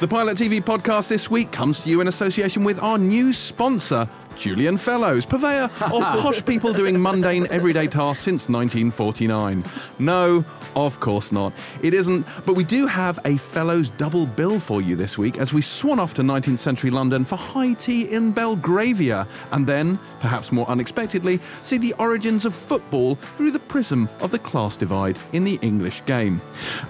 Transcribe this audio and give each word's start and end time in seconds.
The 0.00 0.08
Pilot 0.08 0.38
TV 0.38 0.62
podcast 0.62 1.08
this 1.08 1.30
week 1.30 1.52
comes 1.52 1.80
to 1.80 1.90
you 1.90 2.00
in 2.00 2.08
association 2.08 2.64
with 2.64 2.82
our 2.82 2.96
new 2.96 3.34
sponsor, 3.34 4.08
Julian 4.38 4.78
Fellowes, 4.78 5.26
purveyor 5.26 5.64
of 5.64 6.00
posh 6.22 6.42
people 6.46 6.72
doing 6.72 6.98
mundane 6.98 7.46
everyday 7.50 7.86
tasks 7.86 8.24
since 8.24 8.48
1949. 8.48 9.62
No, 9.98 10.42
of 10.76 11.00
course 11.00 11.32
not. 11.32 11.52
It 11.82 11.94
isn't, 11.94 12.26
but 12.44 12.54
we 12.54 12.64
do 12.64 12.86
have 12.86 13.18
a 13.24 13.36
Fellowes 13.36 13.90
double 13.90 14.26
bill 14.26 14.60
for 14.60 14.80
you 14.80 14.96
this 14.96 15.18
week 15.18 15.38
as 15.38 15.52
we 15.52 15.62
swan 15.62 15.98
off 15.98 16.14
to 16.14 16.22
19th 16.22 16.58
century 16.58 16.90
London 16.90 17.24
for 17.24 17.36
high 17.36 17.74
tea 17.74 18.04
in 18.04 18.32
Belgravia, 18.32 19.26
and 19.52 19.66
then, 19.66 19.98
perhaps 20.20 20.52
more 20.52 20.68
unexpectedly, 20.68 21.40
see 21.62 21.78
the 21.78 21.94
origins 21.98 22.44
of 22.44 22.54
football 22.54 23.14
through 23.36 23.50
the 23.50 23.58
prism 23.58 24.08
of 24.20 24.30
the 24.30 24.38
class 24.38 24.76
divide 24.76 25.18
in 25.32 25.44
the 25.44 25.58
English 25.62 26.04
game. 26.06 26.40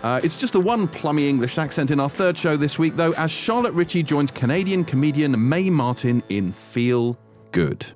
Uh, 0.02 0.20
it's 0.22 0.36
just 0.36 0.54
a 0.54 0.60
one 0.60 0.88
plummy 0.88 1.28
English 1.28 1.58
accent 1.58 1.90
in 1.90 2.00
our 2.00 2.10
third 2.10 2.36
show 2.36 2.56
this 2.56 2.78
week, 2.78 2.96
though, 2.96 3.12
as 3.12 3.30
Charlotte 3.30 3.74
Ritchie 3.74 4.02
joins 4.02 4.30
Canadian 4.30 4.84
comedian 4.84 5.48
Mae 5.48 5.70
Martin 5.70 6.22
in 6.28 6.52
Feel 6.52 7.18
Good. 7.52 7.86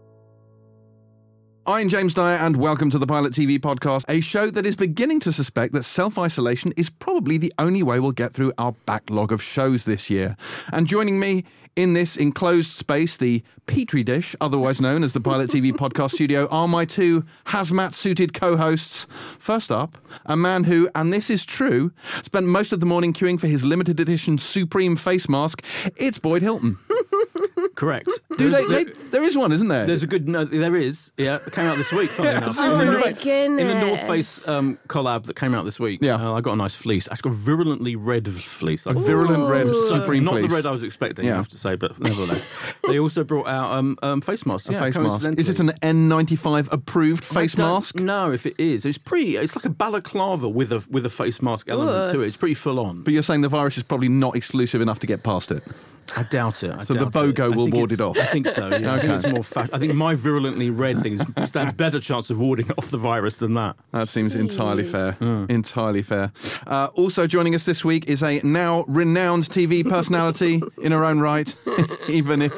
I'm 1.67 1.89
James 1.89 2.13
Dyer, 2.13 2.37
and 2.37 2.59
welcome 2.59 2.91
to 2.91 2.99
the 2.99 3.07
Pilot 3.07 3.33
TV 3.33 3.59
podcast, 3.59 4.05
a 4.07 4.21
show 4.21 4.51
that 4.51 4.67
is 4.67 4.77
beginning 4.77 5.19
to 5.21 5.33
suspect 5.33 5.73
that 5.73 5.85
self 5.85 6.19
isolation 6.19 6.75
is 6.77 6.91
probably 6.91 7.39
the 7.39 7.55
only 7.59 7.83
way 7.83 7.99
we'll 8.01 8.13
get 8.13 8.35
through 8.35 8.53
our 8.59 8.73
backlog 8.85 9.33
of 9.33 9.43
shows 9.43 9.87
this 9.87 10.11
year. 10.11 10.37
And 10.75 10.87
joining 10.87 11.19
me 11.19 11.45
in 11.75 11.95
this 11.95 12.19
enclosed 12.19 12.71
space, 12.73 13.17
the 13.17 13.43
Petri 13.65 14.03
dish, 14.03 14.37
otherwise 14.43 14.79
known 14.79 15.03
as 15.03 15.15
the 15.15 15.23
Pilot 15.23 15.49
TV 15.49 15.73
podcast 15.73 16.11
studio, 16.11 16.47
are 16.51 16.69
my 16.69 16.85
two 16.85 17.25
hazmat 17.47 17.95
suited 17.95 18.35
co 18.35 18.59
hosts. 18.59 19.07
First 19.39 19.73
up, 19.73 19.97
a 20.27 20.37
man 20.37 20.65
who, 20.65 20.91
and 20.95 21.15
this 21.15 21.31
is 21.31 21.47
true, 21.47 21.93
spent 22.21 22.45
most 22.45 22.75
of 22.75 22.81
the 22.81 22.87
morning 22.87 23.15
queuing 23.15 23.41
for 23.41 23.47
his 23.47 23.65
limited 23.65 23.99
edition 24.01 24.37
Supreme 24.37 24.97
face 24.97 25.31
mask. 25.31 25.65
It's 25.97 26.19
Boyd 26.19 26.43
Hilton. 26.43 26.79
Correct. 27.75 28.09
Do 28.37 28.49
There's- 28.51 28.67
they, 28.69 28.85
they, 28.85 28.93
there 29.11 29.23
is 29.25 29.37
one, 29.37 29.53
isn't 29.53 29.69
there? 29.69 29.87
There's 29.87 30.03
a 30.03 30.07
good 30.07 30.29
no. 30.29 30.45
There 30.45 30.77
is. 30.77 31.13
Yeah, 31.17 31.37
it 31.47 31.53
came 31.53 31.67
out 31.67 31.77
this 31.77 31.93
week. 31.93 32.11
Funny 32.11 32.31
enough. 32.37 32.57
Oh 32.59 32.73
in, 32.73 32.79
the, 32.79 32.85
my 32.87 33.01
North- 33.11 33.27
in 33.27 33.57
the 33.67 33.75
North. 33.75 34.01
Face 34.07 34.47
um, 34.49 34.79
collab 34.89 35.25
that 35.25 35.37
came 35.37 35.55
out 35.55 35.65
this 35.65 35.79
week. 35.81 36.01
Yeah. 36.03 36.15
uh, 36.17 36.33
I 36.35 36.41
got 36.41 36.53
a 36.53 36.57
nice 36.57 36.75
fleece. 36.75 37.07
I 37.09 37.17
got 37.17 37.27
a 37.27 37.35
virulently 37.35 37.97
red 37.97 38.29
fleece. 38.29 38.87
Like, 38.87 38.97
Virulent 38.97 39.49
red. 39.49 39.75
Supreme 39.89 40.25
not 40.25 40.33
fleece. 40.33 40.49
the 40.49 40.55
red 40.55 40.67
I 40.67 40.71
was 40.73 40.83
expecting. 40.83 41.25
Yeah. 41.27 41.35
I 41.35 41.37
have 41.37 41.49
to 41.49 41.59
say, 41.59 41.75
but 41.77 41.99
nevertheless, 42.01 42.47
they 42.87 42.99
also 42.99 43.25
brought 43.25 43.47
out 43.47 43.71
um, 43.73 43.99
um, 44.03 44.21
face 44.21 44.45
masks. 44.47 44.69
A 44.69 44.73
yeah, 44.73 44.81
face 44.81 44.97
mask. 44.99 45.25
Is 45.39 45.49
it 45.49 45.61
an 45.61 45.71
N95 45.83 46.69
approved 46.73 47.23
I 47.31 47.41
face 47.43 47.55
don't 47.55 47.73
mask? 47.75 47.97
know 47.97 48.33
if 48.33 48.47
it 48.47 48.55
is. 48.59 48.85
It's 48.85 48.99
pretty. 48.99 49.37
It's 49.37 49.57
like 49.57 49.65
a 49.65 49.71
balaclava 49.71 50.49
with 50.49 50.73
a 50.73 50.85
with 50.91 51.07
a 51.07 51.11
face 51.11 51.41
mask 51.43 51.69
element 51.69 52.09
Ooh. 52.09 52.13
to 52.13 52.21
it. 52.23 52.27
It's 52.29 52.37
pretty 52.37 52.55
full 52.55 52.79
on. 52.81 53.03
But 53.03 53.13
you're 53.13 53.23
saying 53.23 53.41
the 53.43 53.49
virus 53.49 53.77
is 53.77 53.83
probably 53.83 54.09
not 54.09 54.37
exclusive 54.37 54.81
enough 54.81 54.99
to 55.01 55.07
get 55.07 55.23
past 55.23 55.51
it. 55.51 55.63
I 56.17 56.23
doubt 56.25 56.63
it. 56.63 56.71
I 56.71 56.85
So 56.85 56.95
the 56.95 57.07
doubt 57.07 57.29
it. 57.29 57.35
BOGO 57.35 57.45
I 57.45 57.49
will 57.49 57.69
ward 57.71 57.93
it 57.93 58.01
off. 58.01 58.17
I 58.19 58.25
think 58.27 58.49
so. 58.49 58.69
Yeah. 58.69 58.95
I 58.95 59.01
think 59.01 59.13
it's 59.13 59.27
more. 59.27 59.43
Fa- 59.43 59.69
I 59.73 59.79
think 59.79 59.95
my 59.95 60.15
virulently 60.15 60.71
red 60.71 61.01
thing 61.03 61.19
stands 61.47 61.73
better 61.73 61.99
chance 62.01 62.31
of 62.31 62.39
warding 62.39 62.71
off 62.79 62.91
the 62.91 62.99
virus 62.99 63.39
than 63.39 63.55
that. 63.55 63.77
That 63.93 64.09
seems 64.09 64.35
entirely 64.35 64.85
fair. 64.85 65.13
Hmm. 65.13 65.47
Entirely 65.49 66.03
fair. 66.03 66.33
Uh, 66.67 66.89
also 66.95 67.27
joining 67.27 67.55
us 67.55 67.65
this 67.65 67.85
week 67.85 68.07
is 68.09 68.23
a 68.23 68.41
now 68.45 68.85
renowned 68.89 69.45
TV 69.49 69.89
personality 69.89 70.63
in 70.83 70.93
her 70.93 71.05
own 71.05 71.21
right, 71.21 71.55
even 72.09 72.43
if 72.43 72.53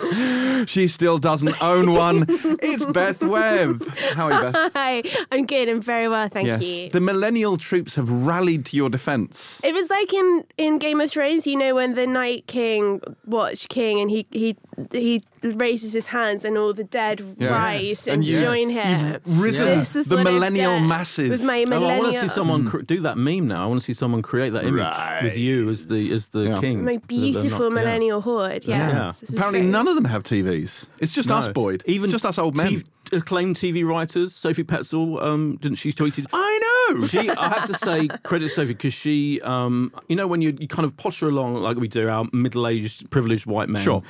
she 0.67 0.87
still 0.89 1.19
doesn't 1.19 1.61
own 1.63 1.93
one. 1.93 2.25
It's 2.63 2.85
Beth 2.87 3.23
Webb. 3.23 3.87
How 4.15 4.31
are 4.31 4.33
you, 4.33 4.53
Beth? 4.53 4.73
Hi, 4.75 5.03
I'm 5.31 5.47
good. 5.47 5.69
I'm 5.69 5.81
very 5.81 6.09
well, 6.09 6.29
thank 6.29 6.47
yes. 6.47 6.63
you. 6.63 6.91
The 6.91 7.01
millennial 7.01 7.57
troops 7.57 7.95
have 7.97 8.09
rallied 8.11 8.67
to 8.67 8.77
your 8.77 8.89
defence. 8.89 9.61
it 9.63 9.75
was 9.75 9.91
like 9.91 10.13
in, 10.13 10.45
in 10.57 10.79
Game 10.79 11.01
of 11.01 11.11
Thrones, 11.11 11.47
you 11.47 11.57
know, 11.57 11.75
when 11.75 11.95
the 11.95 12.07
Night 12.07 12.47
King 12.47 13.01
watched 13.25 13.69
King 13.69 14.01
and 14.01 14.11
he 14.11 14.27
he 14.31 14.57
he 14.93 15.23
raises 15.43 15.93
his 15.93 16.09
hands 16.09 16.45
and 16.45 16.59
all 16.59 16.73
the 16.73 16.85
dead 16.85 17.23
Yeah. 17.39 17.51
rise 17.51 18.07
and, 18.09 18.25
you- 18.25 18.41
join 18.41 18.69
him. 18.71 19.21
You've 19.25 19.41
risen 19.41 19.79
This 19.79 19.97
is 19.97 20.07
the 20.07 20.17
millennial 20.23 20.81
masses. 20.81 21.31
with 21.31 21.43
my 21.45 21.65
Oh, 21.71 21.85
I 21.85 21.99
want 21.99 22.13
to 22.13 22.21
see 22.21 22.29
someone 22.29 22.67
cr- 22.67 22.83
do 22.83 23.01
that 23.03 23.17
meme 23.17 23.47
now. 23.49 23.63
I 23.65 23.67
want 23.67 23.81
to 23.81 23.85
see 23.85 23.95
someone 23.95 24.23
create 24.23 24.53
that 24.53 24.65
image 24.65 24.81
Right. 24.81 25.21
with 25.23 25.37
you 25.37 25.71
as 25.71 25.87
the 25.87 26.13
as 26.13 26.29
the 26.29 26.41
Yeah. 26.41 26.61
king. 26.61 26.85
my 26.85 26.93
The- 26.97 26.99
the 26.99 27.07
beautiful 27.07 27.71
not- 27.71 27.79
yeah. 27.81 27.85
millennial 27.85 28.21
horde. 28.21 28.65
Yes. 28.67 29.23
Yeah. 29.23 29.29
Apparently, 29.35 29.61
very- 29.61 29.71
none 29.71 29.89
of 29.89 29.95
them 29.95 30.05
have 30.07 30.23
TVs. 30.25 30.87
It's 30.99 31.13
just 31.13 31.31
us, 31.31 31.49
Boyd. 31.49 31.83
Even 31.87 32.05
it's 32.07 32.13
just 32.13 32.27
us 32.27 32.39
old 32.39 32.57
men. 32.57 32.69
TV 32.69 32.85
acclaimed 33.13 33.57
TV 33.57 33.85
writers, 33.87 34.35
Sophie 34.35 34.65
Petzal, 34.65 35.23
um, 35.23 35.57
didn't 35.61 35.77
she 35.79 35.93
tweeted? 35.93 36.27
I 36.33 36.61
know. 36.91 37.07
She, 37.07 37.31
I 37.31 37.49
have 37.49 37.67
to 37.67 37.75
say, 37.75 38.09
credit 38.25 38.51
Sophie 38.51 38.75
because 38.75 38.95
she, 38.95 39.41
um, 39.43 39.93
you 40.09 40.17
know, 40.17 40.27
when 40.27 40.41
you, 40.43 40.57
you 40.61 40.69
kind 40.69 40.85
of 40.85 40.97
posture 40.97 41.29
along 41.29 41.55
like 41.57 41.77
we 41.79 41.89
do, 41.89 42.09
our 42.09 42.27
middle-aged, 42.33 43.11
privileged 43.11 43.47
white 43.47 43.69
men, 43.69 43.83
Sure. 43.83 44.03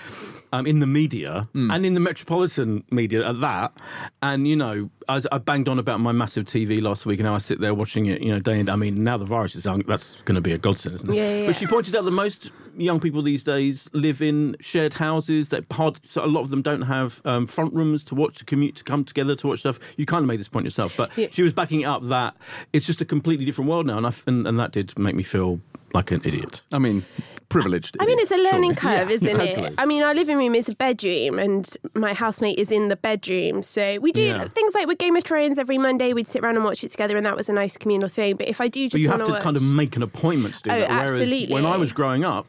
um, 0.53 0.67
in 0.67 0.79
the 0.81 0.87
media 0.87 1.49
and 1.55 1.85
in 1.87 1.95
the 1.95 2.01
metropolitan 2.01 2.85
media 2.91 3.27
at 3.29 3.41
that, 3.41 3.73
and 4.23 4.47
you 4.47 4.57
know, 4.57 4.91
I, 5.09 5.21
I 5.31 5.39
banged 5.39 5.69
on 5.69 5.79
about 5.79 6.01
my 6.01 6.13
massive 6.13 6.45
TV 6.45 6.83
last 6.83 7.07
week, 7.07 7.21
and 7.21 7.27
now 7.27 7.35
I 7.35 7.39
sit 7.39 7.61
there 7.61 7.75
watching 7.75 8.07
it, 8.07 8.21
you 8.21 8.31
know, 8.33 8.41
day 8.41 8.59
and 8.59 8.69
I 8.69 8.77
mean, 8.77 9.05
now 9.05 9.17
the 9.17 9.25
virus 9.25 9.55
is 9.55 9.67
on, 9.67 9.83
that's 9.87 10.21
going 10.23 10.35
to 10.35 10.41
be 10.41 10.53
a 10.53 10.59
godsend, 10.59 10.95
isn't 10.97 11.11
it? 11.11 11.17
Yeah, 11.17 11.41
yeah, 11.41 11.47
But 11.47 11.57
she 11.57 11.67
pointed 11.67 11.95
out 11.95 12.05
that 12.05 12.11
most 12.11 12.51
young 12.77 12.99
people 13.01 13.23
these 13.23 13.43
days 13.43 13.89
live 13.93 14.21
in 14.21 14.57
shared 14.61 14.95
houses. 14.95 15.49
That 15.51 15.65
hard, 15.73 15.99
so 16.09 16.25
a 16.25 16.27
lot 16.27 16.41
of 16.41 16.51
them 16.51 16.63
don't 16.63 16.83
have 16.83 17.23
um, 17.25 17.47
front 17.47 17.73
rooms 17.73 18.03
to 18.05 18.15
watch, 18.15 18.39
to 18.39 18.45
commute, 18.45 18.77
to 18.77 18.85
come 18.85 19.05
together 19.05 19.35
to 19.37 19.47
watch 19.47 19.61
stuff. 19.61 19.79
You 19.97 20.07
kind 20.07 20.23
of 20.23 20.27
made 20.29 20.41
this 20.41 20.49
point 20.49 20.65
yourself, 20.65 20.93
but 20.97 21.17
Yeah. 21.17 21.29
she 21.31 21.43
was 21.43 21.53
backing 21.53 21.83
it 21.83 21.85
up 21.87 22.03
that 22.09 22.37
it's 22.73 22.87
just 22.87 23.01
a 23.01 23.05
completely 23.05 23.45
different 23.45 23.71
world 23.71 23.87
now, 23.87 23.97
and 23.97 24.07
I 24.07 24.11
f 24.11 24.27
and, 24.27 24.47
and 24.47 24.59
that 24.59 24.73
did 24.73 24.99
make 24.99 25.15
me 25.15 25.23
feel 25.23 25.61
like 25.95 26.11
an 26.11 26.21
idiot. 26.25 26.63
I 26.73 26.79
mean, 26.79 27.05
privileged. 27.49 27.97
I 28.01 28.07
mean, 28.07 28.19
it's 28.19 28.31
a 28.31 28.37
learning 28.37 28.75
surely. 28.77 28.97
curve, 28.99 29.09
Yeah, 29.11 29.15
isn't 29.17 29.37
totally. 29.37 29.67
it? 29.69 29.75
I 29.79 29.87
mean, 29.87 30.03
our 30.03 30.15
living 30.15 30.37
room 30.37 30.55
is 30.55 30.69
a 30.69 30.75
bedroom, 30.75 31.39
and 31.39 31.69
my 31.95 32.13
housemate 32.15 32.59
is 32.59 32.71
in 32.73 32.89
the 32.89 32.97
bedroom. 32.97 33.63
So 33.63 33.99
we 34.01 34.13
do 34.13 34.23
Yeah. 34.23 34.45
things 34.49 34.75
like 34.75 34.87
with 34.87 34.99
Game 34.99 35.17
of 35.17 35.25
Thrones 35.25 35.59
every 35.59 35.79
Monday. 35.79 36.13
We'd 36.13 36.29
sit 36.29 36.43
around 36.43 36.57
and 36.57 36.65
watch 36.65 36.83
it 36.85 36.91
together, 36.91 37.17
and 37.17 37.25
that 37.27 37.37
was 37.37 37.49
a 37.49 37.53
nice 37.53 37.77
communal 37.77 38.09
thing. 38.09 38.37
But 38.37 38.49
if 38.49 38.61
I 38.61 38.69
do 38.69 38.85
just 38.85 38.93
But 38.93 39.01
you 39.01 39.09
have 39.11 39.25
to 39.25 39.33
watch, 39.33 39.43
kind 39.43 39.57
of 39.57 39.63
make 39.63 39.97
an 39.97 40.03
appointment 40.03 40.55
to 40.57 40.63
do 40.65 40.71
Oh, 40.71 40.79
that. 40.81 40.89
Whereas 40.91 41.13
absolutely. 41.13 41.53
when 41.55 41.67
I 41.67 41.77
was 41.77 41.93
growing 41.93 42.25
up, 42.25 42.47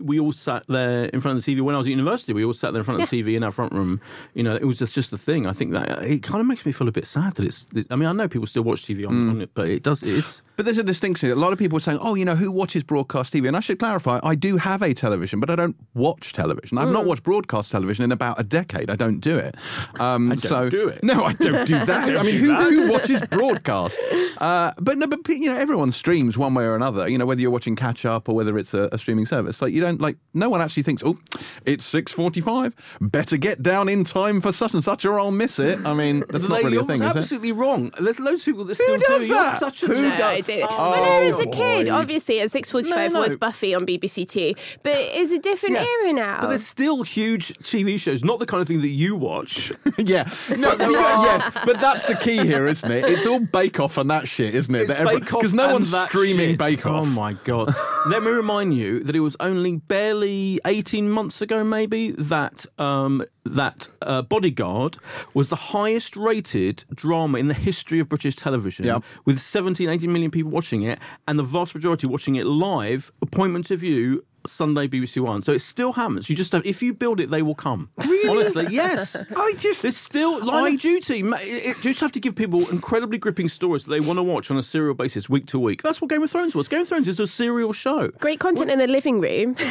we 0.00 0.18
all 0.18 0.32
sat 0.32 0.64
there 0.68 1.04
in 1.06 1.20
front 1.20 1.38
of 1.38 1.44
the 1.44 1.54
TV. 1.56 1.60
When 1.62 1.74
I 1.74 1.78
was 1.78 1.86
at 1.86 1.90
university, 1.90 2.32
we 2.32 2.44
all 2.44 2.52
sat 2.54 2.72
there 2.72 2.80
in 2.80 2.84
front 2.84 3.00
of 3.02 3.08
the 3.10 3.22
TV 3.22 3.36
in 3.36 3.44
our 3.44 3.50
front 3.50 3.72
room. 3.72 4.00
You 4.34 4.42
know, 4.42 4.54
it 4.54 4.64
was 4.64 4.78
just, 4.78 4.92
just 4.94 5.10
the 5.10 5.18
thing. 5.18 5.46
I 5.46 5.52
think 5.52 5.72
that 5.72 6.02
it 6.02 6.22
kind 6.22 6.40
of 6.40 6.46
makes 6.46 6.64
me 6.66 6.72
feel 6.72 6.88
a 6.88 6.92
bit 6.92 7.06
sad 7.06 7.34
that 7.36 7.44
it's. 7.46 7.66
I 7.90 7.96
mean, 7.96 8.08
I 8.08 8.12
know 8.12 8.28
people 8.28 8.46
still 8.46 8.64
watch 8.64 8.82
TV 8.84 9.06
on, 9.06 9.14
Mm. 9.14 9.30
on 9.30 9.40
it, 9.42 9.50
but 9.54 9.68
it 9.68 9.82
does. 9.82 10.02
It 10.02 10.10
is. 10.10 10.42
But 10.56 10.64
there's 10.64 10.78
a 10.78 10.82
distinction. 10.82 11.30
A 11.30 11.34
lot 11.36 11.52
of 11.52 11.58
people 11.58 11.76
are 11.78 11.80
saying, 11.80 11.98
oh, 12.02 12.14
you 12.16 12.24
know, 12.24 12.34
who 12.34 12.50
watches 12.50 12.82
broadcast 12.82 13.32
TV? 13.32 13.46
And 13.46 13.56
I 13.56 13.60
should 13.60 13.78
clarify, 13.78 14.18
I 14.24 14.34
do 14.34 14.56
have 14.56 14.82
a 14.82 14.92
television, 14.92 15.38
but 15.38 15.50
I 15.50 15.56
don't 15.56 15.76
watch 15.94 16.32
television. 16.32 16.78
I've 16.78 16.88
not 16.90 17.04
Mm. 17.04 17.08
watched 17.08 17.22
broadcast 17.22 17.70
television 17.70 18.04
in 18.04 18.10
about 18.12 18.40
a 18.40 18.42
decade. 18.42 18.90
I 18.90 18.96
don't 18.96 19.20
do 19.20 19.36
it. 19.36 19.54
Um, 20.00 20.32
I 20.32 20.34
don't 20.34 20.38
so, 20.38 20.68
do 20.70 20.88
it. 20.88 21.04
No, 21.04 21.24
I 21.24 21.32
don't 21.34 21.66
do 21.66 21.78
that. 21.86 22.16
I 22.20 22.22
mean, 22.24 22.36
who, 22.40 22.52
who 22.54 22.90
watches 22.90 23.22
broadcast? 23.30 23.98
Uh, 24.38 24.72
but 24.80 24.98
no, 24.98 25.06
but 25.06 25.26
you 25.28 25.46
know, 25.52 25.56
everyone 25.58 25.92
streams 25.92 26.36
one 26.36 26.54
way 26.54 26.64
or 26.64 26.74
another. 26.74 27.08
You 27.08 27.18
know, 27.18 27.26
whether 27.26 27.40
you're 27.40 27.50
watching 27.52 27.76
catch 27.76 28.04
up 28.04 28.28
or 28.28 28.34
whether 28.34 28.58
it's 28.58 28.74
a, 28.74 28.88
a 28.92 28.98
streaming 28.98 29.26
service. 29.26 29.57
Like 29.60 29.72
you 29.72 29.80
don't 29.80 30.00
like. 30.00 30.16
No 30.34 30.48
one 30.48 30.60
actually 30.60 30.84
thinks, 30.84 31.02
oh, 31.04 31.18
it's 31.64 31.84
six 31.84 32.12
forty-five. 32.12 32.74
Better 33.00 33.36
get 33.36 33.62
down 33.62 33.88
in 33.88 34.04
time 34.04 34.40
for 34.40 34.52
such 34.52 34.74
and 34.74 34.84
such, 34.84 35.04
or 35.04 35.18
I'll 35.18 35.30
miss 35.30 35.58
it. 35.58 35.84
I 35.84 35.94
mean, 35.94 36.22
that's 36.28 36.48
not 36.48 36.62
really 36.62 36.76
a 36.76 36.84
thing, 36.84 36.96
is 37.02 37.10
it? 37.10 37.16
absolutely 37.16 37.52
wrong. 37.52 37.92
There's 38.00 38.20
loads 38.20 38.42
of 38.42 38.46
people 38.46 38.64
that 38.64 38.76
Who 38.78 38.84
still 38.84 38.98
does 38.98 39.26
do. 39.26 39.32
that? 39.34 39.60
You're 39.60 39.70
such 39.70 39.82
a 39.82 39.86
Who 39.88 39.94
No, 40.02 40.16
does- 40.16 40.20
I 40.32 40.40
did. 40.40 40.64
Oh, 40.68 40.90
when 40.90 41.00
I 41.08 41.30
was 41.30 41.40
a 41.40 41.44
kid, 41.50 41.86
Boyd. 41.86 41.88
obviously 41.88 42.40
at 42.40 42.50
six 42.50 42.70
forty-five 42.70 43.12
No, 43.12 43.20
no. 43.20 43.24
was 43.24 43.36
Buffy 43.36 43.74
on 43.74 43.80
BBC 43.86 44.28
Two, 44.28 44.54
but 44.82 44.92
it's 44.94 45.32
a 45.32 45.38
different 45.38 45.74
Yeah. 45.76 45.84
era 46.02 46.12
now. 46.12 46.40
But 46.42 46.48
there's 46.50 46.66
still 46.66 47.02
huge 47.02 47.48
TV 47.58 47.98
shows, 47.98 48.22
not 48.22 48.38
the 48.38 48.46
kind 48.46 48.60
of 48.60 48.68
thing 48.68 48.80
that 48.82 48.88
you 48.88 49.16
watch. 49.16 49.72
yeah, 49.98 50.28
no, 50.56 50.74
yeah, 50.78 51.22
yes, 51.22 51.48
but 51.64 51.80
that's 51.80 52.04
the 52.04 52.14
key 52.16 52.36
here, 52.46 52.66
isn't 52.68 52.90
it? 52.90 53.04
It's 53.04 53.26
all 53.26 53.40
Bake 53.40 53.80
Off 53.80 53.98
and 53.98 54.10
that 54.10 54.28
shit, 54.28 54.54
isn't 54.54 54.74
it? 54.74 54.82
It's 54.90 54.92
Bake 54.92 55.32
Off 55.34 55.40
Because 55.40 55.54
no 55.54 55.72
one's 55.72 55.90
that 55.90 56.08
streaming 56.10 56.50
shit. 56.50 56.58
Bake 56.58 56.86
Off. 56.86 57.02
Oh 57.02 57.06
my 57.06 57.32
god! 57.44 57.74
Let 58.06 58.22
me 58.22 58.30
remind 58.30 58.76
you 58.76 59.02
that 59.04 59.16
it 59.16 59.20
was 59.20 59.36
only 59.40 59.47
barely 59.86 60.60
eighteen 60.66 61.10
months 61.10 61.40
ago, 61.42 61.64
maybe 61.64 62.12
that 62.12 62.66
um, 62.78 63.24
that 63.44 63.88
uh, 64.02 64.22
Bodyguard 64.22 64.98
was 65.34 65.48
the 65.48 65.56
highest 65.56 66.16
rated 66.16 66.84
drama 66.94 67.38
in 67.38 67.48
the 67.48 67.54
history 67.54 67.98
of 68.00 68.08
British 68.08 68.36
television, 68.36 68.84
Yeah. 68.84 68.98
with 69.24 69.40
17, 69.40 69.88
18 69.88 70.12
million 70.12 70.30
people 70.30 70.50
watching 70.50 70.82
it, 70.82 70.98
and 71.26 71.38
the 71.38 71.42
vast 71.42 71.74
majority 71.74 72.06
watching 72.06 72.36
it 72.36 72.46
live, 72.46 73.10
appointment 73.22 73.66
to 73.66 73.76
view. 73.76 74.24
Sunday 74.48 74.88
BBC 74.88 75.20
One, 75.20 75.42
so 75.42 75.52
it 75.52 75.60
still 75.60 75.92
happens. 75.92 76.28
You 76.28 76.36
just 76.36 76.52
have, 76.52 76.64
if 76.66 76.82
you 76.82 76.94
build 76.94 77.20
it, 77.20 77.30
they 77.30 77.42
will 77.42 77.54
come. 77.54 77.90
Honestly, 78.28 78.66
yes. 78.70 79.16
I 79.36 79.52
just 79.56 79.84
It's 79.84 79.96
still 79.96 80.44
line 80.44 80.74
of 80.74 80.80
duty. 80.80 81.20
It, 81.20 81.26
it- 81.66 81.76
you 81.78 81.90
just 81.92 82.00
have 82.00 82.12
to 82.12 82.20
give 82.20 82.34
people 82.34 82.68
incredibly 82.70 83.18
gripping 83.18 83.48
stories 83.48 83.84
that 83.84 83.90
they 83.90 84.00
want 84.00 84.18
to 84.18 84.22
watch 84.22 84.50
on 84.50 84.56
a 84.56 84.62
serial 84.62 84.94
basis, 84.94 85.28
week 85.28 85.46
to 85.46 85.58
week. 85.58 85.82
That's 85.82 86.00
what 86.00 86.10
Game 86.10 86.22
of 86.22 86.30
Thrones 86.30 86.54
was. 86.54 86.68
Game 86.68 86.80
of 86.80 86.88
Thrones 86.88 87.08
is 87.08 87.20
a 87.20 87.26
serial 87.26 87.72
show. 87.72 88.08
Great 88.18 88.40
content 88.40 88.70
in 88.70 88.78
the 88.78 88.86
living 88.86 89.20
room. 89.20 89.54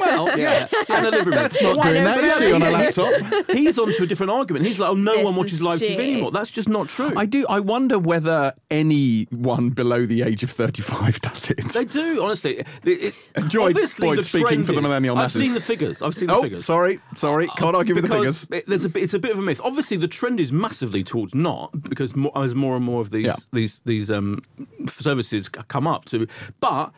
Well, 0.00 0.38
yeah, 0.38 0.66
and 0.88 1.06
a 1.06 1.10
living 1.10 1.26
room. 1.26 1.34
That's 1.34 1.60
not 1.62 1.82
doing 1.82 2.04
that, 2.04 2.22
is 2.22 2.38
she, 2.38 2.52
on 2.52 2.62
a 2.62 2.70
laptop? 2.70 3.50
He's 3.50 3.78
onto 3.78 4.02
a 4.02 4.06
different 4.06 4.30
argument. 4.30 4.64
He's 4.66 4.78
like, 4.78 4.90
oh, 4.90 4.94
no 4.94 5.14
This 5.16 5.24
one 5.24 5.36
watches 5.36 5.52
is 5.54 5.62
live 5.62 5.80
TV 5.80 5.98
anymore. 5.98 6.30
That's 6.30 6.50
just 6.50 6.68
not 6.68 6.88
true. 6.88 7.12
I 7.16 7.26
do. 7.26 7.46
I 7.48 7.60
wonder 7.60 7.98
whether 7.98 8.52
anyone 8.70 9.70
below 9.70 10.06
the 10.06 10.22
age 10.22 10.42
of 10.42 10.50
thirty-five 10.50 11.20
does 11.20 11.50
it. 11.50 11.58
they 11.68 11.84
do, 11.84 12.22
honestly. 12.22 12.58
It, 12.58 12.66
it, 12.84 13.14
Joy, 13.48 13.68
obviously, 13.68 14.08
Boyd, 14.08 14.17
the 14.18 14.28
speaking 14.28 14.64
for 14.64 14.72
the 14.72 14.82
millennial 14.82 15.16
I've 15.18 15.32
seen 15.32 15.54
the 15.54 15.60
figures. 15.60 16.02
I've 16.02 16.14
seen 16.14 16.28
the 16.28 16.34
Oh, 16.34 16.42
figures. 16.42 16.64
sorry, 16.64 17.00
sorry. 17.16 17.48
Can't 17.56 17.74
argue 17.76 17.94
with 17.94 18.04
the 18.04 18.10
figures. 18.14 18.46
it- 18.50 18.66
there's 18.66 18.84
a 18.84 18.90
it's 18.98 19.14
a 19.14 19.18
bit 19.18 19.32
of 19.32 19.38
a 19.38 19.42
myth. 19.42 19.60
Obviously, 19.64 19.96
the 19.96 20.08
trend 20.08 20.40
is 20.40 20.52
massively 20.52 21.02
towards 21.04 21.34
not 21.34 21.70
because 21.88 22.14
more, 22.16 22.32
as 22.36 22.54
more 22.54 22.76
and 22.76 22.84
more 22.84 23.00
of 23.00 23.10
these 23.10 23.26
Yeah. 23.26 23.36
these 23.52 23.80
these 23.84 24.10
um, 24.10 24.42
services 24.86 25.48
come 25.48 25.86
up 25.86 26.04
to, 26.06 26.26
but. 26.60 26.92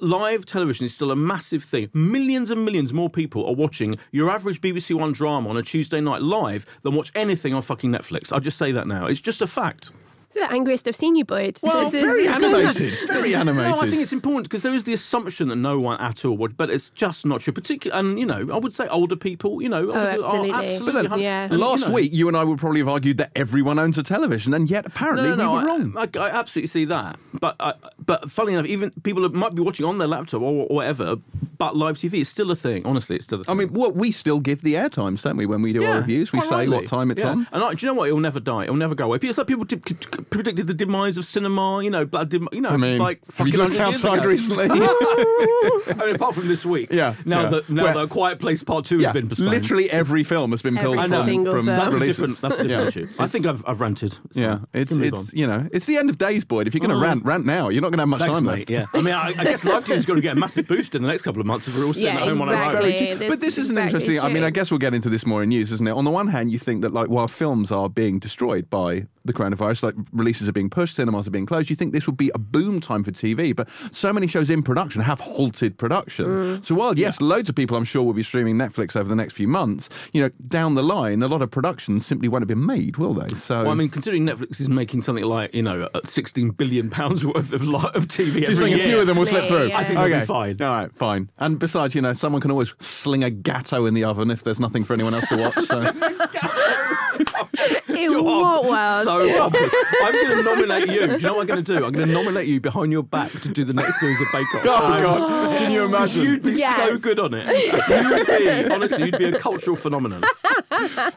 Live 0.00 0.44
television 0.46 0.84
is 0.84 0.92
still 0.96 1.12
a 1.12 1.16
massive 1.16 1.62
thing. 1.62 1.88
Millions 1.94 2.50
and 2.50 2.64
millions 2.64 2.92
more 2.92 3.08
people 3.08 3.46
are 3.46 3.54
watching 3.54 3.98
your 4.10 4.28
average 4.28 4.60
BBC 4.60 4.94
One 4.96 5.12
drama 5.12 5.48
on 5.48 5.56
a 5.56 5.62
Tuesday 5.62 6.00
night 6.00 6.22
live 6.22 6.66
than 6.82 6.96
watch 6.96 7.12
anything 7.14 7.54
on 7.54 7.62
fucking 7.62 7.92
Netflix. 7.92 8.32
I'll 8.32 8.40
just 8.40 8.58
say 8.58 8.72
that 8.72 8.88
now. 8.88 9.06
It's 9.06 9.20
just 9.20 9.40
a 9.42 9.46
fact. 9.46 9.92
It's 10.36 10.46
the 10.48 10.52
angriest 10.54 10.86
I've 10.86 10.96
seen 10.96 11.16
you, 11.16 11.24
Boyd. 11.24 11.58
Well, 11.62 11.90
This 11.90 11.94
is- 11.94 12.02
Very 12.02 12.26
animated. 12.36 12.94
Very 13.08 13.34
animated. 13.34 13.66
No, 13.76 13.80
I 13.80 13.88
think 13.88 14.02
it's 14.02 14.12
important 14.12 14.44
because 14.48 14.62
there 14.62 14.74
is 14.74 14.84
the 14.84 14.92
assumption 14.92 15.48
that 15.48 15.56
no 15.56 15.80
one 15.80 15.98
at 16.00 16.24
all 16.24 16.36
would, 16.36 16.56
but 16.56 16.70
it's 16.70 16.90
just 16.90 17.24
not 17.24 17.40
true. 17.40 17.52
Particularly, 17.52 17.98
and 18.10 18.18
you 18.20 18.26
know, 18.26 18.48
I 18.54 18.58
would 18.58 18.74
say 18.74 18.86
older 18.88 19.16
people, 19.16 19.62
you 19.62 19.68
know, 19.68 19.90
oh, 19.90 19.94
are- 19.94 20.08
absolutely. 20.10 20.50
are 20.50 20.62
But 20.62 20.64
absolutely 20.66 21.08
then, 21.08 21.18
yeah. 21.20 21.42
and, 21.44 21.52
you 21.52 21.58
Last 21.58 21.88
know- 21.88 21.94
week, 21.94 22.12
you 22.12 22.28
and 22.28 22.36
I 22.36 22.44
would 22.44 22.58
probably 22.58 22.80
have 22.80 22.88
argued 22.88 23.16
that 23.18 23.32
everyone 23.34 23.78
owns 23.78 23.96
a 23.98 24.02
television, 24.02 24.52
and 24.54 24.68
yet 24.70 24.84
apparently 24.86 25.30
No, 25.30 25.34
no, 25.36 25.44
no. 25.44 25.52
we 25.52 25.56
were 25.56 25.60
I, 25.62 25.64
wrong. 25.78 25.94
I, 25.96 26.18
I 26.20 26.30
absolutely 26.30 26.68
see 26.68 26.84
that, 26.86 27.18
but 27.32 27.56
I, 27.58 27.72
but 28.06 28.30
funny 28.30 28.52
enough, 28.54 28.66
even 28.66 28.90
people 29.02 29.22
that 29.22 29.34
might 29.34 29.54
be 29.54 29.62
watching 29.62 29.84
on 29.84 29.98
their 29.98 30.08
laptop 30.08 30.40
or, 30.40 30.66
or 30.68 30.76
whatever, 30.76 31.16
but 31.58 31.76
live 31.76 31.98
TV 31.98 32.20
is 32.20 32.28
still 32.28 32.50
a 32.50 32.56
thing. 32.56 32.84
Honestly, 32.86 33.16
it's 33.16 33.24
still 33.24 33.38
a 33.38 33.42
I 33.42 33.44
thing. 33.44 33.52
I 33.52 33.58
mean, 33.64 33.72
what 33.72 33.94
we 33.96 34.12
still 34.12 34.40
give 34.40 34.62
the 34.62 34.76
air 34.76 34.88
times, 34.88 35.22
don't 35.22 35.36
we? 35.36 35.46
When 35.46 35.62
we 35.62 35.72
do 35.72 35.84
our 35.84 35.98
reviews, 35.98 36.32
we 36.32 36.38
quite 36.38 36.48
say 36.48 36.54
rightly. 36.56 36.76
what 36.76 36.86
time 36.86 37.10
it's 37.10 37.20
Yeah. 37.20 37.30
on. 37.30 37.46
And 37.52 37.62
I, 37.64 37.74
do 37.74 37.84
you 37.84 37.92
know 37.92 37.94
what? 37.98 38.08
It 38.08 38.12
will 38.12 38.20
never 38.20 38.40
die. 38.40 38.64
It 38.64 38.70
will 38.70 38.76
never 38.76 38.94
go 38.94 39.06
away. 39.06 39.18
It's 39.22 39.38
like 39.38 39.46
people 39.46 39.64
t- 39.66 39.76
t- 39.76 39.94
t- 39.94 40.22
predicted 40.30 40.66
the 40.66 40.74
demise 40.74 41.16
of 41.16 41.24
cinema. 41.24 41.82
You 41.82 41.90
know, 41.90 42.04
blood. 42.04 42.28
Dem- 42.30 42.48
you 42.52 42.60
know, 42.60 42.70
I 42.70 42.76
mean, 42.76 42.98
like 42.98 43.24
have 43.36 43.46
you 43.46 43.52
fucking 43.54 43.58
looked 43.58 43.76
100 43.76 43.90
years 43.90 44.04
outside 44.04 44.18
ago. 44.20 44.28
recently? 44.28 44.66
I 44.70 45.94
mean, 46.06 46.14
apart 46.16 46.34
from 46.34 46.48
this 46.48 46.64
week. 46.64 46.92
Yeah, 46.92 47.14
Now 47.24 47.42
yeah. 47.42 47.48
that 47.50 47.70
now 47.70 47.84
Where- 47.84 47.92
the 47.94 48.06
Quiet 48.08 48.38
Place 48.38 48.62
Part 48.62 48.84
Two 48.84 48.98
yeah, 48.98 49.08
has 49.08 49.14
been 49.14 49.28
postponed. 49.28 49.50
literally 49.50 49.90
every 49.90 50.22
film 50.24 50.50
has 50.52 50.62
been 50.62 50.76
pulled 50.76 50.98
Every 50.98 51.08
from, 51.16 51.24
single 51.24 51.52
from 51.54 51.66
film. 51.66 51.76
That's 51.78 51.90
a 51.94 51.94
releases. 51.98 52.16
different. 52.16 52.40
That's 52.40 52.58
a 52.60 52.64
different 52.68 52.88
issue. 52.96 53.08
I 53.18 53.26
think 53.26 53.46
I've, 53.46 53.64
I've 53.66 53.80
ranted. 53.80 54.16
It's 54.26 54.36
Yeah, 54.36 54.58
fine. 54.58 54.66
it's 54.74 54.92
Can 54.92 54.98
move 55.00 55.08
it's 55.08 55.18
on. 55.18 55.26
you 55.32 55.46
know 55.46 55.68
it's 55.72 55.86
the 55.86 55.96
end 55.96 56.10
of 56.10 56.18
days, 56.18 56.44
Boyd. 56.44 56.66
If 56.66 56.74
you're 56.74 56.80
going 56.80 56.90
to 56.90 56.96
Oh. 56.96 57.00
rant, 57.00 57.24
rant 57.24 57.44
now. 57.46 57.68
You're 57.68 57.82
not 57.82 57.92
going 57.96 58.08
to 58.08 58.16
have 58.16 58.20
much 58.20 58.20
Thanks, 58.20 58.34
time 58.36 58.44
mate. 58.44 58.70
left. 58.70 58.70
Yeah, 58.70 58.98
I 58.98 59.02
mean, 59.02 59.14
I, 59.14 59.28
I 59.40 59.44
guess 59.44 59.64
Live 59.64 59.84
TV's 59.84 60.06
going 60.06 60.16
to 60.16 60.22
get 60.22 60.36
a 60.36 60.40
massive 60.40 60.66
boost 60.68 60.94
in 60.94 61.02
the 61.02 61.08
next 61.08 61.22
couple 61.22 61.40
of 61.40 61.46
months 61.46 61.66
if 61.68 61.76
we're 61.76 61.84
all 61.84 61.92
sitting 61.92 62.14
Yeah, 62.14 62.20
at 62.22 62.28
home 62.28 62.40
on 62.42 62.48
our 62.48 62.54
exactly. 62.54 63.10
own. 63.10 63.18
Very. 63.18 63.28
But 63.30 63.40
this 63.40 63.58
is 63.58 63.70
an 63.70 63.78
Exactly 63.78 63.98
interesting. 64.14 64.20
I 64.30 64.32
mean. 64.32 64.44
I 64.44 64.50
guess 64.50 64.70
we'll 64.70 64.78
get 64.78 64.94
into 64.94 65.08
this 65.08 65.26
more 65.26 65.42
in 65.42 65.48
news, 65.48 65.72
isn't 65.72 65.86
it? 65.86 65.90
On 65.92 66.04
the 66.04 66.10
one 66.10 66.28
hand, 66.28 66.52
you 66.52 66.58
think 66.58 66.82
that 66.82 66.92
like 66.92 67.08
while 67.08 67.28
films 67.28 67.72
are 67.72 67.88
being 67.88 68.18
destroyed 68.18 68.70
by 68.70 69.06
the 69.26 69.32
coronavirus, 69.32 69.82
like 69.82 69.94
releases 70.12 70.48
are 70.48 70.52
being 70.52 70.70
pushed, 70.70 70.96
cinemas 70.96 71.26
are 71.26 71.30
being 71.30 71.46
closed, 71.46 71.70
you 71.70 71.76
think 71.76 71.92
this 71.92 72.06
would 72.06 72.16
be 72.16 72.30
a 72.34 72.38
boom 72.38 72.80
time 72.80 73.02
for 73.02 73.10
TV. 73.10 73.54
But 73.54 73.68
so 73.90 74.12
many 74.12 74.26
shows 74.26 74.50
in 74.50 74.62
production 74.62 75.02
have 75.02 75.20
halted 75.20 75.78
production. 75.78 76.26
Mm. 76.26 76.64
So 76.64 76.74
while 76.74 76.98
yes, 76.98 77.20
loads 77.20 77.48
of 77.48 77.54
people 77.54 77.76
I'm 77.76 77.84
sure 77.84 78.02
will 78.02 78.12
be 78.12 78.22
streaming 78.22 78.56
Netflix 78.56 78.96
over 78.96 79.08
the 79.08 79.16
next 79.16 79.34
few 79.34 79.48
months, 79.48 79.88
you 80.12 80.22
know, 80.22 80.30
down 80.48 80.74
the 80.74 80.82
line, 80.82 81.22
a 81.22 81.28
lot 81.28 81.42
of 81.42 81.50
productions 81.50 82.06
simply 82.06 82.28
won't 82.28 82.42
have 82.42 82.48
been 82.48 82.64
made, 82.66 82.96
will 82.96 83.14
they? 83.14 83.34
So 83.34 83.62
Well, 83.62 83.72
I 83.72 83.74
mean, 83.74 83.88
considering 83.88 84.26
Netflix 84.26 84.60
is 84.60 84.68
making 84.68 85.02
something 85.02 85.24
like 85.24 85.54
you 85.54 85.62
know, 85.62 85.88
uh, 85.94 86.00
sixteen 86.04 86.50
billion 86.50 86.90
pounds 86.90 87.24
worth 87.24 87.52
of 87.52 87.64
li- 87.64 87.90
of 87.94 88.06
TV 88.06 88.32
Do 88.32 88.40
you 88.40 88.46
every 88.46 88.56
think 88.56 88.76
a 88.76 88.84
few 88.84 89.00
of 89.00 89.06
them 89.06 89.16
will 89.16 89.26
slip 89.26 89.48
through? 89.48 89.68
Yeah. 89.68 89.78
I 89.78 89.84
think 89.84 89.98
they'll 89.98 90.20
be 90.20 90.26
fine. 90.26 90.60
All 90.60 90.68
right, 90.68 90.94
fine. 90.94 91.30
And 91.38 91.58
besides, 91.58 91.94
you 91.94 92.02
know, 92.02 92.12
someone 92.14 92.40
can 92.40 92.50
always 92.50 92.74
sling 92.80 93.24
a 93.24 93.30
gatto 93.30 93.86
in 93.86 93.94
the 93.94 94.04
oven 94.04 94.30
if 94.30 94.44
there's 94.44 94.60
nothing 94.60 94.84
for 94.84 94.92
anyone 94.92 95.14
else 95.14 95.28
to 95.28 95.36
watch. 95.36 95.66
So. 95.66 95.92
In 97.88 97.96
You 97.96 98.18
are 98.18 98.62
what 98.62 98.64
world? 98.64 99.04
So 99.04 99.38
pompous. 99.38 99.74
I'm 100.02 100.12
going 100.12 100.36
to 100.36 100.42
nominate 100.42 100.88
you. 100.88 101.06
Do 101.06 101.12
you 101.12 101.18
know 101.18 101.34
what 101.34 101.40
I'm 101.42 101.46
going 101.46 101.64
to 101.64 101.76
do? 101.78 101.84
I'm 101.84 101.92
going 101.92 102.06
to 102.06 102.12
nominate 102.12 102.46
you 102.48 102.60
behind 102.60 102.92
your 102.92 103.02
back 103.02 103.30
to 103.32 103.48
do 103.48 103.64
the 103.64 103.72
next 103.72 104.00
series 104.00 104.20
of 104.20 104.26
Bake 104.32 104.54
Off. 104.54 104.62
Oh 104.66 104.88
my 104.88 105.00
god! 105.00 105.58
Can 105.58 105.70
you 105.72 105.84
imagine? 105.84 106.22
you'd 106.22 106.42
be 106.42 106.56
so 106.56 106.96
good 106.98 107.18
on 107.18 107.34
it. 107.34 107.46
You'd 107.46 108.26
be, 108.68 108.72
honestly, 108.74 109.06
you'd 109.06 109.18
be 109.18 109.24
a 109.26 109.38
cultural 109.38 109.76
phenomenon. 109.76 110.22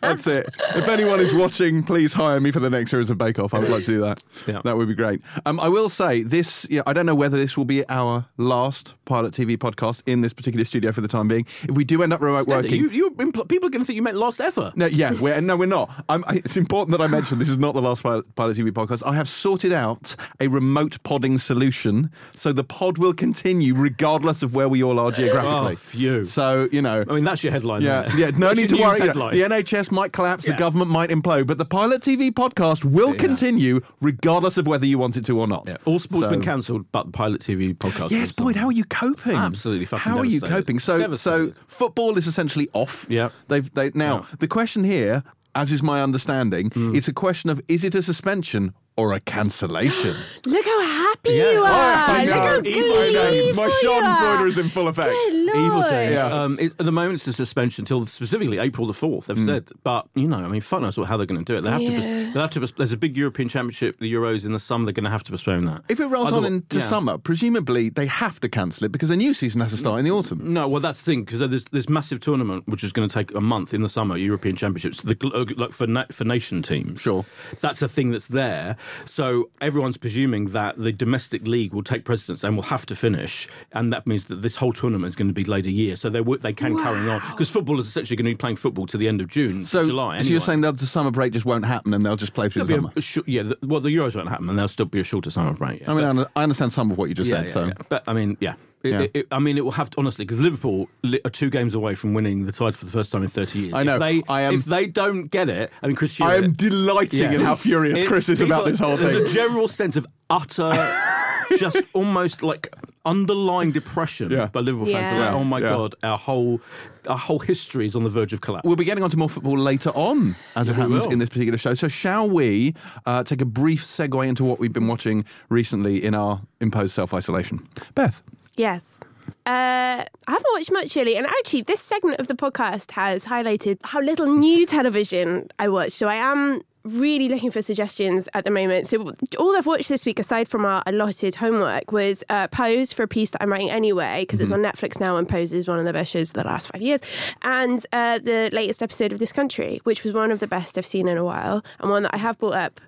That's 0.01 0.27
it. 0.27 0.49
If 0.75 0.87
anyone 0.87 1.19
is 1.19 1.33
watching, 1.33 1.83
please 1.83 2.13
hire 2.13 2.39
me 2.39 2.51
for 2.51 2.59
the 2.59 2.69
next 2.69 2.91
series 2.91 3.09
of 3.09 3.17
Bake 3.17 3.39
Off. 3.39 3.53
I 3.53 3.59
would 3.59 3.69
like 3.69 3.85
to 3.85 3.91
do 3.91 4.01
that. 4.01 4.21
Yeah. 4.47 4.61
That 4.63 4.77
would 4.77 4.87
be 4.87 4.95
great. 4.95 5.21
Um, 5.45 5.59
I 5.59 5.69
will 5.69 5.89
say 5.89 6.23
this. 6.23 6.65
You 6.69 6.77
know, 6.77 6.83
I 6.87 6.93
don't 6.93 7.05
know 7.05 7.15
whether 7.15 7.37
this 7.37 7.57
will 7.57 7.65
be 7.65 7.87
our 7.89 8.25
last 8.37 8.93
Pilot 9.09 9.33
TV 9.33 9.57
podcast 9.57 10.01
in 10.05 10.21
this 10.21 10.31
particular 10.33 10.63
studio 10.63 10.91
for 10.91 11.01
the 11.01 11.07
time 11.07 11.27
being. 11.27 11.45
If 11.63 11.71
we 11.71 11.83
do 11.83 12.03
end 12.03 12.13
up 12.13 12.21
remote 12.21 12.43
Steady. 12.43 12.67
working, 12.69 12.81
You, 12.83 12.89
you, 12.91 13.11
impl- 13.15 13.47
people 13.49 13.67
are 13.67 13.71
going 13.71 13.81
to 13.81 13.85
think 13.85 13.95
you 13.95 14.01
meant 14.03 14.17
last 14.17 14.39
ever. 14.39 14.71
No, 14.75 14.85
yeah, 14.85 15.11
we're, 15.13 15.41
no, 15.41 15.57
we're 15.57 15.65
not. 15.65 15.89
I'm, 16.07 16.23
I, 16.27 16.35
it's 16.35 16.55
important 16.55 16.97
that 16.97 17.03
I 17.03 17.07
mention 17.07 17.39
this 17.39 17.49
is 17.49 17.57
not 17.57 17.73
the 17.73 17.81
last 17.81 18.03
Pilot, 18.03 18.33
Pilot 18.35 18.55
TV 18.57 18.71
podcast. 18.71 19.05
I 19.05 19.15
have 19.15 19.27
sorted 19.27 19.73
out 19.73 20.15
a 20.39 20.47
remote 20.47 21.01
podding 21.03 21.37
solution, 21.39 22.11
so 22.35 22.53
the 22.53 22.63
pod 22.63 22.97
will 22.99 23.13
continue 23.13 23.73
regardless 23.75 24.43
of 24.43 24.53
where 24.53 24.69
we 24.69 24.83
all 24.83 24.99
are 24.99 25.11
geographically. 25.11 25.73
Oh, 25.73 25.75
phew. 25.75 26.25
So 26.25 26.69
you 26.71 26.81
know. 26.81 27.03
I 27.09 27.13
mean, 27.13 27.23
that's 27.23 27.43
your 27.43 27.51
headline. 27.51 27.81
Yeah, 27.81 28.03
there. 28.03 28.17
yeah. 28.17 28.29
No 28.29 28.47
That's 28.53 28.59
need 28.61 28.69
to 28.69 28.75
worry. 28.75 28.93
you 28.93 28.99
know, 28.99 29.05
headline. 29.07 29.33
the 29.33 29.41
NHS 29.41 29.91
might 29.91 30.13
collapse, 30.13 30.45
the 30.45 30.53
government 30.53 30.91
might 30.91 31.09
implode, 31.09 31.47
but 31.47 31.57
the 31.57 31.65
Pilot 31.65 32.03
TV 32.03 32.31
podcast 32.31 32.85
will 32.85 33.09
Yeah. 33.11 33.15
continue 33.17 33.81
regardless 34.01 34.57
of 34.57 34.67
whether 34.67 34.85
you 34.85 34.99
want 34.99 35.17
it 35.17 35.25
to 35.25 35.39
or 35.39 35.47
not. 35.47 35.63
Yeah, 35.67 35.77
All 35.85 35.97
sports 35.99 36.25
So- 36.25 36.29
been 36.29 36.43
cancelled, 36.43 36.85
but 36.91 37.07
the 37.07 37.11
Pilot 37.11 37.41
TV 37.41 37.73
podcast. 37.75 38.11
Yes, 38.11 38.31
Boyd, 38.31 38.55
how 38.55 38.67
are 38.67 38.71
you 38.71 38.83
coping? 38.99 39.35
Absolutely 39.35 39.85
fucking 39.85 40.11
How 40.11 40.17
are 40.19 40.25
you 40.25 40.41
coping? 40.41 40.79
So, 40.79 41.15
so 41.15 41.53
football 41.67 42.17
is 42.17 42.27
essentially 42.27 42.67
off. 42.73 43.05
Yeah. 43.09 43.29
They've 43.47 43.71
they 43.73 43.91
now 43.93 44.15
Yeah. 44.19 44.35
the 44.39 44.47
question 44.47 44.83
here, 44.83 45.23
as 45.55 45.71
is 45.71 45.81
my 45.81 46.01
understanding, 46.03 46.71
Hmm. 46.71 46.95
it's 46.95 47.07
a 47.07 47.13
question 47.13 47.49
of 47.49 47.61
is 47.67 47.83
it 47.83 47.95
a 47.95 48.01
suspension 48.01 48.73
or 48.99 49.13
a 49.13 49.19
cancellation? 49.19 50.15
Look 50.45 50.65
how 50.65 50.81
happy 50.81 51.31
Yeah. 51.31 51.51
you 51.51 51.59
are. 51.61 51.65
I 51.69 52.23
Look 52.25 52.33
how 52.33 52.41
I 52.41 52.55
know. 52.55 52.61
gleeful 52.61 53.53
My 53.63 53.79
you 53.81 53.89
are. 53.91 54.01
Schadenfreude 54.01 54.47
is 54.47 54.57
in 54.57 54.69
full 54.69 54.87
effect. 54.87 55.09
Good 55.11 55.33
Lord. 55.45 55.57
Evil 55.59 55.83
James. 55.89 56.13
Yeah. 56.13 56.25
Um, 56.27 56.57
it, 56.59 56.71
at 56.79 56.85
the 56.85 56.91
moment, 56.91 57.15
it's 57.15 57.27
a 57.27 57.33
suspension 57.33 57.83
until 57.83 58.05
specifically 58.05 58.57
April 58.59 58.87
the 58.87 58.93
fourth. 58.93 59.27
They've 59.27 59.39
said, 59.39 59.69
but 59.83 60.07
you 60.15 60.27
know, 60.27 60.37
I 60.37 60.47
mean, 60.47 60.61
fuck 60.61 60.81
knows 60.81 60.97
what- 60.97 61.07
how 61.07 61.17
they're 61.17 61.25
going 61.25 61.43
to 61.43 61.53
do 61.53 61.57
it. 61.57 61.61
They 61.61 61.69
have 61.71 61.79
to. 61.79 61.85
Yeah. 61.85 62.25
pos- 62.25 62.33
They 62.33 62.39
have 62.39 62.49
to. 62.51 62.73
There's 62.77 62.91
a 62.91 62.97
big 62.97 63.15
European 63.17 63.49
Championship, 63.49 63.99
the 63.99 64.11
Euros 64.13 64.45
in 64.45 64.51
the 64.53 64.59
summer. 64.59 64.85
They're 64.85 64.93
going 64.93 65.05
to 65.05 65.09
have 65.09 65.23
to 65.23 65.31
postpone 65.31 65.65
that. 65.65 65.81
If 65.89 65.99
it 65.99 66.05
rolls 66.07 66.31
on 66.31 66.45
into 66.45 66.77
yeah. 66.79 66.83
summer, 66.83 67.17
presumably 67.17 67.89
they 67.89 68.05
have 68.07 68.39
to 68.41 68.49
cancel 68.49 68.85
it 68.85 68.91
because 68.91 69.09
a 69.09 69.15
new 69.15 69.33
season 69.33 69.61
has 69.61 69.71
to 69.71 69.77
start 69.77 69.99
in 69.99 70.05
the 70.05 70.11
autumn. 70.11 70.53
No, 70.53 70.67
well, 70.67 70.81
that's 70.81 70.99
the 71.01 71.05
thing 71.11 71.23
because 71.23 71.39
there's 71.39 71.65
this 71.65 71.89
massive 71.89 72.19
tournament 72.19 72.67
which 72.67 72.83
is 72.83 72.91
going 72.91 73.07
to 73.07 73.13
take 73.13 73.33
a 73.33 73.41
month 73.41 73.73
in 73.73 73.81
the 73.81 73.89
summer, 73.89 74.17
European 74.17 74.55
Championships, 74.55 75.01
the, 75.03 75.15
uh, 75.33 75.45
like 75.57 75.71
for 75.71 75.87
na- 75.87 76.05
for 76.11 76.25
nation 76.25 76.61
teams. 76.61 77.01
Sure. 77.01 77.25
that's 77.61 77.81
a 77.81 77.87
thing 77.87 78.11
that's 78.11 78.27
there. 78.27 78.75
So 79.05 79.49
everyone's 79.61 79.97
presuming 79.97 80.45
that 80.49 80.77
the 80.77 80.91
domestic 80.91 81.45
league 81.47 81.73
will 81.73 81.83
take 81.83 82.05
precedence 82.05 82.43
and 82.43 82.55
will 82.55 82.63
have 82.63 82.85
to 82.87 82.95
finish, 82.95 83.47
and 83.73 83.91
that 83.93 84.05
means 84.07 84.25
that 84.25 84.41
this 84.41 84.55
whole 84.55 84.73
tournament 84.73 85.07
is 85.09 85.15
going 85.15 85.27
to 85.27 85.33
be 85.33 85.43
delayed 85.43 85.65
a 85.67 85.71
year. 85.71 85.95
So 85.95 86.09
they 86.09 86.21
they 86.41 86.53
can 86.53 86.77
carry 86.77 87.09
on 87.09 87.21
because 87.31 87.49
football 87.49 87.79
is 87.79 87.87
essentially 87.87 88.15
going 88.15 88.25
to 88.25 88.31
be 88.31 88.35
playing 88.37 88.55
football 88.57 88.85
to 88.87 88.97
the 88.97 89.07
end 89.07 89.21
of 89.21 89.27
June, 89.27 89.65
So, 89.65 89.85
July. 89.85 90.21
so 90.21 90.29
you're 90.29 90.41
saying 90.41 90.61
that 90.61 90.77
the 90.77 90.85
summer 90.85 91.11
break 91.11 91.33
just 91.33 91.45
won't 91.45 91.65
happen 91.65 91.93
and 91.93 92.03
they'll 92.03 92.15
just 92.15 92.33
play 92.33 92.49
through 92.49 92.63
the 92.63 92.67
There'll 92.73 92.91
summer? 92.95 93.23
be 93.25 93.31
a 93.31 93.35
yeah, 93.35 93.43
the, 93.43 93.57
well, 93.67 93.79
the 93.81 93.89
Euros 93.95 94.15
won't 94.15 94.29
happen, 94.29 94.49
and 94.49 94.57
there'll 94.57 94.67
still 94.67 94.85
be 94.85 94.99
a 94.99 95.03
shorter 95.03 95.29
summer 95.29 95.53
break. 95.53 95.81
yeah. 95.81 95.91
I 95.91 95.93
mean, 95.95 96.15
But- 96.15 96.31
I 96.35 96.39
I 96.41 96.43
understand 96.43 96.71
some 96.73 96.91
of 96.91 96.97
what 96.97 97.09
you 97.09 97.15
just 97.15 97.29
yeah, 97.29 97.37
said. 97.37 97.47
yeah, 97.47 97.53
so 97.53 97.65
yeah. 97.67 97.73
but 97.89 98.03
I 98.07 98.13
mean, 98.13 98.37
yeah. 98.39 98.53
It, 98.81 98.89
Yeah. 98.91 98.99
it- 99.01 99.11
it- 99.13 99.27
I 99.31 99.39
mean, 99.39 99.57
it 99.57 99.65
will 99.65 99.71
have 99.73 99.89
to 99.91 99.99
honestly 99.99 100.23
because 100.25 100.39
Liverpool 100.39 100.87
are 101.25 101.29
two 101.29 101.49
games 101.49 101.73
away 101.73 101.95
from 101.95 102.13
winning 102.13 102.45
the 102.45 102.51
title 102.53 102.71
for 102.73 102.85
the 102.85 102.91
first 102.91 103.11
time 103.11 103.23
in 103.23 103.27
thirty 103.29 103.59
years. 103.59 103.73
I 103.73 103.83
know. 103.83 103.95
If 103.95 103.99
they, 103.99 104.23
I 104.29 104.41
am- 104.41 104.53
if 104.53 104.65
they 104.65 104.87
don't 104.87 105.27
get 105.27 105.49
it, 105.49 105.69
I 105.83 105.87
mean, 105.87 105.95
Chris. 105.95 106.19
I 106.21 106.35
am 106.35 106.53
delighting 106.53 107.19
Yeah. 107.31 107.39
in 107.39 107.41
how 107.41 107.55
furious 107.55 108.03
Chris 108.03 108.29
is 108.29 108.39
about 108.41 108.65
this 108.65 108.79
whole 108.79 108.95
thing. 108.97 109.07
There's 109.07 109.31
a 109.31 109.33
general 109.33 109.67
sense 109.67 109.95
of 109.97 110.07
utter, 110.29 110.71
just 111.57 111.81
almost 111.93 112.41
like 112.43 112.73
underlying 113.05 113.71
depression 113.71 114.29
Yeah. 114.31 114.47
by 114.47 114.59
Liverpool 114.61 114.85
fans. 114.93 115.09
Yeah. 115.11 115.19
Like, 115.25 115.33
oh 115.33 115.43
my 115.43 115.59
Yeah. 115.59 115.69
god, 115.69 115.95
our 116.03 116.17
whole 116.17 116.61
our 117.07 117.17
whole 117.17 117.39
history 117.39 117.87
is 117.87 117.95
on 117.95 118.03
the 118.03 118.09
verge 118.09 118.33
of 118.33 118.41
collapse. 118.41 118.65
We'll 118.67 118.75
be 118.75 118.83
getting 118.85 119.03
on 119.03 119.09
to 119.09 119.17
more 119.17 119.29
football 119.29 119.57
later 119.57 119.89
on, 119.91 120.35
as 120.55 120.69
it 120.69 120.75
happens 120.75 121.05
in 121.07 121.17
this 121.19 121.29
particular 121.29 121.57
show. 121.57 121.73
So, 121.73 121.87
shall 121.87 122.29
we 122.29 122.75
uh, 123.05 123.23
take 123.23 123.41
a 123.41 123.45
brief 123.45 123.83
segue 123.83 124.27
into 124.27 124.43
what 124.43 124.59
we've 124.59 124.71
been 124.73 124.87
watching 124.87 125.25
recently 125.49 126.03
in 126.03 126.13
our 126.13 126.41
imposed 126.61 126.93
self 126.93 127.13
isolation? 127.13 127.67
Beth. 127.95 128.21
Yes. 128.59 128.99
Uh, 129.45 130.03
I 130.03 130.05
haven't 130.27 130.51
watched 130.51 130.69
much 130.73 130.93
really, 130.93 131.15
and 131.15 131.25
actually, 131.25 131.61
this 131.61 131.79
segment 131.79 132.19
of 132.19 132.27
the 132.27 132.33
podcast 132.33 132.91
has 132.91 133.23
highlighted 133.23 133.77
how 133.85 134.01
little 134.01 134.25
new 134.25 134.65
television 134.65 135.47
I 135.57 135.69
watch. 135.69 135.93
So 135.93 136.09
I 136.09 136.15
am 136.15 136.61
really 136.83 137.29
looking 137.29 137.51
for 137.51 137.61
suggestions 137.61 138.27
at 138.33 138.43
the 138.43 138.51
moment. 138.51 138.85
So 138.87 139.13
all 139.37 139.55
I've 139.55 139.65
watched 139.65 139.87
this 139.87 140.05
week, 140.05 140.19
aside 140.19 140.49
from 140.49 140.65
our 140.65 140.83
allotted 140.85 141.35
homework, 141.35 141.93
was 141.93 142.25
uh, 142.27 142.49
Pose 142.49 142.91
for 142.91 143.03
a 143.03 143.07
piece 143.07 143.29
that 143.29 143.41
I'm 143.41 143.49
writing 143.49 143.71
anyway 143.71 144.23
because 144.23 144.41
it's 144.41 144.51
on 144.51 144.59
Netflix 144.59 144.99
now, 144.99 145.15
and 145.15 145.27
Pose 145.27 145.53
is 145.53 145.65
one 145.65 145.79
of 145.79 145.85
the 145.85 145.93
best 145.93 146.11
shows 146.11 146.31
of 146.31 146.33
the 146.33 146.43
last 146.43 146.69
five 146.69 146.81
years. 146.81 146.99
And 147.41 147.85
uh, 147.93 148.19
the 148.19 148.49
latest 148.51 148.83
episode 148.83 149.13
of 149.13 149.19
This 149.19 149.31
Country, 149.31 149.79
which 149.85 150.03
was 150.03 150.11
one 150.11 150.31
of 150.31 150.39
the 150.39 150.47
best 150.47 150.77
I've 150.77 150.85
seen 150.85 151.07
in 151.07 151.17
a 151.17 151.23
while, 151.23 151.63
and 151.79 151.89
one 151.89 152.03
that 152.03 152.13
I 152.13 152.17
have 152.17 152.37
brought 152.37 152.55
up, 152.55 152.81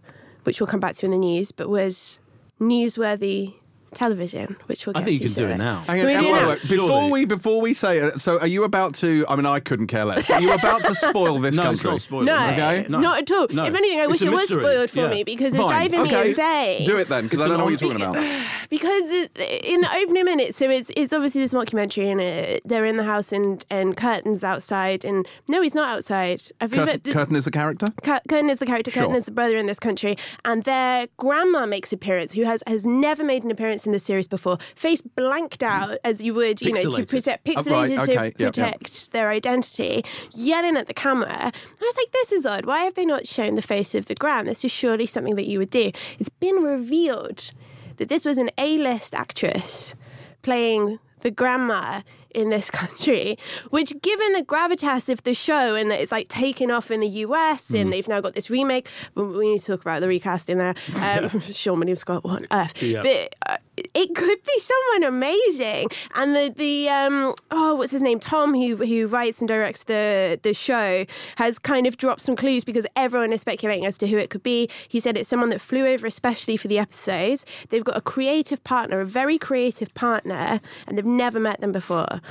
which 0.44 0.60
we'll 0.60 0.68
come 0.68 0.82
back 0.82 0.96
to 0.98 1.06
in 1.06 1.14
the 1.14 1.18
news, 1.18 1.54
but 1.54 1.70
was 1.70 2.20
newsworthy 2.60 3.54
television, 3.94 4.56
which 4.68 4.86
we'll 4.86 4.94
get 4.94 5.00
to. 5.00 5.04
I 5.04 5.06
think 5.06 5.22
you 5.22 5.28
to 5.30 5.34
can 5.36 5.44
do 5.48 5.54
it 5.54 5.58
now. 5.58 5.84
Hang 5.88 5.98
Can 6.00 6.08
we 6.08 6.14
do 6.28 6.32
wait, 6.34 6.40
that? 6.40 6.48
wait, 6.48 6.62
Before 6.62 6.88
Surely. 6.88 7.12
we 7.12 7.26
before 7.26 7.62
we 7.62 7.74
say 7.74 7.98
it, 8.00 8.20
so 8.22 8.40
are 8.40 8.48
you 8.48 8.64
about 8.64 8.94
to? 8.96 9.26
I 9.28 9.36
mean, 9.36 9.46
I 9.46 9.60
couldn't 9.60 9.88
care 9.88 10.06
less. 10.06 10.30
Are 10.30 10.42
you 10.42 10.52
about 10.54 10.84
to 10.84 10.96
spoil 10.96 11.40
this 11.40 11.56
No, 11.62 11.62
it's 11.72 11.82
country? 11.82 11.92
not 11.92 12.02
spoiling. 12.02 12.26
No, 12.26 12.48
Okay. 12.52 12.86
No. 12.90 13.00
not 13.00 13.20
at 13.20 13.32
all. 13.32 13.48
No. 13.52 13.66
If 13.66 13.76
anything, 13.76 14.00
I 14.00 14.04
It's 14.04 14.12
wish 14.12 14.22
a 14.24 14.28
it 14.28 14.30
was 14.32 14.40
mystery. 14.42 14.64
spoiled 14.64 14.90
for 14.90 15.00
Yeah. 15.02 15.08
me 15.10 15.24
because 15.24 15.54
it's 15.54 15.64
Fine. 15.64 15.90
driving 15.90 16.00
okay. 16.02 16.24
me 16.24 16.30
insane. 16.30 16.86
Do 16.86 16.98
it 16.98 17.10
then, 17.10 17.24
because 17.26 17.42
I 17.42 17.48
don't 17.48 17.58
know 17.58 17.66
what 17.66 17.82
you're 17.82 17.92
talking 17.92 18.06
about. 18.06 18.16
because 18.70 19.10
it- 19.10 19.38
in 19.64 19.82
the 19.82 19.96
opening 19.98 20.26
minutes, 20.26 20.58
so 20.58 20.70
it's 20.70 20.92
it's 20.96 21.14
obviously 21.14 21.42
this 21.42 21.54
mockumentary, 21.54 22.12
and 22.12 22.22
it, 22.22 22.62
they're 22.66 22.86
in 22.86 22.98
the 22.98 23.04
house, 23.04 23.32
and 23.32 23.66
and 23.70 23.96
Kurtan's 23.98 24.44
outside, 24.44 25.04
and 25.06 25.28
no, 25.48 25.62
he's 25.62 25.76
not 25.76 25.90
outside. 25.90 26.42
Have 26.60 26.74
you 26.74 26.80
Kurtan, 26.80 27.02
ever- 27.06 27.14
Kurtan 27.14 27.36
is 27.36 27.48
a 27.48 27.52
character. 27.52 27.88
Cur- 28.04 28.20
Kurtan 28.30 28.50
is 28.50 28.60
the 28.60 28.66
character. 28.66 28.92
Kurtan 28.92 29.10
Sure. 29.12 29.18
is 29.18 29.26
the 29.26 29.32
brother 29.32 29.58
in 29.58 29.66
this 29.68 29.80
country, 29.80 30.18
and 30.46 30.64
their 30.64 31.08
grandma 31.18 31.66
makes 31.66 31.92
appearance, 31.94 32.34
who 32.34 32.44
has 32.44 32.64
has 32.68 32.86
never 32.86 33.24
made 33.24 33.44
an 33.44 33.52
appearance 33.52 33.81
in 33.86 33.92
the 33.92 34.00
series 34.00 34.28
before. 34.28 34.58
Face 34.76 35.02
blanked 35.02 35.64
out, 35.64 35.98
as 36.04 36.22
you 36.24 36.34
would, 36.34 36.62
you 36.62 36.72
know, 36.74 36.82
to 36.84 36.90
Pixelated. 36.90 37.08
protect 37.10 37.48
Oh, 37.48 37.52
pixelated 37.52 37.72
right, 37.72 37.92
okay, 37.92 38.06
to 38.06 38.14
yep, 38.14 38.40
yep. 38.40 38.54
protect 38.54 39.12
their 39.12 39.30
identity, 39.30 40.04
yelling 40.34 40.78
at 40.78 40.88
the 40.88 40.94
camera. 40.94 41.30
And 41.30 41.54
I 41.82 41.84
was 41.86 41.98
like, 41.98 42.12
this 42.12 42.32
is 42.32 42.46
odd. 42.46 42.66
Why 42.66 42.84
have 42.84 42.96
they 42.96 43.06
not 43.06 43.28
shown 43.28 43.56
the 43.56 43.62
face 43.62 43.96
of 43.96 44.06
the 44.08 44.16
grand? 44.16 44.48
This 44.48 44.64
is 44.66 44.72
surely 44.72 45.06
something 45.06 45.36
that 45.36 45.48
you 45.48 45.60
would 45.60 45.70
do. 45.72 45.92
It's 46.20 46.30
been 46.30 46.56
revealed 46.64 47.52
that 47.98 48.10
this 48.10 48.26
was 48.26 48.38
an 48.38 48.50
A-list 48.58 49.14
actress 49.14 49.94
playing 50.42 51.00
the 51.22 51.30
grandma 51.32 52.02
in 52.34 52.50
this 52.50 52.72
country, 52.82 53.38
which, 53.70 53.94
given 54.02 54.32
the 54.34 54.42
gravitas 54.42 55.10
of 55.10 55.22
the 55.24 55.34
show 55.34 55.76
and 55.76 55.92
that 55.92 56.00
it's 56.00 56.12
like 56.12 56.28
taken 56.30 56.72
off 56.72 56.90
in 56.90 57.02
the 57.02 57.08
US 57.28 57.70
Mm. 57.72 57.82
and 57.82 57.94
they've 57.94 58.08
now 58.08 58.22
got 58.22 58.34
this 58.34 58.50
remake, 58.50 58.88
we 59.16 59.52
need 59.52 59.60
to 59.60 59.66
talk 59.68 59.82
about 59.82 60.00
the 60.02 60.08
recasting 60.08 60.58
there. 60.58 60.74
Um, 60.96 61.30
Seann 61.52 61.78
William 61.78 61.96
Scott, 61.96 62.24
what 62.24 62.38
on 62.38 62.48
earth? 62.52 62.82
Yeah. 62.82 63.02
But 63.02 63.36
uh, 63.48 63.58
it 63.94 64.16
could 64.16 64.44
be 64.44 64.60
someone 64.60 65.04
amazing. 65.04 65.88
And 66.16 66.36
the 66.36 66.54
the 66.56 66.90
um, 66.90 67.34
oh, 67.50 67.76
what's 67.76 67.92
his 67.92 68.02
name? 68.02 68.20
Tom, 68.20 68.54
who 68.54 68.76
who 68.78 69.08
writes 69.08 69.40
and 69.40 69.48
directs 69.48 69.84
the 69.84 70.40
the 70.42 70.54
show, 70.54 71.06
has 71.38 71.60
kind 71.60 71.88
of 71.88 71.98
dropped 71.98 72.22
some 72.22 72.36
clues 72.36 72.64
because 72.64 72.86
everyone 72.96 73.34
is 73.34 73.42
speculating 73.42 73.86
as 73.86 73.98
to 74.00 74.08
who 74.08 74.18
it 74.18 74.30
could 74.30 74.44
be. 74.44 74.70
He 74.88 75.00
said 75.00 75.18
it's 75.18 75.30
someone 75.30 75.50
that 75.50 75.62
flew 75.62 75.86
over 75.86 76.08
especially 76.08 76.58
for 76.58 76.68
the 76.68 76.80
episodes. 76.80 77.46
They've 77.70 77.84
got 77.84 77.98
a 77.98 78.02
creative 78.02 78.64
partner, 78.64 79.02
a 79.02 79.06
very 79.06 79.38
creative 79.38 79.94
partner, 79.94 80.62
and 80.88 80.98
they've 80.98 81.06
never 81.06 81.40
met 81.40 81.62
them 81.62 81.72
before. 81.72 82.22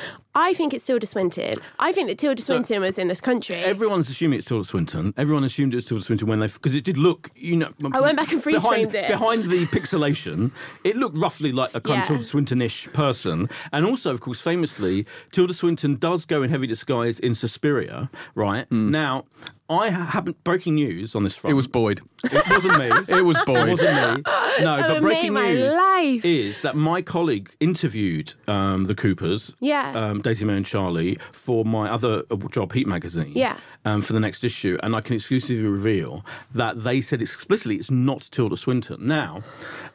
I 0.40 0.54
think 0.54 0.72
it's 0.72 0.86
Tilda 0.86 1.04
Swinton. 1.04 1.52
I 1.78 1.92
think 1.92 2.08
that 2.08 2.16
Tilda 2.16 2.40
Swinton 2.40 2.80
was 2.80 2.98
in 2.98 3.08
this 3.08 3.20
country. 3.20 3.56
Everyone's 3.56 4.08
assuming 4.08 4.38
it's 4.38 4.48
Tilda 4.48 4.64
Swinton. 4.64 5.12
Everyone 5.18 5.44
assumed 5.44 5.74
it 5.74 5.76
was 5.76 5.84
Tilda 5.84 6.02
Swinton 6.02 6.28
when 6.28 6.40
they 6.40 6.46
because 6.46 6.74
it 6.74 6.82
did 6.82 6.96
look, 6.96 7.30
you 7.36 7.56
know. 7.56 7.70
I 7.92 8.00
went 8.00 8.16
back 8.16 8.32
and 8.32 8.42
freeze 8.42 8.62
behind, 8.62 8.90
framed 8.90 8.94
it. 8.94 9.08
behind 9.10 9.44
the 9.44 9.66
pixelation. 9.66 10.50
It 10.82 10.96
looked 10.96 11.18
roughly 11.18 11.52
like 11.52 11.74
a 11.74 11.80
kind 11.82 11.98
Yeah. 11.98 12.02
of 12.04 12.08
Tilda 12.08 12.24
Swinton-ish 12.24 12.88
person, 12.94 13.50
and 13.70 13.84
also, 13.84 14.10
of 14.12 14.22
course, 14.22 14.40
famously, 14.40 15.04
Tilda 15.30 15.52
Swinton 15.52 15.96
does 15.96 16.24
go 16.24 16.42
in 16.42 16.48
heavy 16.48 16.66
disguise 16.66 17.20
in 17.20 17.34
Suspiria. 17.34 18.10
Right 18.34 18.66
hmm. 18.66 18.90
now, 18.90 19.26
I 19.70 19.88
haven't 19.90 20.42
breaking 20.42 20.74
news 20.74 21.14
on 21.14 21.22
this 21.24 21.34
front. 21.36 21.52
It 21.52 21.54
was 21.54 21.68
Boyd. 21.68 22.00
It 22.24 22.50
wasn't 22.50 22.76
me. 22.78 22.90
It 23.16 23.24
was 23.24 23.38
Boyd. 23.46 23.68
It 23.68 23.70
wasn't 23.70 24.16
me. 24.16 24.22
No, 24.64 24.76
would 24.76 24.86
but 24.88 25.00
breaking 25.00 25.32
news 25.34 25.72
life. 25.72 26.24
is 26.24 26.60
that 26.62 26.74
my 26.76 27.00
colleague 27.02 27.54
interviewed 27.60 28.34
um, 28.48 28.84
the 28.84 28.94
Coopers, 28.96 29.54
Yeah. 29.60 29.92
um, 29.94 30.20
Daisy 30.22 30.44
May 30.44 30.56
and 30.56 30.66
Charlie, 30.66 31.18
for 31.32 31.64
my 31.64 31.88
other 31.88 32.24
uh, 32.30 32.36
job, 32.50 32.72
Heat 32.72 32.86
Magazine, 32.88 33.32
Yeah. 33.34 33.56
Um, 33.84 34.02
for 34.02 34.12
the 34.12 34.20
next 34.20 34.44
issue, 34.44 34.78
and 34.82 34.94
I 34.94 35.00
can 35.00 35.16
exclusively 35.16 35.62
reveal 35.64 36.24
that 36.54 36.84
they 36.84 37.00
said 37.00 37.22
explicitly 37.22 37.76
it's 37.76 37.90
not 37.90 38.28
Tilda 38.30 38.56
Swinton. 38.56 39.06
Now, 39.06 39.42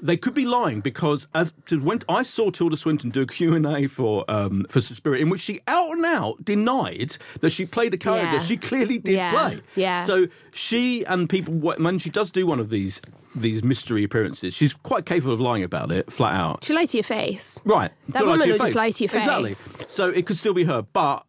they 0.01 0.17
could 0.17 0.33
be 0.33 0.45
lying 0.45 0.81
because 0.81 1.27
as 1.35 1.53
when 1.69 1.99
I 2.09 2.23
saw 2.23 2.49
Tilda 2.49 2.77
Swinton 2.77 3.09
do 3.11 3.21
a 3.21 3.27
Q 3.27 3.53
and 3.55 3.65
A 3.65 3.87
for 3.87 4.25
um, 4.29 4.65
for 4.69 4.81
Suspiria, 4.81 5.21
in 5.21 5.29
which 5.29 5.41
she 5.41 5.59
out 5.67 5.91
and 5.91 6.05
out 6.05 6.43
denied 6.43 7.17
that 7.41 7.51
she 7.51 7.65
played 7.65 7.93
a 7.93 7.97
character 7.97 8.33
Yeah. 8.33 8.39
she 8.39 8.57
clearly 8.57 8.97
did 8.97 9.15
Yeah. 9.15 9.31
play. 9.31 9.61
Yeah. 9.75 10.05
So 10.05 10.27
she 10.51 11.05
and 11.05 11.29
people 11.29 11.53
when 11.53 11.99
she 11.99 12.09
does 12.09 12.31
do 12.31 12.47
one 12.47 12.59
of 12.59 12.69
these 12.69 13.01
these 13.35 13.63
mystery 13.63 14.03
appearances, 14.05 14.53
she's 14.53 14.73
quite 14.73 15.05
capable 15.05 15.33
of 15.33 15.41
lying 15.41 15.61
about 15.63 15.91
it 15.91 16.11
flat 16.11 16.33
out. 16.33 16.63
She 16.63 16.73
lied 16.73 16.87
to 16.89 16.97
your 16.97 17.03
face. 17.03 17.59
Right. 17.65 17.91
That 18.09 18.25
woman 18.25 18.47
will 18.49 18.57
just 18.57 18.73
lie 18.75 18.91
to 18.91 19.03
your 19.03 19.09
face. 19.09 19.23
Exactly. 19.23 19.53
So 19.89 20.09
it 20.09 20.25
could 20.25 20.37
still 20.37 20.53
be 20.53 20.63
her, 20.63 20.81
but 20.81 21.25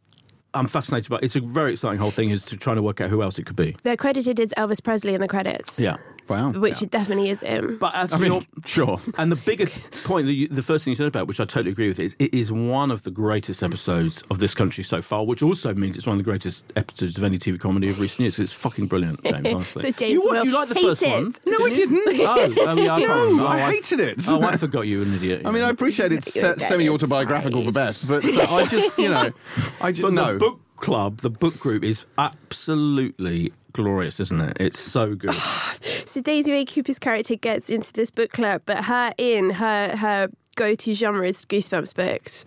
I'm 0.56 0.66
fascinated 0.66 1.10
by 1.10 1.18
it's 1.22 1.36
a 1.36 1.40
very 1.40 1.72
exciting 1.72 1.98
whole 1.98 2.10
thing 2.10 2.30
is 2.30 2.44
to 2.44 2.56
trying 2.56 2.76
to 2.76 2.82
work 2.82 3.00
out 3.00 3.10
who 3.10 3.22
else 3.22 3.38
it 3.38 3.46
could 3.46 3.56
be. 3.56 3.76
They're 3.82 3.96
credited 3.96 4.40
as 4.40 4.52
Elvis 4.56 4.82
Presley 4.82 5.14
in 5.14 5.20
the 5.20 5.28
credits. 5.28 5.80
Yeah. 5.80 5.96
Wow. 6.28 6.50
Which 6.50 6.82
it 6.82 6.90
definitely 6.90 7.30
is 7.30 7.40
him. 7.42 7.78
But 7.78 7.94
as 7.94 8.12
I 8.12 8.18
mean, 8.18 8.32
your 8.32 8.42
sure. 8.66 9.00
and 9.18 9.30
the 9.30 9.36
bigger 9.36 9.66
point, 10.04 10.26
that 10.26 10.32
you, 10.32 10.48
the 10.48 10.62
first 10.62 10.84
thing 10.84 10.92
you 10.92 10.96
said 10.96 11.06
about, 11.06 11.26
which 11.28 11.38
I 11.40 11.44
totally 11.44 11.70
agree 11.72 11.88
with, 11.88 12.00
is 12.00 12.16
it 12.18 12.34
is 12.34 12.50
one 12.50 12.90
of 12.90 13.02
the 13.04 13.10
greatest 13.10 13.62
episodes 13.62 14.22
of 14.30 14.38
this 14.38 14.54
country 14.54 14.82
so 14.84 15.00
far, 15.02 15.24
which 15.24 15.42
also 15.42 15.72
means 15.74 15.96
it's 15.96 16.06
one 16.06 16.18
of 16.18 16.24
the 16.24 16.28
greatest 16.30 16.64
episodes 16.76 17.16
of 17.16 17.24
any 17.24 17.38
TV 17.38 17.58
comedy 17.60 17.90
of 17.90 18.00
recent 18.00 18.20
years. 18.20 18.38
It's 18.38 18.52
fucking 18.52 18.86
brilliant, 18.86 19.22
James. 19.24 19.46
Honestly, 19.54 19.82
So 19.82 19.90
James 19.92 20.12
you, 20.12 20.24
watched- 20.30 20.44
you 20.44 20.50
like 20.52 20.68
the 20.68 20.74
first 20.74 21.02
it. 21.02 21.08
one? 21.10 21.34
No, 21.46 21.64
I 21.64 21.70
didn't. 21.70 22.02
Oh, 22.06 22.54
oh 22.66 22.76
yeah, 22.76 22.94
I 22.94 23.00
No, 23.00 23.22
remember. 23.24 23.42
Oh, 23.44 23.46
I 23.48 23.70
hated 23.70 24.00
it. 24.00 24.24
Oh, 24.28 24.42
I 24.42 24.56
forgot 24.56 24.82
you 24.86 24.98
were 24.98 25.04
an 25.04 25.14
idiot. 25.14 25.42
I 25.44 25.50
mean, 25.50 25.62
I 25.62 25.68
appreciate 25.70 26.12
it's 26.12 26.32
se- 26.32 26.56
semi-autobiographical 26.58 27.62
for 27.64 27.72
best, 27.72 28.08
but 28.08 28.24
uh, 28.24 28.46
I 28.54 28.66
just, 28.66 28.98
you 28.98 29.08
know, 29.10 29.32
I 29.80 29.92
just 29.92 30.02
But 30.02 30.12
no. 30.12 30.32
the 30.32 30.38
book 30.38 30.60
club, 30.76 31.18
the 31.20 31.30
book 31.30 31.58
group, 31.58 31.84
is 31.84 32.04
absolutely 32.18 33.52
glorious, 33.76 34.18
isn't 34.20 34.40
it? 34.40 34.56
It's 34.58 34.80
so 34.80 35.14
good. 35.14 35.36
So 36.06 36.22
Daisy 36.22 36.50
May 36.50 36.64
Cooper's 36.64 36.98
character 36.98 37.36
gets 37.36 37.68
into 37.68 37.92
this 37.92 38.10
book 38.10 38.32
club, 38.32 38.62
but 38.64 38.84
her 38.84 39.12
in 39.18 39.50
her 39.50 39.94
her 39.96 40.30
go-to 40.56 40.92
genre 40.94 41.26
is 41.28 41.44
Goosebumps 41.44 41.94
books. 41.94 42.44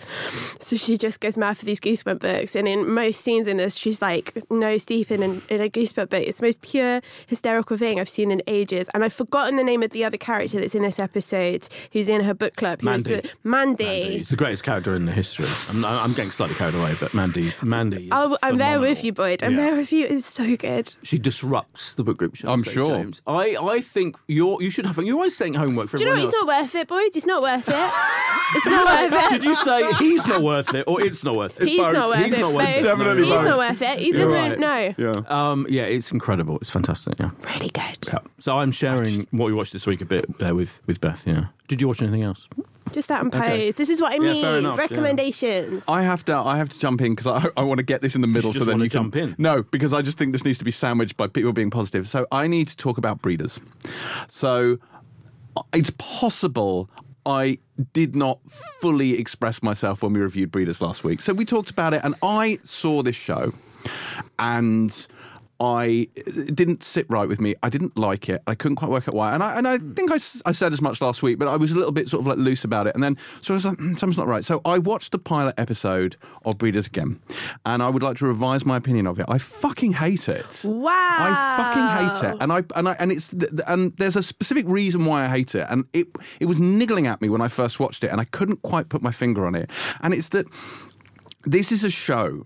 So 0.59 0.75
she 0.75 0.97
just 0.97 1.19
goes 1.21 1.37
mad 1.37 1.57
for 1.57 1.65
these 1.65 1.79
Goosebump 1.79 2.19
books, 2.19 2.55
and 2.55 2.67
in 2.67 2.89
most 2.89 3.21
scenes 3.21 3.47
in 3.47 3.57
this, 3.57 3.75
she's 3.75 4.01
like 4.01 4.37
nose 4.51 4.83
deep 4.85 5.09
in, 5.11 5.23
in, 5.23 5.41
in 5.49 5.61
a 5.61 5.69
Goosebump 5.69 6.09
book. 6.09 6.23
It's 6.23 6.39
the 6.39 6.45
most 6.47 6.61
pure 6.61 7.01
hysterical 7.27 7.77
thing 7.77 7.99
I've 7.99 8.09
seen 8.09 8.31
in 8.31 8.41
ages, 8.47 8.89
and 8.93 9.03
I've 9.03 9.13
forgotten 9.13 9.55
the 9.55 9.63
name 9.63 9.81
of 9.83 9.91
the 9.91 10.03
other 10.03 10.17
character 10.17 10.59
that's 10.59 10.75
in 10.75 10.83
this 10.83 10.99
episode, 10.99 11.67
who's 11.93 12.09
in 12.09 12.21
her 12.21 12.33
book 12.33 12.55
club. 12.55 12.81
Who 12.81 12.89
is 12.89 13.05
Mandy. 13.05 13.21
the, 13.21 13.29
Mandy. 13.47 13.83
Mandy. 13.85 14.15
It's 14.17 14.29
the 14.29 14.35
greatest 14.35 14.63
character 14.63 14.95
in 14.95 15.05
the 15.05 15.11
history. 15.11 15.45
I'm, 15.69 15.85
I'm 15.85 16.13
getting 16.13 16.31
slightly 16.31 16.55
carried 16.55 16.75
away, 16.75 16.95
but 16.99 17.13
Mandy, 17.13 17.53
Mandy. 17.61 18.05
Is 18.05 18.09
Oh, 18.11 18.37
I'm 18.43 18.57
there 18.57 18.79
with 18.79 19.03
you, 19.03 19.13
Boyd. 19.13 19.43
I'm 19.43 19.51
Yeah. 19.51 19.57
there 19.57 19.75
with 19.75 19.91
you. 19.93 20.05
It's 20.05 20.25
so 20.25 20.55
good. 20.57 20.95
She 21.03 21.17
disrupts 21.17 21.93
the 21.93 22.03
book 22.03 22.17
group. 22.17 22.35
I 22.43 22.51
I'm 22.51 22.63
say, 22.63 22.73
sure. 22.73 22.95
James. 22.95 23.21
I, 23.27 23.55
I 23.61 23.81
think 23.81 24.17
you're 24.27 24.61
you 24.61 24.69
should 24.69 24.85
have. 24.85 24.97
You're 24.97 25.15
always 25.15 25.35
saying 25.37 25.53
homework 25.53 25.89
for 25.89 25.97
Do 25.97 26.03
you 26.03 26.09
know 26.09 26.15
what? 26.15 26.27
everyone 26.27 26.29
It's 26.29 26.37
not 26.37 26.61
worth 26.63 26.75
it, 26.75 26.87
Boyd. 26.87 27.15
It's 27.15 27.25
not 27.25 27.41
worth 27.41 27.67
it. 27.69 27.91
It's 28.55 28.65
not 28.65 29.11
worth 29.11 29.13
it. 29.25 29.29
Did 29.29 29.43
you 29.43 29.55
say 29.55 29.93
he's 29.93 30.25
not 30.25 30.41
worth 30.41 30.73
it 30.73 30.83
or 30.87 31.01
it's 31.01 31.23
not 31.23 31.35
worth 31.35 31.61
it? 31.61 31.67
He's 31.67 31.79
Both. 31.79 31.93
not 31.93 32.09
worth 32.09 32.25
He's 32.25 32.33
it. 32.33 32.39
not 32.39 32.53
worth 32.53 32.65
both. 32.65 32.75
it. 32.77 32.81
Definitely 32.81 33.23
He's 33.25 33.31
both. 33.35 33.45
not 33.45 33.57
worth 33.59 33.81
it. 33.83 33.99
He 33.99 34.07
You're 34.07 34.17
doesn't 34.17 34.59
right. 34.59 34.59
know. 34.59 34.93
yeah. 34.97 35.21
Um, 35.51 35.67
yeah, 35.69 35.83
it's 35.83 36.11
incredible. 36.11 36.57
It's 36.57 36.71
fantastic. 36.71 37.19
Yeah. 37.19 37.29
Really 37.45 37.69
good. 37.69 38.07
Yeah. 38.07 38.19
So 38.39 38.57
I'm 38.57 38.71
sharing 38.71 39.27
what 39.29 39.45
we 39.45 39.53
watched 39.53 39.73
this 39.73 39.85
week 39.85 40.01
a 40.01 40.05
bit 40.05 40.25
uh, 40.43 40.55
with 40.55 40.81
with 40.87 40.99
Beth. 40.99 41.23
Yeah. 41.27 41.45
Did 41.67 41.79
you 41.79 41.87
watch 41.87 42.01
anything 42.01 42.23
else? 42.23 42.47
Just 42.91 43.07
that 43.09 43.21
and 43.21 43.31
pose. 43.31 43.41
Okay. 43.43 43.69
This 43.69 43.87
is 43.87 44.01
what 44.01 44.13
I 44.13 44.15
Yeah, 44.15 44.33
mean. 44.33 44.41
fair 44.41 44.57
enough, 44.57 44.77
yeah. 44.77 44.81
Recommendations. 44.81 45.83
I 45.87 46.01
have 46.01 46.25
to. 46.25 46.35
I 46.35 46.57
have 46.57 46.69
to 46.69 46.79
jump 46.79 47.01
in 47.01 47.13
because 47.13 47.27
I, 47.27 47.47
I 47.61 47.61
want 47.61 47.77
to 47.77 47.83
get 47.85 48.01
this 48.01 48.15
in 48.15 48.21
the 48.21 48.27
middle. 48.27 48.51
just 48.51 48.63
so 48.63 48.65
then 48.65 48.77
wanna 48.79 48.85
you 48.85 48.89
can 48.89 49.03
jump 49.03 49.15
in? 49.15 49.35
No, 49.37 49.61
because 49.61 49.93
I 49.93 50.01
just 50.01 50.17
think 50.17 50.33
this 50.33 50.43
needs 50.43 50.57
to 50.57 50.65
be 50.65 50.71
sandwiched 50.71 51.15
by 51.17 51.27
people 51.27 51.53
being 51.53 51.69
positive. 51.69 52.07
So 52.09 52.25
I 52.31 52.47
need 52.47 52.67
to 52.69 52.75
talk 52.77 52.97
about 52.97 53.21
breeders. 53.21 53.59
So 54.27 54.79
it's 55.71 55.91
possible 55.99 56.89
I 57.29 57.59
did 57.93 58.15
not 58.15 58.39
fully 58.49 59.19
express 59.19 59.61
myself 59.61 60.01
when 60.01 60.13
we 60.13 60.19
reviewed 60.19 60.51
breeders 60.51 60.81
last 60.81 61.03
week. 61.03 61.21
So 61.21 61.31
we 61.33 61.45
talked 61.45 61.69
about 61.69 61.93
it, 61.93 62.01
and 62.03 62.15
I 62.23 62.57
saw 62.63 63.03
this 63.03 63.15
show, 63.15 63.53
and. 64.39 65.07
I 65.59 66.07
it 66.15 66.55
didn't 66.55 66.83
sit 66.83 67.05
right 67.09 67.27
with 67.27 67.41
me. 67.41 67.55
I 67.61 67.69
didn't 67.69 67.97
like 67.97 68.29
it. 68.29 68.41
I 68.47 68.55
couldn't 68.55 68.77
quite 68.77 68.89
work 68.89 69.07
out 69.07 69.13
why. 69.15 69.33
And 69.33 69.43
I 69.43 69.57
and 69.57 69.67
I 69.67 69.77
think 69.77 70.11
I, 70.11 70.15
I 70.45 70.51
said 70.51 70.71
as 70.71 70.81
much 70.81 71.01
last 71.01 71.21
week, 71.21 71.37
but 71.37 71.47
I 71.47 71.57
was 71.57 71.71
a 71.71 71.75
little 71.75 71.91
bit 71.91 72.07
sort 72.07 72.21
of 72.21 72.27
like 72.27 72.37
loose 72.37 72.63
about 72.63 72.87
it. 72.87 72.95
And 72.95 73.03
then 73.03 73.17
so 73.41 73.53
I 73.53 73.55
was 73.55 73.65
like, 73.65 73.77
"Mm, 73.77 73.99
something's 73.99 74.17
not 74.17 74.27
right. 74.27 74.45
So 74.45 74.61
I 74.63 74.77
watched 74.77 75.11
the 75.11 75.19
pilot 75.19 75.55
episode 75.57 76.15
of 76.45 76.57
Breeders 76.57 76.87
again, 76.87 77.19
and 77.65 77.83
I 77.83 77.89
would 77.89 78.03
like 78.03 78.17
to 78.17 78.25
revise 78.25 78.65
my 78.65 78.77
opinion 78.77 79.05
of 79.05 79.19
it. 79.19 79.25
I 79.27 79.37
fucking 79.37 79.93
hate 79.93 80.29
it. 80.29 80.61
Wow. 80.63 80.89
I 80.93 81.57
fucking 81.57 82.23
hate 82.23 82.31
it, 82.33 82.37
and 82.41 82.53
I 82.53 82.63
and 82.75 82.87
I 82.87 82.95
and 82.99 83.11
it's 83.11 83.33
and 83.67 83.93
there's 83.97 84.15
a 84.15 84.23
specific 84.23 84.65
reason 84.67 85.05
why 85.05 85.25
I 85.25 85.27
hate 85.27 85.55
it, 85.55 85.67
and 85.69 85.85
it 85.93 86.07
it 86.39 86.45
was 86.45 86.59
niggling 86.59 87.07
at 87.07 87.21
me 87.21 87.27
when 87.27 87.41
I 87.41 87.49
first 87.49 87.79
watched 87.79 88.03
it, 88.03 88.11
and 88.11 88.21
I 88.21 88.25
couldn't 88.25 88.61
quite 88.61 88.87
put 88.87 89.01
my 89.01 89.11
finger 89.11 89.45
on 89.45 89.55
it, 89.55 89.69
and 90.01 90.13
it's 90.13 90.29
that 90.29 90.45
this 91.45 91.71
is 91.71 91.83
a 91.83 91.89
show 91.89 92.45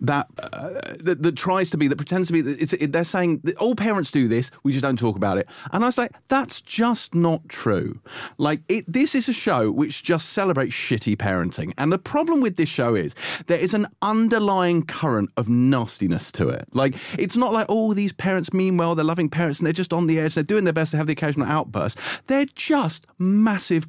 that, 0.00 0.26
uh, 0.42 0.70
that 1.00 1.22
that 1.22 1.36
tries 1.36 1.70
to 1.70 1.76
be 1.76 1.88
that 1.88 1.96
pretends 1.96 2.28
to 2.28 2.32
be 2.32 2.40
it's, 2.40 2.72
it, 2.74 2.92
they're 2.92 3.04
saying 3.04 3.40
that 3.44 3.56
all 3.56 3.74
parents 3.74 4.10
do 4.10 4.28
this 4.28 4.50
we 4.62 4.72
just 4.72 4.82
don't 4.82 4.98
talk 4.98 5.16
about 5.16 5.38
it. 5.38 5.48
And 5.72 5.84
i 5.84 5.86
was 5.86 5.98
like 5.98 6.12
that's 6.28 6.60
just 6.60 7.14
not 7.14 7.48
true. 7.48 8.00
Like 8.38 8.60
it 8.68 8.84
this 8.86 9.14
is 9.14 9.28
a 9.28 9.32
show 9.32 9.70
which 9.70 10.02
just 10.02 10.30
celebrates 10.30 10.74
shitty 10.74 11.16
parenting. 11.16 11.72
And 11.78 11.92
the 11.92 11.98
problem 11.98 12.40
with 12.40 12.56
this 12.56 12.68
show 12.68 12.94
is 12.94 13.14
there 13.46 13.58
is 13.58 13.74
an 13.74 13.86
underlying 14.02 14.84
current 14.84 15.30
of 15.36 15.48
nastiness 15.48 16.30
to 16.32 16.48
it. 16.48 16.68
Like 16.72 16.96
it's 17.18 17.36
not 17.36 17.52
like 17.52 17.66
oh 17.68 17.94
these 17.94 18.12
parents 18.12 18.52
mean 18.52 18.76
well 18.76 18.94
they're 18.94 19.04
loving 19.04 19.28
parents 19.28 19.58
and 19.58 19.66
they're 19.66 19.72
just 19.72 19.92
on 19.92 20.06
the 20.06 20.18
edge 20.18 20.34
they're 20.34 20.44
doing 20.44 20.64
their 20.64 20.72
best 20.72 20.90
to 20.92 20.96
have 20.96 21.06
the 21.06 21.12
occasional 21.12 21.46
outburst. 21.46 21.98
They're 22.26 22.46
just 22.46 23.06
massive 23.18 23.86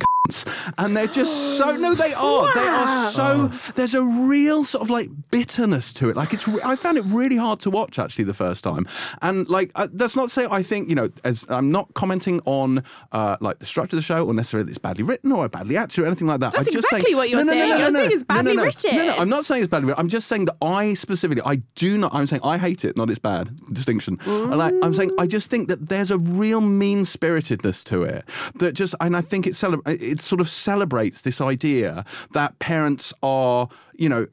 and 0.77 0.95
they're 0.95 1.07
just 1.07 1.57
so 1.57 1.75
no 1.75 1.93
they 1.93 2.13
are. 2.13 2.53
They 2.53 2.67
are 2.67 3.11
so 3.11 3.51
there's 3.75 3.93
a 3.93 4.03
real 4.03 4.63
sort 4.63 4.83
of 4.83 4.89
like 4.89 5.09
bitterness 5.31 5.93
to 5.95 6.09
it. 6.09 6.15
Like 6.15 6.33
it's 6.33 6.47
re- 6.47 6.61
i 6.63 6.75
found 6.75 6.97
it 6.97 7.05
really 7.07 7.37
hard 7.37 7.59
to 7.61 7.69
watch 7.69 7.99
actually 7.99 8.25
the 8.25 8.33
first 8.33 8.63
time. 8.63 8.85
And 9.21 9.47
like 9.49 9.71
uh, 9.75 9.87
that's 9.91 10.15
not 10.15 10.23
to 10.23 10.29
say 10.29 10.47
i 10.51 10.61
think 10.63 10.89
you 10.89 10.95
know 10.95 11.09
as 11.23 11.45
i'm 11.49 11.71
not 11.71 11.93
commenting 11.93 12.41
on 12.45 12.83
uh, 13.11 13.37
like 13.41 13.59
the 13.59 13.65
structure 13.65 13.95
of 13.95 13.99
the 14.01 14.05
show 14.05 14.25
or 14.25 14.33
necessarily 14.33 14.65
that 14.65 14.71
it's 14.71 14.77
badly 14.77 15.03
written 15.03 15.31
or 15.31 15.47
badly 15.49 15.77
acted 15.77 16.03
or 16.03 16.07
anything 16.07 16.27
like 16.27 16.39
that. 16.41 16.53
That's 16.53 16.67
i'm 16.67 16.73
just 16.73 16.85
exactly 16.85 17.11
saying 17.11 17.17
what 17.17 17.29
you're 17.29 17.43
no, 17.45 17.51
no, 17.51 17.53
no, 17.53 17.59
saying. 17.59 17.69
no, 17.69 17.77
You're 17.77 17.91
no, 17.91 17.99
saying 17.99 18.11
it's 18.11 18.23
no, 18.29 18.35
no, 18.35 18.41
badly 18.43 18.55
no, 18.55 18.63
written. 18.63 18.95
no, 18.97 19.05
no, 19.05 19.15
i'm 19.17 19.29
not 19.29 19.45
saying 19.45 19.63
it's 19.63 19.71
badly 19.71 19.87
written. 19.87 19.99
I'm 20.01 20.09
just 20.09 20.27
saying 20.27 20.45
that 20.45 20.55
i 20.61 20.93
specifically 20.93 21.43
i 21.45 21.55
do 21.75 21.97
not 21.97 22.13
i'm 22.13 22.27
saying 22.27 22.41
i 22.43 22.57
hate 22.57 22.83
it 22.85 22.95
not 22.97 23.09
it's 23.09 23.19
bad 23.19 23.49
distinction. 23.73 24.19
And 24.25 24.61
I, 24.61 24.71
i'm 24.83 24.93
saying 24.93 25.11
i 25.17 25.25
just 25.27 25.49
think 25.49 25.67
that 25.69 25.89
there's 25.89 26.11
a 26.11 26.17
real 26.17 26.61
mean 26.61 27.05
spiritedness 27.05 27.83
to 27.85 28.03
it 28.03 28.25
that 28.55 28.73
just 28.73 28.95
and 29.01 29.15
i 29.15 29.21
think 29.21 29.47
it 29.47 29.53
celebra- 29.53 30.01
it 30.01 30.19
sort 30.19 30.41
of 30.41 30.49
celebrates 30.49 31.21
this 31.23 31.39
idea 31.41 32.03
that 32.33 32.57
parents 32.59 33.13
are 33.23 33.69
you 33.95 34.09
know 34.09 34.27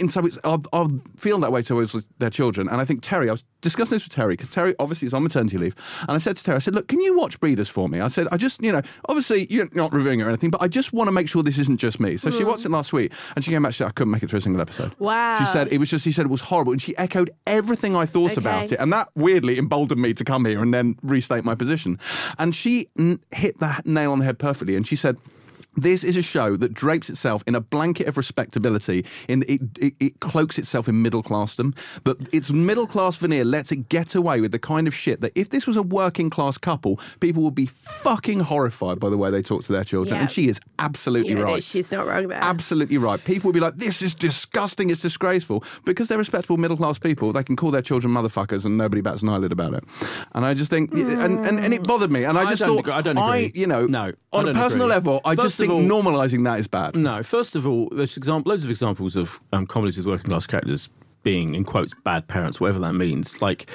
in 0.00 0.08
some 0.08 0.24
ways 0.24 0.38
are, 0.44 0.60
are 0.72 0.88
feeling 1.16 1.42
that 1.42 1.52
way 1.52 1.62
towards 1.62 1.94
their 2.18 2.30
children. 2.30 2.68
And 2.68 2.80
i 2.80 2.84
think 2.84 3.02
terry 3.02 3.28
i 3.28 3.32
was 3.32 3.44
discussing 3.60 3.96
this 3.96 4.04
with 4.04 4.14
terry 4.14 4.32
because 4.32 4.50
terry 4.50 4.74
obviously 4.78 5.06
is 5.06 5.14
on 5.14 5.22
maternity 5.22 5.58
leave. 5.58 5.76
And 6.00 6.12
i 6.12 6.18
said 6.18 6.36
to 6.36 6.44
terry 6.44 6.56
i 6.56 6.58
said 6.58 6.74
look 6.74 6.88
can 6.88 7.00
you 7.00 7.16
watch 7.16 7.38
breeders 7.40 7.68
for 7.68 7.88
me? 7.88 8.00
I 8.00 8.08
said 8.08 8.26
i 8.32 8.36
just 8.36 8.62
you 8.62 8.72
know 8.72 8.82
obviously 9.08 9.46
you're 9.50 9.68
not 9.72 9.92
reviewing 9.92 10.20
it 10.20 10.24
or 10.24 10.28
anything 10.28 10.50
but 10.50 10.62
i 10.62 10.68
just 10.68 10.92
want 10.92 11.08
to 11.08 11.12
make 11.12 11.28
sure 11.28 11.42
this 11.42 11.58
isn't 11.58 11.78
just 11.78 12.00
me. 12.00 12.16
So 12.16 12.30
she 12.30 12.42
mm. 12.42 12.46
watched 12.46 12.64
it 12.64 12.70
last 12.70 12.92
week 12.92 13.12
and 13.36 13.44
she 13.44 13.50
came 13.50 13.62
back 13.62 13.72
she 13.72 13.78
said 13.78 13.88
i 13.88 13.90
couldn't 13.90 14.10
make 14.10 14.22
it 14.22 14.30
through 14.30 14.38
a 14.38 14.42
single 14.42 14.60
episode. 14.62 14.92
Wow. 14.98 15.38
she 15.38 15.44
said 15.44 15.68
it 15.72 15.78
was 15.78 15.90
just 15.90 16.04
she 16.04 16.12
said 16.12 16.24
it 16.24 16.30
was 16.30 16.40
horrible 16.40 16.72
and 16.72 16.80
she 16.80 16.96
echoed 16.96 17.30
everything 17.46 17.94
i 17.96 18.06
thought 18.06 18.30
Okay. 18.32 18.40
about 18.40 18.72
it. 18.72 18.78
And 18.78 18.92
that 18.92 19.08
weirdly 19.14 19.58
emboldened 19.58 20.00
me 20.00 20.14
to 20.14 20.24
come 20.24 20.44
here 20.44 20.62
and 20.62 20.72
then 20.72 20.96
restate 21.02 21.44
my 21.44 21.54
position. 21.54 21.98
And 22.38 22.54
she 22.54 22.88
n- 22.98 23.20
hit 23.32 23.58
the 23.58 23.80
nail 23.84 24.12
on 24.12 24.18
the 24.20 24.24
head 24.24 24.38
perfectly 24.38 24.76
and 24.76 24.86
she 24.86 24.96
said 24.96 25.16
this 25.76 26.02
is 26.04 26.16
a 26.16 26.22
show 26.22 26.56
that 26.56 26.74
drapes 26.74 27.08
itself 27.08 27.42
in 27.46 27.54
a 27.54 27.60
blanket 27.60 28.06
of 28.08 28.16
respectability. 28.16 29.04
In 29.28 29.44
it, 29.48 29.60
it, 29.78 29.94
it 30.00 30.20
cloaks 30.20 30.58
itself 30.58 30.88
in 30.88 31.00
middle 31.02 31.22
classdom. 31.22 31.76
That 32.04 32.32
its 32.34 32.50
middle 32.50 32.86
class 32.86 33.16
veneer 33.18 33.44
lets 33.44 33.70
it 33.72 33.88
get 33.88 34.14
away 34.14 34.40
with 34.40 34.52
the 34.52 34.58
kind 34.58 34.88
of 34.88 34.94
shit 34.94 35.20
that 35.20 35.32
if 35.34 35.50
this 35.50 35.66
was 35.66 35.76
a 35.76 35.82
working 35.82 36.28
class 36.30 36.58
couple, 36.58 36.98
people 37.20 37.42
would 37.44 37.54
be 37.54 37.66
fucking 37.66 38.40
horrified 38.40 38.98
by 39.00 39.08
the 39.10 39.16
way 39.16 39.30
they 39.30 39.42
talk 39.42 39.64
to 39.64 39.72
their 39.72 39.84
children. 39.84 40.14
Yeah. 40.16 40.22
And 40.22 40.30
she 40.30 40.48
is 40.48 40.60
absolutely 40.78 41.30
You 41.30 41.36
know, 41.36 41.44
right. 41.44 41.62
she's 41.62 41.90
not 41.92 42.06
wrong 42.06 42.28
there. 42.28 42.38
Absolutely 42.42 42.98
right. 42.98 43.22
People 43.24 43.48
would 43.48 43.54
be 43.54 43.60
like, 43.60 43.76
this 43.76 44.02
is 44.02 44.14
disgusting, 44.14 44.90
it's 44.90 45.00
disgraceful. 45.02 45.62
Because 45.84 46.08
they're 46.08 46.18
respectable 46.18 46.56
middle 46.56 46.76
class 46.76 46.98
people, 46.98 47.32
they 47.32 47.44
can 47.44 47.56
call 47.56 47.70
their 47.70 47.82
children 47.82 48.12
motherfuckers 48.12 48.64
and 48.64 48.76
nobody 48.76 49.00
bats 49.02 49.22
an 49.22 49.28
eyelid 49.28 49.52
about 49.52 49.74
it. 49.74 49.84
And 50.32 50.44
I 50.44 50.54
just 50.54 50.70
think, 50.70 50.92
and, 50.92 51.10
and, 51.46 51.60
and 51.60 51.72
it 51.74 51.84
bothered 51.84 52.10
me. 52.10 52.24
And 52.24 52.36
I 52.38 52.42
I 52.42 52.46
just 52.46 52.60
don't 52.60 52.70
thought, 52.70 52.78
agree- 52.80 52.92
I 52.92 53.02
don't 53.02 53.18
agree. 53.18 53.52
you 53.54 53.66
know, 53.66 53.86
No, 53.86 54.12
on 54.32 54.48
a 54.48 54.52
personal 54.54 54.86
agree. 54.86 54.94
level, 54.94 55.20
I 55.24 55.34
First 55.36 55.44
just 55.46 55.60
of 55.60 55.66
think 55.78 55.92
all- 55.92 56.02
normalising 56.02 56.44
that 56.44 56.58
is 56.58 56.68
bad. 56.68 56.96
No, 56.96 57.22
first 57.22 57.56
of 57.56 57.66
all, 57.66 57.88
there's 57.92 58.16
example, 58.16 58.50
loads 58.50 58.64
of 58.64 58.70
examples 58.70 59.16
of 59.16 59.40
um, 59.52 59.66
comedies 59.66 59.96
with 59.96 60.06
working 60.06 60.30
class 60.30 60.46
characters 60.46 60.88
being, 61.22 61.54
in 61.54 61.64
quotes, 61.64 61.92
bad 62.04 62.26
parents, 62.28 62.60
whatever 62.60 62.78
that 62.80 62.94
means. 62.94 63.40
Like 63.42 63.68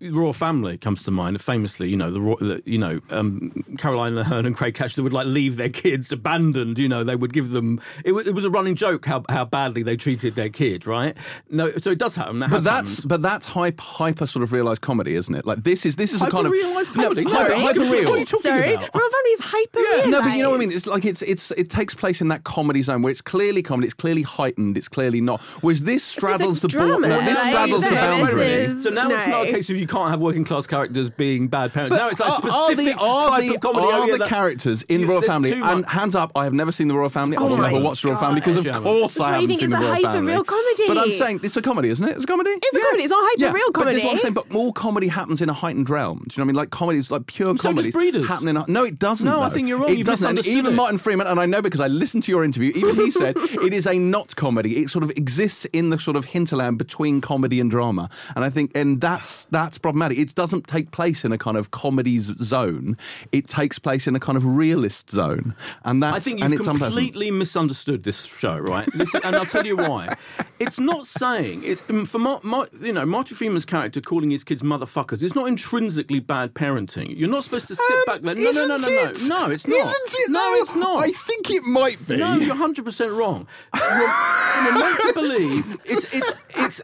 Royle 0.00 0.32
Family 0.34 0.76
comes 0.76 1.02
to 1.04 1.10
mind. 1.10 1.40
Famously, 1.40 1.88
you 1.88 1.96
know, 1.96 2.10
the, 2.10 2.20
the 2.44 2.62
you 2.66 2.76
know 2.76 3.00
um, 3.10 3.64
Caroline 3.78 4.14
Aherne 4.14 4.46
and 4.46 4.54
Craig 4.54 4.74
Catcher 4.74 5.02
would 5.02 5.12
like 5.14 5.26
leave 5.26 5.56
their 5.56 5.70
kids 5.70 6.12
abandoned. 6.12 6.78
You 6.78 6.88
know, 6.88 7.02
they 7.02 7.16
would 7.16 7.32
give 7.32 7.50
them. 7.50 7.80
It, 8.04 8.12
wa- 8.12 8.20
it 8.26 8.34
was 8.34 8.44
a 8.44 8.50
running 8.50 8.74
joke 8.74 9.06
how 9.06 9.24
how 9.28 9.46
badly 9.46 9.82
they 9.82 9.96
treated 9.96 10.34
their 10.34 10.50
kid. 10.50 10.86
Right? 10.86 11.16
No, 11.50 11.70
so 11.78 11.90
it 11.90 11.98
does 11.98 12.14
happen. 12.14 12.40
That 12.40 12.50
But 12.50 12.62
that's 12.64 12.96
happened. 12.96 13.08
but 13.08 13.22
that's 13.22 13.46
hyper 13.46 13.82
hyper 13.82 14.26
sort 14.26 14.42
of 14.42 14.52
realised 14.52 14.82
comedy, 14.82 15.14
isn't 15.14 15.34
it? 15.34 15.46
Like 15.46 15.62
this 15.64 15.86
is 15.86 15.96
this 15.96 16.12
is 16.12 16.20
a 16.20 16.28
kind 16.30 16.46
of 16.46 16.52
Hyper-realised 16.52 16.92
comedy? 16.92 17.24
No, 17.24 17.30
No, 17.30 17.38
hyper, 17.38 17.48
Sorry. 17.50 17.60
hyper 17.62 17.80
real. 17.80 18.10
What 18.10 18.16
are 18.16 18.18
you 18.18 18.24
Sorry, 18.26 18.74
about? 18.74 18.94
Royle 18.94 19.10
Family 19.10 19.30
is 19.30 19.40
hyper 19.40 19.80
Yeah, 19.80 20.06
no, 20.10 20.20
but 20.22 20.36
you 20.36 20.42
know 20.42 20.50
what 20.50 20.56
I 20.56 20.60
mean. 20.60 20.72
It's 20.72 20.86
like 20.86 21.04
it's 21.06 21.22
it's 21.22 21.52
it 21.52 21.70
takes 21.70 21.94
place 21.94 22.20
in 22.20 22.28
that 22.28 22.44
comedy 22.44 22.82
zone 22.82 23.00
where 23.02 23.10
it's 23.10 23.22
clearly 23.22 23.62
comedy, 23.62 23.86
it's 23.86 23.94
clearly 23.94 24.22
heightened, 24.22 24.76
it's 24.76 24.88
clearly 24.88 25.22
not. 25.22 25.40
Whereas 25.62 25.84
this 25.84 26.04
straddles 26.04 26.60
the 26.60 26.68
bor- 26.68 26.86
drama. 26.86 27.08
no, 27.08 27.20
this 27.24 27.38
straddles 27.38 27.84
the 27.84 27.94
boundary. 27.94 28.66
So 28.82 28.90
now 28.90 29.08
it's 29.10 29.26
not 29.26 29.46
a 29.48 29.50
case 29.50 29.70
of 29.70 29.76
you 29.76 29.85
can't 29.86 30.10
have 30.10 30.20
working 30.20 30.44
class 30.44 30.66
characters 30.66 31.10
being 31.10 31.48
bad 31.48 31.72
parents. 31.72 31.96
now 31.96 32.08
it's 32.08 32.20
like 32.20 32.30
are, 32.44 32.50
are 32.50 32.66
specific 32.70 32.96
the, 32.96 33.00
are 33.02 33.28
type 33.30 33.42
the, 33.48 33.54
of 33.54 33.60
comedy. 33.60 33.86
are 33.92 34.10
the 34.12 34.18
that- 34.18 34.28
characters 34.28 34.82
in 34.84 35.00
Yeah, 35.02 35.06
Royle 35.08 35.22
Family? 35.22 35.52
And 35.52 35.86
hands 35.86 36.14
up, 36.14 36.32
I 36.34 36.44
have 36.44 36.52
never 36.52 36.72
seen 36.72 36.88
the 36.88 36.94
Royle 36.94 37.08
Family. 37.08 37.36
Oh 37.36 37.46
I've 37.48 37.58
never 37.72 37.80
watched 37.84 38.02
the 38.02 38.08
Royle 38.08 38.18
Family 38.18 38.40
because, 38.40 38.64
of 38.64 38.82
course, 38.82 39.18
I 39.20 39.26
you 39.26 39.32
haven't 39.32 39.48
think 39.48 39.60
seen 39.60 39.66
it's 39.66 39.72
the 39.72 39.78
a 39.78 39.80
Royle 39.80 39.94
hyper 39.94 40.12
Family. 40.12 40.32
real 40.32 40.44
comedy. 40.44 40.82
But 40.88 40.98
I'm 40.98 41.12
saying 41.12 41.40
it's 41.42 41.56
a 41.56 41.62
comedy, 41.62 41.88
isn't 41.90 42.04
it? 42.04 42.14
It's 42.16 42.24
a 42.24 42.26
comedy. 42.26 42.50
It's 42.50 42.76
a 42.76 42.80
comedy. 42.80 43.02
It's 43.02 43.10
not 43.10 43.24
hyper 43.24 43.44
Yeah, 43.44 43.52
real 43.52 43.70
But 43.72 43.84
this 43.86 43.96
is 43.96 44.04
what 44.04 44.12
I'm 44.12 44.18
saying. 44.18 44.34
But 44.34 44.52
more 44.52 44.72
comedy 44.72 45.08
happens 45.08 45.40
in 45.40 45.48
a 45.48 45.52
heightened 45.54 45.88
realm. 45.90 46.18
Do 46.18 46.34
you 46.34 46.38
know 46.38 46.42
what 46.42 46.44
I 46.44 46.46
mean? 46.46 46.56
Like 46.56 46.70
comedy 46.70 46.98
is 46.98 47.10
like 47.10 47.26
pure 47.26 47.54
comedy. 47.54 47.56
does 47.56 47.92
comedies, 47.92 47.92
Breeders. 47.92 48.28
happen 48.28 48.48
in. 48.48 48.56
A, 48.56 48.64
no, 48.68 48.84
it 48.84 48.98
doesn't. 48.98 49.26
No, 49.26 49.40
I 49.42 49.48
think 49.48 49.68
you're 49.68 49.78
wrong. 49.78 49.90
It 49.90 49.98
You've 49.98 50.06
doesn't. 50.06 50.38
And 50.38 50.46
even. 50.46 50.74
Martin 50.74 50.98
Freeman, 50.98 51.26
and 51.26 51.40
I 51.40 51.46
know 51.46 51.62
because 51.62 51.80
I 51.80 51.86
listened 51.88 52.22
to 52.24 52.32
your 52.32 52.44
interview. 52.44 52.72
Even 52.74 52.94
he 52.96 53.10
said 53.10 53.36
it 53.38 53.72
is 53.72 53.86
a 53.86 53.98
not 53.98 54.36
comedy. 54.36 54.82
It 54.82 54.90
sort 54.90 55.04
of 55.04 55.10
exists 55.12 55.64
in 55.66 55.90
the 55.90 55.98
sort 55.98 56.16
of 56.16 56.24
hinterland 56.26 56.78
between 56.78 57.20
comedy 57.20 57.60
and 57.60 57.70
drama. 57.70 58.08
And 58.34 58.44
I 58.44 58.50
think, 58.50 58.72
and 58.74 59.00
that's 59.00 59.46
that's 59.50 59.75
problematic. 59.78 60.18
It 60.18 60.34
doesn't 60.34 60.66
take 60.66 60.90
place 60.90 61.24
in 61.24 61.32
a 61.32 61.38
kind 61.38 61.56
of 61.56 61.70
comedies 61.70 62.32
zone. 62.42 62.96
It 63.32 63.48
takes 63.48 63.78
place 63.78 64.06
in 64.06 64.14
a 64.16 64.20
kind 64.20 64.36
of 64.36 64.44
realist 64.44 65.10
zone, 65.10 65.54
and 65.84 66.02
that's 66.02 66.14
I 66.16 66.18
think 66.18 66.40
and 66.42 66.52
you've 66.52 66.62
completely 66.64 67.30
misunderstood 67.30 68.04
this 68.04 68.24
show, 68.24 68.56
right? 68.56 68.92
Listen, 68.94 69.20
and 69.24 69.36
I'll 69.36 69.44
tell 69.46 69.66
you 69.66 69.76
why. 69.76 70.14
It's 70.58 70.78
not 70.78 71.06
saying 71.06 71.62
it's 71.64 71.82
um, 71.90 72.06
for 72.06 72.18
Mar- 72.18 72.40
Mar- 72.42 72.68
you 72.80 72.92
know 72.92 73.04
Martin 73.06 73.36
Freeman's 73.36 73.64
character 73.66 74.00
calling 74.00 74.30
his 74.30 74.42
kids 74.44 74.62
motherfuckers. 74.62 75.22
It's 75.22 75.34
not 75.34 75.48
intrinsically 75.48 76.20
bad 76.20 76.54
parenting. 76.54 77.16
You're 77.18 77.28
not 77.28 77.44
supposed 77.44 77.68
to 77.68 77.76
sit 77.76 78.06
back 78.06 78.20
there. 78.22 78.34
No, 78.34 78.50
no, 78.52 78.66
no, 78.66 78.76
no, 78.76 78.88
no, 78.88 79.02
Um, 79.04 79.10
it? 79.10 79.28
no. 79.28 79.50
It's 79.50 79.66
not. 79.66 79.78
Isn't 79.80 80.14
it? 80.14 80.30
No, 80.30 80.54
it's 80.54 80.74
not. 80.74 80.98
I 81.04 81.10
think 81.10 81.50
it 81.50 81.64
might 81.64 82.06
be. 82.08 82.16
No, 82.16 82.36
you're 82.36 82.54
hundred 82.54 82.84
percent 82.84 83.12
wrong. 83.12 83.46
You're, 83.74 83.84
you're 83.84 84.72
meant 84.78 85.00
to 85.00 85.12
believe 85.14 85.76
it's 85.84 86.14
it's 86.14 86.32
it's. 86.56 86.82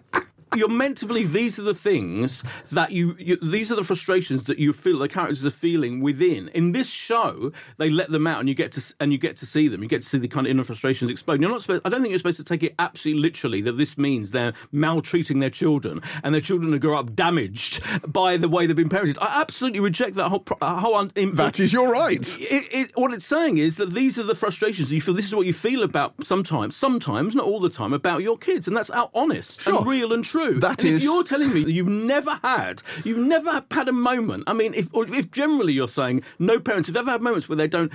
You're 0.57 0.69
meant 0.69 0.99
to 0.99 1.07
believe 1.07 1.33
these 1.33 1.59
are 1.59 1.63
the 1.63 1.75
things 1.75 2.45
that 2.71 2.93
you, 2.93 3.17
you. 3.19 3.37
These 3.37 3.73
are 3.73 3.77
the 3.77 3.85
frustrations 3.85 4.45
that 4.45 4.59
you 4.59 4.73
feel 4.73 4.99
the 4.99 5.09
characters 5.09 5.47
are 5.47 5.51
feeling 5.51 6.01
within. 6.01 6.49
In 6.49 6.73
this 6.73 6.89
show, 6.91 7.53
they 7.79 7.91
let 7.91 8.11
them 8.11 8.27
out, 8.27 8.41
and 8.41 8.49
you 8.49 8.55
get 8.55 8.73
to 8.73 8.95
and 9.01 9.13
you 9.13 9.19
get 9.19 9.37
to 9.39 9.47
see 9.47 9.69
them. 9.69 9.83
You 9.83 9.89
get 9.89 10.03
to 10.03 10.09
see 10.09 10.19
the 10.19 10.29
kind 10.29 10.47
of 10.47 10.51
inner 10.51 10.65
frustrations 10.65 11.11
explode. 11.11 11.41
You're 11.41 11.51
not. 11.51 11.63
Supposed, 11.63 11.83
I 11.85 11.89
don't 11.89 12.01
think 12.03 12.11
you're 12.11 12.19
supposed 12.19 12.39
to 12.39 12.45
take 12.45 12.63
it 12.63 12.75
absolutely 12.79 13.23
literally 13.23 13.61
that 13.63 13.73
this 13.79 13.97
means 13.97 14.31
they're 14.33 14.53
maltreating 14.73 15.39
their 15.41 15.51
children 15.51 16.01
and 16.23 16.35
their 16.35 16.41
children 16.41 16.75
are 16.75 16.79
grow 16.79 16.99
up 16.99 17.15
damaged 17.15 17.81
by 18.07 18.37
the 18.37 18.49
way 18.49 18.67
they've 18.67 18.77
been 18.77 18.89
parented. 18.89 19.17
I 19.21 19.41
absolutely 19.41 19.81
reject 19.81 20.17
that 20.17 20.29
whole 20.29 20.45
uh, 20.61 20.81
whole. 20.81 20.97
Un- 20.97 21.11
that 21.35 21.61
is 21.61 21.73
your 21.73 21.91
right. 21.91 22.27
it, 22.41 22.75
it, 22.75 22.91
what 22.97 23.13
it's 23.13 23.27
saying 23.27 23.59
is 23.59 23.77
that 23.77 23.93
these 23.95 24.19
are 24.19 24.23
the 24.25 24.35
frustrations 24.35 24.91
you 24.93 25.01
feel. 25.01 25.15
This 25.15 25.27
is 25.27 25.35
what 25.35 25.47
you 25.47 25.53
feel 25.53 25.83
about 25.83 26.15
sometimes, 26.25 26.77
sometimes 26.77 27.35
not 27.35 27.47
all 27.47 27.61
the 27.61 27.71
time, 27.71 27.93
about 27.93 28.23
your 28.23 28.37
kids, 28.37 28.67
and 28.69 28.77
that's 28.77 28.91
out 28.91 29.11
honest 29.15 29.63
Sure. 29.63 29.79
and 29.79 29.87
real 29.87 30.13
and 30.13 30.25
true. 30.25 30.42
That 30.51 30.81
and 30.83 30.89
is- 30.91 30.97
if 30.99 31.03
you're 31.03 31.25
telling 31.25 31.53
me 31.53 31.65
that 31.65 31.73
you've 31.73 31.89
never 31.89 32.39
had, 32.43 32.83
you've 33.05 33.19
never 33.19 33.65
had 33.71 33.89
a 33.89 33.93
moment. 33.93 34.45
I 34.47 34.53
mean, 34.53 34.75
if 34.75 34.89
if 34.95 35.31
generally 35.31 35.73
you're 35.73 35.89
saying 35.89 36.23
no 36.39 36.59
parents 36.61 36.89
have 36.89 36.97
ever 36.97 37.11
had 37.11 37.23
moments 37.23 37.49
where 37.49 37.57
they 37.57 37.69
don't. 37.69 37.93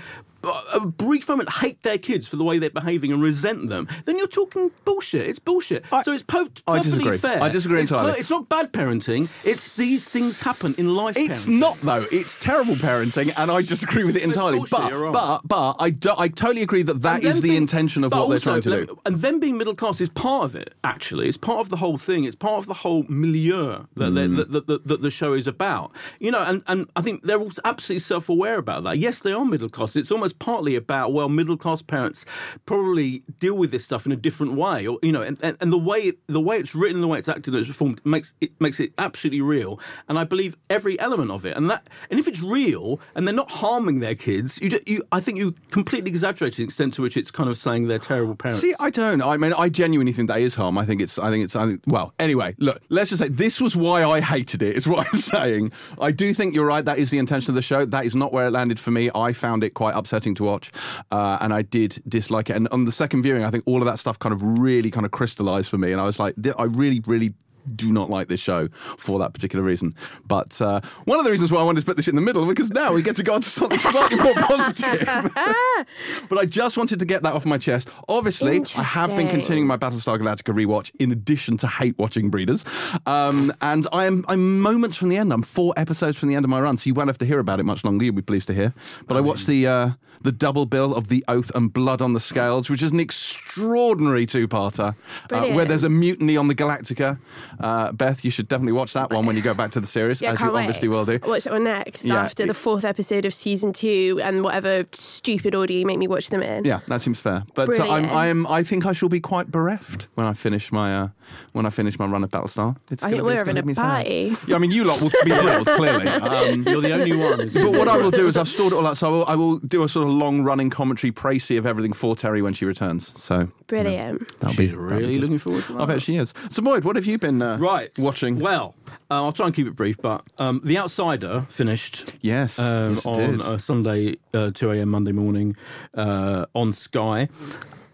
A 0.73 0.79
brief 0.79 1.27
moment 1.29 1.49
hate 1.49 1.83
their 1.83 1.97
kids 1.97 2.27
for 2.27 2.35
the 2.35 2.43
way 2.43 2.59
they're 2.59 2.69
behaving 2.69 3.11
and 3.11 3.21
resent 3.21 3.67
them, 3.69 3.87
then 4.05 4.17
you're 4.17 4.27
talking 4.27 4.71
bullshit. 4.85 5.27
It's 5.27 5.39
bullshit. 5.39 5.85
I- 5.91 6.03
so 6.03 6.11
it's 6.11 6.23
po- 6.23 6.47
I 6.67 6.77
perfectly 6.77 6.99
disagree. 7.03 7.17
fair. 7.17 7.41
I 7.43 7.49
disagree 7.49 7.81
it's, 7.81 7.91
per- 7.91 7.97
entirely. 7.97 8.19
it's 8.19 8.29
not 8.29 8.49
bad 8.49 8.71
parenting. 8.73 9.29
It's 9.45 9.71
these 9.73 10.07
things 10.07 10.41
happen 10.41 10.75
in 10.77 10.95
life. 10.95 11.15
It's 11.17 11.45
parenting. 11.45 11.59
not 11.59 11.77
though. 11.81 12.05
It's 12.11 12.35
terrible 12.37 12.75
parenting, 12.75 13.33
and 13.37 13.51
I 13.51 13.61
disagree 13.61 14.03
with 14.03 14.15
it 14.15 14.23
entirely. 14.23 14.57
bullshit, 14.59 14.71
but 14.91 15.11
but 15.13 15.41
but 15.47 15.75
I 15.79 15.89
do, 15.89 16.11
I 16.17 16.27
totally 16.29 16.61
agree 16.63 16.83
that 16.83 17.01
that 17.01 17.23
is 17.23 17.41
the 17.41 17.49
being- 17.49 17.57
intention 17.63 18.03
of 18.03 18.11
what 18.11 18.29
they're 18.29 18.39
trying 18.39 18.61
to 18.61 18.85
do. 18.85 18.99
And 19.05 19.17
then 19.17 19.39
being 19.39 19.57
middle 19.57 19.75
class 19.75 19.99
is 20.01 20.09
part 20.09 20.45
of 20.45 20.55
it. 20.55 20.73
Actually, 20.83 21.27
it's 21.27 21.37
part 21.37 21.59
of 21.59 21.69
the 21.69 21.77
whole 21.77 21.97
thing. 21.97 22.23
It's 22.23 22.35
part 22.35 22.57
of 22.59 22.65
the 22.67 22.73
whole 22.75 23.03
milieu 23.09 23.83
that, 23.95 24.11
Mm. 24.11 24.37
that, 24.37 24.51
that, 24.51 24.67
that, 24.67 24.87
that 24.87 25.01
the 25.01 25.11
show 25.11 25.33
is 25.33 25.47
about. 25.47 25.91
You 26.19 26.31
know, 26.31 26.41
and, 26.43 26.63
and 26.67 26.89
I 26.95 27.01
think 27.01 27.23
they're 27.23 27.39
also 27.39 27.61
absolutely 27.65 27.99
self 27.99 28.29
aware 28.29 28.57
about 28.57 28.83
that. 28.83 28.97
Yes, 28.99 29.19
they 29.19 29.31
are 29.31 29.45
middle 29.45 29.69
class. 29.69 29.95
It's 29.95 30.11
almost 30.11 30.36
partly 30.39 30.75
about 30.75 31.13
well, 31.13 31.29
middle 31.29 31.57
class 31.57 31.81
parents 31.81 32.25
probably 32.65 33.23
deal 33.39 33.55
with 33.55 33.71
this 33.71 33.85
stuff 33.85 34.05
in 34.05 34.11
a 34.11 34.15
different 34.15 34.53
way, 34.53 34.87
or 34.87 34.99
you 35.01 35.11
know, 35.11 35.21
and, 35.21 35.37
and, 35.41 35.57
and 35.59 35.71
the 35.71 35.77
way 35.77 36.13
the 36.27 36.41
way 36.41 36.57
it's 36.57 36.75
written, 36.75 37.01
the 37.01 37.07
way 37.07 37.19
it's 37.19 37.27
acted, 37.29 37.53
and 37.53 37.57
it's 37.61 37.67
performed 37.67 38.01
makes 38.03 38.33
it 38.41 38.51
makes 38.59 38.79
it 38.79 38.93
absolutely 38.97 39.41
real. 39.41 39.79
And 40.07 40.17
I 40.17 40.23
believe 40.23 40.55
every 40.69 40.99
element 40.99 41.31
of 41.31 41.45
it. 41.45 41.55
And 41.57 41.69
that 41.69 41.89
and 42.09 42.19
if 42.19 42.27
it's 42.27 42.41
real 42.41 42.99
and 43.15 43.27
they're 43.27 43.35
not 43.35 43.51
harming 43.51 43.99
their 43.99 44.15
kids, 44.15 44.59
you, 44.61 44.69
ju- 44.69 44.79
you 44.85 45.03
I 45.11 45.19
think 45.19 45.37
you 45.37 45.55
completely 45.71 46.09
exaggerate 46.09 46.55
the 46.55 46.63
extent 46.63 46.93
to 46.95 47.01
which 47.01 47.17
it's 47.17 47.31
kind 47.31 47.49
of 47.49 47.57
saying 47.57 47.87
they're 47.87 47.99
terrible 47.99 48.35
parents. 48.35 48.61
See, 48.61 48.73
I 48.79 48.89
don't. 48.89 49.21
I 49.21 49.37
mean, 49.37 49.53
I 49.53 49.69
genuinely 49.69 50.13
think 50.13 50.27
that 50.29 50.39
is 50.39 50.55
harm. 50.55 50.77
I 50.77 50.85
think 50.85 51.01
it's. 51.01 51.17
I 51.19 51.29
think 51.29 51.43
it's. 51.43 51.55
I 51.55 51.67
think, 51.67 51.81
well, 51.87 52.13
anyway, 52.19 52.55
look. 52.59 52.81
Let's 52.89 53.09
just 53.09 53.21
say 53.21 53.29
this 53.29 53.59
was 53.61 53.75
why 53.75 54.03
I 54.03 54.19
hated 54.19 54.61
it. 54.61 54.75
Is 54.75 54.87
what 54.87 55.07
I'm 55.11 55.19
saying. 55.19 55.71
I 55.99 56.11
do 56.11 56.33
think 56.33 56.55
you're 56.55 56.65
right. 56.65 56.83
That 56.83 56.97
is 56.97 57.11
the 57.11 57.19
intention 57.19 57.51
of 57.51 57.55
the 57.55 57.61
show. 57.61 57.85
That 57.85 58.05
is 58.05 58.15
not 58.15 58.33
where 58.33 58.47
it 58.47 58.51
landed 58.51 58.79
for 58.79 58.91
me. 58.91 59.09
I 59.13 59.33
found 59.33 59.63
it 59.63 59.73
quite 59.73 59.95
upsetting 59.95 60.26
to 60.35 60.43
watch, 60.43 60.71
uh, 61.11 61.37
and 61.41 61.53
I 61.53 61.61
did 61.61 62.01
dislike 62.07 62.49
it. 62.49 62.55
And 62.55 62.67
on 62.69 62.85
the 62.85 62.91
second 62.91 63.23
viewing, 63.23 63.43
I 63.43 63.51
think 63.51 63.63
all 63.65 63.81
of 63.81 63.85
that 63.85 63.99
stuff 63.99 64.19
kind 64.19 64.33
of 64.33 64.41
really 64.41 64.91
kind 64.91 65.05
of 65.05 65.11
crystallized 65.11 65.69
for 65.69 65.77
me. 65.77 65.91
And 65.91 66.01
I 66.01 66.05
was 66.05 66.19
like, 66.19 66.35
I 66.57 66.63
really, 66.63 67.01
really 67.05 67.33
do 67.75 67.91
not 67.91 68.09
like 68.09 68.27
this 68.27 68.39
show 68.39 68.67
for 68.97 69.19
that 69.19 69.33
particular 69.33 69.63
reason. 69.63 69.95
But 70.25 70.61
uh, 70.61 70.81
one 71.05 71.19
of 71.19 71.25
the 71.25 71.31
reasons 71.31 71.51
why 71.51 71.59
I 71.59 71.63
wanted 71.63 71.81
to 71.81 71.85
put 71.85 71.97
this 71.97 72.07
in 72.07 72.15
the 72.15 72.21
middle 72.21 72.45
because 72.45 72.71
now 72.71 72.93
we 72.93 73.01
get 73.01 73.15
to 73.17 73.23
go 73.23 73.33
on 73.33 73.41
to 73.41 73.49
something 73.49 73.79
slightly 73.79 74.17
more 74.17 74.33
positive. 74.35 75.31
but 76.29 76.37
I 76.37 76.45
just 76.45 76.77
wanted 76.77 76.99
to 76.99 77.05
get 77.05 77.23
that 77.23 77.33
off 77.33 77.45
my 77.45 77.57
chest. 77.57 77.89
Obviously, 78.07 78.61
I 78.75 78.83
have 78.83 79.15
been 79.15 79.27
continuing 79.27 79.67
my 79.67 79.77
Battlestar 79.77 80.17
Galactica 80.17 80.53
rewatch 80.53 80.91
in 80.99 81.11
addition 81.11 81.57
to 81.57 81.67
hate 81.67 81.97
watching 81.97 82.29
Breeders. 82.29 82.63
Um, 83.05 83.51
and 83.61 83.87
I 83.91 84.05
am 84.05 84.25
I'm 84.27 84.59
moments 84.59 84.97
from 84.97 85.09
the 85.09 85.17
end. 85.17 85.31
I'm 85.33 85.43
four 85.43 85.73
episodes 85.77 86.17
from 86.17 86.29
the 86.29 86.35
end 86.35 86.45
of 86.45 86.49
my 86.49 86.59
run, 86.59 86.77
so 86.77 86.87
you 86.87 86.93
won't 86.93 87.09
have 87.09 87.17
to 87.19 87.25
hear 87.25 87.39
about 87.39 87.59
it 87.59 87.63
much 87.63 87.83
longer. 87.83 88.05
You'll 88.05 88.15
be 88.15 88.21
pleased 88.21 88.47
to 88.47 88.53
hear. 88.53 88.73
But 89.07 89.17
I 89.17 89.21
watched 89.21 89.47
the 89.47 89.67
uh, 89.67 89.89
the 90.21 90.31
double 90.31 90.65
bill 90.65 90.95
of 90.95 91.07
The 91.07 91.23
Oath 91.27 91.51
and 91.55 91.71
Blood 91.71 92.01
on 92.01 92.13
the 92.13 92.19
Scales, 92.19 92.69
which 92.69 92.81
is 92.81 92.91
an 92.91 92.99
extraordinary 92.99 94.25
two-parter 94.25 94.95
uh, 95.31 95.47
where 95.49 95.65
there's 95.65 95.83
a 95.83 95.89
mutiny 95.89 96.37
on 96.37 96.47
the 96.47 96.55
Galactica. 96.55 97.19
Uh, 97.59 97.91
Beth, 97.91 98.23
you 98.25 98.31
should 98.31 98.47
definitely 98.47 98.73
watch 98.73 98.93
that 98.93 99.09
one 99.11 99.25
when 99.25 99.35
you 99.35 99.41
go 99.41 99.53
back 99.53 99.71
to 99.71 99.79
the 99.79 99.87
series, 99.87 100.21
Yeah, 100.21 100.31
as 100.31 100.37
can't 100.37 100.51
you 100.53 100.57
obviously 100.59 100.87
will 100.87 101.05
do. 101.05 101.19
I'll 101.23 101.29
watch 101.29 101.43
that 101.45 101.53
one 101.53 101.63
next 101.63 102.05
Yeah. 102.05 102.15
after 102.15 102.45
the 102.45 102.53
fourth 102.53 102.85
episode 102.85 103.25
of 103.25 103.33
season 103.33 103.73
two 103.73 104.19
and 104.23 104.43
whatever 104.43 104.85
stupid 104.91 105.55
order 105.55 105.73
you 105.73 105.85
make 105.85 105.97
me 105.99 106.07
watch 106.07 106.29
them 106.29 106.41
in. 106.43 106.65
Yeah, 106.65 106.79
that 106.87 107.01
seems 107.01 107.19
fair. 107.19 107.43
But 107.55 107.69
uh, 107.69 107.71
I'm, 107.73 107.77
Brilliant. 107.87 108.11
I 108.13 108.27
am. 108.27 108.47
I 108.47 108.63
think 108.63 108.85
I 108.85 108.91
shall 108.91 109.09
be 109.09 109.19
quite 109.19 109.51
bereft 109.51 110.07
when 110.15 110.27
I 110.27 110.33
finish 110.33 110.71
my 110.71 110.95
uh, 110.95 111.07
when 111.53 111.65
I 111.65 111.69
finish 111.69 111.97
my 111.99 112.05
run 112.05 112.23
of 112.23 112.31
Battlestar. 112.31 112.77
It's 112.91 113.03
I 113.03 113.07
gonna 113.07 113.17
think 113.17 113.21
be- 113.23 113.25
we're 113.33 113.35
having 113.37 113.57
a 113.57 113.63
be 113.63 113.73
sad. 113.73 113.81
party. 113.81 114.37
Yeah, 114.47 114.55
I 114.55 114.59
mean, 114.59 114.71
you 114.71 114.83
lot 114.85 115.01
will 115.01 115.09
be 115.23 115.31
thrilled, 115.31 115.67
clearly. 115.67 116.07
Um, 116.07 116.63
You're 116.67 116.81
the 116.81 116.93
only 116.93 117.15
one. 117.15 117.49
but 117.53 117.71
what 117.71 117.87
I 117.87 117.97
will 117.97 118.11
do 118.11 118.27
is 118.27 118.37
I've 118.37 118.47
stored 118.47 118.73
it 118.73 118.75
all 118.75 118.87
up, 118.87 118.97
so 118.97 119.07
I 119.07 119.09
will, 119.11 119.25
I 119.27 119.35
will 119.35 119.57
do 119.59 119.83
a 119.83 119.89
sort 119.89 120.07
of 120.07 120.13
long 120.13 120.41
running 120.43 120.69
commentary 120.69 121.11
précis 121.11 121.57
of 121.57 121.65
everything 121.65 121.93
for 121.93 122.15
Terry 122.15 122.41
when 122.41 122.53
she 122.53 122.65
returns. 122.65 123.07
So 123.21 123.49
Brilliant. 123.67 124.27
that'll 124.39 124.49
She's 124.49 124.57
be 124.57 124.65
that'll 124.67 124.81
really 124.83 125.05
be 125.15 125.19
looking 125.19 125.37
forward 125.39 125.63
to 125.65 125.73
that. 125.73 125.81
I 125.81 125.85
bet 125.85 126.01
she 126.01 126.15
is. 126.17 126.33
So 126.49 126.61
Boyd, 126.61 126.83
what 126.83 126.95
have 126.95 127.05
you 127.05 127.17
been 127.17 127.41
Right. 127.55 127.91
watching? 127.97 128.39
Well, 128.39 128.75
uh, 129.09 129.23
I'll 129.23 129.31
try 129.31 129.45
and 129.45 129.55
keep 129.55 129.67
it 129.67 129.75
brief, 129.75 129.97
but 130.01 130.23
um, 130.37 130.61
The 130.63 130.77
Outsider 130.77 131.45
finished 131.49 132.13
yes, 132.21 132.59
um, 132.59 132.95
yes, 132.95 133.05
on 133.05 133.41
uh, 133.41 133.57
Sunday, 133.57 134.17
uh, 134.33 134.51
2 134.51 134.71
a.m. 134.71 134.89
Monday 134.89 135.13
morning 135.13 135.55
uh, 135.93 136.45
on 136.53 136.73
Sky. 136.73 137.29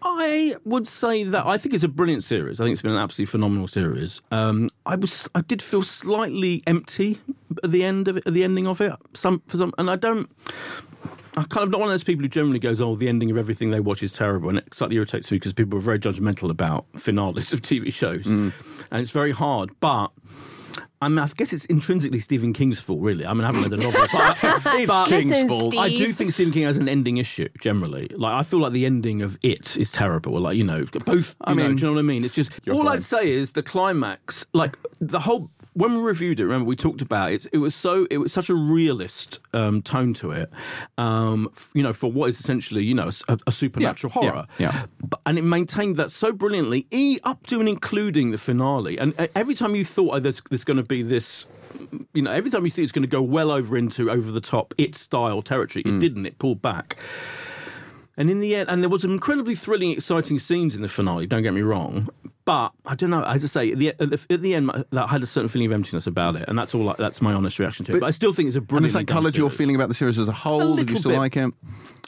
I 0.02 0.56
would 0.64 0.86
say 0.86 1.24
that 1.24 1.46
I 1.46 1.56
think 1.56 1.74
it's 1.74 1.84
a 1.84 1.88
brilliant 1.88 2.24
series. 2.24 2.60
I 2.60 2.64
think 2.64 2.74
it's 2.74 2.82
been 2.82 2.92
an 2.92 2.98
absolutely 2.98 3.30
phenomenal 3.30 3.66
series. 3.66 4.20
Um, 4.30 4.68
I 4.84 4.96
was, 4.96 5.28
I 5.34 5.40
did 5.40 5.62
feel 5.62 5.82
slightly 5.82 6.62
empty 6.66 7.20
at 7.62 7.70
the 7.70 7.84
end 7.84 8.08
of 8.08 8.18
it, 8.18 8.26
at 8.26 8.34
the 8.34 8.44
ending 8.44 8.66
of 8.66 8.80
it. 8.80 8.92
Some 9.14 9.42
for 9.46 9.56
some, 9.56 9.72
and 9.78 9.90
I 9.90 9.96
don't. 9.96 10.30
I'm 11.36 11.44
kind 11.46 11.64
of 11.64 11.70
not 11.70 11.80
one 11.80 11.88
of 11.88 11.92
those 11.92 12.04
people 12.04 12.22
who 12.22 12.28
generally 12.28 12.58
goes, 12.60 12.80
"Oh, 12.80 12.94
the 12.94 13.08
ending 13.08 13.30
of 13.30 13.36
everything 13.36 13.70
they 13.70 13.80
watch 13.80 14.02
is 14.02 14.12
terrible," 14.12 14.48
and 14.48 14.58
it 14.58 14.68
slightly 14.76 14.96
irritates 14.96 15.30
me 15.30 15.36
because 15.38 15.52
people 15.52 15.78
are 15.78 15.82
very 15.82 15.98
judgmental 15.98 16.50
about 16.50 16.86
finales 16.96 17.52
of 17.52 17.60
TV 17.62 17.90
shows, 17.92 18.24
Mm. 18.24 18.52
and 18.90 19.02
it's 19.02 19.10
very 19.10 19.32
hard. 19.32 19.70
But 19.80 20.08
I 21.02 21.08
mean, 21.08 21.18
I 21.18 21.28
guess 21.36 21.52
it's 21.52 21.66
intrinsically 21.66 22.18
Stephen 22.18 22.54
King's 22.54 22.80
fault, 22.80 23.00
really. 23.02 23.26
I 23.26 23.34
mean, 23.34 23.42
I 23.42 23.48
haven't 23.48 23.62
read 23.62 23.72
the 23.72 23.76
novel, 23.76 24.06
but, 24.10 24.38
It's 24.74 24.86
but 24.86 25.06
King's 25.08 25.26
Listen, 25.26 25.48
fault. 25.48 25.76
I 25.76 25.90
do 25.90 26.10
think 26.12 26.32
Stephen 26.32 26.50
King 26.52 26.62
has 26.62 26.78
an 26.78 26.88
ending 26.88 27.18
issue 27.18 27.48
generally. 27.60 28.08
Like, 28.16 28.32
I 28.32 28.42
feel 28.42 28.60
like 28.60 28.72
the 28.72 28.86
ending 28.86 29.20
of 29.20 29.38
It 29.42 29.76
is 29.76 29.90
terrible. 29.92 30.40
Like, 30.40 30.56
you 30.56 30.64
know, 30.64 30.86
both. 31.04 31.36
I 31.42 31.50
I 31.50 31.54
mean, 31.54 31.76
do 31.76 31.82
you 31.82 31.88
know 31.88 31.92
what 31.94 31.98
I 31.98 32.02
mean? 32.02 32.24
It's 32.24 32.34
just 32.34 32.52
all 32.70 32.78
fine. 32.84 32.88
I'd 32.94 33.02
say 33.02 33.28
is 33.28 33.52
the 33.52 33.62
climax, 33.62 34.46
like 34.54 34.78
the 34.98 35.20
whole. 35.20 35.50
When 35.74 35.94
we 35.94 36.00
reviewed 36.02 36.38
it, 36.38 36.44
remember 36.44 36.66
we 36.66 36.76
talked 36.76 37.02
about 37.02 37.32
it. 37.32 37.46
It 37.52 37.58
was 37.58 37.74
so 37.74 38.06
it 38.08 38.18
was 38.18 38.32
such 38.32 38.48
a 38.48 38.54
realist 38.54 39.40
um, 39.52 39.82
tone 39.82 40.14
to 40.14 40.30
it, 40.30 40.48
um, 40.98 41.48
f- 41.52 41.72
you 41.74 41.82
know, 41.82 41.92
for 41.92 42.10
what 42.12 42.30
is 42.30 42.38
essentially 42.38 42.84
you 42.84 42.94
know 42.94 43.10
a, 43.28 43.38
a 43.48 43.52
supernatural 43.52 44.12
Yeah, 44.14 44.30
horror. 44.30 44.46
yeah, 44.58 44.72
yeah. 44.72 44.86
But, 45.02 45.20
and 45.26 45.36
it 45.36 45.42
maintained 45.42 45.96
that 45.96 46.12
so 46.12 46.32
brilliantly, 46.32 46.86
e 46.92 47.18
up 47.24 47.46
to 47.48 47.58
and 47.58 47.68
including 47.68 48.30
the 48.30 48.38
finale. 48.38 48.98
And 48.98 49.14
uh, 49.18 49.26
every 49.34 49.54
time 49.56 49.74
you 49.74 49.84
thought 49.84 50.14
oh, 50.14 50.20
there's 50.20 50.40
there's 50.48 50.64
going 50.64 50.76
to 50.76 50.84
be 50.84 51.02
this, 51.02 51.44
you 52.12 52.22
know, 52.22 52.30
every 52.30 52.52
time 52.52 52.64
you 52.64 52.70
think 52.70 52.84
it's 52.84 52.92
going 52.92 53.02
to 53.02 53.08
go 53.08 53.22
well 53.22 53.50
over 53.50 53.76
into 53.76 54.10
over 54.12 54.30
the 54.30 54.40
top 54.40 54.74
it 54.78 54.94
style 54.94 55.42
territory, 55.42 55.82
Mm. 55.82 55.96
it 55.96 56.00
didn't. 56.00 56.26
It 56.26 56.38
pulled 56.38 56.62
back. 56.62 56.96
And 58.16 58.30
in 58.30 58.38
the 58.38 58.54
end, 58.54 58.68
and 58.68 58.80
there 58.80 58.88
was 58.88 59.02
some 59.02 59.10
incredibly 59.10 59.56
thrilling, 59.56 59.90
exciting 59.90 60.38
scenes 60.38 60.76
in 60.76 60.82
the 60.82 60.88
finale. 60.88 61.26
Don't 61.26 61.42
get 61.42 61.52
me 61.52 61.62
wrong, 61.62 62.08
but 62.44 62.72
I 62.84 62.94
don't 62.94 63.10
know. 63.10 63.22
As 63.24 63.42
I 63.42 63.46
say, 63.46 63.72
at 63.72 63.78
the, 63.78 63.88
at 63.88 63.98
the, 63.98 64.26
at 64.30 64.42
the 64.42 64.54
end, 64.54 64.70
that 64.90 65.04
I 65.04 65.06
had 65.06 65.22
a 65.22 65.26
certain 65.26 65.48
feeling 65.48 65.66
of 65.66 65.72
emptiness 65.72 66.06
about 66.06 66.36
it, 66.36 66.44
and 66.48 66.58
that's 66.58 66.74
all. 66.74 66.94
That's 66.98 67.22
my 67.22 67.32
honest 67.32 67.58
reaction 67.58 67.86
to 67.86 67.96
it. 67.96 68.00
But, 68.00 68.06
I 68.06 68.10
still 68.10 68.32
think 68.32 68.48
it's 68.48 68.56
a 68.56 68.60
brilliant. 68.60 68.94
and 68.94 68.96
has 68.96 69.06
that 69.06 69.12
coloured 69.12 69.34
your 69.34 69.50
feeling 69.50 69.74
about 69.76 69.88
the 69.88 69.94
series 69.94 70.18
as 70.18 70.28
a 70.28 70.32
whole? 70.32 70.76
Did 70.76 70.90
you 70.90 70.98
still 70.98 71.12
bit. 71.12 71.18
like 71.18 71.36
it? 71.36 71.52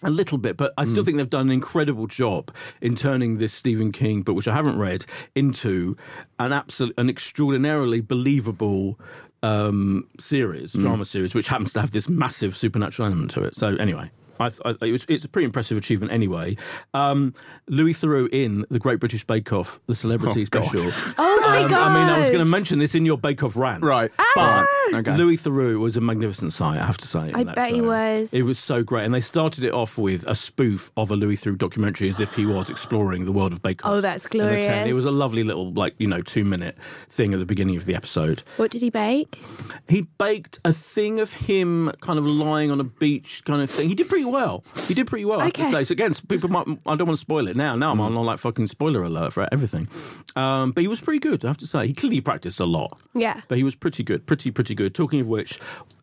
A 0.02 0.10
little 0.10 0.36
bit, 0.36 0.58
but 0.58 0.74
I 0.76 0.84
still 0.84 1.04
think 1.04 1.16
they've 1.16 1.28
done 1.28 1.46
an 1.46 1.52
incredible 1.52 2.06
job 2.06 2.54
in 2.82 2.96
turning 2.96 3.38
this 3.38 3.54
Stephen 3.54 3.92
King 3.92 4.20
book, 4.20 4.36
which 4.36 4.46
I 4.46 4.54
haven't 4.54 4.78
read, 4.78 5.06
into 5.34 5.96
an 6.38 6.52
absolute, 6.52 6.92
an 6.98 7.08
extraordinarily 7.08 8.02
believable 8.02 9.00
um, 9.42 10.06
series, 10.20 10.74
drama 10.74 11.06
series, 11.06 11.34
which 11.34 11.48
happens 11.48 11.72
to 11.72 11.80
have 11.80 11.92
this 11.92 12.10
massive 12.10 12.54
supernatural 12.54 13.06
element 13.06 13.30
to 13.32 13.42
it. 13.44 13.56
So 13.56 13.68
anyway. 13.76 14.10
I, 14.40 14.46
I, 14.64 14.74
it's, 14.82 15.04
it's 15.08 15.24
a 15.24 15.28
pretty 15.28 15.44
impressive 15.46 15.76
achievement 15.78 16.12
anyway. 16.12 16.56
Um, 16.94 17.34
Louis 17.68 17.94
Theroux 17.94 18.28
in 18.32 18.64
the 18.70 18.78
Great 18.78 19.00
British 19.00 19.24
Bake 19.24 19.52
Off, 19.52 19.80
the 19.86 19.94
celebrity 19.94 20.42
Oh, 20.42 20.46
God. 20.50 20.64
special. 20.64 20.92
Oh 21.18 21.40
my 21.40 21.62
Um, 21.62 21.72
I 21.74 21.94
mean, 21.94 22.08
I 22.08 22.18
was 22.20 22.28
going 22.30 22.44
to 22.44 22.50
mention 22.50 22.78
this 22.78 22.94
in 22.94 23.06
your 23.06 23.16
Bake 23.18 23.42
Off 23.42 23.56
rant. 23.56 23.82
Right. 23.84 24.10
But 24.34 24.66
Okay. 24.94 25.16
Louis 25.16 25.36
Theroux 25.36 25.78
was 25.80 25.96
a 25.96 26.00
magnificent 26.00 26.52
sight, 26.52 26.78
I 26.80 26.84
have 26.86 26.96
to 26.98 27.06
say. 27.08 27.32
I 27.34 27.42
that 27.44 27.54
bet 27.56 27.72
he 27.72 27.80
was. 27.80 28.32
It 28.32 28.42
was 28.44 28.58
so 28.58 28.82
great. 28.84 29.04
And 29.04 29.12
they 29.14 29.20
started 29.20 29.64
it 29.64 29.72
off 29.72 29.98
with 29.98 30.24
a 30.28 30.34
spoof 30.34 30.92
of 30.96 31.10
a 31.10 31.16
Louis 31.16 31.36
Theroux 31.36 31.58
documentary 31.58 32.08
as 32.08 32.20
if 32.20 32.34
he 32.34 32.46
was 32.46 32.70
exploring 32.70 33.24
the 33.24 33.32
world 33.32 33.52
of 33.52 33.62
Bake 33.62 33.84
Off. 33.84 33.92
Oh, 33.92 34.00
that's 34.00 34.24
in 34.26 34.30
glorious. 34.30 34.86
It 34.88 34.92
was 34.94 35.04
a 35.04 35.10
lovely 35.10 35.42
little, 35.42 35.72
like, 35.72 35.94
you 35.98 36.06
know, 36.06 36.22
two 36.22 36.44
minute 36.44 36.76
thing 37.08 37.32
at 37.32 37.38
the 37.40 37.46
beginning 37.46 37.76
of 37.76 37.84
the 37.86 37.94
episode. 37.96 38.42
What 38.58 38.70
did 38.70 38.82
he 38.82 38.90
bake? 38.90 39.40
He 39.88 40.02
baked 40.02 40.58
a 40.64 40.72
thing 40.72 41.18
of 41.20 41.32
him 41.32 41.90
kind 42.00 42.18
of 42.18 42.26
lying 42.26 42.70
on 42.70 42.78
a 42.80 42.84
beach 42.84 43.42
kind 43.44 43.60
of 43.62 43.70
thing. 43.70 43.88
He 43.88 43.94
did 43.94 44.08
pretty 44.08 44.24
well. 44.30 44.64
He 44.86 44.94
did 44.94 45.06
pretty 45.06 45.24
well, 45.24 45.40
I 45.40 45.44
have 45.44 45.52
to 45.54 45.70
say. 45.70 45.84
So 45.84 45.92
again, 45.92 46.12
people 46.28 46.48
might, 46.48 46.66
I 46.86 46.96
don't 46.96 47.06
want 47.06 47.16
to 47.16 47.20
spoil 47.20 47.48
it 47.48 47.56
now. 47.56 47.76
Now 47.76 47.92
I'm 47.92 48.00
on 48.00 48.14
like 48.14 48.38
fucking 48.38 48.66
spoiler 48.68 49.02
alert 49.02 49.32
for 49.32 49.48
everything. 49.52 49.88
Um, 50.34 50.72
but 50.72 50.82
he 50.82 50.88
was 50.88 51.00
pretty 51.00 51.20
good, 51.20 51.44
I 51.44 51.48
have 51.48 51.58
to 51.58 51.66
say. 51.66 51.86
He 51.86 51.92
clearly 51.94 52.20
practiced 52.20 52.60
a 52.60 52.64
lot. 52.64 52.98
Yeah. 53.14 53.40
But 53.48 53.58
he 53.58 53.64
was 53.64 53.74
pretty 53.74 54.02
good, 54.02 54.26
pretty, 54.26 54.50
pretty 54.50 54.74
good. 54.74 54.94
Talking 54.94 55.20
of 55.20 55.28
which, 55.28 55.58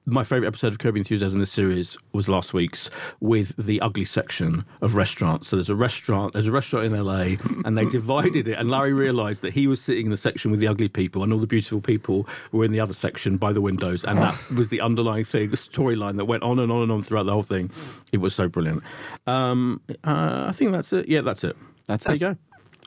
my 0.06 0.24
favourite 0.24 0.48
episode 0.48 0.74
of 0.74 0.80
Curb 0.80 0.96
Your 0.96 1.02
Enthusiasm 1.02 1.38
in 1.38 1.39
this 1.39 1.52
series 1.52 1.98
was 2.12 2.28
last 2.28 2.54
week's 2.54 2.89
with 3.22 3.56
the 3.58 3.80
ugly 3.80 4.04
section 4.04 4.66
of 4.82 4.96
restaurants. 4.96 5.48
So 5.48 5.56
there's 5.56 5.70
a 5.70 5.76
restaurant, 5.76 6.34
there's 6.34 6.48
a 6.48 6.52
restaurant 6.52 6.86
in 6.86 7.06
LA, 7.06 7.38
and 7.63 7.78
they 7.78 7.86
divided 7.86 8.48
it. 8.48 8.58
And 8.58 8.70
Larry 8.70 8.92
realised 8.92 9.42
that 9.44 9.54
he 9.54 9.66
was 9.66 9.82
sitting 9.82 10.06
in 10.06 10.12
the 10.12 10.18
section 10.18 10.52
with 10.52 10.60
the 10.60 10.68
ugly 10.68 10.89
people, 10.89 11.24
and 11.24 11.32
all 11.32 11.39
the 11.39 11.48
beautiful 11.48 11.80
people 11.80 12.28
were 12.52 12.66
in 12.66 12.72
the 12.72 12.80
other 12.80 12.94
section 12.94 13.38
by 13.38 13.54
the 13.54 13.62
windows. 13.62 14.04
And 14.04 14.20
that 14.20 14.38
was 14.56 14.70
the 14.70 14.82
underlying 14.82 15.24
thing, 15.24 15.52
the 15.52 15.58
storyline 15.58 16.18
that 16.18 16.26
went 16.26 16.44
on 16.44 16.60
and 16.60 16.72
on 16.72 16.84
and 16.84 16.92
on 16.92 17.02
throughout 17.02 17.24
the 17.24 17.34
whole 17.34 17.44
thing. 17.44 17.72
It 18.12 18.18
was 18.18 18.36
so 18.36 18.48
brilliant. 18.50 18.84
Um, 19.26 19.82
uh, 20.04 20.46
I 20.50 20.52
think 20.52 20.74
that's 20.74 20.92
it. 20.92 21.08
Yeah, 21.08 21.22
that's 21.22 21.44
it. 21.44 21.56
That's 21.88 22.04
there 22.04 22.16
it. 22.16 22.22
you 22.22 22.28
go. 22.28 22.38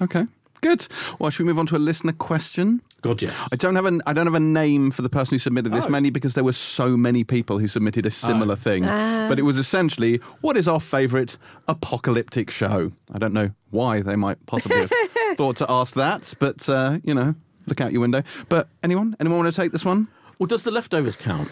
Okay. 0.02 0.26
Good. 0.61 0.87
Well, 1.18 1.31
should 1.31 1.44
we 1.44 1.48
move 1.48 1.59
on 1.59 1.66
to 1.66 1.76
a 1.76 1.79
listener 1.79 2.12
question? 2.12 2.83
God, 3.02 3.22
yeah. 3.22 3.30
I 3.52 3.56
don't 3.56 3.76
have 3.76 3.87
a 3.87 4.00
I 4.06 4.12
don't 4.12 4.26
have 4.26 4.35
a 4.35 4.40
name 4.40 4.90
for 4.90 5.02
the 5.02 5.09
person 5.09 5.35
who 5.35 5.38
submitted 5.38 5.72
this, 5.72 5.85
Oh. 5.87 5.90
mainly 5.90 6.11
because 6.11 6.35
there 6.35 6.42
were 6.42 6.52
so 6.52 6.96
many 6.96 7.22
people 7.24 7.59
who 7.59 7.68
submitted 7.68 8.04
a 8.06 8.11
similar 8.11 8.56
thing. 8.56 8.85
But 8.85 9.38
it 9.38 9.42
was 9.42 9.59
essentially, 9.59 10.16
what 10.40 10.56
is 10.56 10.66
our 10.66 10.80
favourite 10.80 11.37
apocalyptic 11.68 12.50
show? 12.50 12.92
I 13.12 13.18
don't 13.18 13.32
know 13.35 13.50
why 13.70 14.00
they 14.00 14.16
might 14.16 14.44
possibly 14.46 14.78
have 14.78 14.90
thought 15.37 15.56
to 15.56 15.66
ask 15.70 15.94
that, 15.94 16.35
but 16.40 16.68
uh, 16.68 16.98
you 17.04 17.14
know, 17.14 17.35
look 17.66 17.80
out 17.80 17.92
your 17.92 18.00
window. 18.00 18.22
But 18.48 18.68
anyone, 18.82 19.14
anyone 19.20 19.38
want 19.40 19.54
to 19.54 19.61
take 19.61 19.72
this 19.72 19.85
one? 19.85 20.09
Well, 20.38 20.46
does 20.46 20.62
the 20.64 20.70
leftovers 20.70 21.16
count? 21.16 21.48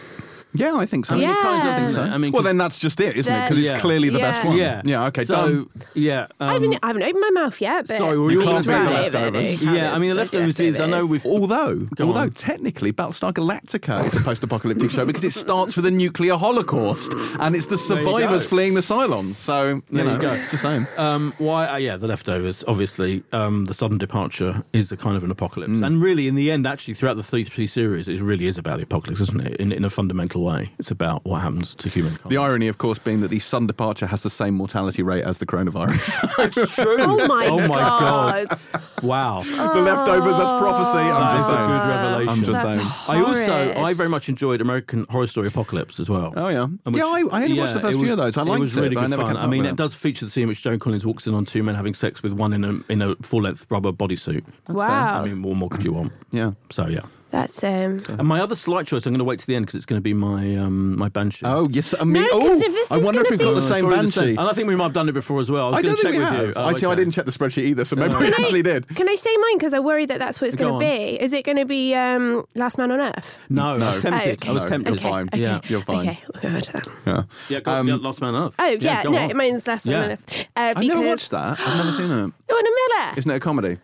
Yeah, 0.54 0.74
I 0.76 0.86
think 0.86 1.06
so. 1.06 1.14
I 1.14 1.18
mean, 1.18 1.30
it 1.30 1.36
kind 1.42 1.58
of 1.58 1.64
Yeah. 1.64 1.86
does. 1.86 1.96
I 1.96 2.18
mean, 2.18 2.32
well, 2.32 2.42
'cause- 2.42 2.48
then 2.48 2.58
that's 2.58 2.78
just 2.78 3.00
it, 3.00 3.16
isn't 3.16 3.32
it? 3.32 3.42
Because 3.42 3.58
it's 3.58 3.68
Yeah. 3.68 3.78
clearly 3.80 4.08
the 4.08 4.18
Yeah. 4.18 4.30
best 4.30 4.44
one. 4.46 4.56
Yeah. 4.56 4.82
Yeah. 4.84 5.06
Okay. 5.06 5.24
So 5.24 5.34
done. 5.34 5.70
yeah, 5.94 6.26
um, 6.40 6.48
I, 6.48 6.52
haven't, 6.54 6.78
I 6.82 6.86
haven't 6.86 7.02
opened 7.02 7.20
my 7.20 7.42
mouth 7.42 7.60
yet, 7.60 7.86
but 7.88 7.98
Sorry, 7.98 8.18
were 8.18 8.30
You 8.30 8.38
you 8.38 8.44
can't 8.44 8.56
all 8.56 8.62
say 8.62 8.72
the 8.72 8.86
say- 8.86 9.10
leftovers. 9.10 9.62
Yeah, 9.64 9.94
I 9.94 9.98
mean, 9.98 10.10
the 10.10 10.14
leftovers 10.16 10.60
is. 10.60 10.80
I 10.80 10.86
know 10.86 11.06
we've. 11.06 11.26
Although, 11.26 11.88
although 12.00 12.20
on. 12.20 12.30
technically, 12.30 12.92
Battlestar 12.92 13.32
Galactica 13.32 14.06
is 14.06 14.14
a 14.14 14.20
post-apocalyptic 14.20 14.90
show 14.90 15.04
because 15.04 15.24
it 15.24 15.32
starts 15.32 15.76
with 15.76 15.86
a 15.86 15.90
nuclear 15.90 16.36
holocaust 16.36 17.12
and 17.40 17.56
it's 17.56 17.66
the 17.66 17.78
survivors 17.78 18.46
fleeing 18.46 18.74
the 18.74 18.80
Cylons. 18.80 19.34
So 19.36 19.68
you 19.68 19.82
There 19.90 20.04
you 20.04 20.10
know, 20.12 20.18
go. 20.18 20.38
just 20.50 20.62
saying. 20.62 20.86
Um, 20.96 21.32
why? 21.38 21.66
Uh, 21.66 21.76
yeah, 21.76 21.96
the 21.96 22.06
leftovers. 22.06 22.62
Obviously, 22.68 23.22
um, 23.32 23.64
the 23.64 23.74
sudden 23.74 23.98
departure 23.98 24.62
is 24.72 24.92
a 24.92 24.96
kind 24.96 25.16
of 25.16 25.24
an 25.24 25.30
apocalypse, 25.30 25.72
Mm. 25.80 25.86
and 25.86 26.02
really, 26.02 26.28
in 26.28 26.34
the 26.36 26.50
end, 26.50 26.66
actually, 26.66 26.94
throughout 26.94 27.16
the 27.16 27.22
three, 27.22 27.44
three 27.44 27.66
series, 27.66 28.06
it 28.08 28.20
really 28.20 28.46
is 28.46 28.56
about 28.58 28.76
the 28.76 28.84
apocalypse, 28.84 29.20
isn't 29.20 29.40
it? 29.40 29.56
In, 29.56 29.72
in 29.72 29.84
a 29.84 29.90
fundamental 29.90 30.43
way. 30.44 30.70
It's 30.78 30.90
about 30.90 31.24
what 31.24 31.40
happens 31.40 31.74
to 31.76 31.88
humankind. 31.88 32.30
The 32.30 32.36
irony, 32.36 32.68
of 32.68 32.78
course, 32.78 32.98
being 32.98 33.20
that 33.22 33.28
the 33.28 33.40
sudden 33.40 33.66
departure 33.66 34.06
has 34.06 34.22
the 34.22 34.30
same 34.30 34.54
mortality 34.54 35.02
rate 35.02 35.24
as 35.24 35.38
the 35.38 35.46
coronavirus. 35.46 36.28
it's 36.64 36.74
true. 36.74 36.96
Oh 37.00 37.16
my, 37.26 37.46
god. 37.46 37.50
oh 37.50 37.58
my 37.68 37.68
god. 37.68 38.48
god! 38.48 38.82
Wow. 39.02 39.40
the 39.42 39.80
leftovers, 39.80 40.38
that's 40.38 40.50
prophecy. 40.52 40.98
I'm 40.98 41.20
That 41.20 41.36
just 41.36 41.48
is 41.48 41.54
a 41.54 41.58
good 41.58 41.88
revelation. 41.88 42.28
I'm 42.28 42.44
just 42.44 42.52
That's 42.52 42.82
saying. 43.06 43.18
I 43.18 43.24
also, 43.24 43.82
I 43.82 43.94
very 43.94 44.08
much 44.08 44.28
enjoyed 44.28 44.60
American 44.60 45.04
Horror 45.10 45.26
Story 45.26 45.48
Apocalypse 45.48 45.98
as 45.98 46.08
well. 46.08 46.32
Oh 46.36 46.48
yeah, 46.48 46.66
which- 46.84 46.96
yeah. 46.96 47.04
I, 47.04 47.22
I 47.32 47.44
only 47.44 47.58
watched 47.58 47.74
the 47.74 47.80
first 47.80 47.98
it 47.98 48.00
few 48.02 48.12
of 48.12 48.18
those. 48.18 48.36
I 48.36 48.42
liked 48.42 48.58
it. 48.58 48.62
Was 48.62 48.74
really 48.74 48.88
but 48.90 49.00
good 49.00 49.04
I 49.04 49.08
never 49.08 49.22
fun. 49.22 49.32
kept 49.34 49.44
I 49.44 49.48
mean, 49.48 49.64
it 49.66 49.76
does 49.76 49.94
feature 49.94 50.24
the 50.24 50.30
scene 50.30 50.42
in 50.42 50.48
which 50.48 50.62
Joan 50.62 50.78
Collins 50.78 51.04
walks 51.06 51.26
in 51.26 51.34
on 51.34 51.44
two 51.44 51.62
men 51.62 51.74
having 51.74 51.94
sex 51.94 52.22
with 52.22 52.32
one 52.32 52.52
in 52.52 52.64
a 52.64 52.92
in 52.92 53.02
a 53.02 53.14
full 53.16 53.42
length 53.42 53.66
rubber 53.70 53.92
bodysuit. 53.92 54.44
wow. 54.68 55.22
I 55.22 55.24
mean, 55.26 55.42
what 55.42 55.56
more 55.56 55.68
could 55.68 55.84
you 55.84 55.92
want? 55.92 56.12
Yeah. 56.30 56.52
So 56.70 56.86
yeah. 56.88 57.00
That's 57.34 57.64
um. 57.64 58.00
And 58.08 58.28
my 58.28 58.40
other 58.40 58.54
slight 58.54 58.86
choice, 58.86 59.06
I'm 59.06 59.12
going 59.12 59.18
to 59.18 59.24
wait 59.24 59.40
to 59.40 59.46
the 59.48 59.56
end 59.56 59.64
because 59.66 59.74
it's 59.74 59.86
going 59.86 59.96
to 59.98 60.02
be 60.02 60.14
my 60.14 60.54
um, 60.54 60.96
my 60.96 61.08
banshee. 61.08 61.44
Oh 61.44 61.68
yes, 61.68 61.92
I 61.98 62.04
mean, 62.04 62.22
No, 62.22 62.28
'cause 62.28 62.62
oh, 62.62 62.66
if 62.66 62.72
this 62.72 62.92
I 62.92 62.98
is 62.98 63.04
wonder 63.04 63.22
if 63.22 63.26
gonna 63.26 63.36
we've 63.38 63.46
got 63.48 63.54
be- 63.54 63.60
the 63.60 63.66
same 63.66 63.86
Probably 63.86 64.06
the 64.06 64.20
banshee. 64.20 64.30
And 64.36 64.48
I 64.48 64.52
think 64.52 64.68
we 64.68 64.76
might 64.76 64.84
have 64.84 64.92
done 64.92 65.08
it 65.08 65.12
before 65.12 65.40
as 65.40 65.50
well. 65.50 65.66
I 65.66 65.70
was 65.70 65.78
I 65.78 65.82
going 65.82 65.96
don't 65.96 65.96
to 65.96 66.02
check 66.04 66.12
think 66.12 66.30
we 66.30 66.36
with 66.38 66.46
have. 66.54 66.56
you. 66.56 66.62
Oh, 66.62 66.64
I 66.68 66.72
see. 66.78 66.86
I 66.86 66.90
okay. 66.90 66.96
didn't 67.00 67.12
check 67.14 67.24
the 67.24 67.32
spreadsheet 67.32 67.64
either, 67.64 67.84
so 67.84 67.96
maybe 67.96 68.14
we 68.14 68.20
Can 68.26 68.34
I- 68.34 68.36
actually 68.38 68.62
did. 68.62 68.86
Can 68.94 69.08
I 69.08 69.16
say 69.16 69.36
mine? 69.36 69.58
Because 69.58 69.74
I 69.74 69.80
worry 69.80 70.06
that 70.06 70.20
that's 70.20 70.40
what 70.40 70.46
it's 70.46 70.54
Go 70.56 70.68
going 70.68 70.78
to 70.80 70.86
on. 70.86 70.96
be. 70.96 71.20
Is 71.20 71.32
it 71.32 71.44
going 71.44 71.58
to 71.58 71.64
be 71.64 71.92
um, 71.94 72.44
Last 72.54 72.78
Man 72.78 72.92
on 72.92 73.00
Earth? 73.00 73.36
No, 73.48 73.76
No. 73.78 73.86
I 73.86 73.90
was 73.94 74.00
tempted. 74.02 74.46
Oh, 74.46 74.50
I 74.50 74.52
was 74.54 74.62
okay. 74.62 74.70
tempted. 74.70 74.90
You're 74.94 75.00
fine. 75.10 75.28
Okay. 75.34 75.42
Yeah. 75.42 75.60
You're 75.66 75.80
fine. 75.82 76.08
Okay, 76.08 76.22
we'll 76.32 76.42
go 76.42 76.48
on 76.56 76.60
to 76.62 76.72
that. 76.72 76.86
Yeah. 77.04 77.22
Yeah, 77.48 77.60
go, 77.60 77.72
Um, 77.72 77.88
yeah, 77.88 77.94
Last 77.96 78.20
Man 78.20 78.34
on 78.36 78.44
Earth. 78.46 78.54
Oh 78.60 78.76
yeah, 78.80 79.02
go 79.02 79.10
no, 79.10 79.18
on. 79.18 79.36
mine's 79.36 79.66
Last 79.66 79.86
Man 79.86 79.92
Yeah. 79.96 80.04
on 80.04 80.10
Earth. 80.12 80.46
Uh, 80.56 80.60
I've 80.60 80.76
never 80.76 80.86
because- 81.00 81.02
watched 81.04 81.30
that. 81.32 81.58
I've 81.58 81.76
never 81.78 81.90
seen 81.92 82.10
it. 82.12 82.14
Lord 82.14 82.32
Miller. 82.48 83.14
Isn't 83.16 83.30
it 83.30 83.34
a 83.34 83.40
comedy? 83.40 83.78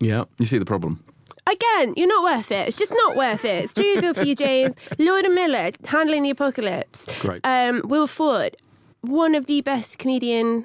Yeah. 0.00 0.24
You 0.38 0.46
see 0.46 0.56
the 0.58 0.64
problem. 0.64 1.02
Again, 1.54 1.94
you're 1.96 2.08
not 2.08 2.24
worth 2.24 2.50
it. 2.50 2.66
It's 2.66 2.76
just 2.76 2.90
not 2.92 3.16
worth 3.16 3.44
it. 3.44 3.64
It's 3.64 3.74
too 3.74 4.00
good 4.00 4.16
for 4.16 4.24
you, 4.24 4.34
James. 4.34 4.74
Lord 4.98 5.24
Miller 5.30 5.70
handling 5.84 6.24
the 6.24 6.30
apocalypse. 6.30 7.06
Great. 7.20 7.46
Um, 7.46 7.82
Will 7.84 8.08
Forte, 8.08 8.56
one 9.02 9.36
of 9.36 9.46
the 9.46 9.60
best 9.60 9.98
comedian 9.98 10.64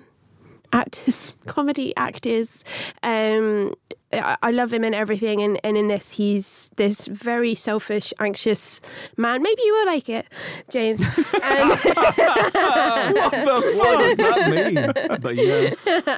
actors, 0.73 1.37
comedy 1.45 1.95
actors. 1.95 2.65
Um, 3.03 3.75
I, 4.11 4.37
I 4.41 4.51
love 4.51 4.73
him 4.73 4.83
in 4.83 4.93
everything, 4.93 5.41
and, 5.41 5.59
and 5.63 5.77
in 5.77 5.87
this, 5.87 6.13
he's 6.13 6.71
this 6.77 7.07
very 7.07 7.53
selfish, 7.55 8.13
anxious 8.19 8.81
man. 9.17 9.41
Maybe 9.43 9.61
you 9.63 9.73
will 9.73 9.85
like 9.85 10.09
it, 10.09 10.25
James. 10.69 11.01
Um, 11.01 11.07
what 11.13 13.21
does 13.99 14.17
that 14.17 14.49
mean? 14.49 14.91
But 15.21 15.35
yeah, 15.35 15.73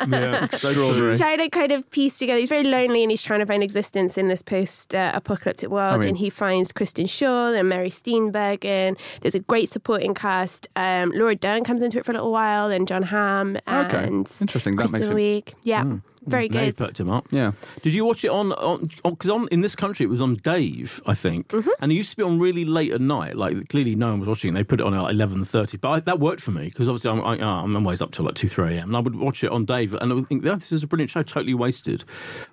yeah, 0.07 0.47
so 0.47 0.73
true. 0.73 1.15
trying 1.17 1.37
to 1.39 1.49
kind 1.49 1.71
of 1.71 1.89
piece 1.91 2.17
together. 2.19 2.39
He's 2.39 2.49
very 2.49 2.63
lonely 2.63 3.03
and 3.03 3.11
he's 3.11 3.21
trying 3.23 3.39
to 3.41 3.45
find 3.45 3.63
existence 3.63 4.17
in 4.17 4.27
this 4.27 4.41
post-apocalyptic 4.41 5.69
world. 5.69 5.95
I 5.95 5.97
mean- 5.97 6.07
and 6.09 6.17
he 6.17 6.29
finds 6.29 6.71
Kristen 6.71 7.05
Schaal 7.05 7.57
and 7.57 7.67
Mary 7.69 7.89
Steenburgen. 7.89 8.97
There's 9.21 9.35
a 9.35 9.39
great 9.39 9.69
supporting 9.69 10.13
cast. 10.13 10.67
Um, 10.75 11.11
Laura 11.15 11.35
Dern 11.35 11.63
comes 11.63 11.81
into 11.81 11.97
it 11.99 12.05
for 12.05 12.11
a 12.11 12.15
little 12.15 12.31
while, 12.31 12.69
and 12.71 12.87
Jon 12.87 13.03
Hamm 13.03 13.57
Okay. 13.67 14.03
and 14.03 14.31
Interesting. 14.41 14.75
That 14.75 14.89
Kristen 14.89 14.99
makes 15.01 15.11
it-. 15.11 15.15
Wiig. 15.15 15.53
Yeah, 15.63 15.97
very 16.23 16.47
Now 16.49 16.61
you 16.61 16.65
good. 16.71 16.77
perked 16.77 16.99
him 16.99 17.09
up. 17.09 17.27
Yeah. 17.31 17.53
Did 17.81 17.93
you 17.93 18.05
watch 18.05 18.23
it 18.23 18.29
on 18.29 18.51
on 18.53 18.89
because 19.03 19.29
on, 19.29 19.47
in 19.49 19.61
this 19.61 19.75
country 19.75 20.05
it 20.05 20.09
was 20.09 20.21
on 20.21 20.35
Dave, 20.35 21.01
I 21.05 21.13
think, 21.15 21.47
Mm-hmm. 21.49 21.69
and 21.79 21.91
it 21.91 21.95
used 21.95 22.11
to 22.11 22.17
be 22.17 22.23
on 22.23 22.39
really 22.39 22.63
late 22.63 22.91
at 22.91 23.01
night. 23.01 23.35
Like 23.35 23.69
clearly 23.69 23.95
no 23.95 24.09
one 24.09 24.19
was 24.19 24.29
watching. 24.29 24.51
it. 24.51 24.53
They 24.53 24.63
put 24.63 24.79
it 24.79 24.85
on 24.85 24.93
at 24.93 25.09
eleven 25.09 25.43
thirty, 25.45 25.77
but 25.77 25.89
I, 25.89 25.99
that 26.01 26.19
worked 26.19 26.41
for 26.41 26.51
me 26.51 26.65
because 26.65 26.87
obviously 26.87 27.09
I'm, 27.11 27.21
I, 27.21 27.39
uh, 27.43 27.63
I'm 27.63 27.75
always 27.75 28.01
up 28.01 28.11
till 28.11 28.25
like 28.25 28.35
two 28.35 28.47
three 28.47 28.75
a.m. 28.77 28.89
and 28.89 28.97
I 28.97 28.99
would 28.99 29.15
watch 29.15 29.43
it 29.43 29.51
on 29.51 29.65
Dave, 29.65 29.93
and 29.95 30.11
I 30.11 30.15
would 30.15 30.27
think 30.27 30.43
"Yeah, 30.45 30.55
this 30.55 30.71
is 30.71 30.83
a 30.83 30.87
brilliant 30.87 31.09
show, 31.09 31.23
totally 31.23 31.53
wasted 31.55 32.03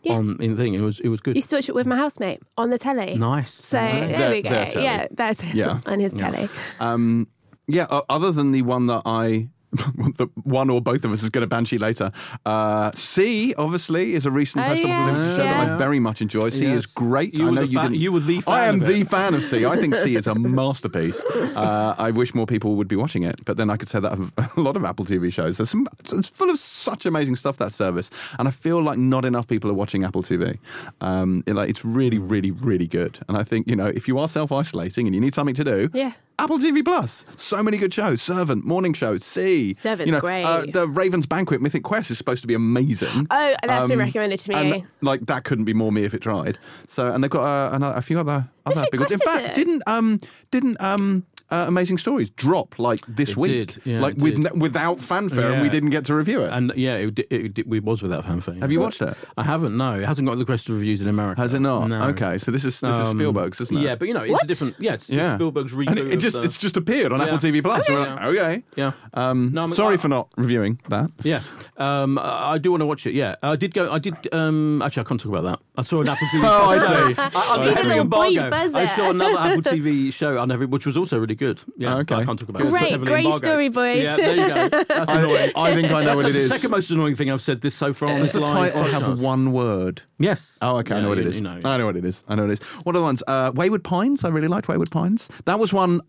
Yeah. 0.02 0.14
on 0.14 0.40
in 0.40 0.52
the 0.52 0.56
thing. 0.56 0.74
It 0.74 0.80
was 0.80 1.00
it 1.00 1.08
was 1.08 1.20
good. 1.20 1.36
Used 1.36 1.50
to 1.50 1.56
watch 1.56 1.68
it 1.68 1.74
with 1.74 1.86
my 1.86 1.96
housemate 1.96 2.40
on 2.56 2.70
the 2.70 2.78
telly. 2.78 3.16
Nice. 3.16 3.52
So 3.52 3.76
there 3.78 4.08
Their- 4.08 4.30
we 4.30 4.42
go. 4.42 4.48
their 4.50 4.70
telly. 4.70 4.84
Yeah, 4.84 5.06
that's 5.10 5.44
Yeah. 5.44 5.80
on 5.86 6.00
his 6.00 6.14
telly. 6.14 6.48
Um, 6.80 7.28
yeah. 7.66 7.84
Other 8.08 8.30
than 8.30 8.52
the 8.52 8.62
one 8.62 8.86
that 8.86 9.02
I. 9.04 9.48
the 10.16 10.28
one 10.44 10.70
or 10.70 10.80
both 10.80 11.04
of 11.04 11.12
us 11.12 11.22
is 11.22 11.30
going 11.30 11.42
to 11.42 11.46
banshee 11.46 11.78
later. 11.78 12.10
Uh, 12.46 12.90
See 12.92 13.54
obviously 13.56 14.14
is 14.14 14.24
a 14.26 14.30
recent 14.30 14.64
Oh, 14.64 14.68
post-apocalyptic 14.68 15.22
yeah. 15.22 15.36
show 15.36 15.42
that 15.42 15.70
I 15.72 15.76
very 15.76 15.98
much 15.98 16.22
enjoy. 16.22 16.50
See 16.50 16.64
Yes. 16.66 16.78
is 16.78 16.86
great. 16.86 17.38
You 17.38 17.48
I 17.48 17.50
know 17.50 17.60
you 17.62 17.74
fan- 17.74 17.90
didn't. 17.92 18.00
you 18.02 18.12
were 18.12 18.20
the 18.20 18.40
fan 18.40 18.54
I 18.54 18.64
am 18.66 18.78
the 18.80 19.04
fan 19.04 19.34
of 19.34 19.42
See. 19.42 19.66
I 19.66 19.76
think 19.76 19.94
See 19.94 20.16
is 20.16 20.26
a 20.26 20.34
masterpiece. 20.62 21.22
Uh, 21.24 21.94
I 21.98 22.10
wish 22.10 22.34
more 22.34 22.46
people 22.46 22.76
would 22.76 22.88
be 22.88 22.96
watching 22.96 23.24
it, 23.24 23.44
but 23.44 23.56
then 23.56 23.68
I 23.70 23.76
could 23.76 23.88
say 23.88 24.00
that 24.00 24.12
of 24.12 24.32
a 24.56 24.60
lot 24.60 24.76
of 24.76 24.84
Apple 24.84 25.04
TV 25.04 25.32
shows. 25.32 25.58
There's 25.58 25.70
some. 25.70 25.86
It's 26.00 26.30
full 26.30 26.50
of 26.50 26.58
such 26.58 27.04
amazing 27.06 27.36
stuff 27.36 27.56
that 27.58 27.72
service, 27.72 28.10
and 28.38 28.48
I 28.48 28.50
feel 28.50 28.82
like 28.82 28.98
not 28.98 29.24
enough 29.24 29.46
people 29.46 29.70
are 29.70 29.74
watching 29.74 30.04
Apple 30.04 30.22
TV. 30.22 30.58
Um, 31.00 31.44
it, 31.46 31.54
like 31.54 31.68
it's 31.68 31.84
really, 31.84 32.18
really, 32.18 32.50
really 32.50 32.86
good. 32.86 33.18
And 33.28 33.36
I 33.36 33.42
think 33.44 33.68
you 33.68 33.76
know 33.76 33.86
if 33.86 34.08
you 34.08 34.18
are 34.18 34.28
self-isolating 34.28 35.06
and 35.06 35.14
you 35.14 35.20
need 35.20 35.34
something 35.34 35.54
to 35.56 35.64
do, 35.64 35.90
Yeah. 35.92 36.12
Apple 36.38 36.58
TV 36.58 36.84
Plus. 36.84 37.26
So 37.36 37.62
many 37.62 37.78
good 37.78 37.92
shows. 37.92 38.22
Servant, 38.22 38.64
Morning 38.64 38.92
Show, 38.94 39.18
See. 39.18 39.74
Servant's 39.74 40.06
you 40.08 40.12
know, 40.12 40.20
great. 40.20 40.44
Uh, 40.44 40.66
the 40.72 40.86
Raven's 40.86 41.26
Banquet, 41.26 41.60
Mythic 41.60 41.82
Quest 41.82 42.10
is 42.10 42.18
supposed 42.18 42.42
to 42.42 42.46
be 42.46 42.54
amazing. 42.54 43.26
Oh, 43.30 43.54
that's 43.62 43.88
been 43.88 44.00
Um, 44.00 44.06
recommended 44.06 44.38
to 44.40 44.50
me. 44.50 44.54
And 44.56 44.86
like 45.00 45.26
that 45.26 45.44
couldn't 45.44 45.64
be 45.64 45.74
more 45.74 45.90
me 45.90 46.04
if 46.04 46.14
it 46.14 46.20
tried. 46.20 46.58
So 46.86 47.08
and 47.08 47.22
they've 47.24 47.30
got 47.30 47.42
uh, 47.44 47.74
another, 47.74 47.96
a 47.96 48.02
few 48.02 48.20
other 48.20 48.48
other 48.66 48.76
Mythic 48.76 48.90
big 48.92 49.00
ones. 49.00 49.12
In 49.12 49.18
fact, 49.18 49.44
it? 49.46 49.54
didn't 49.54 49.82
um 49.86 50.18
didn't 50.50 50.80
um 50.80 51.24
uh, 51.50 51.64
Amazing 51.68 51.98
Stories 51.98 52.30
drop 52.30 52.78
like 52.78 53.00
this 53.06 53.30
It 53.30 53.36
week? 53.36 53.50
did, 53.74 53.82
yeah, 53.86 54.00
like 54.00 54.16
it 54.16 54.22
with, 54.22 54.42
did. 54.42 54.60
without 54.60 55.00
fanfare, 55.00 55.52
and 55.52 55.62
we 55.62 55.68
didn't 55.68 55.90
get 55.90 56.04
to 56.06 56.14
review 56.14 56.42
it. 56.42 56.50
and 56.52 56.72
yeah, 56.76 56.94
it, 56.96 57.18
it, 57.18 57.58
it, 57.58 57.58
it 57.58 57.84
was 57.84 58.02
without 58.02 58.24
fanfare. 58.24 58.54
Have 58.56 58.70
you 58.72 58.80
watched 58.80 59.02
it? 59.02 59.16
I 59.36 59.42
haven't. 59.42 59.76
No, 59.76 59.98
it 59.98 60.04
hasn't 60.06 60.26
got 60.26 60.34
the 60.34 60.40
requested 60.40 60.74
reviews 60.74 61.00
in 61.02 61.08
America. 61.08 61.40
Has 61.40 61.54
it 61.54 61.60
not? 61.60 61.88
No. 61.88 62.02
Okay, 62.08 62.38
so 62.38 62.50
this 62.50 62.64
is 62.64 62.80
this 62.80 62.94
is 62.94 63.08
Um, 63.08 63.16
Spielberg's, 63.18 63.60
isn't 63.60 63.76
it? 63.76 63.80
Yeah, 63.82 63.94
but 63.94 64.08
you 64.08 64.14
know, 64.14 64.22
it's 64.22 64.32
What? 64.32 64.44
a 64.44 64.46
different. 64.46 64.76
Yeah, 64.78 64.94
it's, 64.94 65.08
Yeah. 65.08 65.34
Spielberg's 65.36 65.72
reboot. 65.72 65.88
and 65.88 65.98
it, 65.98 66.12
it 66.14 66.16
just 66.18 66.36
of 66.36 66.42
the, 66.42 66.46
it's 66.46 66.58
just 66.58 66.76
appeared 66.76 67.12
on 67.12 67.20
Yeah. 67.20 67.26
Apple 67.26 67.38
TV 67.38 67.62
Plus. 67.62 67.88
Yeah. 67.88 67.98
like, 68.14 68.22
okay. 68.24 68.62
yeah. 68.76 68.92
Um, 69.14 69.50
No, 69.52 69.62
I 69.64 69.66
mean, 69.66 69.74
sorry 69.74 69.94
I- 69.94 69.98
for 69.98 70.08
not 70.08 70.28
reviewing 70.36 70.80
that. 70.88 71.10
Yeah, 71.22 71.40
um, 71.76 72.18
I 72.18 72.52
I 72.54 72.58
do 72.58 72.70
want 72.70 72.80
to 72.82 72.86
watch 72.86 73.06
it. 73.06 73.14
Yeah, 73.14 73.36
I 73.42 73.56
did 73.56 73.72
go. 73.74 73.90
I 73.92 73.98
did. 73.98 74.14
Um, 74.34 74.82
actually, 74.82 75.02
I 75.02 75.04
can't 75.08 75.20
talk 75.20 75.32
about 75.32 75.44
that. 75.44 75.58
I 75.76 75.82
saw 75.82 76.00
an 76.00 76.08
Apple 76.08 76.26
TV. 76.28 76.42
Oh, 76.48 76.70
I 76.70 76.78
show. 76.78 77.08
see. 77.08 77.14
I, 77.18 77.30
I, 77.34 77.68
He's 77.68 77.76
I, 77.76 77.80
a 77.80 77.84
little 77.84 78.02
embargo. 78.02 78.50
I 78.52 78.86
saw 78.86 79.10
another 79.10 79.38
Apple 79.38 79.62
TV 79.72 80.12
show 80.12 80.38
on 80.38 80.50
every, 80.50 80.66
which 80.66 80.86
was 80.86 80.96
also 80.96 81.18
really 81.18 81.34
good. 81.38 81.60
Yeah, 81.76 81.98
Okay. 81.98 82.16
I 82.16 82.24
can't 82.24 82.38
talk 82.38 82.48
about 82.48 82.62
it. 82.62 82.68
Great, 82.70 82.82
It's 82.82 82.90
heavily 82.90 83.06
great 83.12 83.32
story, 83.34 83.68
boys. 83.70 84.02
Yeah, 84.04 84.16
there 84.16 84.36
you 84.36 84.48
go. 84.48 84.68
That's 84.88 85.12
annoying. 85.12 85.52
I 85.56 85.74
think 85.74 85.86
I 85.90 86.00
know 86.00 86.04
That's 86.04 86.16
what 86.16 86.24
like 86.24 86.30
it 86.30 86.32
the 86.34 86.38
is. 86.40 86.48
second 86.48 86.70
most 86.70 86.90
annoying 86.90 87.16
thing 87.16 87.30
I've 87.30 87.40
said 87.40 87.60
this 87.62 87.74
so 87.74 87.92
far 87.92 88.10
on 88.10 88.20
Does 88.20 88.32
the 88.32 88.40
live 88.40 88.72
title 88.72 88.82
have 88.84 89.20
one 89.20 89.52
word? 89.52 90.02
Yes. 90.18 90.58
Oh, 90.60 90.76
okay. 90.78 90.96
I 90.96 91.00
know 91.00 91.08
what 91.08 91.18
you- 91.18 91.24
it 91.24 91.28
is. 91.28 91.36
You 91.36 91.42
know. 91.42 91.60
I 91.64 91.78
know 91.78 91.86
what 91.86 91.96
it 91.96 92.04
is. 92.04 92.24
I 92.28 92.34
know 92.34 92.42
what 92.42 92.50
it 92.50 92.60
is. 92.60 92.68
What 92.84 92.94
are 92.94 92.98
the 92.98 93.04
ones? 93.04 93.22
Uh, 93.26 93.52
Wayward 93.54 93.84
Pines. 93.84 94.24
I 94.24 94.28
really 94.28 94.48
liked 94.48 94.68
Wayward 94.68 94.90
Pines. 94.90 95.28
That 95.46 95.58
was 95.58 95.72
one. 95.72 96.00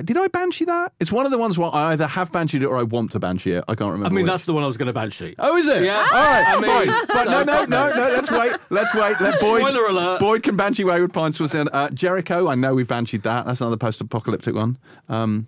Did 0.00 0.16
I 0.16 0.28
banshee 0.28 0.64
that? 0.64 0.94
It's 1.00 1.12
one 1.12 1.26
of 1.26 1.32
the 1.32 1.38
ones 1.38 1.58
where 1.58 1.68
I 1.72 1.92
either 1.92 2.06
have 2.06 2.32
bansheed 2.32 2.62
it 2.62 2.66
or 2.66 2.78
I 2.78 2.82
want 2.82 3.12
to 3.12 3.20
banshee 3.20 3.52
it. 3.52 3.64
I 3.68 3.74
can't 3.74 3.92
remember. 3.92 4.06
I 4.06 4.08
mean, 4.08 4.24
which. 4.24 4.32
that's 4.32 4.44
the 4.44 4.54
one 4.54 4.64
I 4.64 4.66
was 4.66 4.78
going 4.78 4.86
to 4.86 4.92
banshee. 4.94 5.34
Oh, 5.38 5.56
is 5.58 5.68
it? 5.68 5.82
Yeah. 5.84 5.98
All 5.98 6.04
right. 6.10 6.44
I 6.46 6.60
mean, 6.60 6.86
fine. 6.86 7.06
But 7.08 7.24
no, 7.24 7.42
no, 7.42 7.64
no, 7.64 7.94
no. 7.94 8.08
Let's 8.14 8.30
wait. 8.30 8.52
Let's 8.70 8.94
wait. 8.94 9.20
Let 9.20 9.38
Boyd. 9.38 9.60
Spoiler 9.60 9.84
alert. 9.84 10.20
Boyd 10.20 10.42
can 10.42 10.56
banshee 10.56 10.84
Wayward 10.84 11.12
Pines 11.12 11.38
was 11.38 11.54
in 11.54 11.68
uh, 11.68 11.90
Jericho. 11.90 12.48
I 12.48 12.54
know 12.54 12.74
we've 12.74 12.88
bansheed 12.88 13.22
that. 13.24 13.44
That's 13.44 13.60
another 13.60 13.76
post-apocalyptic 13.76 14.54
one. 14.54 14.78
Um, 15.10 15.46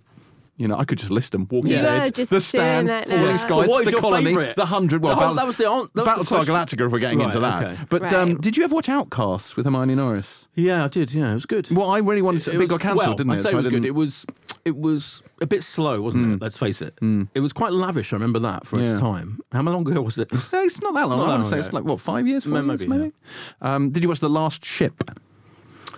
you 0.57 0.67
know, 0.69 0.77
I 0.77 0.85
could 0.85 0.97
just 0.99 1.11
list 1.11 1.33
them. 1.33 1.47
Walking 1.51 1.71
You 1.71 1.77
Dead, 1.81 2.15
just 2.15 2.31
The 2.31 2.39
Stand, 2.39 2.89
that 2.89 3.09
Falling 3.09 3.25
now. 3.25 3.37
Skies, 3.37 3.69
But 3.69 3.85
The 3.85 3.91
Colony, 3.93 4.25
favourite? 4.27 4.55
The 4.55 4.65
Hundred. 4.65 5.01
Well, 5.03 5.15
The 5.15 5.21
whole- 5.25 5.35
that 5.35 5.45
was 5.45 5.57
the 5.57 5.69
an- 5.71 5.89
that 5.95 6.05
was 6.05 6.27
Battlestar 6.29 6.45
question. 6.45 6.55
Galactica. 6.79 6.85
If 6.85 6.91
we're 6.93 6.99
getting 6.99 7.19
Right, 7.19 7.25
into 7.25 7.39
that, 7.41 7.63
okay. 7.63 7.77
but 7.89 8.13
um, 8.13 8.37
did 8.37 8.55
you 8.55 8.63
ever 8.63 8.73
watch 8.73 8.87
Outcasts 8.87 9.55
with 9.57 9.65
Hermione 9.65 9.95
Norris? 9.95 10.47
Yeah, 10.55 10.85
I 10.85 10.87
did. 10.87 11.13
Yeah, 11.13 11.31
it 11.31 11.33
was 11.33 11.45
good. 11.45 11.69
Well, 11.71 11.89
I 11.89 11.97
really 11.99 12.21
wanted 12.21 12.41
to. 12.43 12.51
It 12.51 12.55
It 12.55 12.59
was- 12.59 12.69
got 12.71 12.79
cancelled, 12.79 13.05
well, 13.07 13.15
didn't 13.15 13.31
it? 13.31 13.33
I 13.33 13.37
say 13.37 13.43
So 13.43 13.49
it 13.49 13.55
was 13.55 13.67
good. 13.67 13.85
It 13.85 13.95
was 13.95 14.25
it 14.63 14.75
was 14.77 15.21
a 15.41 15.45
bit 15.45 15.63
slow, 15.63 16.01
wasn't 16.01 16.33
it? 16.35 16.41
Let's 16.41 16.57
face 16.57 16.81
it. 16.81 16.97
It 17.33 17.39
was 17.41 17.51
quite 17.53 17.73
lavish. 17.73 18.13
I 18.13 18.15
remember 18.15 18.39
that 18.39 18.65
for 18.65 18.79
Yeah. 18.79 18.91
its 18.91 18.99
time. 18.99 19.39
How 19.51 19.61
long 19.61 19.87
ago 19.87 20.01
was 20.01 20.17
it? 20.17 20.29
It's 20.31 20.81
not 20.81 20.93
that 20.95 21.07
long. 21.09 21.19
Not 21.19 21.25
I 21.25 21.27
that 21.27 21.31
would 21.33 21.41
long 21.41 21.43
say 21.51 21.59
it's 21.59 21.73
like 21.73 21.83
what 21.83 21.99
five 21.99 22.27
years, 22.27 22.45
four 22.45 22.53
Maybe, 22.63 22.85
years, 22.85 22.89
maybe. 22.89 23.11
Um, 23.61 23.89
did 23.91 24.01
you 24.03 24.09
watch 24.09 24.21
the 24.21 24.29
Last 24.29 24.63
Ship 24.65 24.93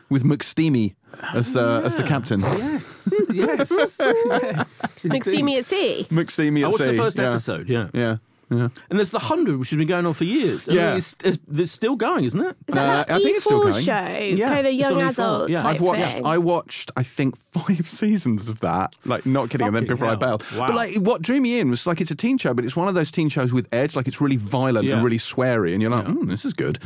with 0.10 0.24
McSteamy 0.24 0.96
as 1.34 1.56
uh, 1.56 1.82
as 1.86 1.96
the 1.96 2.04
captain? 2.04 2.41
yes, 2.41 3.10
yes, 3.30 3.70
yes. 4.00 4.82
McSteamy 5.04 5.58
at 5.58 5.65
sea. 5.65 6.08
McSteamy 6.10 6.60
I 6.60 6.67
at 6.67 6.72
watched 6.72 6.84
the 6.84 6.98
first 6.98 7.17
yeah. 7.17 7.30
episode. 7.30 7.70
Yeah. 7.70 7.89
Yeah, 7.93 8.17
yeah. 8.50 8.70
and 8.90 8.98
there's 9.00 9.10
the 9.12 9.20
hundred, 9.20 9.58
which 9.60 9.70
has 9.72 9.78
been 9.78 9.88
going 9.88 10.06
on 10.06 10.14
for 10.14 10.24
years. 10.24 10.68
I 10.70 10.74
Yeah. 10.74 10.88
mean, 10.90 10.98
it's, 10.98 11.16
it's, 11.24 11.38
it's 11.54 11.72
still 11.72 11.96
going, 11.96 12.26
isn't 12.26 12.40
it? 12.40 12.56
Is 12.68 12.76
that 12.76 12.88
Uh, 12.90 13.04
that 13.04 13.12
I 13.12 13.20
think 13.20 13.36
it's 13.36 13.44
still 13.46 13.62
E4 13.62 13.72
going. 13.72 13.84
show? 13.86 14.36
Yeah, 14.38 14.50
kind 14.50 14.68
of 14.68 14.74
young 14.74 15.02
adult 15.02 15.50
yeah. 15.50 15.62
type 15.64 15.76
I've 15.76 15.82
watched. 15.82 16.04
thing. 16.14 16.26
I 16.26 16.38
watched. 16.38 16.92
I 16.98 17.04
think 17.04 17.36
five 17.58 17.88
seasons 17.88 18.48
of 18.48 18.60
that. 18.62 18.94
Like 19.06 19.26
not 19.26 19.50
kidding. 19.50 19.68
and 19.68 19.76
then 19.76 19.84
Fucking 19.84 19.96
before 19.96 20.08
I 20.08 20.12
hell. 20.12 20.38
bailed. 20.38 20.46
Wow. 20.56 20.68
But 20.68 20.76
like, 20.76 20.96
what 20.96 21.22
drew 21.22 21.42
me 21.42 21.60
in 21.60 21.70
was 21.70 21.86
like 21.88 22.00
it's 22.02 22.12
a 22.12 22.16
teen 22.16 22.38
show, 22.38 22.54
but 22.54 22.66
it's 22.66 22.76
one 22.76 22.88
of 22.88 22.96
those 22.96 23.12
teen 23.12 23.30
shows 23.30 23.52
with 23.54 23.68
edge. 23.72 23.96
Like 23.96 24.08
it's 24.08 24.22
really 24.22 24.38
violent 24.38 24.86
Yeah. 24.86 24.96
and 24.96 25.04
really 25.04 25.18
sweary, 25.18 25.74
and 25.74 25.82
you're 25.82 25.92
like, 25.92 26.06
mm, 26.06 26.28
this 26.30 26.46
is 26.46 26.54
good. 26.54 26.80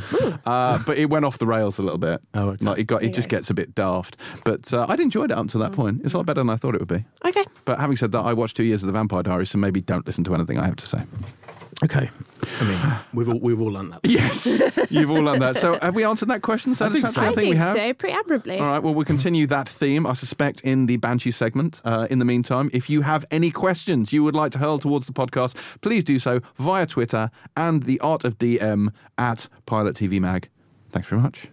Uh, 0.44 0.78
but 0.84 0.98
it 0.98 1.10
went 1.10 1.24
off 1.24 1.38
the 1.38 1.46
rails 1.46 1.78
a 1.78 1.82
little 1.82 1.98
bit. 1.98 2.20
Oh, 2.34 2.50
okay. 2.50 2.64
Like 2.64 2.78
it 2.78 2.84
got. 2.84 3.02
It 3.02 3.14
just 3.14 3.28
gets 3.28 3.50
a 3.50 3.54
bit 3.54 3.74
daft. 3.74 4.16
But 4.44 4.72
uh, 4.72 4.86
I'd 4.88 5.00
enjoyed 5.00 5.30
it 5.30 5.36
up 5.38 5.48
to 5.48 5.58
that 5.58 5.72
point. 5.72 6.02
It's 6.04 6.14
a 6.14 6.16
lot 6.16 6.26
better 6.26 6.40
than 6.40 6.50
I 6.50 6.56
thought 6.56 6.74
it 6.74 6.80
would 6.80 6.88
be. 6.88 7.04
Okay. 7.24 7.44
But 7.64 7.78
having 7.78 7.96
said 7.96 8.12
that, 8.12 8.20
I 8.20 8.32
watched 8.32 8.56
two 8.56 8.64
years 8.64 8.82
of 8.82 8.88
the 8.88 8.92
Vampire 8.92 9.22
Diaries, 9.22 9.50
so 9.50 9.58
maybe 9.58 9.80
don't 9.80 10.06
listen 10.06 10.24
to 10.24 10.34
anything 10.34 10.58
I 10.58 10.66
have 10.66 10.76
to 10.76 10.86
say. 10.86 11.02
Okay. 11.82 12.10
I 12.60 12.64
mean, 12.64 12.78
we've 13.14 13.28
all 13.28 13.40
we've 13.40 13.60
all 13.60 13.72
learned 13.72 13.92
that. 13.92 14.00
Yes, 14.04 14.46
you've 14.90 15.10
all 15.10 15.22
learned 15.22 15.42
that. 15.42 15.56
So 15.56 15.78
have 15.80 15.94
we 15.94 16.04
answered 16.04 16.28
that 16.28 16.42
question 16.42 16.72
I 16.72 16.74
think 16.74 17.06
so. 17.06 17.12
satisfactorily? 17.12 17.28
I 17.28 17.34
think, 17.34 17.54
we 17.54 17.56
have. 17.56 17.76
so, 17.76 17.94
pretty 17.94 18.14
admirably. 18.14 18.58
All 18.58 18.66
right, 18.66 18.82
well, 18.82 18.94
we'll 18.94 19.04
continue 19.04 19.46
that 19.46 19.68
theme, 19.68 20.06
I 20.06 20.12
suspect, 20.12 20.60
in 20.60 20.86
the 20.86 20.96
Banshee 20.98 21.30
segment. 21.30 21.80
Uh, 21.84 22.06
in 22.10 22.18
the 22.18 22.24
meantime, 22.24 22.70
if 22.72 22.90
you 22.90 23.02
have 23.02 23.24
any 23.30 23.50
questions 23.50 24.12
you 24.12 24.22
would 24.22 24.34
like 24.34 24.52
to 24.52 24.58
hurl 24.58 24.78
towards 24.78 25.06
the 25.06 25.12
podcast, 25.12 25.54
please 25.80 26.04
do 26.04 26.18
so 26.18 26.40
via 26.56 26.86
Twitter 26.86 27.30
and 27.56 27.84
the 27.84 27.98
art 28.00 28.24
of 28.24 28.38
DM 28.38 28.92
at 29.18 29.48
Pilot 29.66 29.96
TV 29.96 30.20
Mag. 30.20 30.48
Thanks 30.90 31.08
very 31.08 31.22
much. 31.22 31.48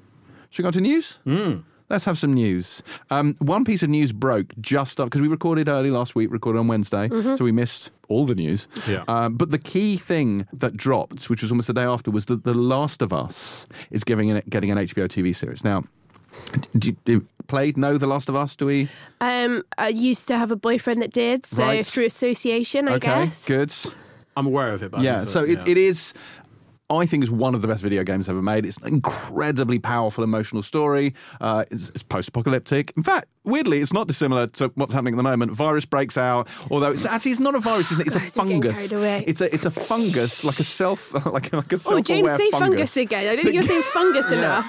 Should 0.49 0.59
we 0.59 0.63
go 0.63 0.67
on 0.67 0.73
to 0.73 0.81
news? 0.81 1.19
Mm. 1.25 1.63
Let's 1.89 2.05
have 2.05 2.17
some 2.17 2.33
news. 2.33 2.83
Um, 3.09 3.35
one 3.39 3.65
piece 3.65 3.81
of 3.83 3.89
news 3.89 4.11
broke 4.11 4.47
just 4.61 4.99
up 4.99 5.07
because 5.07 5.21
we 5.21 5.27
recorded 5.27 5.67
early 5.67 5.89
last 5.91 6.13
week, 6.15 6.31
recorded 6.31 6.59
on 6.59 6.67
Wednesday, 6.67 7.09
so 7.09 7.37
we 7.43 7.51
missed 7.51 7.91
all 8.07 8.25
the 8.25 8.35
news. 8.35 8.67
Yeah. 8.87 9.03
Um, 9.07 9.35
but 9.37 9.51
the 9.51 9.57
key 9.57 9.97
thing 9.97 10.47
that 10.53 10.77
dropped, 10.77 11.29
which 11.29 11.41
was 11.41 11.51
almost 11.51 11.67
the 11.67 11.73
day 11.73 11.83
after, 11.83 12.11
was 12.11 12.27
that 12.27 12.43
The 12.43 12.53
Last 12.53 13.01
of 13.01 13.11
Us 13.11 13.65
is 13.91 14.03
giving 14.03 14.29
it, 14.29 14.49
getting 14.49 14.69
an 14.71 14.77
HBO 14.77 15.07
TV 15.07 15.35
series. 15.35 15.63
Now, 15.63 15.83
do 16.77 16.89
you, 16.89 16.97
do 17.05 17.11
you 17.11 17.27
played 17.47 17.75
know 17.75 17.97
The 17.97 18.07
Last 18.07 18.29
of 18.29 18.35
Us? 18.35 18.55
Do 18.55 18.67
we? 18.67 18.87
Um, 19.19 19.63
I 19.79 19.87
used 19.89 20.27
to 20.27 20.37
have 20.37 20.51
a 20.51 20.55
boyfriend 20.55 21.01
that 21.01 21.11
did, 21.11 21.45
so 21.47 21.65
Right. 21.65 21.85
through 21.85 22.05
association, 22.05 22.87
I 22.87 22.93
okay, 22.93 23.25
guess. 23.25 23.45
good. 23.45 23.73
I'm 24.37 24.45
aware 24.45 24.71
of 24.73 24.83
it. 24.83 24.91
But 24.91 25.01
Yeah, 25.01 25.25
so 25.25 25.43
it, 25.43 25.57
yeah. 25.59 25.63
it 25.71 25.77
is. 25.77 26.13
I 26.89 27.05
think 27.05 27.23
is 27.23 27.29
one 27.29 27.53
of 27.53 27.61
the 27.61 27.67
best 27.67 27.83
video 27.83 28.03
games 28.03 28.27
ever 28.27 28.41
made. 28.41 28.65
It's 28.65 28.77
an 28.77 28.87
incredibly 28.87 29.77
powerful, 29.77 30.23
emotional 30.23 30.63
story. 30.63 31.13
Uh, 31.39 31.63
it's, 31.69 31.89
it's 31.89 32.03
post-apocalyptic. 32.03 32.93
In 32.97 33.03
fact, 33.03 33.27
weirdly, 33.49 33.79
it's 33.81 33.93
not 33.93 34.07
dissimilar 34.07 34.47
to 34.47 34.71
what's 34.75 34.93
happening 34.93 35.13
at 35.15 35.17
the 35.17 35.23
moment. 35.23 35.51
Virus 35.51 35.85
breaks 35.85 36.17
out, 36.17 36.47
although 36.71 36.91
it's 36.91 37.05
actually 37.05 37.31
it's 37.31 37.39
not 37.39 37.55
a 37.55 37.59
virus, 37.59 37.91
isn't 37.91 38.01
it? 38.01 38.07
It's 38.07 38.15
a 38.15 38.19
Guys, 38.19 38.37
I'm 38.37 38.47
getting 38.47 38.61
fungus. 38.73 38.91
It's 39.27 39.41
a 39.41 39.53
it's 39.53 39.65
a 39.65 39.71
fungus, 39.71 40.43
like 40.45 40.59
a 40.59 40.63
self, 40.63 41.13
like 41.25 41.51
a, 41.53 41.57
like 41.57 41.71
a 41.71 41.75
Oh, 41.75 41.77
self-aware 41.77 42.03
James, 42.03 42.27
say 42.37 42.49
fungus. 42.51 42.59
fungus 42.69 42.97
again. 42.97 43.27
I 43.27 43.35
don't 43.35 43.43
think 43.43 43.53
you're 43.53 43.63
saying 43.63 43.81
fungus 43.93 44.31
enough. 44.31 44.65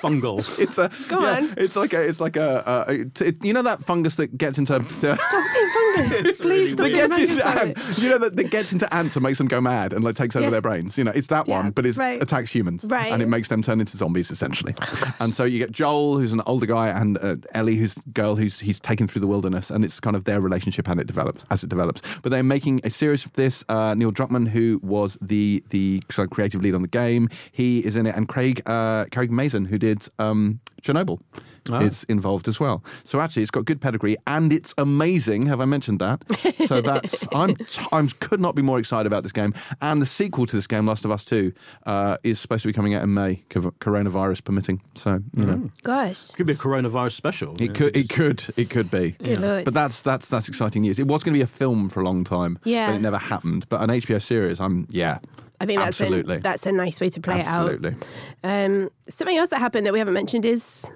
fungal. 0.00 0.40
It's 0.60 0.78
a 0.78 0.90
Go 1.08 1.20
yeah, 1.22 1.36
on. 1.38 1.54
It's 1.56 1.76
like 1.76 1.92
a 1.94 2.02
it's 2.02 2.20
like 2.20 2.36
a, 2.36 2.84
a, 2.88 2.92
a 2.92 3.26
it- 3.28 3.44
you 3.44 3.52
know 3.52 3.62
that 3.62 3.82
fungus 3.82 4.16
that 4.16 4.36
gets 4.36 4.58
into. 4.58 4.78
to- 4.78 4.86
Stop 4.88 5.18
saying 5.18 5.70
fungus. 5.94 6.38
Please 6.38 6.72
stop 6.72 6.86
that 6.88 6.92
saying 6.92 7.08
gets 7.08 7.16
fungus. 7.16 7.30
into 7.30 7.46
ant, 7.88 7.98
you 7.98 8.08
know 8.10 8.18
that, 8.18 8.36
that 8.36 8.50
gets 8.50 8.72
into 8.72 8.92
ants 8.94 9.16
and 9.16 9.22
makes 9.22 9.38
them 9.38 9.48
go 9.48 9.60
mad 9.60 9.92
and 9.92 10.04
like 10.04 10.14
takes 10.14 10.36
over 10.36 10.44
Yeah. 10.44 10.50
their 10.50 10.60
brains. 10.60 10.96
You 10.98 11.04
know, 11.04 11.12
it's 11.14 11.28
that 11.28 11.48
Yeah, 11.48 11.56
one, 11.62 11.70
but 11.70 11.86
it 11.86 11.96
right. 11.96 12.22
attacks 12.22 12.50
humans, 12.52 12.84
Right. 12.84 13.10
And 13.12 13.22
it 13.22 13.28
makes 13.28 13.48
them 13.48 13.62
turn 13.62 13.80
into 13.80 13.96
zombies 13.96 14.30
essentially. 14.30 14.74
and 15.20 15.34
so 15.34 15.44
you 15.44 15.58
get 15.58 15.72
Joel, 15.72 16.18
who's 16.18 16.32
an 16.32 16.42
older 16.46 16.66
guy, 16.66 16.88
and 16.88 17.16
uh, 17.18 17.36
Ellie, 17.54 17.76
who's 17.76 17.96
a 17.96 18.00
girl 18.20 18.36
who's 18.36 18.60
he's 18.60 18.80
taken 18.80 19.06
through 19.08 19.20
the 19.20 19.26
wilderness, 19.34 19.70
and 19.70 19.84
it's 19.84 19.98
kind 20.00 20.16
of 20.16 20.24
their 20.24 20.40
relationship 20.40 20.88
and 20.88 21.00
it 21.00 21.06
develops 21.06 21.44
as 21.50 21.62
it 21.64 21.70
develops. 21.70 22.00
But 22.22 22.30
they're 22.32 22.42
making 22.42 22.80
a 22.84 22.90
series 22.90 23.24
of 23.26 23.32
this. 23.32 23.64
Uh, 23.68 23.94
Neil 23.94 24.12
Druckmann, 24.12 24.48
who 24.48 24.80
was 24.82 25.16
the 25.20 25.62
the 25.70 26.02
sort 26.10 26.26
of 26.26 26.30
creative 26.30 26.60
lead 26.62 26.74
on 26.74 26.82
the 26.82 26.88
game, 26.88 27.28
he 27.52 27.80
is 27.80 27.96
in 27.96 28.06
it, 28.06 28.14
and 28.16 28.28
Craig 28.28 28.62
uh, 28.66 29.06
Craig 29.12 29.30
Mazin, 29.30 29.66
who 29.66 29.78
did 29.78 30.08
um, 30.18 30.60
Chernobyl. 30.82 31.20
Ah. 31.70 31.80
Is 31.80 32.04
involved 32.04 32.48
as 32.48 32.58
well. 32.60 32.82
So 33.04 33.20
actually, 33.20 33.42
it's 33.42 33.50
got 33.50 33.64
good 33.64 33.80
pedigree 33.80 34.16
and 34.26 34.52
it's 34.52 34.74
amazing. 34.78 35.46
Have 35.46 35.60
I 35.60 35.64
mentioned 35.64 35.98
that? 36.00 36.22
So 36.66 36.80
that's 36.90 37.26
I'm 37.32 37.56
I'm 37.92 38.08
could 38.20 38.40
not 38.40 38.54
be 38.54 38.62
more 38.62 38.78
excited 38.78 39.06
about 39.06 39.22
this 39.22 39.32
game. 39.32 39.54
And 39.80 40.00
the 40.00 40.06
sequel 40.06 40.46
to 40.46 40.56
this 40.56 40.66
game, 40.66 40.86
Last 40.86 41.04
of 41.04 41.10
Us 41.10 41.24
Two, 41.24 41.52
uh, 41.86 42.16
is 42.22 42.40
supposed 42.40 42.62
to 42.62 42.68
be 42.68 42.72
coming 42.72 42.94
out 42.94 43.02
in 43.02 43.12
May, 43.14 43.42
coronavirus 43.50 44.44
permitting. 44.44 44.80
So 44.94 45.20
you 45.36 45.46
know, 45.46 45.70
Gosh. 45.82 46.30
Could 46.30 46.46
be 46.46 46.52
a 46.52 46.56
coronavirus 46.56 47.12
special. 47.12 47.56
it 47.60 47.74
could 47.74 47.94
it 47.96 48.08
could 48.08 48.44
it 48.56 48.70
could 48.70 48.90
be. 48.90 49.12
Good 49.22 49.40
lord. 49.40 49.64
But 49.64 49.74
that's 49.74 50.02
that's 50.02 50.28
that's 50.28 50.48
exciting 50.48 50.82
news. 50.82 50.98
It 50.98 51.06
was 51.06 51.22
going 51.22 51.32
to 51.34 51.38
be 51.38 51.42
a 51.42 51.46
film 51.46 51.88
for 51.88 52.00
a 52.00 52.04
long 52.04 52.24
time, 52.24 52.58
Yeah. 52.64 52.88
but 52.90 52.96
it 52.96 53.02
never 53.02 53.18
happened. 53.18 53.66
But 53.68 53.82
an 53.82 53.90
HBO 53.90 54.20
series, 54.22 54.60
I'm 54.60 54.86
yeah, 54.90 55.18
I 55.60 55.66
think 55.66 55.78
that's 55.78 56.00
absolutely. 56.00 56.36
A, 56.36 56.40
that's 56.40 56.66
a 56.66 56.72
nice 56.72 57.00
way 57.00 57.10
to 57.10 57.20
play 57.20 57.40
absolutely. 57.40 57.90
it 57.90 57.94
out. 57.94 58.08
Absolutely. 58.44 58.84
Um, 58.84 58.90
something 59.08 59.36
else 59.36 59.50
that 59.50 59.58
happened 59.58 59.86
that 59.86 59.92
we 59.92 59.98
haven't 59.98 60.14
mentioned 60.14 60.44
is 60.44 60.90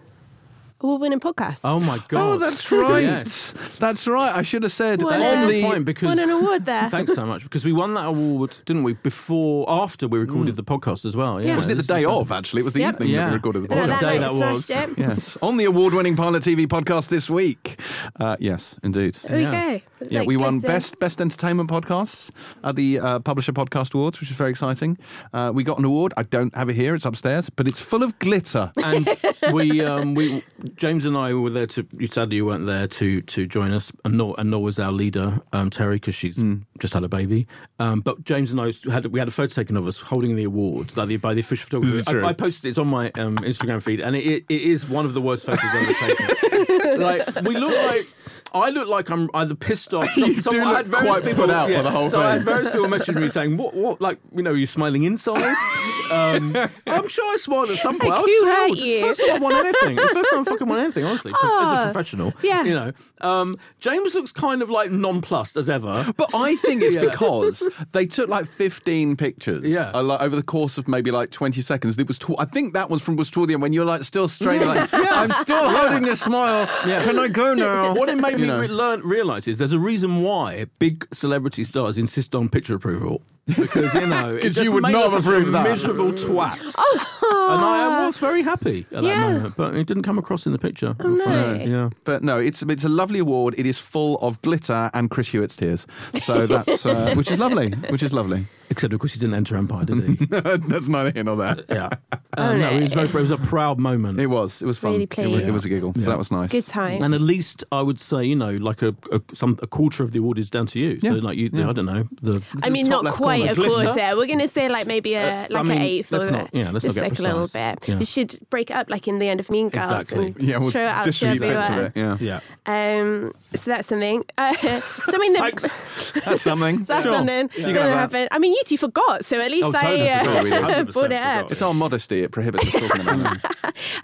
award-winning 0.84 1.20
podcast. 1.20 1.60
Oh 1.64 1.80
my 1.80 1.98
god! 2.08 2.20
Oh, 2.20 2.38
that's 2.38 2.70
right. 2.70 3.02
Yes. 3.02 3.54
That's 3.78 4.06
right. 4.06 4.34
I 4.34 4.42
should 4.42 4.62
have 4.62 4.72
said 4.72 5.02
What 5.02 5.14
on 5.14 5.20
a- 5.22 5.46
the 5.46 5.52
good 5.52 5.64
point 5.64 5.84
because 5.84 6.06
Won 6.08 6.18
an 6.18 6.30
award 6.30 6.64
there. 6.66 6.88
Thanks 6.90 7.14
so 7.14 7.26
much 7.26 7.42
because 7.42 7.64
we 7.64 7.72
won 7.72 7.94
that 7.94 8.06
award, 8.06 8.58
didn't 8.66 8.82
we? 8.84 8.92
Before, 8.94 9.64
after 9.68 10.06
we 10.06 10.18
recorded 10.18 10.56
the 10.56 10.62
podcast 10.64 11.04
as 11.04 11.16
well. 11.16 11.40
Yeah, 11.40 11.48
Yeah. 11.48 11.56
wasn't 11.56 11.72
it 11.72 11.86
the 11.86 11.94
day 11.94 12.04
of? 12.04 12.30
Actually, 12.30 12.60
it 12.60 12.64
was 12.64 12.74
the 12.74 12.80
Yep. 12.80 12.94
evening 13.00 13.16
that 13.16 13.28
we 13.28 13.34
recorded 13.34 13.62
the 13.64 13.72
And 13.72 13.80
What 13.80 13.90
on 13.90 13.96
podcast. 13.96 14.00
that 14.00 14.12
day 14.12 14.18
that 14.18 14.34
was. 14.34 14.70
Yes, 14.98 15.38
on 15.42 15.56
the 15.56 15.64
award-winning 15.64 16.16
Pilot 16.16 16.42
TV 16.42 16.66
podcast 16.66 17.08
this 17.08 17.28
week. 17.30 17.80
Uh, 18.20 18.36
yes, 18.38 18.76
indeed. 18.82 19.16
Okay. 19.24 19.82
Yeah, 20.10 20.18
Like, 20.20 20.28
we 20.28 20.36
won 20.36 20.60
best 20.60 20.98
best 20.98 21.20
entertainment 21.20 21.70
podcasts 21.70 22.28
at 22.62 22.76
the 22.76 23.00
uh, 23.00 23.18
Publisher 23.20 23.52
Podcast 23.52 23.94
Awards, 23.94 24.20
which 24.20 24.30
is 24.30 24.36
very 24.36 24.50
exciting. 24.50 24.98
Uh, 25.32 25.50
we 25.54 25.64
got 25.64 25.78
an 25.78 25.84
award. 25.86 26.12
I 26.18 26.24
don't 26.24 26.54
have 26.54 26.68
it 26.68 26.76
here; 26.76 26.94
it's 26.94 27.06
upstairs, 27.06 27.48
but 27.48 27.66
it's 27.66 27.80
full 27.80 28.02
of 28.02 28.18
glitter. 28.18 28.70
and 28.76 29.08
we, 29.52 29.80
um, 29.82 30.14
we, 30.14 30.42
James 30.76 31.04
and 31.04 31.16
I 31.16 31.32
were 31.34 31.50
there 31.50 31.66
to. 31.68 31.86
You 31.98 32.06
sadly 32.08 32.36
you 32.36 32.46
weren't 32.46 32.66
there 32.66 32.86
to 32.86 33.20
to 33.22 33.46
join 33.46 33.72
us, 33.72 33.92
and 34.04 34.14
nor 34.18 34.34
and 34.38 34.50
nor 34.50 34.62
was 34.62 34.78
our 34.78 34.92
leader 34.92 35.40
um, 35.52 35.70
Terry 35.70 35.96
because 35.96 36.14
she's 36.14 36.36
Hmm. 36.36 36.56
just 36.80 36.94
had 36.94 37.04
a 37.04 37.08
baby. 37.08 37.46
Um, 37.78 38.00
but 38.00 38.24
James 38.24 38.50
and 38.52 38.60
I 38.60 38.72
had 38.90 39.06
we 39.06 39.18
had 39.18 39.28
a 39.28 39.32
photo 39.32 39.54
taken 39.54 39.76
of 39.76 39.86
us 39.86 39.98
holding 39.98 40.36
the 40.36 40.44
award 40.44 40.96
like 40.96 41.08
the, 41.08 41.16
by 41.16 41.34
the 41.34 41.40
official 41.40 41.64
photographer. 41.66 41.92
This 41.96 42.00
is 42.00 42.12
true. 42.12 42.24
I, 42.24 42.30
I 42.30 42.32
posted 42.32 42.66
it 42.66 42.68
it's 42.70 42.78
on 42.78 42.88
my 42.88 43.10
um, 43.16 43.36
Instagram 43.38 43.82
feed, 43.82 44.00
and 44.00 44.16
it, 44.16 44.44
it 44.48 44.60
is 44.62 44.88
one 44.88 45.04
of 45.04 45.14
the 45.14 45.20
worst 45.20 45.46
photos 45.46 45.64
ever 45.74 45.92
taken. 45.92 47.00
like 47.00 47.26
we 47.42 47.56
look 47.56 47.74
like. 47.92 48.08
I 48.54 48.70
look 48.70 48.88
like 48.88 49.10
I'm 49.10 49.28
either 49.34 49.54
pissed 49.54 49.92
off. 49.92 50.08
You 50.16 50.40
Some- 50.40 50.52
do 50.52 50.60
I 50.60 50.64
look 50.64 50.76
had 50.76 50.88
various 50.88 51.10
quite 51.10 51.24
people, 51.24 51.44
put 51.46 51.50
out 51.54 51.68
by 51.70 51.82
the 51.82 51.90
whole 51.90 52.08
so 52.08 52.20
I 52.20 52.32
had 52.32 52.42
various 52.42 52.70
people 52.70 52.86
messaging 52.88 53.20
me 53.20 53.28
saying, 53.28 53.56
"What? 53.56 53.74
What? 53.74 54.00
Like, 54.00 54.18
you 54.34 54.42
know, 54.42 54.52
are 54.52 54.56
you 54.56 54.66
smiling 54.66 55.02
inside?" 55.04 55.54
Um, 56.10 56.54
I'm 56.86 57.08
sure 57.08 57.24
I 57.32 57.36
smiled 57.38 57.70
at 57.70 57.78
some 57.78 57.98
point. 57.98 58.12
I 58.12 58.20
was 58.20 58.30
who 58.30 58.44
hurt 58.46 58.64
thrilled. 58.66 58.78
you? 58.78 58.84
It's 58.84 59.00
the 59.00 59.06
first 59.06 59.20
time 59.26 59.36
I've 59.36 59.42
won 59.42 59.54
anything. 59.54 59.98
It's 59.98 60.08
the 60.08 60.14
first 60.14 60.30
time 60.30 60.40
I've 60.40 60.46
fucking 60.46 60.68
won 60.68 60.78
anything, 60.80 61.04
honestly, 61.06 61.32
prof- 61.32 61.44
as 61.62 61.72
a 61.72 61.80
Oh, 61.80 61.84
professional. 61.84 62.34
yeah. 62.42 62.62
You 62.62 62.74
know, 62.74 62.92
um, 63.22 63.56
James 63.80 64.12
looks 64.14 64.30
kind 64.30 64.60
of 64.60 64.68
like 64.68 64.90
nonplussed 64.90 65.56
as 65.56 65.70
ever. 65.70 66.12
But 66.18 66.30
I 66.34 66.56
think 66.56 66.82
it's 66.82 66.94
Yeah. 67.02 67.06
because 67.08 67.66
they 67.92 68.04
took 68.04 68.28
like 68.28 68.44
15 68.46 69.16
pictures 69.16 69.62
Yeah. 69.64 69.92
uh, 69.94 70.02
like, 70.02 70.20
over 70.20 70.36
the 70.36 70.42
course 70.42 70.76
of 70.76 70.86
maybe 70.88 71.10
like 71.10 71.30
20 71.30 71.62
seconds. 71.62 71.98
It 71.98 72.06
was 72.06 72.18
tw- 72.18 72.38
I 72.38 72.44
think 72.44 72.74
that 72.74 72.90
was 72.90 73.00
from 73.02 73.16
was 73.16 73.30
toward 73.30 73.48
the 73.48 73.54
end 73.54 73.62
when 73.62 73.72
you're 73.72 73.86
like 73.86 74.04
still 74.04 74.28
straining 74.28 74.68
like 74.68 74.90
I'm 74.92 75.32
still 75.32 75.70
holding 75.70 76.06
a 76.06 76.16
smile. 76.16 76.68
Yeah. 76.86 77.02
Can 77.02 77.18
I 77.18 77.28
go 77.28 77.54
now? 77.54 77.94
What 77.94 78.10
it 78.10 78.16
made 78.18 78.38
You 78.44 78.52
me 78.52 78.54
know. 78.54 78.60
re- 78.60 78.68
learn, 78.68 79.00
realize 79.02 79.48
is 79.48 79.56
there's 79.58 79.72
a 79.72 79.78
reason 79.78 80.22
why 80.22 80.66
big 80.78 81.06
celebrity 81.12 81.64
stars 81.64 81.98
insist 81.98 82.34
on 82.34 82.48
picture 82.48 82.74
approval. 82.74 83.22
Because, 83.46 83.92
you 83.94 84.06
know, 84.06 84.32
because 84.34 84.56
you 84.64 84.72
would 84.72 84.82
not 84.84 85.10
have 85.10 85.20
approved 85.26 85.52
that. 85.52 85.64
miserable 85.68 86.12
twat. 86.12 86.58
and 87.22 87.64
I 87.64 88.06
was 88.06 88.16
very 88.18 88.42
happy 88.42 88.86
at 88.92 89.02
Yeah. 89.02 89.20
that 89.28 89.32
moment, 89.34 89.56
but 89.56 89.74
it 89.76 89.86
didn't 89.86 90.02
come 90.04 90.18
across 90.18 90.46
in 90.46 90.52
the 90.52 90.58
picture. 90.58 90.96
I'm 90.98 91.18
no. 91.18 91.52
Yeah. 91.54 91.90
But 92.04 92.22
no, 92.22 92.38
it's 92.38 92.62
it's 92.62 92.84
a 92.84 92.88
lovely 92.88 93.18
award. 93.18 93.54
It 93.58 93.66
is 93.66 93.78
full 93.78 94.16
of 94.20 94.40
glitter 94.42 94.90
and 94.94 95.10
Chris 95.10 95.28
Hewitt's 95.28 95.56
tears. 95.56 95.86
So 96.22 96.46
that's 96.46 96.86
uh, 96.86 97.12
which 97.16 97.30
is 97.30 97.38
lovely. 97.38 97.70
Which 97.90 98.02
is 98.02 98.12
lovely. 98.12 98.46
Except, 98.74 98.92
of 98.92 98.98
course, 99.00 99.12
he 99.14 99.20
didn't 99.20 99.34
enter 99.36 99.56
Empire, 99.56 99.84
did 99.84 100.02
he? 100.02 100.26
that's 100.26 100.88
neither 100.88 101.12
here 101.12 101.22
nor 101.24 101.36
there. 101.36 101.56
yeah. 101.70 101.88
Oh, 102.12 102.18
Um, 102.36 102.58
no, 102.58 102.68
no. 102.70 102.76
it 102.78 102.82
was, 102.82 102.92
very, 102.94 103.06
it 103.06 103.14
was 103.14 103.30
a 103.30 103.36
proud 103.36 103.78
moment. 103.78 104.18
It 104.18 104.26
was. 104.26 104.60
It 104.60 104.66
was 104.66 104.76
fun. 104.76 104.90
Really 104.94 105.04
it, 105.04 105.16
was, 105.28 105.42
it 105.44 105.50
was 105.52 105.64
a 105.64 105.68
pleased. 105.68 105.82
giggle. 105.82 105.94
So 105.94 106.10
that 106.10 106.18
was 106.18 106.32
nice. 106.32 106.50
Good 106.50 106.66
time. 106.66 107.00
And 107.04 107.14
at 107.14 107.20
least 107.20 107.62
I 107.70 107.80
would 107.80 108.00
say, 108.00 108.24
you 108.24 108.34
know, 108.34 108.50
like 108.56 108.82
a, 108.82 108.92
a 109.12 109.20
some 109.34 109.56
a 109.62 109.68
quarter 109.68 110.02
of 110.02 110.10
the 110.10 110.18
award 110.18 110.40
is 110.40 110.50
down 110.50 110.66
to 110.66 110.80
you. 110.80 110.98
So 111.00 111.10
like 111.12 111.38
you, 111.38 111.48
Yeah. 111.52 111.70
I 111.70 111.72
don't 111.72 111.86
know, 111.86 112.08
the 112.22 112.42
I 112.64 112.70
mean, 112.70 112.88
not 112.88 113.04
quite 113.14 113.36
corner. 113.38 113.52
a 113.52 113.54
Glitter? 113.54 113.92
quarter. 113.92 114.16
We're 114.16 114.26
going 114.26 114.40
to 114.40 114.48
say 114.48 114.68
like 114.68 114.86
maybe 114.88 115.14
a 115.14 115.22
Uh, 115.22 115.44
I 115.44 115.46
like 115.48 115.64
mean, 115.66 115.76
an 115.76 115.82
eighth 115.82 116.10
let's 116.10 116.24
or 116.24 116.30
not- 116.32 116.50
yeah, 116.52 116.70
let's 116.72 116.82
just 116.82 116.96
not 116.96 117.02
get 117.02 117.10
like 117.12 117.18
a 117.20 117.22
little 117.22 117.46
bit. 117.46 117.88
Yeah. 117.88 117.98
We 117.98 118.04
should 118.04 118.36
break 118.50 118.70
it 118.70 118.74
up 118.76 118.90
like 118.90 119.06
in 119.06 119.20
the 119.20 119.28
end 119.28 119.38
of 119.38 119.48
Mean 119.48 119.68
Girls 119.68 119.92
Exactly. 119.92 120.34
and 120.36 120.40
Yeah, 120.42 120.58
we'll 120.58 120.72
throw 120.72 120.82
it 120.82 120.88
out 120.88 121.04
to 121.04 121.10
distribute 121.12 121.38
bits 121.38 121.70
of 121.70 121.78
it. 121.78 121.92
Yeah, 121.94 122.16
yeah. 122.20 122.40
Um, 122.66 123.32
so 123.54 123.70
that's 123.70 123.86
something. 123.86 124.24
Uh, 124.36 124.52
something 124.80 125.32
that 125.34 125.40
Thanks. 125.40 126.22
that's 126.24 126.42
something. 126.42 126.82
that's 126.82 127.04
Sure. 127.04 127.12
something 127.14 127.42
You 127.54 127.62
that's 127.62 127.72
can 127.72 127.74
going 127.74 127.76
have 127.92 128.08
to 128.10 128.12
that. 128.12 128.18
happen. 128.22 128.28
I 128.32 128.38
mean, 128.40 128.52
you 128.54 128.62
two 128.64 128.76
forgot, 128.78 129.24
so 129.24 129.40
at 129.40 129.50
least 129.50 129.64
Oh, 129.64 129.72
totally 129.72 130.10
I 130.10 130.18
forgot. 130.24 130.44
We 130.44 130.50
did. 130.50 130.64
uh, 130.64 130.84
brought 130.84 131.12
it 131.12 131.18
up. 131.22 131.52
It's 131.52 131.62
our 131.62 131.74
modesty. 131.74 132.22
It 132.22 132.30
prohibits 132.32 132.66
us 132.74 132.80
talking 132.80 133.00
about 133.08 133.36
it. 133.36 133.42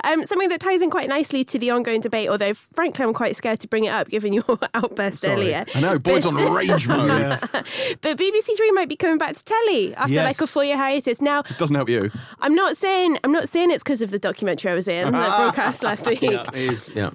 Um, 0.02 0.24
something 0.24 0.48
that 0.48 0.58
ties 0.60 0.82
in 0.82 0.90
quite 0.90 1.08
nicely 1.08 1.44
to 1.44 1.58
the 1.58 1.70
ongoing 1.70 2.00
debate, 2.00 2.28
although 2.28 2.54
frankly 2.54 3.04
I'm 3.04 3.14
quite 3.14 3.36
scared 3.36 3.60
to 3.60 3.68
bring 3.68 3.84
it 3.84 3.90
up 3.90 4.08
given 4.08 4.32
your 4.32 4.44
outburst 4.74 5.20
Sorry. 5.20 5.32
earlier. 5.54 5.64
I 5.74 5.80
know. 5.80 5.98
Boyd's 5.98 6.26
on 6.26 6.34
rage 6.34 6.88
mode. 6.88 7.38
But 8.00 8.18
BBC 8.18 8.56
Three 8.56 8.72
might 8.72 8.88
be 8.88 8.96
coming 8.96 9.18
back 9.18 9.36
to 9.36 9.44
telly 9.44 9.94
after 9.94 10.14
Yes. 10.14 10.24
like 10.24 10.40
a 10.40 10.46
four 10.50 10.64
year 10.64 10.76
hiatus. 10.76 11.20
Now, 11.20 11.40
it 11.40 11.56
Doesn't 11.58 11.76
help 11.76 11.88
you. 11.88 12.10
I'm 12.40 12.54
not 12.54 12.76
saying 12.76 13.18
I'm 13.22 13.30
not 13.32 13.48
saying 13.48 13.70
it's 13.70 13.82
because 13.84 14.02
of 14.02 14.10
the 14.10 14.18
documentary 14.18 14.72
I 14.72 14.74
was 14.74 14.88
in 14.88 15.12
that 15.12 15.36
broadcast 15.36 15.82
last 15.84 16.06
week. 16.08 16.22
Yeah, 16.22 16.44
it 16.52 16.72
is. 16.72 16.90
Yeah. 16.94 17.10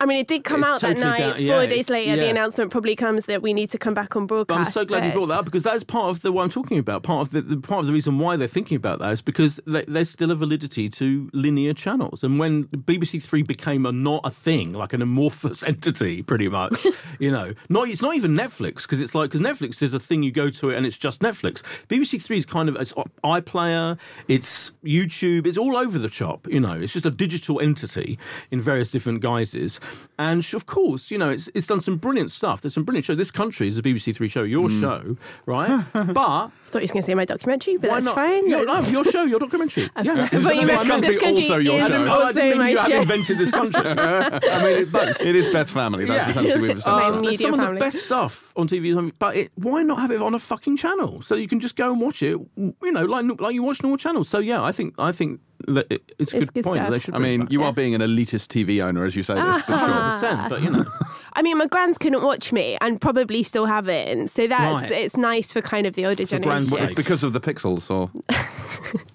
I 0.00 0.06
mean, 0.06 0.18
it 0.18 0.28
did 0.28 0.44
come 0.44 0.60
It's 0.60 0.68
out 0.68 0.80
that 0.82 0.96
night. 0.98 1.18
down- 1.18 1.46
Four 1.46 1.66
days 1.66 1.90
later, 1.90 2.14
the 2.16 2.30
announcement 2.30 2.70
probably 2.70 2.94
comes 2.94 3.26
that 3.26 3.42
we 3.42 3.52
need 3.52 3.70
to 3.70 3.78
come 3.78 3.94
back 3.94 4.14
on 4.14 4.26
But 4.26 4.34
broadcast. 4.46 4.66
I'm 4.68 4.72
so 4.72 4.84
glad 4.84 5.04
you 5.04 5.12
brought 5.12 5.26
that 5.26 5.38
up 5.40 5.44
because 5.44 5.64
that 5.64 5.74
is 5.74 5.82
part 5.82 6.10
of 6.10 6.22
the 6.22 6.30
what 6.30 6.44
I'm 6.44 6.50
talking 6.50 6.78
about. 6.78 7.02
Part 7.02 7.26
of 7.26 7.32
the, 7.32 7.42
the 7.42 7.56
part 7.56 7.80
of 7.80 7.86
the 7.88 7.92
reason 7.92 8.18
why 8.20 8.36
they're 8.36 8.46
thinking 8.46 8.76
about 8.76 9.00
that 9.00 9.10
is 9.10 9.20
because 9.22 9.58
they, 9.66 9.84
there's 9.88 10.08
still 10.10 10.30
a 10.30 10.36
validity 10.36 10.88
to 10.90 11.28
linear 11.32 11.74
channels. 11.74 12.22
And 12.22 12.38
when 12.38 12.66
BBC 12.66 13.20
Three 13.22 13.42
became 13.42 13.84
a 13.86 13.90
not 13.92 14.20
a 14.24 14.30
thing, 14.30 14.72
like 14.72 14.92
an 14.92 15.02
amorphous 15.02 15.62
entity, 15.66 16.22
pretty 16.22 16.48
much, 16.48 16.86
you 17.18 17.32
know, 17.32 17.54
not 17.68 17.88
it's 17.88 18.00
not 18.02 18.14
even 18.14 18.34
Netflix 18.34 18.82
because 18.82 19.00
it's 19.00 19.16
like 19.16 19.30
because 19.30 19.40
Netflix 19.40 19.82
is 19.82 19.94
a 19.94 20.00
thing 20.00 20.22
you 20.22 20.30
go 20.30 20.48
to 20.48 20.70
it 20.70 20.76
and 20.76 20.86
it's 20.86 20.96
just 20.96 21.20
Netflix. 21.22 21.60
BBC 21.88 22.22
Three 22.22 22.38
is 22.38 22.46
kind 22.46 22.68
of 22.68 22.76
it's 22.76 22.92
iPlayer, 23.24 23.98
it's 24.28 24.70
YouTube, 24.84 25.46
it's 25.46 25.58
all 25.58 25.76
over 25.76 25.98
the 25.98 26.08
shop. 26.08 26.46
You 26.48 26.60
know, 26.60 26.72
it's 26.74 26.92
just 26.92 27.06
a 27.06 27.10
digital 27.10 27.60
entity 27.60 28.16
in 28.52 28.60
various 28.60 28.88
different 28.88 29.20
guises. 29.22 29.80
And 30.18 30.44
of 30.52 30.66
course, 30.66 31.10
you 31.12 31.18
know, 31.18 31.30
it's 31.30 31.48
it's 31.54 31.66
done 31.68 31.80
some 31.80 31.96
brilliant 31.96 32.30
stuff. 32.32 32.60
There's 32.60 32.74
some 32.74 32.82
brilliant 32.84 33.04
show. 33.04 33.14
This 33.14 33.30
country 33.30 33.68
is 33.68 33.78
a 33.78 33.82
BBC 33.82 34.14
Three 34.16 34.28
show, 34.28 34.42
your 34.42 34.68
show, 34.68 35.16
right? 35.46 35.84
but 35.92 36.18
I 36.18 36.50
thought 36.70 36.82
you 36.82 36.88
were 36.88 36.92
going 36.92 37.02
to 37.02 37.02
say 37.02 37.14
my 37.14 37.24
documentary, 37.24 37.76
but 37.76 37.88
why 37.88 37.94
that's 37.96 38.06
not? 38.06 38.14
fine. 38.16 38.48
Yeah, 38.48 38.62
no, 38.62 38.80
your 38.80 39.04
show, 39.04 39.22
your 39.22 39.38
documentary. 39.38 39.88
I'm 39.96 40.04
yeah. 40.04 40.14
sorry. 40.26 40.42
But 40.42 40.56
you 40.56 40.66
this 40.66 40.76
meant 40.84 40.88
country 40.88 41.14
this 41.14 41.22
country 41.22 41.42
also 41.44 41.58
your 41.58 41.74
is 41.74 41.86
show? 41.86 42.04
Oh, 42.04 42.06
I 42.06 42.10
also 42.10 42.32
didn't 42.32 42.48
mean 42.50 42.58
my 42.58 42.68
you 42.70 42.78
have 42.78 43.02
invented 43.02 43.38
this 43.38 43.50
country. 43.52 43.80
I 43.86 44.64
mean 44.64 44.76
it 44.78 44.92
both. 44.92 45.20
It 45.20 45.36
is 45.36 45.48
Beth's 45.50 45.70
family. 45.70 46.04
That's 46.04 46.26
Yeah. 46.26 46.30
essentially 46.30 46.60
what 46.60 46.74
we've 46.74 46.82
said. 46.82 46.90
Uh, 46.90 47.20
media 47.20 47.38
some 47.38 47.60
of 47.60 47.74
the 47.74 47.80
best 47.80 48.02
stuff 48.02 48.52
on 48.56 48.66
TV, 48.66 48.86
is 48.90 48.96
on- 48.96 49.12
but 49.20 49.36
it, 49.36 49.52
why 49.54 49.82
not 49.82 50.00
have 50.00 50.10
it 50.10 50.20
on 50.20 50.34
a 50.34 50.38
fucking 50.38 50.76
channel 50.76 51.22
so 51.22 51.36
you 51.36 51.46
can 51.48 51.60
just 51.60 51.76
go 51.76 51.92
and 51.92 52.00
watch 52.00 52.22
it? 52.22 52.36
You 52.56 52.92
know, 52.92 53.04
like 53.04 53.24
like 53.40 53.54
you 53.54 53.62
watch 53.62 53.82
normal 53.82 53.98
channels. 53.98 54.28
So 54.28 54.40
yeah, 54.40 54.62
I 54.62 54.72
think 54.72 54.94
I 54.98 55.12
think 55.12 55.28
that 55.28 55.38
it, 55.38 55.46
it's 55.66 56.32
a 56.32 56.36
It's 56.38 56.50
good, 56.50 56.54
good 56.54 56.64
point. 56.64 56.76
stuff. 56.76 56.90
They 56.90 56.98
should. 56.98 57.14
I 57.14 57.18
bring 57.18 57.26
it 57.26 57.30
mean, 57.30 57.40
back. 57.40 57.52
you 57.52 57.62
are 57.64 57.72
being 57.72 57.94
an 57.94 58.00
elitist 58.00 58.46
TV 58.48 58.82
owner 58.82 59.04
as 59.04 59.16
you 59.16 59.22
say 59.22 59.34
this, 59.34 59.62
for 59.62 59.72
sure. 59.78 59.88
100%, 59.88 60.48
but 60.50 60.62
you 60.62 60.70
know, 60.70 60.84
I 61.38 61.42
mean, 61.42 61.56
my 61.56 61.66
grands 61.66 61.98
couldn't 61.98 62.22
watch 62.22 62.52
me 62.52 62.76
and 62.80 63.00
probably 63.00 63.44
still 63.44 63.66
haven't. 63.66 64.26
So 64.28 64.48
that's 64.48 64.80
Right. 64.82 64.90
it's 64.90 65.16
nice 65.16 65.52
for 65.52 65.60
kind 65.62 65.86
of 65.86 65.94
the 65.94 66.04
older 66.04 66.26
For 66.26 66.38
grand's 66.40 66.68
generation. 66.68 66.94
Because 66.96 67.22
of 67.22 67.32
the 67.32 67.40
pixels, 67.40 67.88
or 67.90 68.10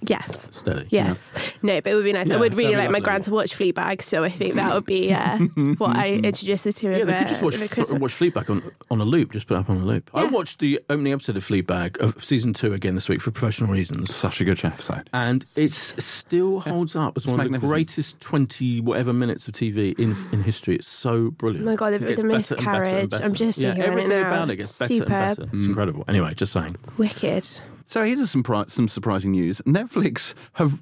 Yes. 0.08 0.50
steady. 0.52 0.88
Yes. 0.90 1.32
No, 1.62 1.80
but 1.82 1.92
it 1.92 1.96
would 1.96 2.04
be 2.04 2.14
nice. 2.14 2.30
I 2.30 2.36
would 2.38 2.54
really 2.56 2.74
that'd 2.76 2.76
be 2.76 2.82
like 2.84 2.92
my 2.92 2.98
lovely. 3.00 3.06
grand 3.06 3.24
to 3.26 3.32
watch 3.32 3.58
Fleabag, 3.58 4.02
so 4.02 4.24
I 4.24 4.30
think 4.30 4.56
that 4.56 4.74
would 4.74 4.86
be 4.86 5.14
uh, 5.14 5.38
what 5.78 5.96
I 5.96 6.14
introduced 6.14 6.66
her 6.66 6.72
to. 6.72 6.88
Yeah, 6.92 6.98
with, 7.00 7.08
they 7.08 7.20
could 7.20 7.28
just 7.28 7.42
watch 7.42 7.58
with 7.60 7.78
F- 7.80 8.00
watch 8.00 8.14
Fleabag 8.14 8.50
on 8.50 8.72
on 8.92 9.00
a 9.02 9.06
loop. 9.06 9.32
Just 9.32 9.48
put 9.48 9.56
it 9.56 9.60
up 9.60 9.70
on 9.70 9.78
a 9.78 9.86
loop. 9.86 10.10
I 10.14 10.24
Yeah. 10.24 10.30
watched 10.30 10.60
the 10.60 10.80
opening 10.90 11.14
episode 11.14 11.38
of 11.38 11.46
Fleabag 11.46 11.98
of 12.00 12.24
season 12.24 12.54
two 12.54 12.74
again 12.74 12.96
this 12.96 13.08
week 13.10 13.22
for 13.22 13.32
professional 13.32 13.70
reasons. 13.72 14.14
such 14.14 14.40
a 14.42 14.46
good 14.46 14.64
episode. 14.64 15.10
and 15.14 15.46
it 15.56 15.72
still 15.74 16.60
holds 16.62 16.96
up 16.96 17.18
as 17.18 17.26
one 17.26 17.40
of 17.40 17.46
the 17.46 17.52
magnificent. 17.52 17.70
greatest 17.72 18.20
twenty 18.20 18.82
whatever 18.82 19.14
minutes 19.14 19.48
of 19.48 19.54
TV 19.54 19.98
in 20.00 20.16
in 20.32 20.44
history. 20.44 20.76
It's 20.76 20.88
so 20.88 21.32
brilliant. 21.32 21.66
Oh 21.68 21.72
my 21.72 21.76
God, 21.76 21.94
the- 21.94 22.12
It 22.13 22.13
gets 22.16 22.50
the 22.50 22.56
better 22.56 22.84
and 22.84 22.84
better 22.84 22.84
and 22.84 22.84
miscarriage. 22.84 23.10
better. 23.10 23.24
I'm 23.26 23.34
just 23.34 23.60
yeah, 23.60 23.74
thinking 23.74 23.84
about 23.84 23.98
it 23.98 24.02
everything 24.04 24.22
now. 24.22 24.28
about 24.28 24.50
it 24.50 24.56
gets 24.58 24.80
better 24.80 24.94
and 24.94 25.06
better. 25.08 25.44
It's 25.44 25.52
hmm. 25.52 25.66
incredible. 25.66 26.06
Anyway, 26.08 26.34
just 26.34 26.54
saying. 26.54 26.76
Wicked. 26.98 27.50
So 27.88 28.04
here's 28.04 28.30
some, 28.32 28.44
pri- 28.44 28.66
some 28.68 28.88
surprising 28.88 29.32
news. 29.32 29.62
Netflix 29.62 30.34
have 30.54 30.82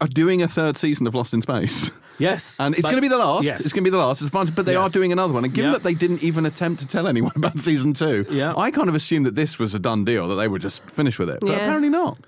are 0.00 0.08
doing 0.08 0.42
a 0.42 0.48
third 0.48 0.76
season 0.76 1.06
of 1.06 1.14
Lost 1.14 1.32
in 1.32 1.42
Space. 1.42 1.90
Yes, 2.18 2.56
And 2.60 2.74
it's 2.74 2.84
going 2.84 2.96
to 2.96 3.02
be 3.02 3.08
the 3.08 3.18
last. 3.18 3.44
Yes. 3.44 3.60
It's 3.60 3.72
going 3.72 3.82
to 3.82 3.90
be 3.90 3.90
the 3.90 3.98
last. 3.98 4.22
It's 4.22 4.30
fine, 4.30 4.46
but 4.46 4.66
they 4.66 4.76
are 4.76 4.88
doing 4.88 5.10
another 5.12 5.32
one. 5.32 5.44
And 5.44 5.52
given 5.52 5.70
Yeah. 5.70 5.78
that 5.78 5.82
they 5.82 5.94
didn't 5.94 6.22
even 6.22 6.46
attempt 6.46 6.80
to 6.82 6.86
tell 6.86 7.08
anyone 7.08 7.32
about 7.36 7.58
season 7.58 7.92
two, 7.92 8.24
Yeah. 8.30 8.54
I 8.56 8.70
kind 8.70 8.88
of 8.88 8.94
assumed 8.94 9.26
that 9.26 9.34
this 9.34 9.58
was 9.58 9.74
a 9.74 9.78
done 9.78 10.04
deal, 10.04 10.28
that 10.28 10.36
they 10.36 10.48
were 10.48 10.58
just 10.58 10.88
finished 10.90 11.18
with 11.18 11.28
it. 11.30 11.40
But 11.40 11.50
Yeah. 11.50 11.56
apparently 11.56 11.88
not. 11.88 12.18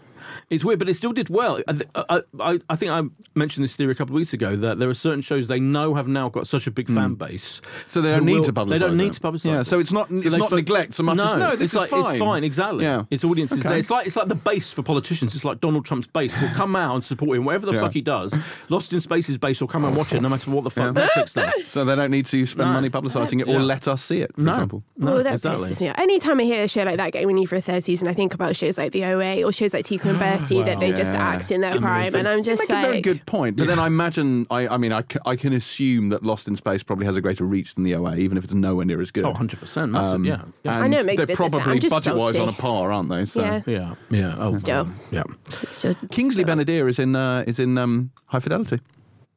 It's 0.48 0.64
weird, 0.64 0.78
but 0.78 0.88
it 0.88 0.94
still 0.94 1.12
did 1.12 1.28
well. 1.28 1.60
I, 1.66 1.72
th- 1.72 1.88
I, 1.96 2.22
I, 2.38 2.60
I 2.70 2.76
think 2.76 2.92
I 2.92 3.02
mentioned 3.34 3.64
this 3.64 3.74
theory 3.74 3.90
a 3.90 3.94
couple 3.96 4.14
of 4.14 4.20
weeks 4.20 4.32
ago 4.32 4.54
that 4.54 4.78
there 4.78 4.88
are 4.88 4.94
certain 4.94 5.20
shows 5.20 5.48
they 5.48 5.58
know 5.58 5.96
have 5.96 6.06
now 6.06 6.28
got 6.28 6.46
such 6.46 6.68
a 6.68 6.70
big 6.70 6.86
fan 6.86 7.10
hmm. 7.10 7.14
base, 7.14 7.60
So 7.88 8.00
they 8.00 8.12
don't 8.12 8.24
need 8.24 8.34
will- 8.36 8.44
to 8.44 8.52
publicise 8.52 8.68
They 8.70 8.78
don't 8.78 8.96
need 8.96 9.06
it. 9.08 9.12
to 9.14 9.20
publicise. 9.20 9.44
Yeah, 9.44 9.60
it. 9.62 9.64
so 9.64 9.80
it's 9.80 9.90
not- 9.90 10.08
it's 10.10 10.30
they 10.30 10.38
not 10.38 10.52
neglect 10.52 10.94
so 10.94 11.02
much 11.02 11.16
no, 11.16 11.24
as, 11.24 11.34
no, 11.34 11.50
this 11.56 11.64
it's 11.64 11.72
is 11.72 11.74
like, 11.74 11.90
fine. 11.90 12.10
It's 12.14 12.18
fine, 12.20 12.44
exactly. 12.44 12.84
Yeah. 12.84 13.04
Its 13.10 13.24
audience 13.24 13.50
is 13.50 13.58
Okay. 13.58 13.70
there. 13.70 13.78
It's 13.78 13.90
like 13.90 14.06
it's 14.06 14.14
like 14.14 14.28
the 14.28 14.36
base 14.36 14.70
for 14.70 14.82
politicians. 14.82 15.34
It's 15.34 15.44
like 15.44 15.60
Donald 15.60 15.84
Trump's 15.84 16.06
base 16.06 16.40
will 16.40 16.50
come 16.50 16.76
out 16.76 16.94
and 16.94 17.02
support 17.02 17.36
him 17.36 17.44
whatever 17.44 17.66
the 17.66 17.72
Yeah. 17.72 17.80
fuck 17.80 17.92
he 17.92 18.00
does. 18.02 18.32
Lost 18.68 18.92
in 18.92 19.00
Space's 19.00 19.38
base 19.38 19.60
will 19.60 19.68
come 19.68 19.84
and 19.84 19.96
watch 19.96 20.12
it 20.12 20.20
no 20.20 20.28
matter 20.28 20.48
what 20.52 20.62
the 20.62 20.70
fuck 20.70 20.94
Netflix 20.94 21.34
does. 21.34 21.66
So 21.66 21.84
they 21.84 21.96
don't 21.96 22.12
need 22.12 22.26
to 22.26 22.46
spend 22.46 22.68
No. 22.70 22.74
money 22.74 22.88
publicising 22.88 23.40
it 23.40 23.48
or 23.48 23.54
Yeah. 23.54 23.62
let 23.62 23.88
us 23.88 24.02
see 24.04 24.20
it, 24.20 24.32
for 24.34 24.40
No, 24.42 24.52
example. 24.52 24.84
no, 24.96 25.14
oh, 25.16 25.22
that 25.24 25.34
exactly. 25.34 25.70
pisses 25.70 25.80
me 25.80 25.88
off. 25.88 25.98
Anytime 25.98 26.38
I 26.40 26.44
hear 26.44 26.62
a 26.62 26.68
show 26.68 26.84
like 26.84 26.96
that 26.98 27.12
getting 27.12 27.26
renewed 27.26 27.48
for 27.48 27.56
a 27.56 27.60
third 27.60 27.82
season, 27.82 28.06
I 28.06 28.14
think 28.14 28.32
about 28.32 28.54
shows 28.54 28.78
like 28.78 28.92
The 28.92 29.04
OA 29.04 29.42
or 29.42 29.52
shows 29.52 29.74
like 29.74 29.84
Tuca 29.84 30.06
and 30.06 30.18
Bertie 30.38 30.62
that 30.62 30.78
they 30.80 30.92
just 30.92 31.12
act 31.12 31.50
in 31.50 31.60
their 31.60 31.72
mean, 31.72 31.80
prime. 31.80 32.14
And 32.14 32.28
I'm 32.28 32.42
just 32.42 32.62
make 32.62 32.70
like, 32.70 32.84
a 32.84 32.88
very 32.88 33.00
good 33.00 33.26
point, 33.26 33.56
but 33.56 33.66
then 33.66 33.78
I 33.78 33.86
imagine, 33.86 34.46
I, 34.50 34.68
I 34.68 34.76
mean, 34.76 34.92
I, 34.92 35.02
c- 35.02 35.18
I 35.24 35.36
can 35.36 35.52
assume 35.52 36.08
that 36.10 36.22
Lost 36.22 36.48
in 36.48 36.56
Space 36.56 36.82
probably 36.82 37.06
has 37.06 37.16
a 37.16 37.20
greater 37.20 37.44
reach 37.44 37.74
than 37.74 37.84
the 37.84 37.94
OA, 37.94 38.16
even 38.16 38.36
if 38.38 38.44
it's 38.44 38.52
nowhere 38.54 38.84
near 38.84 39.00
as 39.00 39.10
good. 39.10 39.24
Oh, 39.24 39.28
100 39.30 39.60
percent. 39.60 39.92
Massive. 39.92 40.14
Um, 40.14 40.24
yeah. 40.24 40.42
yeah. 40.62 40.76
And 40.76 40.84
I 40.84 40.88
know 40.88 40.98
it 41.00 41.06
makes 41.06 41.18
they're 41.18 41.26
business 41.26 41.52
sense. 41.52 41.62
probably 41.62 41.88
budget-wise 41.88 42.36
on 42.36 42.48
a 42.48 42.52
par, 42.52 42.92
aren't 42.92 43.10
they? 43.10 43.24
So. 43.24 43.40
Yeah. 43.40 43.62
Yeah, 43.66 43.94
yeah. 44.10 44.36
Oh, 44.38 44.56
Still. 44.56 44.80
um, 44.80 45.00
yeah. 45.10 45.22
it's 45.62 45.76
still, 45.76 45.94
Kingsley 46.10 46.42
still. 46.42 46.56
Ben-Adir 46.56 46.88
is 46.88 46.98
in 46.98 47.16
uh, 47.16 47.44
is 47.46 47.58
in 47.58 47.76
um, 47.78 48.10
High 48.26 48.40
Fidelity. 48.40 48.80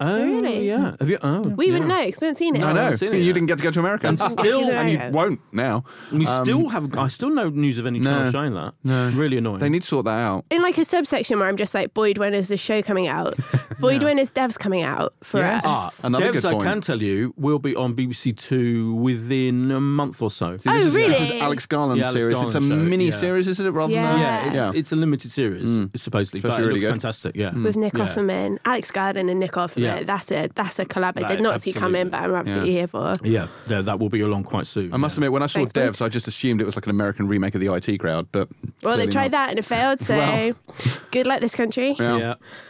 Oh, 0.02 0.24
Really? 0.26 0.68
Yeah. 0.68 0.96
Have 1.00 1.10
you? 1.10 1.18
Oh, 1.22 1.42
We 1.42 1.66
yeah. 1.68 1.74
wouldn't 1.74 1.90
know 1.90 2.06
because 2.06 2.22
we 2.22 2.28
haven't 2.28 2.38
seen 2.38 2.56
it. 2.56 2.60
No, 2.60 2.68
I 2.68 2.70
I 2.70 2.74
know. 2.74 2.82
haven't 2.82 2.98
seen 3.00 3.14
it 3.14 3.18
you 3.18 3.24
yet. 3.26 3.34
didn't 3.34 3.48
get 3.48 3.58
to 3.58 3.64
go 3.64 3.72
to 3.72 3.80
America, 3.80 4.08
And 4.08 4.18
still- 4.38 4.70
and 4.72 4.90
you 4.90 5.00
won't 5.12 5.42
now. 5.52 5.84
We 6.12 6.26
Um, 6.26 6.46
still 6.46 6.70
have. 6.70 6.96
I 6.98 7.08
still 7.10 7.30
no 7.30 7.50
news 7.50 7.78
of 7.78 7.86
any 7.86 8.00
channel 8.00 8.26
No. 8.26 8.32
showing 8.32 8.54
that. 8.54 8.74
No. 8.84 9.12
Really 9.14 9.38
annoying. 9.38 9.60
They 9.60 9.68
need 9.70 9.82
to 9.82 9.88
sort 9.88 10.06
that 10.06 10.12
out. 10.20 10.46
in 10.50 10.62
like 10.62 10.78
a 10.78 10.86
subsection 10.86 11.38
where 11.40 11.48
I'm 11.50 11.58
just 11.58 11.74
like, 11.74 11.94
Boyd, 11.94 12.18
when 12.18 12.34
is 12.34 12.48
the 12.48 12.58
show 12.58 12.82
coming 12.82 13.08
out? 13.08 13.36
Boyd, 13.80 14.04
when 14.04 14.20
is 14.20 14.32
Devs 14.32 14.58
coming 14.58 14.84
out 14.84 15.14
for 15.24 15.40
Yes. 15.40 15.66
us? 15.66 16.02
Ah, 16.04 16.08
Another 16.08 16.28
Devs, 16.28 16.34
good 16.34 16.46
I 16.46 16.52
point. 16.54 16.64
can 16.64 16.82
tell 16.82 17.02
you, 17.02 17.34
will 17.38 17.60
be 17.60 17.76
on 17.76 17.94
BBC 17.96 18.32
Two 18.38 18.94
within 18.96 19.72
a 19.72 19.80
month 19.82 20.22
or 20.22 20.32
so. 20.32 20.58
See, 20.58 20.70
this 20.70 20.84
Oh, 20.84 20.88
is, 20.88 20.94
This 20.94 21.20
is 21.22 21.30
really? 21.30 21.42
Alex 21.42 21.66
Garland's 21.66 22.00
Yeah, 22.02 22.08
Alex 22.08 22.20
series. 22.22 22.42
it's 22.42 22.56
a 22.56 22.60
Garland 22.60 22.82
show, 22.84 22.90
mini 22.90 23.06
yeah. 23.10 23.12
series, 23.20 23.48
isn't 23.48 23.66
it? 23.66 23.72
Rather 23.72 23.94
Yeah. 23.94 24.12
than 24.12 24.22
yeah, 24.22 24.46
it's, 24.48 24.56
yeah. 24.56 24.72
it's 24.74 24.92
a 24.92 24.96
limited 24.96 25.32
series, 25.32 25.68
Mm. 25.70 26.00
supposedly, 26.00 26.40
Supposed 26.40 26.44
but 26.44 26.50
to 26.50 26.58
be 26.58 26.64
it 26.64 26.68
really 26.68 26.80
looks 26.80 26.86
good. 26.86 26.90
fantastic. 26.92 27.36
Yeah, 27.36 27.54
With 27.54 27.76
Nick 27.78 27.98
yeah. 27.98 28.08
Offerman, 28.08 28.58
Alex 28.66 28.92
Garland 28.92 29.30
and 29.30 29.40
Nick 29.40 29.54
Offerman. 29.54 29.89
Yeah. 29.98 30.04
That's 30.04 30.32
a 30.32 30.50
that's 30.56 30.80
a 30.80 30.86
collab 30.86 31.18
I 31.18 31.22
Right, 31.22 31.28
did 31.30 31.42
not 31.42 31.62
see 31.62 31.74
coming, 31.74 32.08
absolutely. 32.08 32.10
but 32.12 32.24
I'm 32.24 32.36
absolutely 32.36 32.72
here 32.72 32.88
for. 32.88 33.14
Yeah, 33.24 33.48
yeah, 33.68 33.82
that 33.82 34.00
will 34.00 34.10
be 34.10 34.22
along 34.22 34.44
quite 34.44 34.68
soon. 34.68 34.94
I 34.94 34.98
must 34.98 35.16
yeah. 35.16 35.20
admit, 35.20 35.32
when 35.34 35.44
I 35.44 35.48
saw 35.48 35.60
Thanks, 35.60 35.72
Boyd. 35.74 35.84
Devs, 35.94 36.02
I 36.02 36.10
just 36.10 36.28
assumed 36.28 36.62
it 36.62 36.66
was 36.66 36.76
like 36.76 36.86
an 36.86 36.92
American 36.92 37.28
remake 37.28 37.56
of 37.56 37.62
the 37.62 37.74
IT 37.74 37.98
Crowd, 38.00 38.28
but 38.32 38.48
Well, 38.84 38.98
they 38.98 39.08
clearly 39.08 39.12
tried 39.12 39.32
not. 39.32 39.32
that 39.32 39.50
and 39.52 39.60
it 39.60 39.66
failed. 39.66 40.00
So 40.00 40.16
Well. 40.18 40.54
good 41.12 41.28
luck 41.28 41.42
this 41.42 41.56
country. 41.56 41.96
Yeah. 42.00 42.18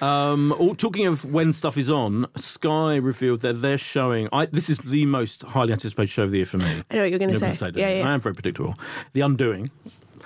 Yeah. 0.01 0.29
Um, 0.31 0.51
all, 0.53 0.75
talking 0.75 1.05
of 1.07 1.25
when 1.25 1.53
stuff 1.53 1.77
is 1.77 1.89
on, 1.89 2.27
Sky 2.37 2.95
revealed 2.95 3.41
that 3.41 3.61
they're 3.61 3.77
showing. 3.77 4.29
I, 4.31 4.45
this 4.45 4.69
is 4.69 4.77
the 4.79 5.05
most 5.05 5.41
highly 5.43 5.73
anticipated 5.73 6.09
show 6.09 6.23
of 6.23 6.31
the 6.31 6.37
year 6.37 6.45
for 6.45 6.57
me. 6.57 6.83
I 6.89 6.95
know 6.95 7.01
what 7.01 7.09
you're 7.09 7.19
going 7.19 7.31
to 7.33 7.39
say. 7.39 7.53
say, 7.53 7.71
don't 7.71 7.77
yeah. 7.77 8.07
I 8.07 8.13
am 8.13 8.21
very 8.21 8.33
predictable. 8.35 8.75
The 9.13 9.21
Undoing, 9.21 9.69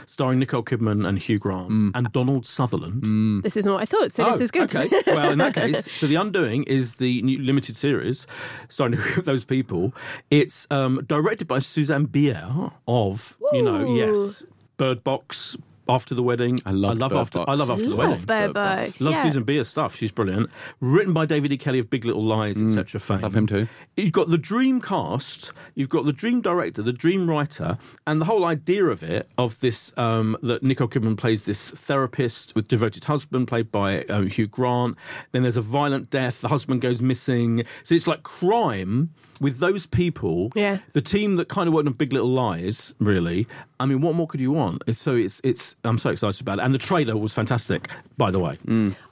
starring 0.08 0.39
Nicole 0.39 0.64
Kidman 0.64 1.08
and 1.08 1.18
Hugh 1.20 1.39
Grant 1.39 1.70
Mm. 1.70 1.91
and 1.95 2.12
Donald 2.12 2.45
Sutherland. 2.45 3.43
This 3.43 3.56
isn't 3.58 3.72
what 3.72 3.82
I 3.82 3.86
thought, 3.86 4.12
so 4.12 4.26
this 4.26 4.39
Oh, 4.39 4.43
is 4.43 4.51
good. 4.51 4.76
Okay. 4.76 4.89
Well, 5.08 5.32
in 5.32 5.38
that 5.39 5.54
case, 5.62 5.88
so 5.99 6.08
The 6.08 6.16
Undoing 6.16 6.64
is 6.64 6.95
the 6.95 7.22
new 7.22 7.39
limited 7.39 7.76
series 7.78 8.28
starring 8.70 8.99
those 9.24 9.43
people. 9.45 9.93
It's 10.30 10.68
um, 10.72 11.04
directed 11.08 11.47
by 11.47 11.60
Susanne 11.60 12.06
Bier 12.06 12.72
of, 12.88 13.38
you 13.51 13.62
know, 13.62 13.95
yes, 13.95 14.43
Bird 14.78 15.04
Box, 15.04 15.58
After 15.88 16.15
the 16.15 16.23
Wedding. 16.23 16.59
I 16.65 16.71
loved 16.71 17.01
I 17.01 17.07
love 17.07 17.13
After. 17.13 17.39
Box. 17.39 17.49
I 17.49 17.53
love 17.55 17.69
After 17.69 17.84
the 17.84 17.89
Love 17.91 17.97
Wedding. 17.99 18.25
Bird 18.25 18.27
Bird 18.27 18.53
Box. 18.53 18.89
Box. 18.89 19.01
Love 19.01 19.13
yeah. 19.13 19.23
Susanne 19.23 19.43
Bier 19.43 19.63
stuff. 19.63 19.95
She's 19.95 20.11
brilliant. 20.11 20.49
Written 20.79 21.13
by 21.13 21.25
David 21.25 21.51
E. 21.51 21.57
Kelley 21.57 21.79
of 21.79 21.89
Big 21.89 22.05
Little 22.05 22.23
Lies, 22.23 22.61
etc. 22.61 22.99
Fame. 22.99 23.19
Mm. 23.19 23.23
Love 23.23 23.36
him 23.36 23.47
too. 23.47 23.67
You've 23.95 24.11
got 24.11 24.29
the 24.29 24.38
dream 24.38 24.81
cast, 24.81 25.51
you've 25.75 25.89
got 25.89 26.05
the 26.05 26.13
dream 26.13 26.41
director, 26.41 26.81
the 26.81 26.93
dream 26.93 27.29
writer, 27.29 27.77
and 28.07 28.19
the 28.19 28.25
whole 28.25 28.45
idea 28.45 28.86
of 28.86 29.03
it, 29.03 29.29
of 29.38 29.59
this, 29.59 29.91
um, 29.97 30.38
that 30.41 30.63
Nicole 30.63 30.88
Kidman 30.88 31.17
plays 31.17 31.43
this 31.43 31.69
therapist 31.71 32.55
with 32.55 32.67
devoted 32.67 33.03
husband, 33.05 33.47
played 33.47 33.71
by 33.71 34.03
um, 34.05 34.27
Hugh 34.27 34.47
Grant. 34.47 34.97
Then 35.31 35.43
there's 35.43 35.57
a 35.57 35.61
violent 35.61 36.09
death, 36.09 36.41
the 36.41 36.47
husband 36.47 36.81
goes 36.81 37.01
missing. 37.01 37.65
So 37.84 37.95
it's 37.95 38.07
like 38.07 38.23
crime 38.23 39.11
with 39.39 39.59
those 39.59 39.86
people. 39.86 40.51
Yeah. 40.55 40.79
The 40.93 41.01
team 41.01 41.36
that 41.36 41.49
kind 41.49 41.67
of 41.67 41.73
worked 41.73 41.88
on 41.88 41.93
Big 41.93 42.13
Little 42.13 42.29
Lies, 42.29 42.93
really. 42.99 43.47
I 43.84 43.86
mean, 43.86 44.01
what 44.01 44.15
more 44.15 44.25
could 44.27 44.39
you 44.39 44.51
want? 44.51 44.81
It's, 44.88 44.97
so 44.97 45.13
it's, 45.15 45.41
it's, 45.43 45.75
I'm 45.84 45.97
so 45.97 46.09
excited 46.09 46.39
about 46.41 46.59
it. 46.59 46.61
And 46.63 46.73
the 46.73 46.77
trailer 46.77 47.15
was 47.17 47.34
fantastic, 47.34 47.89
by 48.17 48.31
the 48.31 48.39
way. 48.39 48.57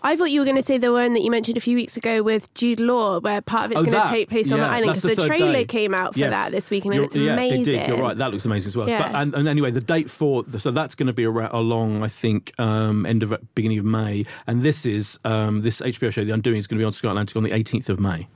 I 0.02 0.16
thought 0.16 0.32
you 0.32 0.40
were 0.40 0.46
going 0.46 0.56
to 0.56 0.62
say 0.62 0.78
the 0.78 0.92
one 0.92 1.14
that 1.14 1.22
you 1.22 1.30
mentioned 1.30 1.58
a 1.58 1.62
few 1.62 1.76
weeks 1.76 1.98
ago 1.98 2.24
with 2.24 2.52
Jude 2.54 2.80
Law, 2.80 3.20
where 3.20 3.42
part 3.42 3.66
of 3.66 3.72
it's 3.74 3.82
Oh, 3.82 3.84
going 3.84 4.02
to 4.02 4.10
take 4.10 4.30
place 4.30 4.52
on 4.52 4.60
the 4.60 4.66
island 4.66 4.88
because 4.88 5.04
the, 5.04 5.16
third 5.16 5.28
trailer 5.28 5.52
day. 5.52 5.66
came 5.66 5.94
out 5.94 6.14
for 6.14 6.20
Yes. 6.20 6.32
that 6.32 6.52
this 6.52 6.70
week 6.72 6.86
and 6.86 6.94
it 6.94 6.96
You're- 6.96 7.04
looks 7.06 7.16
yeah, 7.16 7.34
amazing. 7.34 7.62
it 7.62 7.66
did. 7.80 7.88
You're 7.90 7.98
right. 8.02 8.18
That 8.18 8.32
looks 8.32 8.46
amazing 8.46 8.70
as 8.70 8.76
well. 8.76 8.88
Yeah. 8.90 9.02
But, 9.12 9.16
and, 9.22 9.36
and 9.36 9.48
anyway, 9.48 9.72
the 9.72 9.82
date 9.82 10.10
for 10.10 10.44
so 10.58 10.72
that's 10.72 10.96
going 10.96 11.08
to 11.08 11.14
be 11.14 11.26
around, 11.26 11.54
along, 11.54 12.02
I 12.02 12.08
think, 12.08 12.54
um, 12.60 13.06
end 13.06 13.24
of 13.24 13.34
beginning 13.56 13.80
of 13.80 13.86
May, 13.86 14.24
and 14.48 14.62
this 14.64 14.86
is 14.86 15.20
um, 15.26 15.60
this 15.60 15.82
HBO 15.82 16.12
show, 16.12 16.24
The 16.24 16.32
Undoing, 16.32 16.58
is 16.58 16.68
going 16.68 16.78
to 16.78 16.82
be 16.82 16.86
on 16.86 16.94
Sky 16.94 17.10
Atlantic 17.10 17.36
on 17.36 17.44
the 17.44 17.50
18th 17.52 17.90
of 17.90 18.00
May. 18.00 18.28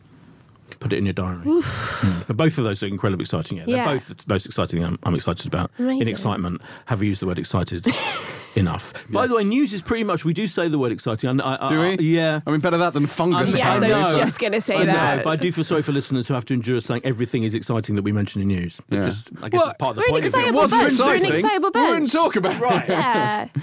Put 0.80 0.94
it 0.94 0.98
in 0.98 1.06
your 1.06 1.14
diary. 1.14 1.44
Mm. 1.46 2.28
But 2.28 2.38
both 2.38 2.58
of 2.58 2.64
those 2.64 2.84
are 2.84 2.88
incredibly 2.88 3.24
exciting. 3.24 3.58
Yeah, 3.60 3.64
Yeah. 3.68 3.76
they're 3.86 3.94
both 3.96 4.08
the 4.10 4.16
most 4.28 4.46
exciting. 4.46 4.84
I'm, 4.84 5.00
I'm 5.04 5.16
excited 5.16 5.46
about. 5.48 5.72
In 5.80 5.86
Amazing. 5.86 6.14
excitement, 6.14 6.62
have 6.86 7.00
we 7.02 7.08
used 7.08 7.22
the 7.22 7.28
word 7.28 7.40
excited 7.40 7.86
enough? 8.58 8.94
By 9.10 9.28
the 9.28 9.36
way, 9.36 9.44
news 9.44 9.74
is 9.74 9.82
pretty 9.82 10.04
much 10.04 10.26
we 10.26 10.34
do 10.34 10.48
say 10.48 10.68
the 10.68 10.78
word 10.80 10.92
exciting. 10.92 11.42
I, 11.42 11.66
I, 11.66 11.70
Do 11.70 11.80
we? 11.82 11.88
I- 11.88 11.98
yeah. 12.00 12.42
I 12.46 12.52
mean, 12.52 12.60
better 12.62 12.78
that 12.78 12.94
than 12.94 13.08
fungus. 13.08 13.50
I'm- 13.54 13.58
Yes, 13.58 13.66
I 13.66 13.76
apparently. 13.88 14.10
was 14.10 14.18
just 14.18 14.40
going 14.40 14.52
to 14.54 14.62
say 14.62 14.76
I 14.78 14.84
know, 14.84 14.94
that. 14.94 15.24
but 15.24 15.30
I 15.30 15.36
do 15.36 15.52
feel 15.52 15.64
sorry 15.64 15.82
for 15.82 15.92
listeners 15.92 16.28
who 16.28 16.34
have 16.34 16.46
to 16.46 16.54
endure 16.54 16.80
saying 16.82 17.02
everything 17.04 17.44
is 17.44 17.54
exciting 17.54 17.96
that 17.96 18.02
we 18.04 18.12
mention 18.12 18.42
in 18.42 18.48
news. 18.50 18.82
But 18.90 18.98
Yeah. 19.00 19.06
just, 19.06 19.32
I 19.42 19.50
guess 19.50 19.60
Well, 19.60 19.70
it's 19.70 19.78
part 19.78 19.90
of 19.92 19.96
the 19.96 20.02
we're 20.02 20.06
an 20.06 20.12
point. 20.12 20.26
of 20.26 20.34
it. 20.34 20.38
excitable 20.38 20.60
wasn't. 20.62 20.80
We're 20.82 20.86
an 20.88 20.92
exciting. 20.92 21.34
excitable 21.46 21.72
We 21.74 21.82
wouldn't 21.82 22.12
talk 22.12 22.36
about 22.36 22.60
right. 22.60 22.90
Yeah. 22.90 23.48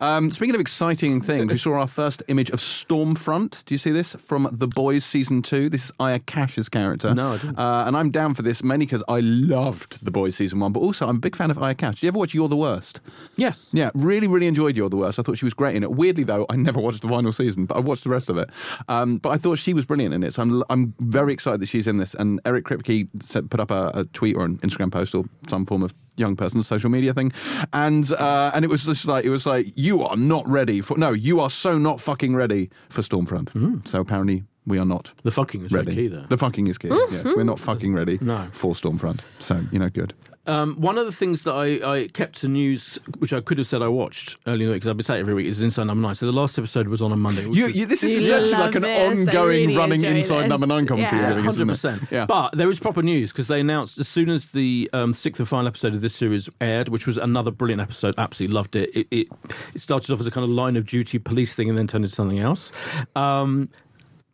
Um, 0.00 0.30
speaking 0.30 0.54
of 0.54 0.60
exciting 0.60 1.20
things, 1.20 1.50
we 1.50 1.58
saw 1.58 1.74
our 1.80 1.88
first 1.88 2.22
image 2.28 2.50
of 2.50 2.60
Stormfront. 2.60 3.64
Do 3.64 3.74
you 3.74 3.78
see 3.78 3.90
this 3.90 4.12
from 4.14 4.48
The 4.52 4.68
Boys 4.68 5.04
season 5.04 5.42
two? 5.42 5.68
This 5.68 5.86
is 5.86 5.92
Aya 5.98 6.20
Cash's 6.20 6.68
character. 6.68 7.14
No, 7.14 7.32
I 7.32 7.38
didn't. 7.38 7.58
Uh, 7.58 7.84
and 7.86 7.96
I'm 7.96 8.10
down 8.10 8.34
for 8.34 8.42
this 8.42 8.62
mainly 8.62 8.86
because 8.86 9.02
I 9.08 9.20
loved 9.20 10.04
The 10.04 10.10
Boys 10.12 10.36
season 10.36 10.60
one, 10.60 10.72
but 10.72 10.80
also 10.80 11.08
I'm 11.08 11.16
a 11.16 11.20
big 11.20 11.34
fan 11.34 11.50
of 11.50 11.58
Aya 11.60 11.74
Cash. 11.74 11.94
Did 11.96 12.02
you 12.04 12.08
ever 12.08 12.18
watch 12.18 12.32
You're 12.34 12.48
the 12.48 12.56
Worst? 12.56 13.00
Yes. 13.36 13.70
Yeah, 13.72 13.90
really, 13.94 14.26
really 14.28 14.37
enjoyed 14.46 14.76
You're 14.76 14.88
the 14.88 14.96
Worst. 14.96 15.18
I 15.18 15.22
thought 15.22 15.36
she 15.38 15.44
was 15.44 15.54
great 15.54 15.74
in 15.76 15.82
it. 15.82 15.90
Weirdly, 15.92 16.22
though, 16.24 16.46
I 16.48 16.56
never 16.56 16.80
watched 16.80 17.02
the 17.02 17.08
final 17.08 17.32
season, 17.32 17.66
but 17.66 17.76
I 17.76 17.80
watched 17.80 18.04
the 18.04 18.10
rest 18.10 18.28
of 18.28 18.38
it. 18.38 18.48
Um, 18.88 19.16
but 19.18 19.30
I 19.30 19.36
thought 19.36 19.58
she 19.58 19.74
was 19.74 19.84
brilliant 19.84 20.14
in 20.14 20.22
it. 20.22 20.34
So 20.34 20.42
I'm, 20.42 20.62
I'm 20.70 20.94
very 21.00 21.32
excited 21.32 21.60
that 21.60 21.68
she's 21.68 21.86
in 21.86 21.98
this. 21.98 22.14
And 22.14 22.40
Eric 22.44 22.64
Kripke 22.66 23.08
said, 23.22 23.50
put 23.50 23.60
up 23.60 23.70
a, 23.70 23.90
a 23.94 24.04
tweet 24.04 24.36
or 24.36 24.44
an 24.44 24.58
Instagram 24.58 24.92
post 24.92 25.14
or 25.14 25.24
some 25.48 25.66
form 25.66 25.82
of 25.82 25.92
young 26.16 26.34
person's 26.36 26.66
social 26.66 26.90
media 26.90 27.14
thing, 27.14 27.32
and 27.72 28.10
uh, 28.12 28.50
and 28.52 28.64
it 28.64 28.68
was 28.68 28.84
just 28.84 29.06
like 29.06 29.24
it 29.24 29.30
was 29.30 29.46
like 29.46 29.66
you 29.76 30.02
are 30.02 30.16
not 30.16 30.46
ready 30.48 30.80
for 30.80 30.98
no, 30.98 31.12
you 31.12 31.38
are 31.38 31.48
so 31.48 31.78
not 31.78 32.00
fucking 32.00 32.34
ready 32.34 32.70
for 32.88 33.02
Stormfront. 33.02 33.86
So 33.86 34.00
apparently 34.00 34.42
we 34.66 34.78
are 34.78 34.84
not 34.84 35.12
The 35.22 35.30
fucking 35.30 35.64
is 35.64 35.70
ready. 35.72 35.92
really 35.92 36.02
key 36.02 36.08
there. 36.08 36.26
The 36.28 36.36
fucking 36.36 36.66
is 36.66 36.76
key. 36.76 36.88
yes, 36.88 37.24
we're 37.24 37.44
not 37.44 37.60
fucking 37.60 37.94
ready 37.94 38.18
No. 38.20 38.48
for 38.50 38.74
Stormfront. 38.74 39.20
So 39.38 39.64
you 39.70 39.78
know, 39.78 39.88
good. 39.90 40.12
Um, 40.48 40.74
one 40.80 40.98
of 40.98 41.06
the 41.06 41.12
things 41.12 41.42
that 41.44 41.52
I, 41.52 41.66
I 41.98 42.08
kept 42.08 42.40
to 42.40 42.48
news, 42.48 42.98
which 43.18 43.32
I 43.32 43.40
could 43.40 43.58
have 43.58 43.66
said 43.66 43.82
I 43.82 43.88
watched 43.88 44.36
earlier 44.46 44.66
in 44.68 44.72
the 44.72 44.74
because 44.76 44.88
I've 44.88 44.96
been 44.96 45.04
saying 45.04 45.20
every 45.20 45.34
week, 45.34 45.46
is 45.46 45.60
Inside 45.60 45.84
Number 45.84 46.02
Nine. 46.02 46.14
So 46.14 46.26
the 46.26 46.32
last 46.32 46.58
episode 46.58 46.88
was 46.88 47.02
on 47.02 47.12
a 47.12 47.16
Monday. 47.16 47.42
You, 47.42 47.66
you, 47.66 47.86
this 47.86 48.02
is 48.02 48.12
You 48.14 48.18
essentially 48.20 48.58
like 48.60 48.74
an 48.74 48.82
this. 48.82 49.28
Ongoing 49.28 49.48
really 49.68 49.76
running 49.76 50.02
inside 50.04 50.42
this. 50.44 50.48
number 50.48 50.66
nine 50.66 50.86
commentary. 50.86 51.20
Yeah. 51.20 51.26
you're 51.28 51.34
doing, 51.36 51.48
isn't 51.50 51.58
Hundred 51.60 51.70
it? 51.70 51.74
percent. 51.74 52.02
Yeah. 52.10 52.26
But 52.26 52.56
there 52.56 52.70
is 52.70 52.80
proper 52.80 53.02
news 53.02 53.30
because 53.32 53.46
they 53.48 53.60
announced 53.60 53.98
as 53.98 54.08
soon 54.08 54.30
as 54.30 54.50
the 54.52 54.88
um, 54.92 55.12
sixth 55.14 55.38
and 55.40 55.48
final 55.48 55.66
episode 55.68 55.94
of 55.94 56.00
this 56.00 56.14
series 56.14 56.48
aired, 56.60 56.88
which 56.88 57.06
was 57.06 57.16
another 57.18 57.50
brilliant 57.50 57.82
episode. 57.82 58.14
Absolutely 58.16 58.54
loved 58.54 58.74
it. 58.76 58.90
It, 58.96 59.06
it, 59.10 59.26
it 59.74 59.80
started 59.80 60.12
off 60.12 60.20
as 60.20 60.26
a 60.26 60.30
kind 60.30 60.44
of 60.44 60.50
line 60.50 60.76
of 60.76 60.86
duty 60.86 61.18
police 61.18 61.54
thing 61.54 61.68
and 61.68 61.76
then 61.76 61.86
turned 61.86 62.04
into 62.04 62.14
something 62.14 62.38
else. 62.38 62.72
Um, 63.14 63.68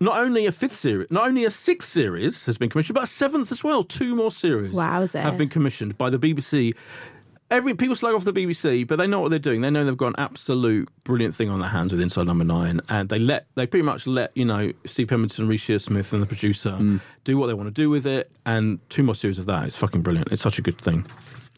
not 0.05 0.19
only 0.19 0.47
a 0.47 0.53
fifth 0.53 0.73
series, 0.77 1.09
not 1.11 1.27
only 1.27 1.45
a 1.45 1.51
sixth 1.51 1.89
series 1.89 2.45
has 2.47 2.59
been 2.59 2.69
commissioned, 2.71 2.95
but 2.95 3.05
a 3.05 3.07
seventh 3.09 3.51
as 3.51 3.65
well. 3.65 3.83
Two 3.83 4.15
more 4.15 4.31
series 4.31 4.73
Wowza. 4.75 5.21
have 5.23 5.37
been 5.37 5.49
commissioned 5.49 5.97
by 5.99 6.11
the 6.11 6.19
BBC. 6.19 6.75
Every 7.51 7.75
people 7.75 7.95
slag 7.95 8.15
off 8.15 8.25
the 8.25 8.33
BBC, 8.33 8.87
but 8.87 8.97
they 8.97 9.07
know 9.07 9.21
what 9.21 9.29
they're 9.29 9.39
doing. 9.39 9.61
They 9.61 9.71
know 9.71 9.85
they've 9.85 9.97
got 9.97 10.09
an 10.09 10.15
absolute 10.19 10.89
brilliant 11.05 11.35
thing 11.35 11.51
on 11.51 11.61
their 11.61 11.69
hands 11.69 11.93
with 11.93 12.01
Inside 12.01 12.27
Number 12.27 12.43
Nine, 12.45 12.81
and 12.89 13.09
they 13.11 13.19
let 13.19 13.47
they 13.55 13.67
pretty 13.67 13.85
much 13.85 14.07
let 14.07 14.33
you 14.35 14.45
know 14.47 14.73
Steve 14.87 15.09
Pemberton, 15.09 15.47
Reece 15.47 15.65
Shearsmith, 15.67 16.13
and 16.13 16.23
the 16.23 16.27
producer 16.27 16.71
Mm. 16.71 17.01
do 17.25 17.37
what 17.37 17.47
they 17.49 17.55
want 17.55 17.67
to 17.69 17.71
do 17.83 17.91
with 17.91 18.07
it. 18.07 18.31
And 18.47 18.79
two 18.89 19.03
more 19.03 19.15
series 19.15 19.39
of 19.39 19.47
that. 19.47 19.65
It's 19.65 19.77
fucking 19.77 20.03
brilliant. 20.03 20.33
It's 20.33 20.43
such 20.43 20.59
a 20.59 20.63
good 20.63 20.81
thing. 20.81 21.07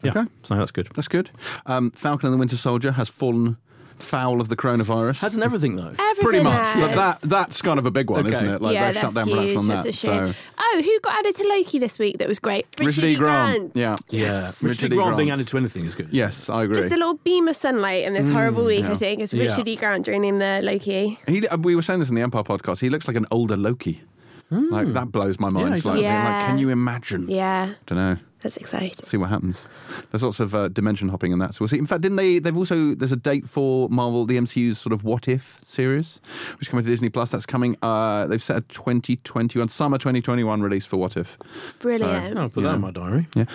Yeah, 0.03 0.11
Okay. 0.11 0.25
so 0.43 0.55
that's 0.55 0.71
good. 0.71 0.89
That's 0.93 1.07
good. 1.07 1.31
Um, 1.65 1.89
Falcon 1.91 2.27
and 2.27 2.33
the 2.33 2.37
Winter 2.37 2.57
Soldier 2.57 2.91
has 2.91 3.09
fallen 3.09 3.57
foul 3.99 4.39
of 4.41 4.47
the 4.49 4.55
coronavirus. 4.55 5.19
Hasn't 5.19 5.43
everything 5.43 5.75
though? 5.75 5.93
Everything 5.97 6.23
Pretty 6.23 6.43
much, 6.43 6.75
but 6.75 6.95
that 6.95 7.21
that's 7.29 7.61
kind 7.61 7.79
of 7.79 7.85
a 7.85 7.91
big 7.91 8.09
one, 8.09 8.25
Okay. 8.25 8.35
isn't 8.35 8.47
it? 8.47 8.61
Like 8.61 8.73
yeah, 8.73 8.91
they've 8.91 9.01
shut 9.01 9.13
down 9.13 9.27
huge. 9.27 9.35
production 9.37 9.57
on 9.59 9.67
That's 9.67 9.83
that. 9.83 9.89
a 9.89 9.91
shame. 9.93 10.33
So 10.33 10.39
Oh, 10.59 10.81
who 10.83 10.99
got 11.01 11.19
added 11.19 11.35
to 11.35 11.43
Loki 11.47 11.79
this 11.79 11.97
week? 11.99 12.17
That 12.19 12.27
was 12.27 12.39
great. 12.39 12.65
Richard 12.79 13.03
E. 13.05 13.15
Grant. 13.15 13.71
Yeah. 13.75 13.95
Yeah, 14.09 14.19
Yes. 14.21 14.63
Richard 14.63 14.83
Richard 14.83 14.93
E. 14.93 14.95
E. 14.95 14.97
Grant 14.99 15.17
being 15.17 15.29
added 15.31 15.47
to 15.47 15.57
anything 15.57 15.85
is 15.85 15.95
good. 15.95 16.09
Yes, 16.11 16.49
I 16.49 16.63
agree. 16.63 16.75
Just 16.75 16.87
a 16.87 16.97
little 16.97 17.15
beam 17.15 17.47
of 17.47 17.55
sunlight 17.55 18.03
in 18.05 18.13
this 18.13 18.29
horrible 18.29 18.65
week. 18.65 18.83
yeah. 18.83 18.91
I 18.91 18.95
think 18.97 19.21
is 19.21 19.33
Yeah. 19.33 19.43
Richard 19.43 19.67
E. 19.67 19.75
Grant 19.75 20.05
joining 20.05 20.39
the 20.39 20.59
Loki. 20.63 21.19
He, 21.27 21.47
uh, 21.47 21.57
we 21.57 21.75
were 21.75 21.81
saying 21.81 21.99
this 21.99 22.09
in 22.09 22.15
the 22.15 22.21
Empire 22.21 22.43
podcast. 22.43 22.79
He 22.81 22.89
looks 22.89 23.07
like 23.07 23.17
an 23.17 23.25
older 23.31 23.57
Loki. 23.57 24.01
Like 24.49 24.87
that 24.93 25.11
blows 25.11 25.39
my 25.41 25.49
mind 25.49 25.75
Yeah, 25.75 25.81
slightly. 25.81 26.03
does. 26.03 26.23
Like, 26.23 26.45
can 26.47 26.57
you 26.57 26.69
imagine? 26.69 27.29
Yeah, 27.29 27.71
I 27.71 27.75
Don't 27.85 27.97
know. 27.97 28.17
That's 28.41 28.57
exciting. 28.57 28.93
See 29.05 29.17
what 29.17 29.29
happens. 29.29 29.67
There's 30.11 30.23
lots 30.23 30.39
of 30.39 30.53
uh, 30.53 30.67
dimension 30.69 31.09
hopping 31.09 31.31
in 31.31 31.39
that. 31.39 31.53
So 31.53 31.59
we'll 31.61 31.69
see. 31.69 31.77
In 31.77 31.85
fact, 31.87 32.01
didn't 32.01 32.17
they? 32.17 32.39
They've 32.39 32.55
also 32.55 32.93
there's 32.95 33.11
a 33.11 33.15
date 33.17 33.49
for 33.49 33.89
Marvel, 33.89 34.25
the 34.25 34.37
MCU's 34.37 34.77
sort 34.79 34.93
of 34.93 35.03
What 35.03 35.27
If 35.27 35.57
series, 35.63 36.19
which 36.53 36.63
is 36.63 36.67
coming 36.69 36.85
to 36.85 36.89
Disney 36.91 37.09
Plus. 37.09 37.31
That's 37.31 37.45
coming. 37.45 37.75
Uh, 37.81 38.25
they've 38.27 38.41
set 38.43 38.57
a 38.57 38.61
2021 38.61 39.67
summer 39.69 39.97
2021 39.97 40.61
release 40.61 40.85
for 40.85 40.97
What 40.97 41.17
If. 41.17 41.37
Brilliant. 41.79 42.37
I'll 42.37 42.49
put 42.49 42.63
Yeah. 42.63 42.69
that 42.69 42.75
in 42.75 42.81
my 42.81 42.91
diary. 42.91 43.27
Yeah. 43.35 43.45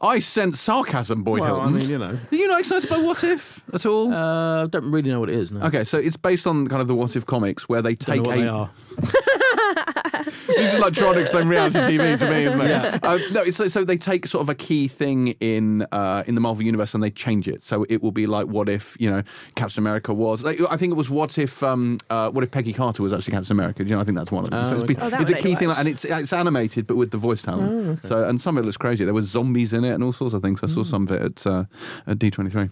I 0.00 0.18
sense 0.18 0.60
sarcasm, 0.60 1.22
Boyd 1.22 1.40
Well, 1.40 1.56
I 1.56 1.58
Hilton. 1.64 1.78
mean, 1.78 1.88
you 1.90 1.98
know, 1.98 2.18
Are 2.30 2.36
you 2.36 2.48
not 2.48 2.60
excited 2.60 2.88
by 2.90 2.98
What 2.98 3.22
If 3.24 3.62
at 3.72 3.86
all? 3.86 4.12
uh, 4.12 4.64
I 4.64 4.66
don't 4.66 4.90
really 4.90 5.10
know 5.10 5.20
what 5.20 5.28
it 5.30 5.36
is. 5.36 5.50
No. 5.52 5.60
Okay, 5.66 5.84
so 5.84 5.98
it's 5.98 6.16
based 6.16 6.46
on 6.46 6.66
kind 6.66 6.82
of 6.82 6.88
the 6.88 6.94
What 6.94 7.16
If 7.16 7.24
comics 7.26 7.68
where 7.68 7.80
they 7.82 7.94
Don't 7.94 8.16
take 8.16 8.22
know 8.22 8.28
what 8.28 8.38
a 8.38 8.40
they 8.42 8.48
are. 8.48 10.01
this 10.46 10.74
is 10.74 10.78
like 10.78 10.94
trying 10.94 11.14
to 11.14 11.20
explain 11.20 11.48
reality 11.48 11.78
TV 11.78 12.18
to 12.18 12.30
me, 12.30 12.44
isn't 12.44 12.60
it? 12.60 12.68
Yeah. 12.68 12.98
Uh, 13.02 13.18
no, 13.32 13.44
so, 13.50 13.68
so 13.68 13.84
they 13.84 13.96
take 13.96 14.26
sort 14.26 14.42
of 14.42 14.48
a 14.48 14.54
key 14.54 14.88
thing 14.88 15.28
in 15.40 15.86
uh, 15.92 16.22
in 16.26 16.34
the 16.34 16.40
Marvel 16.40 16.64
universe 16.64 16.94
and 16.94 17.02
they 17.02 17.10
change 17.10 17.48
it. 17.48 17.62
So 17.62 17.84
it 17.88 18.02
will 18.02 18.12
be 18.12 18.26
like, 18.26 18.46
what 18.46 18.68
if 18.68 18.96
you 19.00 19.10
know 19.10 19.22
Captain 19.54 19.82
America 19.82 20.12
was? 20.14 20.42
Like, 20.42 20.60
I 20.70 20.76
think 20.76 20.92
it 20.92 20.96
was 20.96 21.10
what 21.10 21.38
if 21.38 21.62
um, 21.62 21.98
uh, 22.10 22.30
what 22.30 22.44
if 22.44 22.50
Peggy 22.50 22.72
Carter 22.72 23.02
was 23.02 23.12
actually 23.12 23.32
Captain 23.32 23.52
America? 23.52 23.82
Do 23.82 23.88
you 23.90 23.94
know? 23.96 24.00
I 24.00 24.04
think 24.04 24.18
that's 24.18 24.32
one 24.32 24.44
of 24.44 24.50
them. 24.50 24.64
Oh, 24.64 24.68
so 24.68 24.74
it's, 24.74 24.84
okay. 24.84 24.94
been- 24.94 25.02
Oh, 25.02 25.20
it's 25.20 25.30
a 25.30 25.34
key 25.34 25.52
know 25.54 25.58
thing, 25.58 25.68
watched. 25.68 25.80
and 25.80 25.88
it's 25.88 26.04
it's 26.04 26.32
animated 26.32 26.86
but 26.86 26.96
with 26.96 27.10
the 27.10 27.18
voice 27.18 27.42
talent. 27.42 28.00
So 28.06 28.24
and 28.28 28.40
some 28.40 28.56
of 28.56 28.62
it 28.64 28.66
looks 28.66 28.76
crazy. 28.76 29.04
There 29.04 29.14
was 29.14 29.28
zombies 29.28 29.72
in 29.72 29.84
it 29.84 29.92
and 29.92 30.02
all 30.04 30.12
sorts 30.12 30.34
of 30.34 30.42
things. 30.42 30.60
I 30.62 30.66
saw 30.66 30.82
some 30.84 31.04
of 31.08 31.10
it 31.12 31.22
at 31.22 31.46
uh, 31.46 31.64
at 32.06 32.18
D 32.18 32.30
twenty 32.30 32.50
three. 32.50 32.68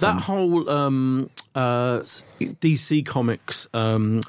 That 0.00 0.20
whole 0.22 0.68
um, 0.70 1.30
uh, 1.54 2.00
DC 2.40 3.04
Comics 3.06 3.66
um, 3.74 4.20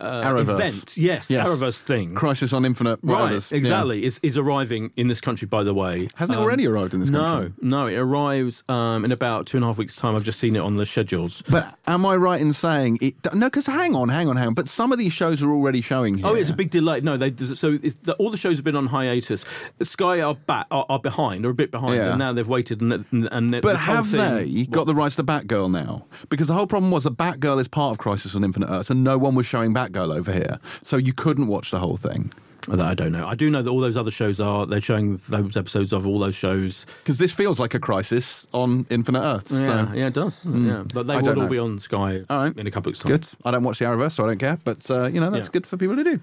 uh, 0.00 0.34
event, 0.38 0.96
yes, 0.96 1.30
Yes. 1.30 1.46
Arrowverse 1.48 1.80
thing. 1.82 2.14
Crisis 2.14 2.52
on 2.52 2.64
Infinite. 2.64 2.98
Right, 3.02 3.20
whatever's- 3.22 3.50
yeah. 3.50 3.58
exactly. 3.58 4.04
Is 4.04 4.18
is 4.22 4.36
arriving 4.36 4.90
in 4.96 5.08
this 5.08 5.20
country, 5.20 5.46
by 5.46 5.62
the 5.62 5.74
way. 5.74 6.08
Hasn't 6.16 6.36
it 6.36 6.38
Um, 6.38 6.44
already 6.44 6.66
arrived 6.66 6.94
in 6.94 7.00
this 7.00 7.10
no, 7.10 7.20
country? 7.20 7.52
no, 7.60 7.80
no, 7.82 7.86
it 7.86 7.96
arrives 7.96 8.62
um, 8.68 9.04
in 9.04 9.12
about 9.12 9.46
two 9.46 9.56
and 9.56 9.64
a 9.64 9.66
half 9.66 9.78
weeks' 9.78 9.96
time. 9.96 10.14
I've 10.16 10.22
just 10.22 10.38
seen 10.40 10.56
it 10.56 10.60
on 10.60 10.76
the 10.76 10.86
schedules. 10.86 11.42
But 11.48 11.74
am 11.86 12.04
I 12.06 12.16
right 12.16 12.40
in 12.40 12.52
saying 12.52 12.98
it? 13.00 13.14
No, 13.34 13.46
because 13.48 13.66
hang 13.66 13.94
on, 13.94 14.08
hang 14.08 14.28
on, 14.28 14.36
hang 14.36 14.48
on. 14.48 14.54
But 14.54 14.68
some 14.68 14.92
of 14.92 14.98
these 14.98 15.12
shows 15.12 15.42
are 15.42 15.50
already 15.50 15.80
showing 15.82 16.16
here. 16.18 16.26
Oh, 16.26 16.34
it's 16.34 16.50
a 16.50 16.54
big 16.54 16.70
delay. 16.70 17.00
No, 17.00 17.16
they 17.16 17.34
so 17.44 17.78
it's 17.82 17.96
the, 17.96 18.14
all 18.14 18.30
the 18.30 18.36
shows 18.36 18.56
have 18.56 18.64
been 18.64 18.76
on 18.76 18.86
hiatus. 18.86 19.44
Sky 19.82 20.20
are 20.20 20.34
back, 20.34 20.66
are, 20.70 20.86
are 20.88 20.98
behind, 20.98 21.44
or 21.44 21.50
a 21.50 21.54
bit 21.54 21.70
behind, 21.70 21.96
Yeah. 21.96 22.10
and 22.10 22.18
now 22.18 22.32
they've 22.32 22.48
waited. 22.48 22.80
And, 22.80 23.04
and, 23.12 23.28
and 23.32 23.60
But 23.62 23.76
have 23.78 24.08
thing- 24.08 24.20
they 24.20 24.64
got 24.66 24.86
the 24.86 24.94
rights 24.94 25.16
to 25.16 25.24
Batgirl 25.24 25.70
now? 25.70 26.06
Because 26.28 26.46
the 26.46 26.54
whole 26.54 26.66
problem 26.66 26.90
was 26.90 27.04
that 27.04 27.16
Batgirl 27.16 27.60
is 27.60 27.68
part 27.68 27.92
of 27.92 27.98
Crisis 27.98 28.34
on 28.34 28.44
Infinite 28.44 28.68
Earths, 28.70 28.90
and 28.90 29.02
no 29.04 29.18
one 29.18 29.34
was 29.34 29.46
showing 29.46 29.74
Batgirl 29.74 29.89
over 29.96 30.32
here, 30.32 30.58
so 30.82 30.96
you 30.96 31.12
couldn't 31.12 31.46
watch 31.46 31.70
the 31.70 31.78
whole 31.78 31.96
thing. 31.96 32.32
I 32.70 32.92
don't 32.94 33.10
know. 33.10 33.26
I 33.26 33.34
do 33.34 33.48
know 33.50 33.62
that 33.62 33.70
all 33.70 33.80
those 33.80 33.96
other 33.96 34.10
shows 34.10 34.38
are. 34.38 34.66
They're 34.66 34.82
showing 34.82 35.16
those 35.30 35.56
episodes 35.56 35.92
of 35.94 36.06
all 36.06 36.18
those 36.18 36.34
shows. 36.34 36.84
Because 37.02 37.16
this 37.18 37.32
feels 37.32 37.58
like 37.58 37.72
a 37.72 37.80
Crisis 37.80 38.46
on 38.52 38.86
Infinite 38.90 39.22
Earths. 39.22 39.50
Yeah, 39.50 39.88
so. 39.88 39.94
yeah, 39.94 40.06
it 40.08 40.14
does. 40.14 40.44
Yeah, 40.46 40.84
but 40.92 41.06
they 41.06 41.14
I 41.14 41.20
will 41.22 41.28
all 41.30 41.34
know. 41.36 41.48
be 41.48 41.58
on 41.58 41.78
Sky 41.78 42.20
All 42.28 42.36
right. 42.42 42.56
in 42.56 42.66
a 42.66 42.70
couple 42.70 42.90
of 42.90 42.92
weeks' 42.92 42.98
time. 43.00 43.12
Good. 43.12 43.26
I 43.46 43.50
don't 43.50 43.62
watch 43.64 43.78
the 43.78 43.86
Arrowverse, 43.86 44.12
so 44.12 44.24
I 44.24 44.28
don't 44.28 44.38
care. 44.38 44.58
But 44.62 44.88
uh, 44.90 45.06
you 45.06 45.20
know 45.20 45.30
that's 45.30 45.46
Yeah. 45.46 45.52
good 45.52 45.66
for 45.66 45.78
people 45.78 45.96
to 45.96 46.04
do. 46.04 46.20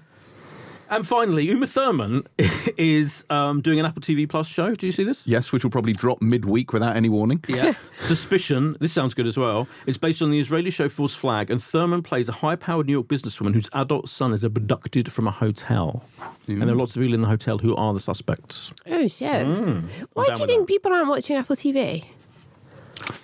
And 0.90 1.06
finally, 1.06 1.44
Uma 1.50 1.66
Thurman 1.66 2.26
is 2.78 3.24
um, 3.28 3.60
doing 3.60 3.78
an 3.78 3.84
Apple 3.86 4.00
TV 4.00 4.28
Plus 4.28 4.48
show. 4.48 4.74
Do 4.74 4.86
you 4.86 4.92
see 4.92 5.04
this? 5.04 5.26
Yes, 5.26 5.52
which 5.52 5.62
will 5.62 5.70
probably 5.70 5.92
drop 5.92 6.22
midweek 6.22 6.72
without 6.72 6.96
any 6.96 7.08
warning. 7.08 7.44
Yeah. 7.46 7.74
Suspicion, 8.00 8.74
this 8.80 8.92
sounds 8.92 9.12
good 9.12 9.26
as 9.26 9.36
well, 9.36 9.68
It's 9.86 9.98
based 9.98 10.22
on 10.22 10.30
the 10.30 10.40
Israeli 10.40 10.70
show 10.70 10.88
False 10.88 11.14
Flag, 11.14 11.50
and 11.50 11.62
Thurman 11.62 12.02
plays 12.02 12.28
a 12.28 12.32
high 12.32 12.56
powered 12.56 12.86
New 12.86 12.92
York 12.92 13.06
businesswoman 13.06 13.52
whose 13.54 13.68
adult 13.74 14.08
son 14.08 14.32
is 14.32 14.42
abducted 14.42 15.12
from 15.12 15.26
a 15.26 15.30
hotel. 15.30 16.04
And 16.46 16.62
there 16.62 16.70
are 16.70 16.74
lots 16.74 16.96
of 16.96 17.02
people 17.02 17.14
in 17.14 17.20
the 17.20 17.28
hotel 17.28 17.58
who 17.58 17.76
are 17.76 17.92
the 17.92 18.00
suspects. 18.00 18.72
Oh 18.86 19.06
shit! 19.08 19.46
Why 20.14 20.24
do 20.24 20.40
you 20.40 20.46
think 20.46 20.62
that. 20.62 20.66
people 20.66 20.92
aren't 20.92 21.08
watching 21.08 21.36
Apple 21.36 21.56
TV? 21.56 22.04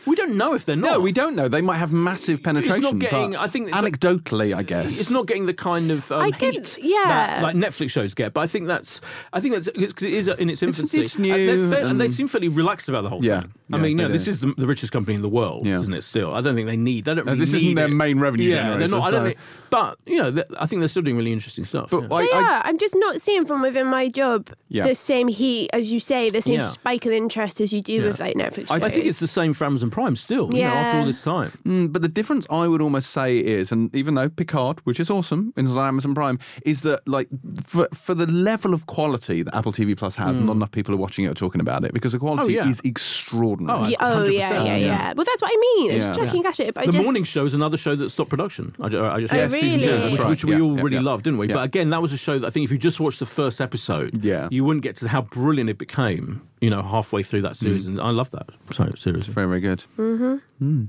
We 0.06 0.16
don't 0.16 0.36
know 0.36 0.54
if 0.54 0.64
they're 0.64 0.76
not. 0.76 0.92
No, 0.92 1.00
we 1.00 1.12
don't 1.12 1.34
know. 1.34 1.48
They 1.48 1.60
might 1.60 1.76
have 1.76 1.92
massive 1.92 2.42
penetration. 2.42 2.98
getting- 2.98 3.32
but 3.32 3.40
I 3.40 3.46
think 3.48 3.68
it's 3.68 3.76
like- 3.82 3.98
anecdotally, 3.98 4.54
I 4.54 4.62
guess 4.62 4.98
It's 5.00 5.10
not 5.10 5.26
getting 5.26 5.46
the 5.46 5.54
kind 5.54 5.90
of 5.90 6.10
um, 6.12 6.20
I 6.22 6.30
get- 6.30 6.54
heat 6.54 6.78
yeah. 6.82 7.02
that 7.06 7.42
like 7.42 7.56
Netflix 7.56 7.90
shows 7.90 8.14
get, 8.14 8.32
but 8.34 8.40
I 8.42 8.46
think 8.46 8.66
that's 8.66 9.00
I 9.32 9.40
think 9.40 9.54
that's 9.54 9.68
because 9.70 10.02
it 10.06 10.12
is 10.12 10.28
in 10.28 10.50
its 10.50 10.62
infancy. 10.62 11.00
it's 11.00 11.18
new 11.18 11.34
and, 11.34 11.48
they're 11.48 11.78
fair- 11.80 11.88
and 11.88 12.00
they 12.00 12.08
seem 12.08 12.28
fairly 12.28 12.48
relaxed 12.48 12.88
about 12.88 13.02
the 13.02 13.08
whole 13.10 13.24
Yeah, 13.24 13.40
thing. 13.42 13.52
I 13.72 13.76
yeah, 13.76 13.82
mean, 13.82 13.90
you 13.92 13.96
they 13.98 14.02
know, 14.04 14.12
this 14.12 14.28
is 14.28 14.40
the, 14.40 14.52
the 14.58 14.66
richest 14.66 14.92
company 14.92 15.14
in 15.14 15.22
the 15.22 15.28
world, 15.28 15.66
Yeah. 15.66 15.76
isn't 15.80 15.92
it? 15.94 16.02
Still, 16.04 16.34
I 16.34 16.40
don't 16.40 16.54
think 16.54 16.66
they 16.66 16.76
need. 16.76 17.04
They 17.06 17.14
don't. 17.14 17.24
No, 17.26 17.32
Really 17.32 17.44
this 17.46 17.54
isn't 17.54 17.74
their 17.74 17.86
it. 17.86 17.90
main 17.90 18.18
revenue 18.20 18.50
Yeah, 18.50 18.76
they're 18.76 18.88
not. 18.88 19.02
I 19.02 19.10
generator, 19.10 19.16
don't 19.16 19.24
think. 19.26 19.38
But 19.70 19.98
you 20.06 20.18
know, 20.18 20.30
th- 20.32 20.46
I 20.58 20.66
think 20.66 20.80
they're 20.80 20.88
still 20.88 21.02
doing 21.02 21.16
really 21.16 21.32
interesting 21.32 21.64
stuff. 21.64 21.90
But 21.90 22.02
yeah. 22.02 22.14
I, 22.16 22.22
They 22.26 22.32
I, 22.32 22.38
are. 22.38 22.62
I'm 22.66 22.78
just 22.78 22.94
not 22.96 23.20
seeing 23.20 23.44
from 23.46 23.62
within 23.62 23.86
my 23.88 24.08
job 24.08 24.50
Yeah. 24.68 24.86
the 24.86 24.94
same 24.94 25.28
heat 25.28 25.70
as 25.72 25.90
you 25.90 25.98
say, 25.98 26.28
the 26.30 26.42
same 26.42 26.60
Yeah. 26.60 26.66
spike 26.68 27.06
of 27.06 27.12
interest 27.12 27.60
as 27.60 27.72
you 27.72 27.80
do 27.82 27.94
Yeah. 27.94 28.06
with 28.08 28.20
like 28.20 28.36
Netflix. 28.36 28.70
I 28.70 28.76
I 28.76 28.88
think 28.90 29.06
it's 29.06 29.18
the 29.18 29.26
same 29.26 29.52
for 29.64 29.66
Amazon 29.66 29.90
Prime 29.90 30.04
time 30.04 30.16
still, 30.16 30.54
you 30.54 30.60
know, 30.62 30.68
after 30.68 30.98
all 30.98 31.06
this 31.06 31.22
time. 31.22 31.50
Mm, 31.64 31.92
but 31.92 32.02
the 32.02 32.08
difference 32.08 32.46
I 32.50 32.68
would 32.68 32.82
almost 32.82 33.10
say 33.10 33.38
is, 33.38 33.72
and 33.72 33.94
even 33.96 34.14
though 34.14 34.28
Picard, 34.28 34.80
which 34.84 35.00
is 35.00 35.08
awesome, 35.10 35.52
is 35.56 35.70
on 35.74 35.78
Amazon 35.88 36.14
Prime, 36.14 36.38
is 36.66 36.82
that 36.82 37.00
like 37.08 37.28
for 37.66 37.88
for 37.94 38.14
the 38.14 38.26
level 38.26 38.74
of 38.74 38.84
quality 38.86 39.42
that 39.42 39.54
Apple 39.56 39.72
TV 39.72 39.96
Plus 39.96 40.16
has, 40.16 40.34
not 40.36 40.52
enough 40.56 40.70
people 40.72 40.92
are 40.94 40.98
watching 40.98 41.24
it 41.24 41.28
or 41.28 41.34
talking 41.34 41.60
about 41.60 41.84
it 41.84 41.92
because 41.94 42.12
the 42.12 42.18
quality. 42.18 42.58
Oh, 42.58 42.64
yeah. 42.64 42.68
is 42.70 42.80
extraordinary. 42.84 43.78
Oh, 43.78 43.88
Yeah, 43.88 43.96
oh, 44.00 44.24
yeah, 44.24 44.50
yeah, 44.50 44.64
yeah. 44.64 44.76
yeah. 44.76 45.12
Well, 45.16 45.24
that's 45.24 45.40
what 45.42 45.50
I 45.52 45.56
mean. 45.56 45.90
It's 45.92 46.06
Yeah. 46.06 46.12
chucking 46.14 46.42
cash 46.42 46.60
at 46.60 46.66
it. 46.68 46.74
But 46.74 46.86
The 46.86 46.92
just, 46.92 47.04
Morning 47.04 47.24
Show 47.24 47.46
is 47.46 47.54
another 47.54 47.76
show 47.76 47.94
that 47.96 48.10
stopped 48.10 48.30
production. 48.30 48.74
I, 48.80 48.88
ju- 48.88 49.04
I 49.04 49.20
just 49.20 49.32
Oh, 49.32 49.36
Yeah, 49.36 49.48
season 49.48 49.80
two, 49.80 49.90
really? 49.90 50.10
which, 50.12 50.20
right. 50.20 50.28
which 50.28 50.44
we 50.44 50.52
Yeah, 50.52 50.60
all 50.60 50.76
yeah, 50.76 50.82
really 50.82 50.96
yeah. 50.96 51.02
loved, 51.02 51.24
didn't 51.24 51.38
we? 51.38 51.48
Yeah. 51.48 51.54
But 51.54 51.64
again, 51.64 51.90
that 51.90 52.02
was 52.02 52.12
a 52.12 52.16
show 52.18 52.38
that 52.38 52.46
I 52.46 52.50
think 52.50 52.64
if 52.64 52.70
you 52.72 52.78
just 52.78 53.00
watched 53.00 53.18
the 53.20 53.26
first 53.26 53.60
episode, 53.60 54.22
Yeah. 54.22 54.48
you 54.50 54.64
wouldn't 54.64 54.82
get 54.82 54.96
to 54.96 55.08
how 55.08 55.22
brilliant 55.22 55.70
it 55.70 55.78
became. 55.78 56.42
You 56.64 56.70
know, 56.70 56.82
halfway 56.82 57.22
through 57.22 57.42
that 57.42 57.56
series, 57.56 57.84
and 57.86 58.00
I 58.00 58.10
love 58.10 58.30
that 58.30 58.46
so 58.72 58.90
series. 58.96 59.26
Very, 59.26 59.46
very 59.46 59.60
good. 59.60 59.82
Mm-hmm. 59.98 60.84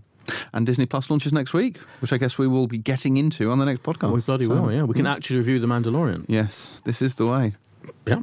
And 0.54 0.66
Disney 0.66 0.86
Plus 0.86 1.10
launches 1.10 1.34
next 1.34 1.54
week, 1.54 1.78
which 2.00 2.14
I 2.14 2.18
guess 2.18 2.38
we 2.38 2.48
will 2.48 2.68
be 2.68 2.78
getting 2.78 3.18
into 3.18 3.52
on 3.52 3.60
the 3.60 3.66
next 3.66 3.84
podcast. 3.84 4.12
We 4.14 4.22
bloody 4.22 4.46
So, 4.46 4.56
will, 4.62 4.72
yeah. 4.72 4.84
We 4.84 4.94
can 4.96 5.06
actually 5.06 5.38
review 5.38 5.60
The 5.60 5.68
Mandalorian. 5.68 6.26
Yes, 6.28 6.72
this 6.86 7.02
is 7.02 7.16
the 7.16 7.28
way. 7.28 7.56
Yeah, 8.08 8.22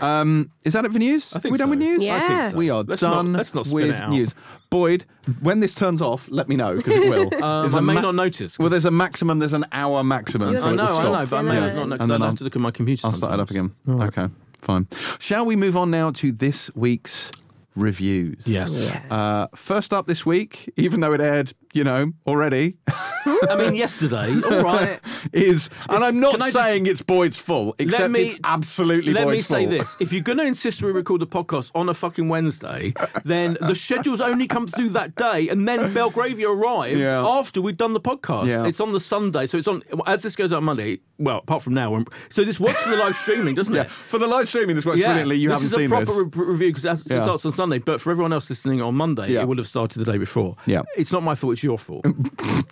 Um, 0.00 0.50
is 0.64 0.72
that 0.72 0.84
it 0.84 0.92
for 0.92 0.98
news? 0.98 1.32
I 1.34 1.38
think 1.38 1.52
we 1.52 1.58
done 1.58 1.66
so. 1.68 1.70
with 1.70 1.78
news? 1.80 2.02
Yeah. 2.02 2.16
I 2.16 2.20
think 2.28 2.50
so. 2.52 2.56
We 2.56 2.70
are 2.70 2.82
let's 2.82 3.00
done 3.02 3.32
Not, 3.32 3.38
let's 3.38 3.54
not 3.54 3.66
spin 3.66 3.74
with 3.88 3.90
it 3.90 3.96
out. 3.96 4.10
news. 4.10 4.34
Boyd, 4.70 5.04
when 5.40 5.60
this 5.60 5.74
turns 5.74 6.00
off, 6.02 6.26
let 6.30 6.48
me 6.48 6.56
know 6.56 6.74
because 6.76 6.94
it 6.94 7.08
will. 7.10 7.30
Um, 7.44 7.70
There's 7.70 7.84
may 7.84 7.94
ma- 7.94 8.00
not 8.00 8.14
notice. 8.16 8.56
'cause- 8.56 8.58
Well, 8.58 8.70
there's 8.70 8.84
a 8.86 8.90
maximum. 8.90 9.38
There's 9.38 9.52
an 9.52 9.66
hour 9.72 10.02
maximum. 10.02 10.50
You're 10.52 10.60
so 10.60 10.68
I 10.68 10.70
it 10.72 10.76
know, 10.76 10.84
will 10.86 11.14
I 11.16 11.22
know, 11.22 11.26
but 11.30 11.36
I 11.36 11.42
may 11.42 11.54
Yeah. 11.54 11.60
not 11.60 11.74
know 11.74 11.80
And 11.82 11.90
because 11.92 12.08
then 12.08 12.10
I'd 12.10 12.24
I'll- 12.24 12.30
have 12.30 12.38
to 12.38 12.44
look 12.44 12.56
at 12.56 12.62
my 12.62 12.70
computer. 12.72 13.06
I'll 13.06 13.12
start 13.12 13.34
it 13.34 13.40
up 13.40 13.48
sometimes. 13.48 13.72
again. 13.86 14.00
Okay, 14.08 14.28
fine. 14.60 14.88
Shall 15.18 15.44
we 15.44 15.56
move 15.56 15.76
on 15.76 15.90
now 15.90 16.10
to 16.12 16.32
this 16.32 16.70
week's 16.74 17.30
reviews? 17.74 18.42
Yes. 18.46 18.72
Yeah. 18.72 19.02
Uh, 19.10 19.46
first 19.54 19.92
up 19.92 20.06
this 20.06 20.24
week, 20.24 20.72
even 20.76 21.00
though 21.00 21.12
it 21.12 21.20
aired, 21.20 21.52
you 21.72 21.84
know, 21.84 22.12
already, 22.26 22.74
I 22.86 23.54
mean, 23.56 23.74
yesterday. 23.74 24.34
All 24.42 24.62
right. 24.62 24.98
is, 25.32 25.70
and 25.88 26.02
I'm 26.04 26.18
not 26.20 26.34
I 26.36 26.38
just- 26.38 26.52
saying 26.52 26.86
it's 26.86 27.02
Boyd's 27.02 27.38
fault, 27.38 27.76
except 27.78 28.10
me- 28.10 28.22
it's 28.22 28.40
absolutely 28.44 29.12
Let 29.12 29.24
Boyd's 29.24 29.36
me 29.36 29.42
say 29.42 29.66
fault. 29.66 29.70
this: 29.78 29.96
if 30.00 30.12
you're 30.12 30.22
going 30.22 30.38
to 30.38 30.44
insist 30.44 30.82
we 30.82 30.90
record 30.92 31.20
the 31.20 31.26
podcast 31.26 31.70
on 31.74 31.88
a 31.88 31.94
fucking 31.94 32.28
Wednesday, 32.28 32.92
then 33.24 33.56
the 33.60 33.74
schedules 33.74 34.20
only 34.20 34.46
come 34.46 34.66
through 34.66 34.90
that 34.90 35.14
day, 35.16 35.48
and 35.48 35.68
then 35.68 35.92
Belgravia 35.94 36.48
arrived 36.50 36.98
Yeah. 36.98 37.24
after 37.24 37.60
we'd 37.60 37.76
done 37.76 37.92
the 37.92 38.00
podcast. 38.00 38.46
Yeah. 38.46 38.66
It's 38.66 38.80
on 38.80 38.92
the 38.92 39.00
Sunday, 39.00 39.46
so 39.46 39.58
it's 39.58 39.68
on 39.68 39.82
as 40.06 40.22
this 40.22 40.34
goes 40.36 40.52
out 40.52 40.62
Monday. 40.62 41.00
Well, 41.18 41.38
apart 41.38 41.62
from 41.62 41.74
now, 41.74 42.02
so 42.30 42.44
this 42.44 42.58
works 42.58 42.82
for 42.82 42.88
the 42.90 42.96
live 42.96 43.14
streaming, 43.14 43.54
doesn't 43.54 43.74
Yeah, 43.74 43.82
it? 43.82 43.90
for 43.90 44.18
the 44.18 44.26
live 44.26 44.48
streaming, 44.48 44.74
this 44.74 44.86
works 44.86 44.98
brilliantly. 45.00 45.36
You 45.36 45.50
this 45.50 45.60
haven't 45.60 45.78
seen 45.78 45.90
this. 45.90 46.00
is 46.00 46.08
a 46.08 46.12
proper 46.30 46.44
re- 46.44 46.52
review 46.52 46.68
because 46.72 46.84
it 47.10 47.20
starts 47.20 47.44
on 47.44 47.52
Sunday. 47.52 47.78
But 47.78 48.00
for 48.00 48.10
everyone 48.10 48.32
else 48.32 48.48
listening 48.48 48.80
on 48.80 48.94
Monday, 48.94 49.34
it 49.34 49.46
would 49.46 49.58
have 49.58 49.66
started 49.66 49.98
the 49.98 50.10
day 50.10 50.16
before. 50.18 50.56
Yeah. 50.66 50.82
it's 50.96 51.12
not 51.12 51.22
my 51.22 51.34
fault; 51.34 51.59
it's 51.60 51.64
your 51.64 51.78
fault. 51.78 52.04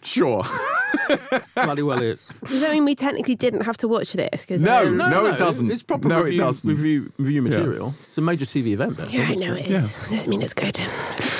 Sure. 0.03 0.43
Bloody 1.55 1.83
well, 1.83 1.99
it 1.99 2.05
is. 2.05 2.29
Does 2.47 2.61
that 2.61 2.71
mean 2.71 2.85
we 2.87 2.95
technically 2.95 3.35
didn't 3.35 3.63
have 3.63 3.77
to 3.79 3.89
watch 3.89 4.15
this? 4.15 4.47
Cause, 4.47 4.63
No, 4.63 4.87
um, 4.87 4.97
no. 4.97 5.27
it 5.27 5.37
doesn't. 5.37 5.71
It's 5.71 5.83
proper 5.83 6.09
No, 6.09 6.21
it 6.21 6.25
review, 6.25 6.39
doesn't. 6.39 6.67
review 6.69 7.13
review 7.19 7.43
material. 7.43 7.95
It's 8.09 8.17
a 8.17 8.23
major 8.23 8.47
TV 8.47 8.69
event. 8.69 8.97
Beth, 8.97 9.13
Yeah, 9.13 9.25
I 9.25 9.35
know 9.35 9.51
obviously. 9.51 9.75
it 9.75 9.77
is. 9.77 9.95
Doesn't 10.09 10.31
mean 10.31 10.41
it's 10.41 10.55
good. 10.55 10.77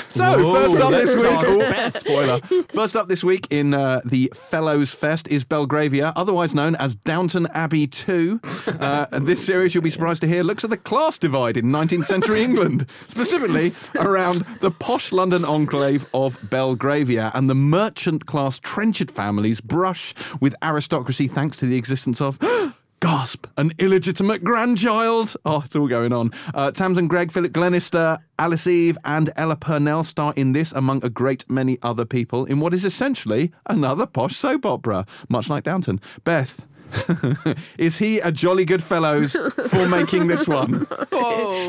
So, 0.09 0.23
Whoa, 0.43 0.53
first 0.53 0.81
up 0.81 0.91
let's 0.91 1.05
this 1.05 1.15
week, 1.15 1.31
start 1.31 1.47
oh, 1.47 1.57
Beth. 1.59 1.99
spoiler. 1.99 2.39
First 2.69 2.95
up 2.95 3.07
this 3.07 3.23
week 3.23 3.47
in 3.51 3.73
uh, 3.75 4.01
the 4.05 4.31
Fellowes 4.35 4.91
Fest 4.91 5.27
is 5.27 5.43
Belgravia, 5.43 6.13
otherwise 6.15 6.53
known 6.53 6.75
as 6.75 6.95
Downton 6.95 7.47
Abbey 7.53 7.85
2. 7.87 8.39
Uh, 8.67 9.05
and 9.11 9.27
this 9.27 9.43
series, 9.45 9.73
you'll 9.75 9.83
be 9.83 9.91
surprised 9.91 10.21
to 10.21 10.27
hear, 10.27 10.43
looks 10.43 10.63
at 10.63 10.71
the 10.71 10.77
class 10.77 11.17
divide 11.19 11.57
in 11.57 11.65
19th 11.65 12.05
century 12.05 12.41
England, 12.41 12.87
specifically 13.07 13.71
around 14.03 14.41
the 14.61 14.71
posh 14.71 15.11
London 15.11 15.45
enclave 15.45 16.05
of 16.13 16.37
Belgravia 16.49 17.31
and 17.39 17.49
the 17.49 17.55
merchant 17.55 18.25
class 18.25 18.59
Trenchard 18.59 19.09
families 19.09 19.61
brush 19.61 20.13
with 20.41 20.53
aristocracy 20.61 21.25
thanks 21.25 21.55
to 21.59 21.67
the 21.67 21.77
existence 21.77 22.19
of. 22.19 22.37
Gasp! 22.99 23.47
An 23.55 23.71
illegitimate 23.79 24.43
grandchild. 24.43 25.37
Oh, 25.45 25.61
it's 25.63 25.73
all 25.73 25.87
going 25.87 26.11
on. 26.11 26.31
Uh, 26.53 26.69
Tamsin 26.71 27.07
Greig, 27.07 27.31
Philip 27.31 27.53
Glenister, 27.53 28.17
Alice 28.37 28.67
Eve, 28.67 28.97
and 29.05 29.31
Ella 29.37 29.55
Purnell 29.55 30.03
star 30.03 30.33
in 30.35 30.51
this, 30.51 30.73
among 30.73 31.01
a 31.05 31.09
great 31.09 31.49
many 31.49 31.77
other 31.81 32.03
people, 32.03 32.43
in 32.43 32.59
what 32.59 32.73
is 32.73 32.83
essentially 32.83 33.53
another 33.67 34.05
posh 34.05 34.35
soap 34.35 34.65
opera, 34.65 35.05
much 35.29 35.49
like 35.49 35.63
Downton. 35.63 36.01
Beth. 36.25 36.65
is 37.77 37.99
he 37.99 38.19
a 38.19 38.33
jolly 38.33 38.65
good 38.65 38.83
fellows 38.83 39.31
for 39.69 39.87
making 39.87 40.27
this 40.27 40.45
one? 40.45 40.85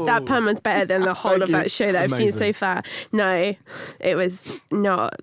That 0.06 0.24
pun 0.26 0.46
was 0.46 0.60
better 0.60 0.86
than 0.86 1.02
the 1.02 1.14
whole 1.14 1.32
Thank 1.32 1.42
of 1.42 1.48
you. 1.50 1.56
that 1.56 1.70
show 1.70 1.92
that 1.92 2.02
I've 2.02 2.12
seen 2.12 2.32
so 2.32 2.52
far. 2.52 2.82
No, 3.12 3.54
it 4.00 4.16
was 4.16 4.58
not. 4.72 5.14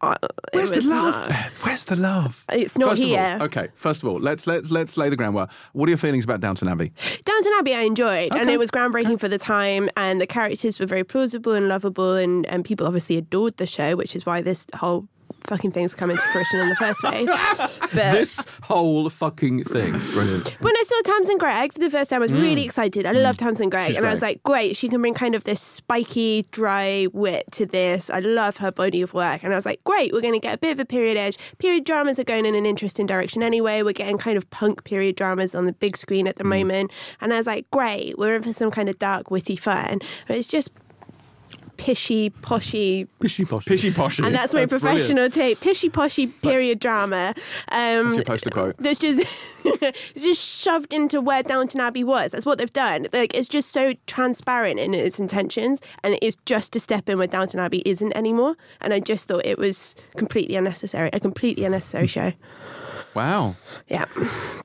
Uh, 0.00 0.14
Where's 0.52 0.70
the 0.70 0.82
love, 0.82 1.14
not. 1.14 1.28
Beth? 1.28 1.64
Where's 1.64 1.84
the 1.84 1.96
love? 1.96 2.44
It's 2.50 2.78
not 2.78 2.90
first 2.90 3.02
here. 3.02 3.36
All, 3.40 3.46
okay, 3.46 3.68
first 3.74 4.02
of 4.02 4.08
all, 4.08 4.18
let's 4.18 4.46
let's 4.46 4.70
let's 4.70 4.96
lay 4.96 5.08
the 5.08 5.16
groundwork. 5.16 5.50
What 5.72 5.86
are 5.86 5.90
your 5.90 5.98
feelings 5.98 6.24
about 6.24 6.40
Downton 6.40 6.68
Abbey? 6.68 6.92
Downton 7.24 7.52
Abbey, 7.58 7.74
I 7.74 7.82
enjoyed, 7.82 8.34
and 8.36 8.48
it 8.48 8.58
was 8.58 8.70
groundbreaking 8.70 9.18
for 9.18 9.28
the 9.28 9.38
time. 9.38 9.88
And 9.96 10.20
the 10.20 10.26
characters 10.26 10.78
were 10.78 10.86
very 10.86 11.04
plausible 11.04 11.52
and 11.52 11.68
lovable, 11.68 12.14
and, 12.14 12.46
and 12.46 12.64
people 12.64 12.86
obviously 12.86 13.16
adored 13.16 13.56
the 13.56 13.66
show, 13.66 13.96
which 13.96 14.14
is 14.14 14.24
why 14.24 14.40
this 14.40 14.66
whole 14.74 15.08
fucking 15.46 15.72
thing's 15.72 15.94
come 15.94 16.10
into 16.10 16.22
fruition 16.22 16.60
in 16.60 16.68
the 16.68 16.74
first 16.76 17.00
place. 17.00 17.28
But 17.88 18.12
This 18.12 18.44
whole 18.64 19.08
fucking 19.08 19.64
thing, 19.64 19.92
brilliant. 19.92 20.48
when 20.60 20.76
I 20.76 20.82
saw 20.84 21.00
Tamsin 21.04 21.38
Greig 21.38 21.72
for 21.72 21.78
the 21.78 21.88
first 21.88 22.10
time, 22.10 22.18
I 22.20 22.24
was 22.26 22.32
really 22.34 22.62
excited. 22.64 23.06
I 23.06 23.12
love 23.12 23.38
Tamsin 23.38 23.70
Greig, 23.70 23.84
Mm. 23.84 23.88
She's 23.88 23.96
and 23.96 24.06
I 24.06 24.12
was 24.12 24.20
like, 24.20 24.42
great, 24.42 24.76
she 24.76 24.88
can 24.90 25.00
bring 25.00 25.14
kind 25.14 25.34
of 25.34 25.44
this 25.44 25.60
spiky, 25.60 26.42
dry 26.50 27.06
wit 27.14 27.50
to 27.52 27.64
this. 27.64 28.10
I 28.10 28.18
love 28.18 28.58
her 28.58 28.70
body 28.70 29.00
of 29.00 29.14
work, 29.14 29.42
and 29.42 29.52
I 29.54 29.56
was 29.56 29.64
like, 29.64 29.82
great, 29.84 30.12
we're 30.12 30.20
going 30.20 30.34
to 30.34 30.38
get 30.40 30.54
a 30.54 30.58
bit 30.58 30.72
of 30.72 30.80
a 30.80 30.84
period 30.84 31.16
edge. 31.16 31.38
Period 31.58 31.84
dramas 31.84 32.18
are 32.18 32.24
going 32.24 32.44
in 32.44 32.54
an 32.54 32.66
interesting 32.66 33.06
direction 33.06 33.42
anyway. 33.42 33.82
We're 33.82 33.92
getting 33.92 34.18
kind 34.18 34.36
of 34.36 34.48
punk 34.50 34.84
period 34.84 35.16
dramas 35.16 35.54
on 35.54 35.64
the 35.64 35.72
big 35.72 35.96
screen 35.96 36.26
at 36.26 36.36
the 36.36 36.44
Mm. 36.44 36.58
moment, 36.58 36.90
and 37.22 37.32
I 37.32 37.38
was 37.38 37.46
like, 37.46 37.70
great, 37.70 38.18
we're 38.18 38.36
in 38.36 38.42
for 38.42 38.52
some 38.52 38.70
kind 38.70 38.90
of 38.90 38.98
dark, 38.98 39.30
witty 39.30 39.56
fun. 39.56 40.00
But 40.26 40.36
it's 40.36 40.48
just 40.48 40.70
pishy, 41.78 42.30
poshy, 42.30 43.06
Pishy 43.20 43.46
poshy. 43.46 43.64
Pishy 43.64 43.92
poshy. 43.92 44.26
and 44.26 44.34
that's 44.34 44.52
my 44.52 44.60
That's 44.60 44.72
professional 44.72 45.30
take. 45.30 45.60
Pishy 45.60 45.90
poshy 45.90 46.30
period 46.42 46.80
drama. 46.80 47.32
Um, 47.72 48.04
That's 48.04 48.16
your 48.16 48.24
poster 48.24 48.50
quote. 48.50 48.76
That's 48.78 48.98
just 48.98 49.20
it's 49.64 50.22
just 50.22 50.60
shoved 50.62 50.92
into 50.92 51.20
where 51.20 51.42
Downton 51.42 51.80
Abbey 51.80 52.04
was. 52.04 52.32
That's 52.32 52.44
what 52.44 52.58
they've 52.58 52.72
done. 52.72 53.06
Like 53.12 53.32
it's 53.34 53.48
just 53.48 53.70
so 53.70 53.94
transparent 54.06 54.78
in 54.80 54.92
its 54.92 55.18
intentions, 55.18 55.80
and 56.02 56.14
it 56.14 56.22
is 56.22 56.36
just 56.44 56.72
to 56.74 56.80
step 56.80 57.08
in 57.08 57.16
where 57.16 57.26
Downton 57.26 57.60
Abbey 57.60 57.82
isn't 57.86 58.14
anymore. 58.16 58.56
And 58.80 58.92
I 58.92 59.00
just 59.00 59.28
thought 59.28 59.46
it 59.46 59.58
was 59.58 59.94
completely 60.16 60.56
unnecessary. 60.56 61.10
A 61.12 61.20
completely 61.20 61.64
unnecessary 61.64 62.08
show. 62.08 62.32
Wow. 63.14 63.56
Yeah. 63.88 64.04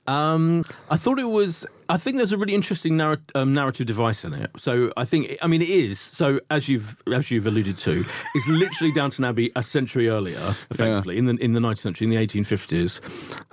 Um, 0.07 0.63
I 0.89 0.97
thought 0.97 1.19
it 1.19 1.29
was. 1.29 1.65
I 1.89 1.97
think 1.97 2.17
there's 2.17 2.31
a 2.31 2.37
really 2.37 2.53
interesting 2.55 2.97
narr- 2.97 3.21
um, 3.35 3.53
narrative 3.53 3.87
device 3.87 4.23
in 4.25 4.33
it. 4.33 4.49
So 4.57 4.91
I 4.97 5.05
think, 5.05 5.37
I 5.41 5.47
mean, 5.47 5.61
it 5.61 5.69
is. 5.69 5.99
So 5.99 6.39
as 6.49 6.67
you've 6.69 6.95
as 7.11 7.29
you've 7.31 7.45
alluded 7.47 7.77
to, 7.79 8.03
it's 8.35 8.47
literally 8.47 8.91
Downton 8.93 9.25
Abbey 9.25 9.51
a 9.55 9.63
century 9.63 10.09
earlier, 10.09 10.55
effectively 10.71 11.17
in 11.17 11.25
the 11.25 11.35
in 11.37 11.53
the 11.53 11.59
19th 11.59 11.77
century, 11.79 12.05
in 12.05 12.11
the 12.11 12.17
1850s. 12.27 13.01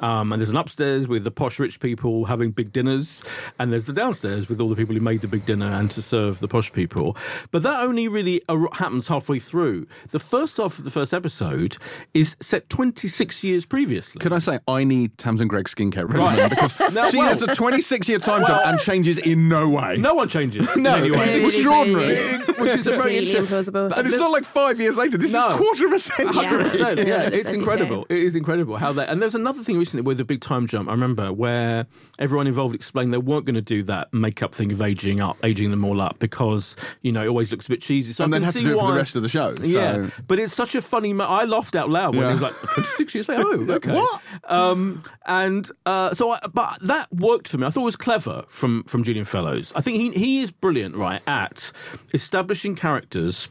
Um, 0.02 0.32
and 0.32 0.40
there's 0.40 0.50
an 0.50 0.56
upstairs 0.56 1.08
with 1.08 1.24
the 1.24 1.30
posh 1.30 1.58
rich 1.58 1.80
people 1.80 2.24
having 2.26 2.50
big 2.50 2.72
dinners, 2.72 3.22
and 3.58 3.72
there's 3.72 3.86
the 3.86 3.92
downstairs 3.92 4.48
with 4.48 4.60
all 4.60 4.68
the 4.68 4.76
people 4.76 4.94
who 4.94 5.00
made 5.00 5.20
the 5.20 5.28
big 5.28 5.44
dinner 5.46 5.66
and 5.66 5.90
to 5.90 6.02
serve 6.02 6.40
the 6.40 6.48
posh 6.48 6.72
people. 6.72 7.16
But 7.50 7.62
that 7.64 7.80
only 7.82 8.08
really 8.08 8.42
happens 8.72 9.06
halfway 9.08 9.38
through. 9.38 9.86
The 10.10 10.18
first 10.20 10.56
half 10.58 10.78
of 10.78 10.84
the 10.84 10.90
first 10.90 11.12
episode 11.12 11.76
is 12.14 12.36
set 12.40 12.68
26 12.70 13.42
years 13.44 13.64
previously. 13.66 14.20
Could 14.20 14.32
I 14.32 14.38
say 14.38 14.58
I 14.68 14.84
need 14.84 15.18
Tamsin 15.18 15.48
Greig 15.48 15.66
skincare 15.66 16.08
regimen 16.08 16.48
because 16.48 16.78
Now, 16.94 17.10
she 17.10 17.18
well- 17.18 17.28
has 17.28 17.42
a 17.42 17.54
26 17.54 18.08
year 18.08 18.18
time 18.20 18.42
Well- 18.42 18.56
jump 18.56 18.66
and 18.66 18.80
changes 18.80 19.18
in 19.18 19.48
no 19.48 19.68
way. 19.68 19.96
No 19.96 20.14
one 20.14 20.28
changes. 20.28 20.68
No, 20.76 20.94
in 20.94 21.00
any 21.00 21.10
way. 21.10 21.24
it's 21.28 21.48
extraordinary. 21.56 22.38
Which 22.58 22.70
is 22.72 22.86
a 22.86 22.90
very 22.92 23.04
Really 23.16 23.18
interesting. 23.32 23.46
implausible. 23.46 23.96
and 23.96 24.06
it's 24.06 24.16
not 24.16 24.30
like 24.30 24.44
five 24.44 24.80
years 24.80 24.96
later. 24.96 25.18
This 25.18 25.32
No. 25.32 25.50
is 25.50 25.56
quarter 25.58 25.86
of 25.86 25.92
a 25.92 25.98
century. 25.98 26.36
Yeah. 26.78 26.92
yeah, 27.06 27.22
it's 27.32 27.52
incredible. 27.52 28.06
It 28.08 28.18
is 28.18 28.34
incredible 28.34 28.76
how 28.76 28.92
that. 28.94 29.08
And 29.08 29.20
there's 29.22 29.34
another 29.34 29.62
thing 29.62 29.78
recently 29.78 30.02
with 30.02 30.18
the 30.18 30.24
big 30.24 30.40
time 30.40 30.66
jump. 30.66 30.88
I 30.88 30.92
remember 30.92 31.32
where 31.32 31.86
everyone 32.18 32.46
involved 32.46 32.74
explained 32.74 33.12
they 33.12 33.18
weren't 33.18 33.44
going 33.46 33.54
to 33.54 33.60
do 33.62 33.82
that 33.84 34.12
makeup 34.12 34.54
thing 34.54 34.72
of 34.72 34.80
aging 34.82 35.20
up, 35.20 35.36
aging 35.44 35.70
them 35.70 35.84
all 35.84 36.00
up 36.00 36.18
because 36.18 36.76
you 37.02 37.12
know 37.12 37.22
it 37.22 37.28
always 37.28 37.50
looks 37.50 37.66
a 37.66 37.70
bit 37.70 37.80
cheesy. 37.80 38.12
So 38.12 38.24
And 38.24 38.34
I 38.34 38.38
then 38.38 38.40
can 38.40 38.44
have 38.46 38.54
to 38.54 38.58
see 38.60 38.64
do 38.64 38.70
it 38.72 38.78
for 38.78 38.84
why- 38.84 38.90
the 38.92 38.96
rest 38.96 39.16
of 39.16 39.22
the 39.22 39.28
show. 39.28 39.54
So. 39.54 39.64
Yeah, 39.64 40.10
but 40.26 40.38
it's 40.38 40.54
such 40.54 40.74
a 40.74 40.82
funny. 40.82 41.12
Mo- 41.12 41.24
I 41.24 41.44
laughed 41.44 41.74
out 41.76 41.90
loud 41.90 42.14
when 42.14 42.24
Yeah. 42.24 42.30
it 42.30 42.34
was 42.34 42.42
like 42.42 42.54
26 42.74 43.14
years 43.14 43.28
later. 43.28 43.42
Oh, 43.46 43.52
okay. 43.74 43.92
What? 43.92 44.20
Um, 44.44 45.02
and 45.26 45.70
uh, 45.86 46.14
so, 46.14 46.30
I, 46.32 46.38
but 46.52 46.78
that 46.82 47.12
worked 47.12 47.48
for 47.48 47.58
me. 47.58 47.66
I 47.66 47.70
thought 47.70 47.82
it 47.82 47.84
was 47.84 47.96
clever 47.96 48.09
from 48.18 48.84
from 48.84 49.04
Julian 49.04 49.24
Fellowes. 49.24 49.72
I 49.76 49.80
think 49.80 49.98
he 49.98 50.10
he 50.18 50.40
is 50.42 50.50
brilliant, 50.50 50.96
right, 50.96 51.22
at 51.26 51.72
establishing 52.12 52.74
characters 52.74 53.48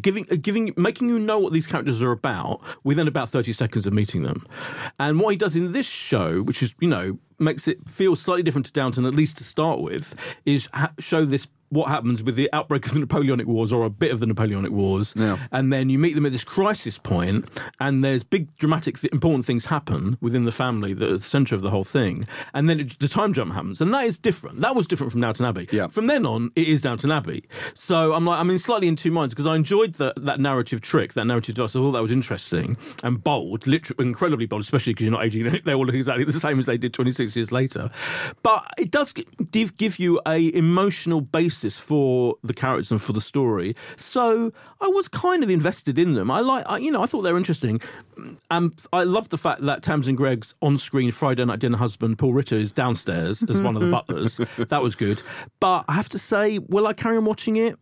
giving 0.00 0.26
uh, 0.30 0.36
giving 0.40 0.72
making 0.76 1.08
you 1.08 1.18
know 1.18 1.38
what 1.38 1.52
these 1.52 1.66
characters 1.66 2.02
are 2.02 2.10
about 2.10 2.60
within 2.84 3.06
about 3.06 3.30
30 3.30 3.52
seconds 3.52 3.86
of 3.86 3.92
meeting 3.92 4.22
them 4.22 4.46
and 4.98 5.20
what 5.20 5.30
he 5.30 5.36
does 5.36 5.54
in 5.54 5.72
this 5.72 5.86
show 5.86 6.42
which 6.42 6.62
is 6.62 6.74
you 6.80 6.88
know 6.88 7.18
makes 7.40 7.66
it 7.68 7.88
feel 7.88 8.16
slightly 8.16 8.42
different 8.42 8.66
to 8.66 8.72
Downton, 8.72 9.04
at 9.06 9.14
least 9.14 9.38
to 9.38 9.44
start 9.44 9.80
with, 9.80 10.14
is 10.46 10.68
ha- 10.72 10.92
show 10.98 11.24
this 11.24 11.46
what 11.72 11.86
happens 11.88 12.20
with 12.20 12.34
the 12.34 12.52
outbreak 12.52 12.84
of 12.84 12.94
the 12.94 12.98
Napoleonic 12.98 13.46
Wars 13.46 13.72
or 13.72 13.84
a 13.84 13.90
bit 13.90 14.10
of 14.10 14.18
the 14.18 14.26
Napoleonic 14.26 14.72
Wars, 14.72 15.14
Yeah. 15.16 15.38
and 15.52 15.72
then 15.72 15.88
you 15.88 16.00
meet 16.00 16.16
them 16.16 16.26
at 16.26 16.32
this 16.32 16.42
crisis 16.42 16.98
point, 16.98 17.48
and 17.78 18.02
there's 18.02 18.24
big 18.24 18.48
dramatic, 18.56 18.98
th- 18.98 19.12
important 19.12 19.44
things 19.44 19.66
happen 19.66 20.18
within 20.20 20.46
the 20.46 20.50
family 20.50 20.94
that 20.94 21.08
are 21.08 21.16
the 21.18 21.22
centre 21.22 21.54
of 21.54 21.60
the 21.62 21.70
whole 21.70 21.84
thing, 21.84 22.26
and 22.54 22.68
then 22.68 22.80
it, 22.80 22.98
the 22.98 23.06
time 23.06 23.32
jump 23.32 23.52
happens, 23.52 23.80
and 23.80 23.94
that 23.94 24.04
is 24.04 24.18
different. 24.18 24.60
That 24.62 24.74
was 24.74 24.88
different 24.88 25.12
from 25.12 25.20
Downton 25.20 25.46
Abbey. 25.46 25.68
Yeah. 25.70 25.86
From 25.86 26.08
then 26.08 26.26
on, 26.26 26.50
it 26.56 26.66
is 26.66 26.82
Downton 26.82 27.12
Abbey. 27.12 27.44
So 27.74 28.14
I'm 28.14 28.24
like, 28.24 28.40
I'm 28.40 28.50
in 28.50 28.58
slightly 28.58 28.88
in 28.88 28.96
two 28.96 29.12
minds 29.12 29.32
because 29.32 29.46
I 29.46 29.54
enjoyed 29.54 29.92
the, 29.94 30.12
that 30.16 30.40
narrative 30.40 30.80
trick, 30.80 31.12
that 31.12 31.26
narrative 31.26 31.54
device. 31.54 31.76
I 31.76 31.78
thought 31.78 31.92
that 31.92 32.02
was 32.02 32.10
interesting 32.10 32.78
and 33.04 33.22
bold, 33.22 33.68
literally 33.68 34.04
incredibly 34.08 34.46
bold, 34.46 34.62
especially 34.62 34.94
because 34.94 35.04
you're 35.06 35.12
not 35.12 35.24
aging. 35.24 35.60
They 35.64 35.72
all 35.74 35.86
look 35.86 35.94
exactly 35.94 36.24
the 36.24 36.32
same 36.32 36.58
as 36.58 36.66
they 36.66 36.78
did 36.78 36.92
26 36.92 37.29
years 37.36 37.52
later. 37.52 37.90
But 38.42 38.66
it 38.78 38.90
does 38.90 39.12
give 39.50 39.76
give 39.76 39.98
you 39.98 40.20
a 40.26 40.52
emotional 40.54 41.20
basis 41.20 41.78
for 41.78 42.36
the 42.42 42.54
characters 42.54 42.90
and 42.90 43.00
for 43.00 43.12
the 43.12 43.20
story. 43.20 43.74
So 43.96 44.52
I 44.82 44.88
was 44.88 45.08
kind 45.08 45.42
of 45.42 45.50
invested 45.50 45.98
in 45.98 46.14
them. 46.14 46.30
I 46.30 46.40
like, 46.40 46.64
I, 46.66 46.78
you 46.78 46.90
know, 46.90 47.02
I 47.02 47.06
thought 47.06 47.22
they 47.22 47.32
were 47.32 47.38
interesting. 47.38 47.80
And 48.50 48.72
I 48.92 49.04
love 49.04 49.28
the 49.28 49.38
fact 49.38 49.60
that 49.62 49.82
Tamsin 49.82 50.14
Greig's 50.16 50.54
on-screen 50.62 51.10
Friday 51.10 51.44
night 51.44 51.58
dinner 51.58 51.76
husband 51.76 52.18
Paul 52.18 52.32
Ritter 52.32 52.56
is 52.56 52.72
downstairs 52.72 53.42
as 53.42 53.56
mm-hmm. 53.56 53.64
one 53.64 53.76
of 53.76 53.82
the 53.82 53.90
butlers. 53.90 54.40
That 54.70 54.82
was 54.82 54.94
good. 54.94 55.22
But 55.58 55.84
I 55.88 55.94
have 55.94 56.08
to 56.10 56.18
say, 56.18 56.58
will 56.58 56.86
I 56.86 56.92
carry 56.92 57.16
on 57.16 57.24
watching 57.24 57.56
it? 57.56 57.78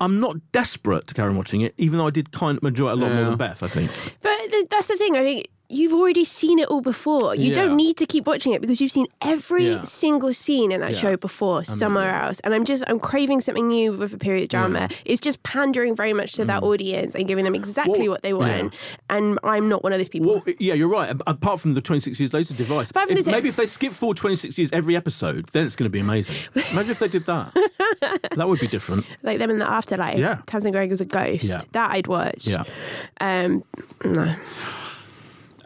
I'm 0.00 0.20
not 0.20 0.36
desperate 0.52 1.06
to 1.08 1.14
carry 1.14 1.30
on 1.30 1.36
watching 1.36 1.60
it, 1.60 1.74
even 1.76 1.98
though 1.98 2.06
I 2.06 2.10
did 2.10 2.30
kind 2.30 2.58
of 2.58 2.64
enjoy 2.64 2.90
it 2.90 2.92
a 2.92 2.96
lot 2.96 3.12
more 3.12 3.24
than 3.24 3.36
Beth. 3.36 3.62
I 3.62 3.68
think. 3.68 3.90
But 4.22 4.36
th- 4.50 4.66
that's 4.70 4.86
the 4.86 4.96
thing. 4.96 5.16
I 5.16 5.22
think 5.22 5.48
you've 5.68 5.92
already 5.92 6.24
seen 6.24 6.58
it 6.58 6.68
all 6.68 6.80
before. 6.80 7.34
You 7.34 7.50
Yeah. 7.50 7.56
don't 7.56 7.76
need 7.76 7.96
to 7.98 8.06
keep 8.06 8.26
watching 8.26 8.52
it 8.52 8.60
because 8.62 8.80
you've 8.80 8.90
seen 8.90 9.06
every 9.20 9.68
Yeah. 9.68 9.82
single 9.82 10.32
scene 10.32 10.72
in 10.72 10.80
that 10.80 10.92
Yeah. 10.92 10.98
show 10.98 11.16
before 11.16 11.62
somewhere 11.64 12.14
else. 12.14 12.40
And 12.40 12.54
I'm 12.54 12.64
just 12.64 12.84
I'm 12.86 12.98
craving 12.98 13.40
something 13.42 13.68
new 13.68 13.92
with 13.92 14.14
a 14.14 14.18
period 14.18 14.48
drama. 14.48 14.88
Mm. 14.88 14.96
It's 15.04 15.20
just 15.20 15.42
pandering 15.42 15.94
very 15.94 16.14
much 16.18 16.32
to 16.34 16.44
that 16.44 16.62
audience 16.62 17.14
and 17.14 17.26
giving 17.26 17.44
them 17.46 17.54
exactly 17.54 17.94
Mm. 17.94 17.98
Well, 18.02 18.10
what 18.10 18.22
they 18.22 18.34
want. 18.34 18.74
And 19.08 19.38
I'm 19.42 19.68
not 19.70 19.82
one 19.82 19.92
of 19.94 19.98
those 19.98 20.08
people. 20.10 20.28
Well, 20.44 20.54
yeah, 20.58 20.74
you're 20.74 20.88
right. 20.88 21.08
Apart 21.26 21.60
from 21.60 21.72
the 21.72 21.80
26 21.80 22.20
years 22.20 22.34
later 22.34 22.52
device, 22.54 22.92
if, 22.94 23.24
the- 23.24 23.30
maybe 23.30 23.48
if 23.48 23.56
they 23.56 23.66
skip 23.66 23.92
forward 23.94 24.16
26 24.18 24.58
years 24.58 24.68
every 24.72 24.94
episode, 24.96 25.46
then 25.52 25.64
it's 25.64 25.74
going 25.76 25.86
to 25.86 25.90
be 25.90 26.00
amazing. 26.00 26.36
Imagine 26.72 26.90
if 26.90 26.98
they 26.98 27.08
did 27.08 27.24
that. 27.24 27.54
that 28.36 28.46
would 28.48 28.60
be 28.60 28.66
different. 28.68 29.06
like 29.22 29.38
them 29.38 29.50
in 29.50 29.58
the 29.58 29.68
afterlife. 29.70 30.18
Yeah. 30.18 30.42
Tamsin 30.46 30.72
Greig 30.72 30.92
as 30.92 31.00
a 31.00 31.04
ghost. 31.06 31.44
Yeah. 31.44 31.56
That 31.72 31.92
I'd 31.92 32.06
watch. 32.06 32.46
Yeah. 32.46 32.64
Um, 33.20 33.64
no. 34.04 34.34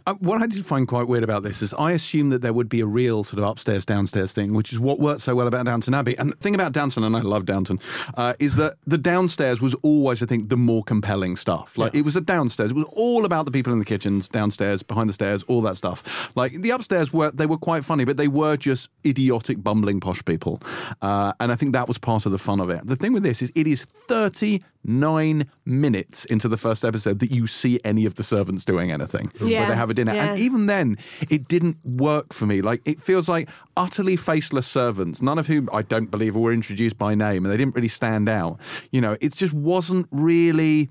Uh, 0.07 0.15
what 0.15 0.43
I 0.43 0.47
did 0.47 0.65
find 0.67 0.89
quite 0.89 1.07
weird 1.07 1.25
about 1.25 1.43
this 1.43 1.63
is 1.63 1.73
I 1.75 1.93
assumed 1.93 2.33
that 2.33 2.43
there 2.43 2.53
would 2.53 2.69
be 2.69 2.81
a 2.81 2.87
real 2.87 3.25
sort 3.25 3.39
of 3.39 3.45
upstairs 3.45 3.85
downstairs 3.85 4.33
thing, 4.33 4.53
which 4.53 4.73
is 4.73 4.79
what 4.79 4.99
worked 4.99 5.21
so 5.21 5.35
well 5.35 5.47
about 5.47 5.67
Downton 5.67 5.95
Abbey. 5.95 6.17
And 6.19 6.33
the 6.33 6.37
thing 6.37 6.55
about 6.55 6.73
Downton, 6.73 7.05
and 7.05 7.17
I 7.17 7.21
love 7.21 7.47
Downton, 7.47 7.79
uh, 8.17 8.35
is 8.39 8.57
that 8.57 8.75
the 8.87 8.99
downstairs 8.99 9.61
was 9.61 9.75
always, 9.83 10.23
I 10.23 10.27
think, 10.27 10.49
the 10.49 10.57
more 10.57 10.83
compelling 10.83 11.37
stuff. 11.37 11.79
Like 11.79 11.95
it 11.95 12.03
was 12.03 12.17
a 12.17 12.21
downstairs; 12.21 12.71
it 12.71 12.77
was 12.77 12.87
all 12.93 13.25
about 13.25 13.47
the 13.47 13.53
people 13.53 13.73
in 13.73 13.79
the 13.79 13.85
kitchens, 13.85 14.29
downstairs, 14.29 14.83
behind 14.83 15.09
the 15.09 15.15
stairs, 15.15 15.43
all 15.45 15.63
that 15.63 15.77
stuff. 15.77 16.31
Like 16.35 16.63
the 16.63 16.71
upstairs 16.71 17.13
were 17.13 17.31
they 17.31 17.47
were 17.47 17.59
quite 17.59 17.85
funny, 17.85 18.05
but 18.05 18.17
they 18.17 18.29
were 18.29 18.57
just 18.57 18.89
idiotic, 19.07 19.63
bumbling 19.63 20.01
posh 20.01 20.25
people, 20.25 20.61
uh, 21.01 21.33
and 21.41 21.53
I 21.53 21.57
think 21.57 21.73
that 21.73 21.89
was 21.89 21.99
part 21.99 22.27
of 22.27 22.33
the 22.33 22.39
fun 22.39 22.61
of 22.61 22.71
it. 22.71 22.87
The 22.87 22.97
thing 22.97 23.13
with 23.13 23.23
this 23.23 23.43
is 23.43 23.53
it 23.55 23.67
is 23.67 23.83
thirty 23.83 24.63
nine 24.85 25.49
minutes 25.65 26.25
into 26.27 26.49
the 26.49 26.57
first 26.57 26.85
episode 26.85 27.19
that 27.21 27.31
you 27.31 27.47
see 27.47 27.81
any 27.85 28.05
of 28.07 28.17
the 28.17 28.25
servants 28.25 28.65
doing 28.65 28.91
anything 28.91 29.31
where 29.39 29.67
they 29.69 29.75
have 29.75 29.91
a 29.91 29.95
dinner. 29.95 30.15
yeah. 30.15 30.31
And 30.31 30.41
even 30.41 30.67
then, 30.67 30.99
it 31.31 31.49
didn't 31.49 31.77
work 31.85 32.33
for 32.33 32.47
me. 32.47 32.63
Like, 32.63 32.83
it 32.85 33.01
feels 33.01 33.29
like 33.29 33.49
utterly 33.77 34.17
faceless 34.17 34.67
servants, 34.67 35.23
none 35.23 35.39
of 35.39 35.47
whom 35.47 35.69
I 35.73 35.83
don't 35.83 36.11
believe 36.11 36.35
were 36.35 36.53
introduced 36.53 36.99
by 36.99 37.15
name, 37.15 37.45
and 37.45 37.53
they 37.53 37.57
didn't 37.57 37.75
really 37.75 37.89
stand 37.89 38.29
out. 38.29 38.59
You 38.91 39.01
know, 39.01 39.17
it 39.21 39.35
just 39.35 39.53
wasn't 39.53 40.07
really. 40.11 40.89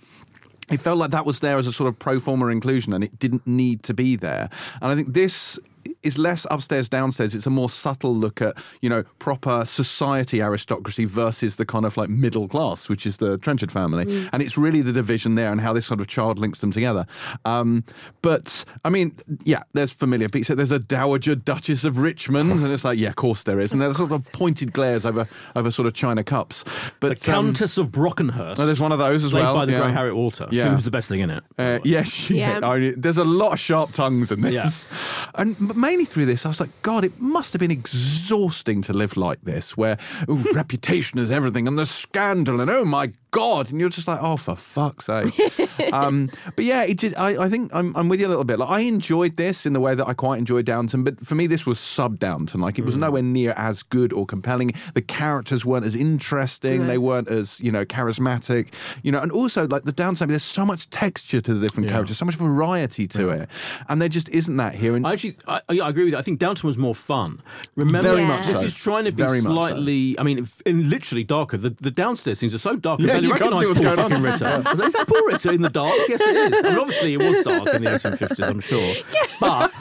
It 0.71 0.79
felt 0.79 0.97
like 0.97 1.11
that 1.11 1.25
was 1.25 1.41
there 1.41 1.57
as 1.57 1.67
a 1.67 1.73
sort 1.73 1.89
of 1.89 1.99
pro 1.99 2.19
forma 2.19 2.47
inclusion, 2.47 2.93
and 2.93 3.03
it 3.03 3.19
didn't 3.19 3.45
need 3.45 3.83
to 3.83 3.93
be 3.93 4.15
there. 4.15 4.49
And 4.81 4.91
I 4.91 4.95
think 4.95 5.13
this 5.13 5.59
is 6.03 6.17
less 6.17 6.45
upstairs 6.51 6.89
downstairs 6.89 7.35
it's 7.35 7.45
a 7.45 7.49
more 7.49 7.69
subtle 7.69 8.15
look 8.15 8.41
at 8.41 8.55
you 8.81 8.89
know 8.89 9.03
proper 9.19 9.65
society 9.65 10.41
aristocracy 10.41 11.05
versus 11.05 11.55
the 11.57 11.65
kind 11.65 11.85
of 11.85 11.97
like 11.97 12.09
middle 12.09 12.47
class 12.47 12.89
which 12.89 13.05
is 13.05 13.17
the 13.17 13.37
trenchard 13.39 13.71
family 13.71 14.27
and 14.33 14.41
it's 14.41 14.57
really 14.57 14.81
the 14.81 14.93
division 14.93 15.35
there 15.35 15.51
and 15.51 15.61
how 15.61 15.73
this 15.73 15.85
sort 15.85 15.99
of 15.99 16.07
child 16.07 16.39
links 16.39 16.59
them 16.61 16.71
together 16.71 17.05
um, 17.45 17.83
but 18.21 18.63
i 18.85 18.89
mean 18.89 19.15
yeah 19.43 19.63
there's 19.73 19.91
familiar 19.91 20.27
beats 20.29 20.47
there's 20.47 20.71
a 20.71 20.79
dowager 20.79 21.35
duchess 21.35 21.83
of 21.83 21.97
richmond 21.97 22.51
and 22.51 22.71
it's 22.71 22.83
like 22.83 22.97
yeah 22.97 23.09
of 23.09 23.15
course 23.15 23.43
there 23.43 23.59
is 23.59 23.71
and 23.71 23.81
there's 23.81 23.97
sort 23.97 24.11
of 24.11 24.23
pointed 24.31 24.73
glares 24.73 25.05
over 25.05 25.27
over 25.55 25.69
sort 25.71 25.87
of 25.87 25.93
china 25.93 26.23
cups 26.23 26.63
but 26.99 27.19
The 27.19 27.31
um, 27.31 27.45
Countess 27.47 27.77
of 27.77 27.91
Brockenhurst. 27.91 28.59
oh, 28.59 28.65
there's 28.65 28.79
one 28.79 28.91
of 28.91 28.99
those 28.99 29.23
as 29.23 29.31
played 29.31 29.43
well 29.43 29.55
by 29.55 29.65
the 29.65 29.73
yeah. 29.73 29.81
great 29.81 29.93
Harriet 29.93 30.15
Walter. 30.15 30.47
Yeah. 30.51 30.69
Who 30.69 30.75
was 30.75 30.83
the 30.83 30.91
best 30.91 31.09
thing 31.09 31.19
in 31.19 31.29
it. 31.29 31.43
Uh, 31.57 31.79
yes, 31.83 32.29
yeah. 32.29 32.59
Yeah. 32.59 32.67
I 32.67 32.79
mean, 32.79 32.93
there's 32.97 33.17
a 33.17 33.23
lot 33.23 33.53
of 33.53 33.59
sharp 33.59 33.91
tongues 33.91 34.31
in 34.31 34.41
this, 34.41 34.53
Yeah. 34.53 35.31
and 35.35 35.55
but 35.59 35.75
mainly 35.91 36.05
through 36.05 36.25
this, 36.25 36.45
I 36.45 36.49
was 36.49 36.61
like, 36.61 36.69
God, 36.83 37.03
it 37.03 37.19
must 37.19 37.51
have 37.51 37.59
been 37.59 37.69
exhausting 37.69 38.81
to 38.83 38.93
live 38.93 39.17
like 39.17 39.41
this, 39.41 39.75
where 39.75 39.97
ooh, 40.29 40.45
reputation 40.53 41.19
is 41.19 41.29
everything, 41.29 41.67
and 41.67 41.77
the 41.77 41.85
scandal, 41.85 42.61
and 42.61 42.71
oh 42.71 42.85
my 42.85 43.11
God, 43.31 43.69
and 43.69 43.77
you're 43.77 43.89
just 43.89 44.07
like, 44.07 44.19
oh, 44.21 44.37
for 44.37 44.55
fuck's 44.55 45.07
sake. 45.07 45.37
um, 45.93 46.29
but 46.55 46.65
yeah, 46.65 46.83
it 46.83 46.95
just, 46.97 47.17
I, 47.19 47.45
I 47.45 47.49
think 47.49 47.73
I'm, 47.73 47.95
I'm 47.95 48.09
with 48.09 48.19
you 48.19 48.27
a 48.27 48.29
little 48.29 48.43
bit. 48.43 48.59
Like, 48.59 48.69
I 48.69 48.79
enjoyed 48.81 49.37
this 49.37 49.65
in 49.65 49.73
the 49.73 49.79
way 49.79 49.95
that 49.95 50.07
I 50.07 50.13
quite 50.13 50.37
enjoyed 50.39 50.65
Downton, 50.65 51.03
but 51.03 51.25
for 51.25 51.35
me, 51.35 51.47
this 51.47 51.65
was 51.65 51.79
sub 51.79 52.19
Downton. 52.19 52.61
Like, 52.61 52.77
it 52.79 52.85
was 52.85 52.95
nowhere 52.95 53.21
near 53.21 53.53
as 53.57 53.83
good 53.83 54.13
or 54.13 54.25
compelling. 54.25 54.71
The 54.93 55.01
characters 55.01 55.65
weren't 55.65 55.85
as 55.85 55.95
interesting. 55.95 56.87
They 56.87 56.97
weren't 56.97 57.27
as 57.27 57.59
you 57.59 57.71
know 57.71 57.85
charismatic. 57.85 58.73
You 59.03 59.11
know, 59.11 59.19
and 59.19 59.31
also 59.31 59.67
like 59.67 59.83
the 59.83 59.91
Downton, 59.91 60.29
there's 60.29 60.43
so 60.43 60.65
much 60.65 60.89
texture 60.89 61.41
to 61.41 61.53
the 61.53 61.59
different 61.59 61.87
Yeah. 61.87 61.93
characters, 61.93 62.17
so 62.17 62.25
much 62.25 62.35
variety 62.35 63.07
to 63.09 63.29
it, 63.29 63.49
and 63.89 64.01
there 64.01 64.09
just 64.09 64.29
isn't 64.29 64.57
that 64.57 64.75
here. 64.75 64.95
And 64.95 65.05
I 65.07 65.13
actually, 65.13 65.37
I, 65.47 65.61
I 65.69 65.89
agree 65.89 66.05
with 66.05 66.13
you. 66.13 66.17
I 66.19 66.21
think 66.21 66.39
Downton 66.39 66.67
was 66.67 66.77
more 66.77 66.95
fun. 66.95 67.41
Remember, 67.75 68.01
Very 68.09 68.21
Yeah. 68.21 68.27
much 68.27 68.47
this 68.47 68.59
so. 68.59 68.65
is 68.65 68.73
trying 68.73 69.05
to 69.05 69.11
be 69.11 69.23
Very 69.23 69.41
much 69.41 69.49
so. 69.49 69.53
slightly. 69.53 70.17
I 70.19 70.23
mean, 70.23 70.45
literally 70.65 71.23
darker. 71.23 71.57
The, 71.57 71.69
the 71.79 71.91
downstairs 71.91 72.39
scenes 72.39 72.53
are 72.53 72.57
so 72.59 72.75
dark. 72.75 72.99
Yeah, 72.99 73.17
you 73.17 73.33
can't 73.33 73.55
see 73.55 73.65
what's 73.67 73.79
going 73.79 73.99
on. 73.99 74.21
Ritter. 74.21 74.45
I 74.45 74.57
was 74.71 74.79
like, 74.79 74.87
is 74.87 74.93
that 74.93 75.07
Paul 75.07 75.25
Ritter 75.27 75.51
in 75.51 75.60
the 75.61 75.69
dark? 75.69 75.93
Yes, 76.07 76.21
it 76.21 76.35
is. 76.53 76.63
I 76.63 76.69
mean, 76.69 76.77
obviously, 76.79 77.13
it 77.13 77.17
was 77.17 77.39
dark 77.39 77.67
in 77.73 77.83
the 77.83 77.89
1850s. 77.89 78.47
I'm 78.47 78.59
sure. 78.59 78.95
But 79.39 79.71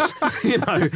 you 0.45 0.59
know, 0.59 0.89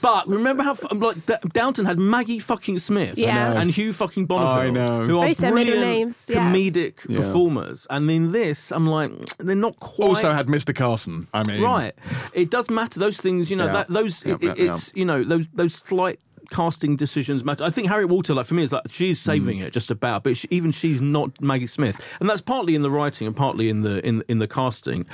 but 0.00 0.26
remember 0.28 0.62
how 0.62 0.72
f- 0.72 0.84
um, 0.90 1.00
like 1.00 1.24
D- 1.26 1.34
Downton 1.52 1.84
had 1.84 1.98
Maggie 1.98 2.38
fucking 2.38 2.78
Smith, 2.78 3.16
Yeah. 3.18 3.28
I 3.28 3.32
know. 3.52 3.56
Uh, 3.56 3.60
and 3.62 3.70
Hugh 3.70 3.92
fucking 3.92 4.26
Bonneville, 4.26 4.48
I 4.62 4.70
know. 4.70 5.06
who 5.06 5.18
are 5.18 5.28
Both 5.28 5.38
their 5.38 5.54
middle 5.54 5.74
brilliant 5.74 5.98
names, 5.98 6.26
yeah. 6.28 6.52
comedic 6.52 6.94
Yeah. 7.08 7.18
performers. 7.20 7.86
And 7.90 8.10
in 8.10 8.32
this, 8.32 8.72
I'm 8.72 8.86
like, 8.86 9.10
they're 9.38 9.54
not 9.54 9.78
quite. 9.80 10.06
also 10.08 10.32
had 10.32 10.46
Mr. 10.48 10.74
Carson. 10.74 11.28
I 11.32 11.44
mean, 11.44 11.62
Right. 11.62 11.94
It 12.32 12.50
does 12.50 12.68
matter. 12.70 12.98
Those 12.98 13.18
things, 13.18 13.50
you 13.50 13.56
know, 13.56 13.66
Yeah. 13.66 13.72
that 13.72 13.88
those 13.88 14.24
Yeah, 14.24 14.34
it, 14.34 14.42
yeah, 14.42 14.54
it's 14.70 14.90
you 14.94 15.04
know 15.04 15.22
those 15.24 15.46
those 15.54 15.74
slight 15.74 16.18
casting 16.52 16.96
decisions 16.96 17.42
matter. 17.44 17.64
I 17.64 17.70
think 17.70 17.88
Harriet 17.88 18.08
Walter, 18.10 18.34
like 18.34 18.46
for 18.46 18.54
me, 18.54 18.62
is 18.62 18.72
like 18.72 18.82
she's 18.90 19.18
saving 19.18 19.58
Mm. 19.58 19.64
it 19.64 19.72
just 19.72 19.90
about, 19.90 20.22
but 20.22 20.36
she, 20.36 20.46
even 20.50 20.70
she's 20.70 21.00
not 21.00 21.40
Maggie 21.40 21.66
Smith, 21.66 21.96
and 22.20 22.28
that's 22.28 22.40
partly 22.42 22.74
in 22.74 22.82
the 22.82 22.90
writing 22.90 23.26
and 23.26 23.34
partly 23.34 23.68
in 23.68 23.82
the 23.82 24.06
in 24.06 24.22
in 24.28 24.38
the 24.38 24.46
casting. 24.48 25.06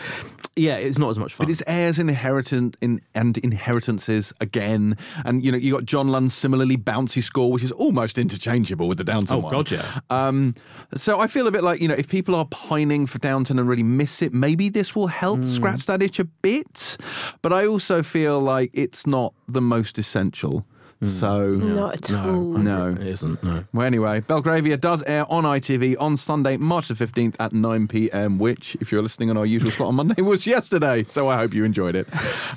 Yeah, 0.56 0.74
it's 0.74 0.98
not 0.98 1.10
as 1.10 1.18
much 1.20 1.32
fun. 1.34 1.46
But 1.46 1.52
it's 1.52 1.62
heirs 1.68 2.00
and 2.00 2.10
inheritance 2.10 2.74
in, 2.80 3.00
and 3.14 3.38
inheritances 3.38 4.32
again, 4.40 4.96
and 5.24 5.44
you 5.44 5.52
know 5.52 5.58
you 5.58 5.72
got 5.72 5.84
John 5.84 6.08
Lunn's 6.08 6.34
similarly 6.34 6.76
bouncy 6.76 7.22
score, 7.22 7.52
which 7.52 7.62
is 7.62 7.70
almost 7.72 8.18
interchangeable 8.18 8.88
with 8.88 8.98
the 8.98 9.04
Downton 9.04 9.36
Oh, 9.36 9.38
one. 9.38 9.52
God, 9.52 9.70
yeah. 9.70 10.00
Um, 10.10 10.54
so 10.94 11.20
I 11.20 11.26
feel 11.28 11.46
a 11.46 11.52
bit 11.52 11.62
like 11.62 11.80
you 11.80 11.86
know 11.88 11.94
if 11.94 12.08
people 12.08 12.34
are 12.34 12.46
pining 12.46 13.06
for 13.06 13.18
Downton 13.18 13.58
and 13.58 13.68
really 13.68 13.84
miss 13.84 14.20
it, 14.22 14.34
maybe 14.34 14.68
this 14.68 14.96
will 14.96 15.06
help 15.08 15.40
Hmm. 15.40 15.46
scratch 15.46 15.86
that 15.86 16.02
itch 16.02 16.18
a 16.18 16.24
bit. 16.24 16.96
But 17.42 17.52
I 17.52 17.64
also 17.66 18.02
feel 18.02 18.40
like 18.40 18.70
it's 18.72 19.06
not 19.06 19.34
the 19.48 19.60
most 19.60 19.98
essential. 19.98 20.66
So 21.02 21.50
Not 21.50 21.94
at 21.94 22.12
all. 22.12 22.54
Hmm. 22.54 22.64
no. 22.64 22.88
it 22.88 23.06
isn't. 23.06 23.42
No. 23.44 23.62
Well, 23.72 23.86
anyway, 23.86 24.20
Belgravia 24.20 24.76
does 24.76 25.02
air 25.04 25.24
on 25.30 25.44
ITV 25.44 25.96
on 26.00 26.16
Sunday, 26.16 26.56
March 26.56 26.88
the 26.88 26.94
15th 26.94 27.36
at 27.38 27.52
9 27.52 27.86
pm, 27.86 28.38
which, 28.38 28.76
if 28.80 28.90
you're 28.90 29.02
listening 29.02 29.30
on 29.30 29.36
our 29.36 29.46
usual 29.46 29.70
slot 29.70 29.88
on 29.90 29.94
Monday, 29.94 30.20
was 30.22 30.46
yesterday. 30.46 31.04
So 31.04 31.28
I 31.28 31.36
hope 31.36 31.54
you 31.54 31.64
enjoyed 31.64 31.94
it. 31.94 32.08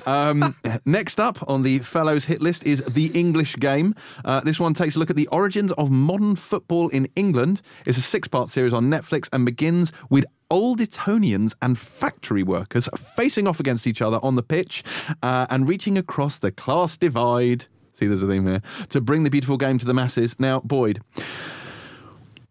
Um, 0.08 0.56
next 0.84 1.20
up 1.20 1.48
on 1.48 1.62
the 1.62 1.78
Fellowes 1.80 2.24
hit 2.24 2.42
list 2.42 2.64
is 2.64 2.82
The 2.84 3.06
English 3.18 3.56
Game. 3.56 3.94
Uh, 4.24 4.40
this 4.40 4.58
one 4.58 4.74
takes 4.74 4.96
a 4.96 4.98
look 4.98 5.10
at 5.10 5.16
the 5.16 5.28
origins 5.28 5.70
of 5.72 5.90
modern 5.90 6.34
football 6.34 6.88
in 6.88 7.08
England. 7.14 7.62
It's 7.86 7.98
a 7.98 8.02
six 8.02 8.26
part 8.26 8.48
series 8.48 8.72
on 8.72 8.86
Netflix 8.90 9.28
and 9.32 9.44
begins 9.44 9.92
with 10.10 10.24
Old 10.50 10.80
Etonians 10.80 11.54
and 11.62 11.78
factory 11.78 12.42
workers 12.42 12.88
facing 12.98 13.46
off 13.46 13.58
against 13.60 13.86
each 13.86 14.02
other 14.02 14.18
on 14.22 14.34
the 14.34 14.42
pitch 14.42 14.82
uh, 15.22 15.46
and 15.48 15.66
reaching 15.68 15.96
across 15.96 16.38
the 16.38 16.50
class 16.50 16.96
divide. 16.98 17.66
See, 17.94 18.06
there's 18.06 18.22
a 18.22 18.26
theme 18.26 18.46
here. 18.46 18.62
To 18.90 19.00
bring 19.00 19.22
the 19.22 19.30
beautiful 19.30 19.56
game 19.56 19.78
to 19.78 19.86
the 19.86 19.94
masses. 19.94 20.36
Now, 20.38 20.60
Boyd, 20.60 21.02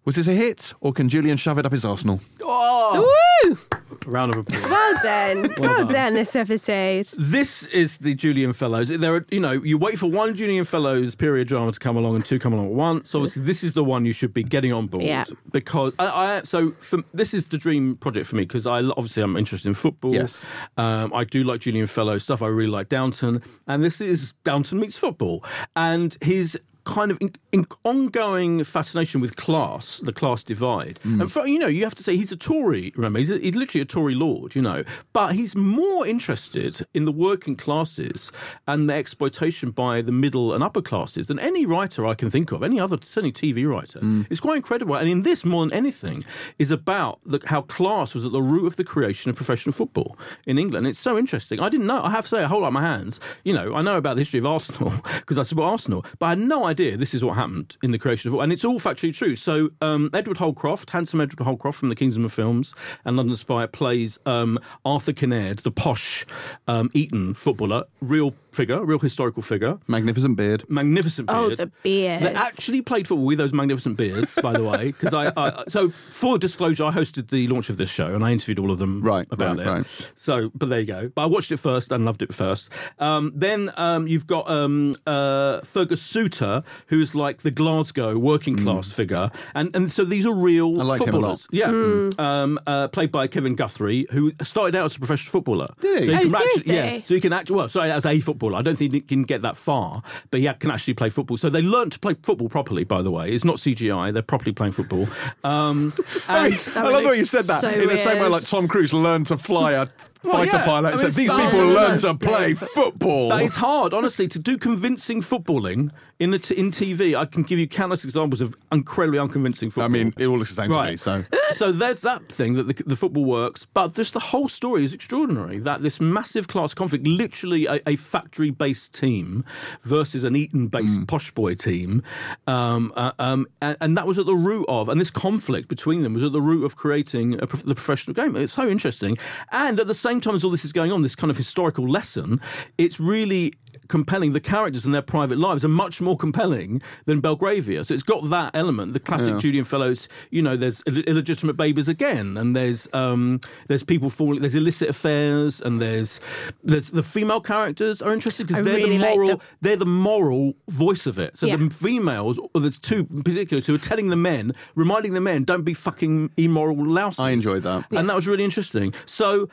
was 0.06 0.16
this 0.16 0.28
a 0.28 0.34
hit 0.34 0.74
or 0.80 0.94
can 0.94 1.10
Julian 1.10 1.38
shove 1.38 1.58
it 1.58 1.66
up 1.66 1.72
his 1.72 1.86
arsenal? 1.86 2.22
Oh, 2.54 3.10
Woo! 3.46 3.58
Round 4.06 4.34
of 4.34 4.40
applause. 4.42 4.64
Well 4.64 4.94
done. 5.04 5.54
Well, 5.60 5.86
done. 5.86 5.94
done. 5.94 6.14
this 6.16 6.36
episode. 6.36 7.08
This 7.18 7.64
is 7.68 7.98
the 8.00 8.16
Julian 8.16 8.52
Fellowes. 8.54 8.90
There 8.90 9.14
are, 9.16 9.26
you 9.30 9.40
know, 9.40 9.52
you 9.52 9.78
wait 9.78 10.00
for 10.00 10.10
one 10.10 10.34
Julian 10.36 10.66
Fellowes 10.66 11.14
period 11.16 11.48
drama 11.48 11.72
to 11.72 11.80
come 11.80 11.98
along 11.98 12.16
and 12.16 12.26
two 12.26 12.40
come 12.40 12.52
along 12.54 12.68
at 12.68 12.72
once. 12.74 13.14
Obviously, 13.14 13.44
this 13.44 13.64
is 13.64 13.74
the 13.74 13.84
one 13.84 14.06
you 14.06 14.14
should 14.14 14.34
be 14.34 14.44
getting 14.44 14.74
on 14.74 14.88
board 14.88 15.04
Yeah. 15.04 15.26
because 15.52 15.94
I, 16.00 16.06
I 16.38 16.42
so 16.44 16.72
for, 16.80 17.04
this 17.14 17.34
is 17.34 17.48
the 17.48 17.58
dream 17.58 17.96
project 17.96 18.26
for 18.28 18.36
me 18.38 18.44
because 18.44 18.66
I 18.66 18.80
obviously 18.82 19.22
I'm 19.24 19.38
interested 19.38 19.68
in 19.68 19.76
football. 19.76 20.14
Yes. 20.14 20.40
um, 20.78 21.14
I 21.14 21.24
do 21.24 21.44
like 21.44 21.62
Julian 21.62 21.88
Fellowes 21.88 22.24
stuff. 22.24 22.42
I 22.42 22.48
really 22.48 22.72
like 22.72 22.90
Downton, 22.90 23.42
and 23.68 23.84
this 23.86 24.02
is 24.02 24.34
Downton 24.44 24.80
meets 24.80 24.98
football, 24.98 25.44
and 25.76 26.18
his 26.22 26.60
kind 26.84 27.12
of 27.12 27.18
in, 27.22 27.34
in 27.52 27.66
ongoing 27.84 28.64
fascination 28.64 29.22
with 29.22 29.36
class, 29.36 30.00
the 30.00 30.14
class 30.14 30.44
divide. 30.44 31.00
Mm. 31.06 31.22
And 31.22 31.32
for, 31.32 31.46
you 31.46 31.60
know, 31.60 31.68
you 31.68 31.84
have 31.84 31.96
to 31.96 32.04
say 32.04 32.18
he's 32.18 32.32
a 32.32 32.38
Tory. 32.38 32.92
Remember, 32.96 33.20
he's, 33.20 33.32
a, 33.32 33.38
he's 33.38 33.56
literally 33.56 33.82
a 33.82 33.86
Tory 33.86 34.16
lord. 34.16 34.56
You 34.56 34.62
know, 34.62 34.84
but 35.14 35.34
he's 35.34 35.56
more 35.56 36.06
interested 36.08 36.86
in 36.94 37.06
the 37.06 37.12
working 37.12 37.56
classes 37.56 38.32
and 38.68 38.90
the 38.90 38.94
exploitation 38.94 39.72
by 39.72 40.02
the 40.02 40.12
middle 40.12 40.54
and 40.54 40.64
upper 40.64 40.82
classes 40.82 41.28
than 41.28 41.40
any 41.40 41.66
writer 41.66 42.06
I 42.06 42.16
can 42.16 42.30
think 42.30 42.52
of. 42.52 42.64
Any 42.64 42.80
other, 42.80 42.98
certainly 43.02 43.32
TV 43.32 43.70
writer. 43.70 44.00
Mm. 44.00 44.28
It's 44.30 44.40
quite 44.40 44.58
incredible. 44.58 44.96
And 44.96 45.10
in 45.10 45.22
this, 45.22 45.46
more 45.46 45.66
than 45.66 45.74
anything, 45.74 46.24
is 46.60 46.72
about 46.72 47.20
the, 47.26 47.40
how 47.46 47.62
class 47.62 48.14
was 48.14 48.26
at 48.26 48.32
the 48.32 48.42
root 48.42 48.66
of 48.66 48.76
the 48.76 48.84
creation 48.84 49.30
of 49.30 49.36
professional 49.36 49.74
football 49.74 50.18
in 50.46 50.58
England. 50.58 50.88
It's 50.88 51.00
so 51.00 51.18
interesting. 51.18 51.60
I 51.60 51.70
didn't 51.70 51.88
know. 51.88 52.02
I 52.04 52.12
have 52.12 52.26
to 52.26 52.30
say, 52.30 52.44
I 52.44 52.48
hold 52.48 52.64
up 52.64 52.74
my 52.74 52.82
hands. 52.82 53.20
You 53.44 53.54
know, 53.54 53.76
I 53.76 53.82
know 53.82 53.98
about 53.98 54.16
the 54.16 54.22
history 54.22 54.40
of 54.40 54.46
Arsenal 54.46 54.94
because 55.16 55.38
I 55.38 55.44
support 55.44 55.72
Arsenal, 55.72 56.06
but 56.20 56.26
I 56.26 56.30
had 56.30 56.40
no 56.40 56.66
idea 56.66 56.71
this 56.74 57.14
is 57.14 57.24
what 57.24 57.36
happened 57.36 57.78
in 57.84 57.92
the 57.92 58.00
creation 58.00 58.34
of. 58.34 58.40
And 58.40 58.52
it's 58.52 58.66
all 58.66 58.80
factually 58.80 59.14
true. 59.14 59.36
So 59.36 59.70
um, 59.82 60.10
Edward 60.14 60.38
Holcroft, 60.38 60.92
handsome 60.92 61.22
Edward 61.22 61.44
Holcroft 61.44 61.80
from 61.80 61.90
the 61.90 61.96
Kingsman 61.96 62.30
Films 62.30 62.74
and 63.06 63.18
London 63.18 63.36
Spy, 63.36 63.66
plays 63.66 64.20
um, 64.26 64.60
Arthur 64.86 65.14
Kinnaird, 65.14 65.62
the 65.62 65.72
posh 65.72 66.26
um, 66.68 66.90
Eton 66.94 67.34
footballer, 67.34 67.86
real 68.02 68.34
figure, 68.52 68.76
a 68.76 68.84
real 68.86 69.00
historical 69.00 69.42
figure. 69.42 69.78
Magnificent 69.88 70.36
beard. 70.38 70.66
Magnificent 70.70 71.28
beard. 71.28 71.40
Oh, 71.40 71.56
the 71.56 71.72
beard. 71.84 72.22
They 72.24 72.34
actually 72.34 72.82
played 72.82 73.08
football 73.08 73.26
with 73.26 73.38
those 73.38 73.54
magnificent 73.54 73.98
beards, 73.98 74.38
by 74.42 74.54
the 74.54 74.64
way. 74.64 74.88
Because 74.88 75.14
I, 75.14 75.32
I, 75.38 75.64
so 75.68 75.90
full 76.10 76.38
disclosure, 76.38 76.86
I 76.86 76.92
hosted 76.92 77.30
the 77.30 77.48
launch 77.48 77.70
of 77.70 77.78
this 77.78 77.90
show 77.90 78.14
and 78.14 78.24
I 78.24 78.32
interviewed 78.32 78.60
all 78.60 78.72
of 78.72 78.80
them 78.80 79.02
Right, 79.02 79.28
about 79.32 79.58
right, 79.58 79.68
it. 79.68 79.70
right. 79.70 80.12
So, 80.16 80.52
but 80.56 80.70
there 80.70 80.80
you 80.82 80.86
go. 80.86 81.12
But 81.14 81.22
I 81.24 81.26
watched 81.26 81.52
it 81.52 81.58
first 81.58 81.92
and 81.92 82.06
loved 82.06 82.22
it 82.22 82.34
first. 82.34 82.70
Um, 83.00 83.32
then 83.36 83.72
um, 83.78 84.08
you've 84.08 84.28
got 84.28 84.50
um, 84.50 84.96
uh, 85.08 85.62
Fergus 85.62 86.02
Suter, 86.02 86.64
who's 86.88 87.16
like 87.16 87.42
the 87.42 87.52
Glasgow 87.52 88.18
working 88.18 88.56
class 88.58 88.92
figure, 88.92 89.32
and 89.56 89.76
and 89.76 89.92
so 89.92 90.04
these 90.06 90.26
are 90.26 90.34
real 90.34 90.72
Mm. 90.72 90.82
I 90.82 90.84
liked 90.84 91.04
him 91.04 91.10
a 91.10 91.12
footballers. 91.12 91.48
lot. 91.52 91.54
Yeah, 91.54 92.10
um, 92.20 92.60
uh, 92.68 92.88
played 92.90 93.12
by 93.12 93.28
Kevin 93.28 93.56
Guthrie, 93.56 94.06
who 94.12 94.32
started 94.44 94.76
out 94.76 94.86
as 94.86 94.96
a 94.96 95.00
professional 95.00 95.32
footballer. 95.32 95.66
Did 95.80 96.04
he? 96.04 96.06
So 96.08 96.12
Oh, 96.12 96.16
can 96.18 96.26
actually- 96.36 96.40
seriously? 96.62 96.76
yeah, 96.76 97.00
so 97.04 97.14
he 97.16 97.22
can 97.22 97.34
actually 97.34 97.56
well, 97.56 97.70
sorry, 97.70 97.92
as 97.92 98.06
a 98.06 98.20
footballer. 98.20 98.41
I 98.56 98.62
don't 98.62 98.76
think 98.76 98.94
he 98.94 99.02
can 99.02 99.24
get 99.24 99.42
that 99.42 99.56
far, 99.56 100.02
but 100.32 100.40
he 100.40 100.52
can 100.60 100.72
actually 100.72 100.94
play 100.94 101.10
football. 101.10 101.38
So 101.38 101.50
they 101.50 101.62
learned 101.62 101.92
to 101.94 102.00
play 102.00 102.16
football 102.24 102.50
properly. 102.50 102.84
By 102.84 103.02
the 103.02 103.12
way, 103.12 103.32
it's 103.32 103.46
not 103.46 103.58
CGI; 103.58 104.14
they're 104.14 104.22
properly 104.22 104.52
playing 104.52 104.74
football. 104.74 105.08
Um, 105.44 105.94
and 106.28 106.54
I 106.76 106.82
love 106.82 107.04
the 107.04 107.10
way 107.10 107.18
you 107.18 107.26
said 107.26 107.46
that 107.46 107.62
so 107.62 107.70
in 107.70 107.88
the 107.88 107.98
same 107.98 108.20
way 108.20 108.28
like 108.28 108.44
Tom 108.44 108.68
Cruise 108.68 108.94
learned 108.94 109.28
to 109.28 109.38
fly 109.38 109.74
a 109.74 109.88
Well, 110.24 110.34
fighter 110.34 110.58
yeah. 110.58 110.66
pilot. 110.66 110.94
I 110.94 110.98
mean, 110.98 111.06
it's 111.08 111.16
these 111.16 111.32
people 111.32 111.52
No, 111.52 111.74
learn 111.74 111.92
no. 111.92 111.98
to 111.98 112.14
play 112.16 112.54
football. 112.54 113.30
That 113.30 113.42
is 113.42 113.56
hard, 113.56 113.94
honestly, 113.94 114.28
to 114.28 114.40
do 114.40 114.58
convincing 114.58 115.22
footballing 115.22 115.92
in 116.20 116.30
the 116.30 116.38
t- 116.38 116.56
in 116.56 116.70
TV. 116.70 117.18
I 117.18 117.26
can 117.26 117.42
give 117.42 117.58
you 117.58 117.68
countless 117.68 118.04
examples 118.04 118.42
of 118.42 118.56
incredibly 118.72 119.18
unconvincing 119.18 119.72
football. 119.72 119.86
I 119.86 119.88
mean, 119.88 120.14
it 120.18 120.28
all 120.28 120.38
looks 120.38 120.50
the 120.50 120.56
same 120.56 120.70
to 120.72 120.84
me. 120.84 120.98
So 120.98 121.26
so 121.52 121.72
there's 121.72 122.02
that 122.02 122.30
thing 122.30 122.54
that 122.54 122.68
the, 122.68 122.84
the 122.86 122.96
football 122.96 123.26
works, 123.26 123.66
but 123.74 123.94
just 123.96 124.14
the 124.14 124.20
whole 124.20 124.48
story 124.48 124.86
is 124.86 124.94
extraordinary. 124.94 125.58
That 125.58 125.82
this 125.82 126.00
massive 126.00 126.48
class 126.48 126.76
conflict, 126.76 127.08
literally 127.08 127.66
a, 127.66 127.82
a 127.88 127.96
factory-based 127.96 128.94
team 128.94 129.44
versus 129.82 130.24
an 130.24 130.36
Eton-based 130.36 131.08
posh 131.08 131.32
boy 131.32 131.56
team, 131.56 132.04
um, 132.46 132.94
uh, 132.96 133.12
um, 133.18 133.48
and, 133.62 133.78
and 133.82 133.98
that 133.98 134.06
was 134.06 134.20
at 134.20 134.28
the 134.28 134.36
root 134.36 134.66
of, 134.70 134.90
and 134.90 135.02
this 135.02 135.10
conflict 135.12 135.68
between 135.68 136.04
them 136.04 136.14
was 136.14 136.24
at 136.24 136.32
the 136.32 136.42
root 136.42 136.64
of 136.64 136.76
creating 136.76 137.34
a, 137.36 137.48
the 137.48 137.74
professional 137.76 138.14
game. 138.14 138.36
It's 138.36 138.54
so 138.54 138.68
interesting, 138.68 139.18
and 139.52 139.80
at 139.80 139.88
the 139.88 139.96
same 139.96 140.11
time 140.20 140.36
as 140.36 140.44
all 140.44 140.52
this 140.52 140.66
is 140.66 140.74
going 140.74 140.92
on, 140.92 141.02
this 141.04 141.16
kind 141.16 141.32
of 141.32 141.38
historical 141.38 141.88
lesson, 141.90 142.42
it's 142.78 143.00
really 143.00 143.54
compelling. 143.88 144.34
The 144.34 144.40
characters 144.42 144.86
and 144.86 144.94
their 144.94 145.02
private 145.02 145.38
lives 145.38 145.64
are 145.64 145.70
much 145.70 146.02
more 146.02 146.18
compelling 146.18 146.82
than 147.06 147.22
Belgravia. 147.22 147.84
So 147.86 147.94
it's 147.94 148.04
got 148.04 148.30
that 148.30 148.52
element. 148.54 148.94
The 148.94 149.00
classic 149.00 149.38
Julian 149.40 149.64
Fellowes. 149.64 150.08
You 150.30 150.42
know, 150.42 150.58
there's 150.58 150.84
Ill- 150.88 150.98
illegitimate 151.04 151.56
babies 151.58 151.88
again, 151.88 152.36
and 152.38 152.56
there's 152.56 152.88
um, 152.94 153.40
there's 153.68 153.84
people 153.84 154.10
falling. 154.10 154.42
There's 154.42 154.56
illicit 154.56 154.90
affairs, 154.90 155.62
and 155.62 155.82
there's 155.82 156.20
there's 156.64 156.90
the 156.92 157.04
female 157.04 157.40
characters 157.42 158.02
are 158.02 158.12
interesting 158.14 158.46
because 158.48 158.64
they're 158.64 158.76
really 158.78 158.98
the 158.98 159.04
like 159.04 159.16
moral. 159.16 159.28
the- 159.38 159.40
They're 159.62 159.76
the 159.78 159.86
moral 159.86 160.54
voice 160.68 161.06
of 161.06 161.20
it. 161.20 161.38
So 161.38 161.46
Yeah. 161.46 161.56
the 161.58 161.70
females, 161.70 162.40
or 162.54 162.60
there's 162.62 162.80
two 162.80 163.08
in 163.14 163.24
particular, 163.24 163.62
who 163.64 163.76
are 163.76 163.78
telling 163.78 164.10
the 164.10 164.16
men, 164.16 164.54
reminding 164.76 165.14
the 165.14 165.22
men, 165.22 165.44
don't 165.44 165.64
be 165.64 165.74
fucking 165.74 166.32
immoral 166.38 166.76
louses. 166.86 167.20
I 167.20 167.30
enjoyed 167.32 167.64
that. 167.64 167.86
and 167.92 168.10
that 168.10 168.16
was 168.16 168.28
really 168.28 168.44
interesting. 168.44 168.94
So. 169.06 169.50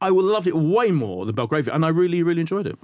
I 0.00 0.10
loved 0.10 0.46
it 0.46 0.56
way 0.56 0.90
more 0.90 1.26
than 1.26 1.34
Belgravia, 1.34 1.74
and 1.74 1.84
I 1.84 1.88
really, 1.88 2.22
really 2.22 2.40
enjoyed 2.40 2.66
it. 2.66 2.78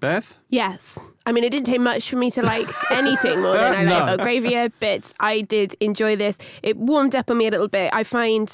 Beth, 0.00 0.38
Yes. 0.48 0.98
I 1.26 1.32
mean, 1.32 1.44
it 1.44 1.50
didn't 1.50 1.66
take 1.66 1.80
much 1.80 2.08
for 2.08 2.16
me 2.16 2.30
to 2.30 2.42
like 2.42 2.66
anything 2.90 3.42
more 3.42 3.52
than 3.52 3.74
I 3.74 3.84
No. 3.84 3.98
like 3.98 4.16
Belgravia, 4.16 4.72
but 4.80 5.12
I 5.20 5.42
did 5.42 5.76
enjoy 5.80 6.16
this. 6.16 6.38
It 6.62 6.78
warmed 6.78 7.14
up 7.14 7.30
on 7.30 7.36
me 7.36 7.46
a 7.46 7.50
little 7.50 7.68
bit. 7.68 7.90
I 7.92 8.02
find 8.04 8.48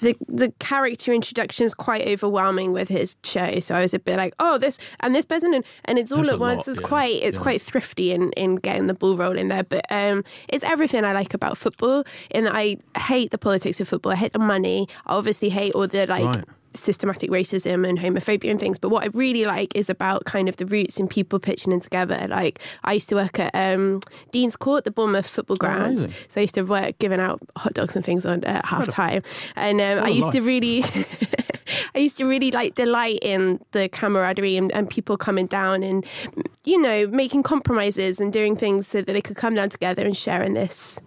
the 0.00 0.16
the 0.28 0.52
character 0.58 1.12
introduction 1.12 1.64
is 1.64 1.74
quite 1.74 2.06
overwhelming 2.06 2.72
with 2.72 2.88
his 2.88 3.16
show. 3.24 3.58
So 3.60 3.74
I 3.74 3.80
was 3.80 3.94
a 3.94 3.98
bit 3.98 4.16
like, 4.16 4.34
oh, 4.38 4.58
this 4.58 4.78
and 5.00 5.14
this 5.14 5.24
person, 5.24 5.54
and, 5.54 5.64
and 5.84 5.98
it's 5.98 6.12
all 6.12 6.18
There's 6.18 6.30
at 6.30 6.38
once. 6.38 6.66
lot, 6.66 6.68
it's 6.68 6.80
yeah, 6.80 6.86
quite 6.86 7.22
it's 7.22 7.38
yeah. 7.38 7.42
quite 7.42 7.62
thrifty 7.62 8.12
in, 8.12 8.32
in 8.32 8.56
getting 8.56 8.86
the 8.86 8.94
ball 8.94 9.16
rolling 9.16 9.48
there. 9.48 9.64
But 9.64 9.84
um, 9.90 10.24
it's 10.48 10.64
everything 10.64 11.04
I 11.04 11.12
like 11.12 11.34
about 11.34 11.56
football. 11.58 12.04
In 12.30 12.44
that 12.44 12.54
I 12.54 12.78
hate 12.98 13.30
the 13.30 13.38
politics 13.38 13.80
of 13.80 13.88
football. 13.88 14.12
I 14.12 14.16
hate 14.16 14.32
the 14.32 14.38
money. 14.38 14.88
I 15.06 15.14
obviously 15.14 15.48
hate 15.48 15.74
all 15.74 15.86
the 15.86 16.06
like 16.06 16.26
Right. 16.26 16.44
Systematic 16.78 17.30
racism 17.30 17.88
and 17.88 17.98
homophobia 17.98 18.50
and 18.50 18.60
things. 18.60 18.78
But 18.78 18.90
what 18.90 19.04
I 19.04 19.08
really 19.08 19.44
like 19.44 19.74
is 19.74 19.90
about 19.90 20.24
kind 20.24 20.48
of 20.48 20.56
the 20.56 20.66
roots 20.66 20.98
and 20.98 21.08
people 21.08 21.38
pitching 21.38 21.72
in 21.72 21.80
together. 21.80 22.26
Like 22.28 22.60
I 22.84 22.94
used 22.94 23.08
to 23.10 23.16
work 23.16 23.38
at 23.38 23.54
um, 23.54 24.00
Dean's 24.32 24.56
Court, 24.56 24.84
the 24.84 24.90
Bournemouth 24.90 25.28
football 25.28 25.56
ground. 25.56 25.98
amazing. 25.98 26.14
so 26.28 26.40
I 26.40 26.42
used 26.42 26.54
to 26.54 26.62
work 26.62 26.98
giving 26.98 27.20
out 27.20 27.40
hot 27.56 27.74
dogs 27.74 27.96
and 27.96 28.04
things 28.04 28.26
on 28.26 28.44
at 28.44 28.64
half 28.66 28.88
time. 28.88 29.22
And 29.54 29.80
um, 29.80 30.04
I 30.04 30.08
used 30.08 30.32
to 30.32 30.40
really, 30.40 30.84
I 31.94 31.98
used 31.98 32.18
to 32.18 32.24
really 32.24 32.50
like 32.50 32.74
delight 32.74 33.18
in 33.22 33.60
the 33.72 33.88
camaraderie 33.88 34.56
and, 34.56 34.72
and 34.72 34.88
people 34.88 35.16
coming 35.16 35.46
down 35.46 35.82
and 35.82 36.04
you 36.64 36.80
know 36.80 37.06
making 37.06 37.42
compromises 37.42 38.20
and 38.20 38.32
doing 38.32 38.56
things 38.56 38.86
so 38.86 39.00
that 39.00 39.12
they 39.12 39.22
could 39.22 39.36
come 39.36 39.54
down 39.54 39.70
together 39.70 40.04
and 40.04 40.16
share 40.16 40.42
in 40.42 40.54
this 40.54 41.00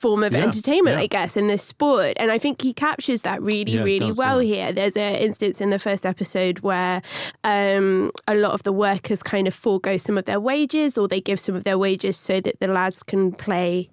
form 0.00 0.22
of 0.22 0.32
Yeah, 0.32 0.40
entertainment, 0.42 0.96
yeah. 0.96 1.02
I 1.02 1.06
guess, 1.06 1.36
in 1.36 1.46
this 1.46 1.62
sport. 1.62 2.14
And 2.18 2.30
I 2.30 2.38
think 2.38 2.62
he 2.62 2.72
captures 2.72 3.22
that 3.22 3.40
really, 3.42 3.72
Yeah, 3.72 3.82
really 3.82 4.08
does, 4.08 4.16
well 4.16 4.42
yeah. 4.42 4.54
here. 4.66 4.72
There's 4.72 4.96
an 4.96 5.14
instance 5.16 5.60
in 5.60 5.70
the 5.70 5.78
first 5.78 6.04
episode 6.06 6.60
where 6.60 7.02
um, 7.44 8.10
a 8.28 8.34
lot 8.34 8.52
of 8.52 8.62
the 8.62 8.72
workers 8.72 9.22
kind 9.22 9.46
of 9.48 9.54
forego 9.54 9.96
some 9.96 10.18
of 10.18 10.24
their 10.24 10.40
wages 10.40 10.96
or 10.98 11.08
they 11.08 11.20
give 11.20 11.40
some 11.40 11.54
of 11.54 11.64
their 11.64 11.78
wages 11.78 12.16
so 12.16 12.40
that 12.40 12.60
the 12.60 12.68
lads 12.68 13.02
can 13.02 13.32
play 13.32 13.88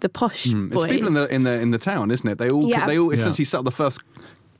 the 0.00 0.08
posh 0.08 0.46
Hmm. 0.50 0.66
it's 0.66 0.74
boys. 0.74 0.90
people 0.90 1.08
in 1.08 1.14
the 1.14 1.32
in 1.34 1.42
the 1.44 1.52
in 1.60 1.70
the 1.70 1.78
town, 1.78 2.10
isn't 2.10 2.28
it? 2.28 2.38
They 2.38 2.50
all 2.50 2.66
Yeah. 2.68 2.86
they 2.86 2.98
all 2.98 3.12
Yeah. 3.12 3.20
essentially 3.20 3.44
set 3.44 3.58
up 3.58 3.64
the 3.64 3.70
first 3.70 4.00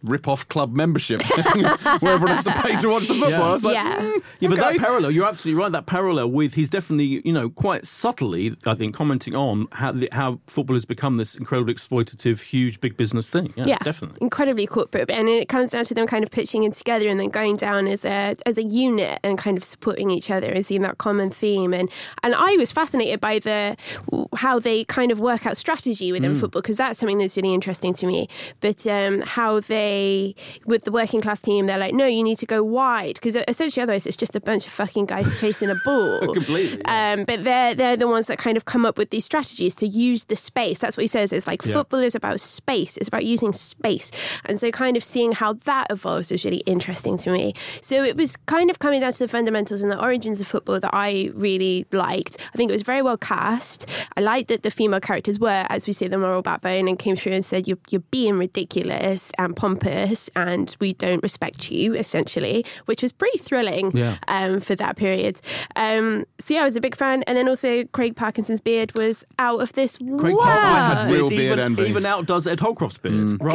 rip-off 0.03 0.49
club 0.49 0.73
membership 0.73 1.21
where 2.01 2.15
everyone 2.15 2.37
has 2.37 2.45
to 2.45 2.53
pay 2.55 2.77
to 2.77 2.89
watch 2.89 3.09
the 3.09 3.15
football. 3.15 3.31
Yeah. 3.31 3.43
I 3.43 3.53
was 3.53 3.65
like, 3.65 3.75
Yeah. 3.75 3.99
mm, 4.01 4.23
Yeah, 4.41 4.49
but 4.49 4.59
that 4.59 4.77
parallel, 4.79 5.11
you're 5.11 5.27
absolutely 5.27 5.61
right. 5.63 5.73
That 5.73 5.87
parallel 5.87 6.31
with 6.31 6.55
he's 6.55 6.71
definitely, 6.71 7.23
you 7.25 7.33
know, 7.33 7.49
quite 7.51 7.87
subtly, 7.87 8.57
I 8.67 8.75
think, 8.75 8.95
commenting 8.95 9.35
on 9.35 9.69
how 9.73 9.93
the, 9.93 10.09
how 10.13 10.41
football 10.47 10.75
has 10.77 10.85
become 10.85 11.17
this 11.17 11.35
incredibly 11.35 11.75
exploitative, 11.75 12.43
huge, 12.43 12.81
big 12.81 12.97
business 12.97 13.31
thing. 13.31 13.53
Yeah, 13.57 13.65
yeah, 13.67 13.79
definitely. 13.79 14.19
incredibly 14.21 14.67
corporate. 14.67 15.11
And 15.11 15.29
it 15.29 15.49
comes 15.49 15.71
down 15.71 15.85
to 15.85 15.95
them 15.95 16.07
kind 16.07 16.25
of 16.25 16.31
pitching 16.31 16.63
in 16.65 16.73
together 16.73 17.09
and 17.09 17.19
then 17.21 17.29
going 17.29 17.57
down 17.57 17.87
as 17.87 18.05
a 18.05 18.35
as 18.47 18.59
a 18.59 18.63
unit 18.65 19.21
and 19.23 19.39
kind 19.39 19.57
of 19.57 19.65
supporting 19.65 20.11
each 20.11 20.31
other 20.31 20.49
and 20.49 20.65
seeing 20.65 20.83
that 20.83 20.99
common 20.99 21.31
theme. 21.31 21.73
And 21.75 21.89
and 22.23 22.35
I 22.35 22.57
was 22.57 22.73
fascinated 22.73 23.21
by 23.21 23.39
the 23.39 23.77
how 24.37 24.59
they 24.59 24.85
kind 24.85 25.13
of 25.13 25.21
work 25.21 25.47
out 25.47 25.57
strategy 25.57 26.11
within 26.13 26.35
football 26.35 26.63
because 26.63 26.77
that's 26.77 26.99
something 26.99 27.19
that's 27.19 27.37
really 27.37 27.55
interesting 27.55 27.93
to 27.95 28.07
me. 28.07 28.29
But 28.61 28.87
um, 28.87 29.21
how 29.23 29.61
they 29.61 29.92
they, 29.93 30.35
with 30.67 30.85
the 30.85 30.93
working 30.93 31.21
class 31.21 31.41
team, 31.41 31.67
they're 31.67 31.79
like, 31.79 31.95
no, 31.95 32.07
you 32.07 32.23
need 32.23 32.39
to 32.39 32.47
go 32.47 32.63
wide 32.63 33.15
because 33.15 33.37
essentially 33.49 33.83
otherwise 33.83 34.07
it's 34.07 34.17
just 34.17 34.35
a 34.37 34.41
bunch 34.41 34.67
of 34.67 34.73
fucking 34.73 35.07
guys 35.07 35.29
chasing 35.41 35.71
a 35.71 35.75
ball. 35.85 36.21
Completely, 36.33 36.85
Um, 36.87 37.25
but 37.25 37.45
they're 37.45 37.75
they're 37.75 37.97
the 37.97 38.09
ones 38.09 38.27
that 38.29 38.39
kind 38.39 38.57
of 38.57 38.65
come 38.65 38.85
up 38.87 38.97
with 38.99 39.11
these 39.11 39.25
strategies 39.25 39.75
to 39.77 39.87
use 39.87 40.25
the 40.25 40.37
space. 40.37 40.79
That's 40.79 40.97
what 40.97 41.03
he 41.03 41.07
says. 41.19 41.33
It's 41.33 41.47
like 41.47 41.65
Yeah. 41.65 41.75
football 41.75 42.01
is 42.01 42.15
about 42.15 42.41
space. 42.41 42.97
It's 42.97 43.09
about 43.09 43.25
using 43.25 43.53
space, 43.53 44.11
and 44.47 44.59
so 44.59 44.71
kind 44.71 44.97
of 44.97 45.05
seeing 45.05 45.33
how 45.33 45.53
that 45.71 45.87
evolves 45.91 46.31
is 46.33 46.45
really 46.45 46.63
interesting 46.75 47.19
to 47.19 47.31
me. 47.31 47.55
So 47.81 48.03
it 48.03 48.17
was 48.17 48.37
kind 48.55 48.71
of 48.71 48.79
coming 48.79 49.01
down 49.03 49.13
to 49.13 49.19
the 49.19 49.29
fundamentals 49.29 49.83
and 49.83 49.91
the 49.91 50.01
origins 50.09 50.41
of 50.41 50.47
football 50.47 50.81
that 50.81 50.91
I 50.93 51.31
really 51.35 51.87
liked. 51.93 52.39
I 52.53 52.57
think 52.57 52.71
it 52.71 52.77
was 52.79 52.83
very 52.83 53.03
well 53.03 53.17
cast. 53.17 53.87
I 54.17 54.21
liked 54.21 54.49
that 54.49 54.63
the 54.63 54.71
female 54.71 55.01
characters 55.01 55.39
were, 55.39 55.67
as 55.69 55.87
we 55.87 55.93
say, 55.93 56.09
the 56.09 56.19
moral 56.19 56.43
backbone 56.43 56.89
and 56.89 56.99
came 56.99 57.17
through 57.17 57.33
and 57.33 57.45
said, 57.45 57.67
"You're 57.69 57.79
you're 57.91 58.09
being 58.11 58.37
ridiculous 58.39 59.31
and 59.39 59.55
pompous, 59.57 59.82
and 60.37 60.77
we 60.81 60.93
don't 60.95 61.23
respect 61.23 61.71
you," 61.71 61.95
essentially, 61.95 62.65
which 62.87 63.03
was 63.03 63.13
pretty 63.13 63.39
thrilling 63.39 63.97
Yeah. 63.97 64.17
um, 64.29 64.61
for 64.61 64.75
that 64.77 64.97
period. 64.97 65.41
Um, 65.77 66.25
so 66.39 66.55
yeah, 66.55 66.63
I 66.63 66.65
was 66.65 66.77
a 66.77 66.81
big 66.81 66.97
fan, 66.97 67.23
and 67.27 67.37
then 67.37 67.49
also 67.49 67.85
Craig 67.93 68.17
Parkinson's 68.17 68.61
beard 68.61 68.93
was 68.97 69.25
out 69.39 69.61
of 69.61 69.73
this 69.75 69.99
Craig 69.99 70.35
world. 70.35 70.41
Parkinson 70.41 71.07
has 71.07 71.13
real 71.13 71.27
It 71.27 71.31
beard 71.31 71.43
even, 71.45 71.59
envy. 71.61 71.83
even 71.85 72.07
outdoes 72.07 72.47
Ed 72.47 72.61
Holcroft's 72.61 72.99
beard. 72.99 73.15
Mm. 73.15 73.43
Right. 73.43 73.53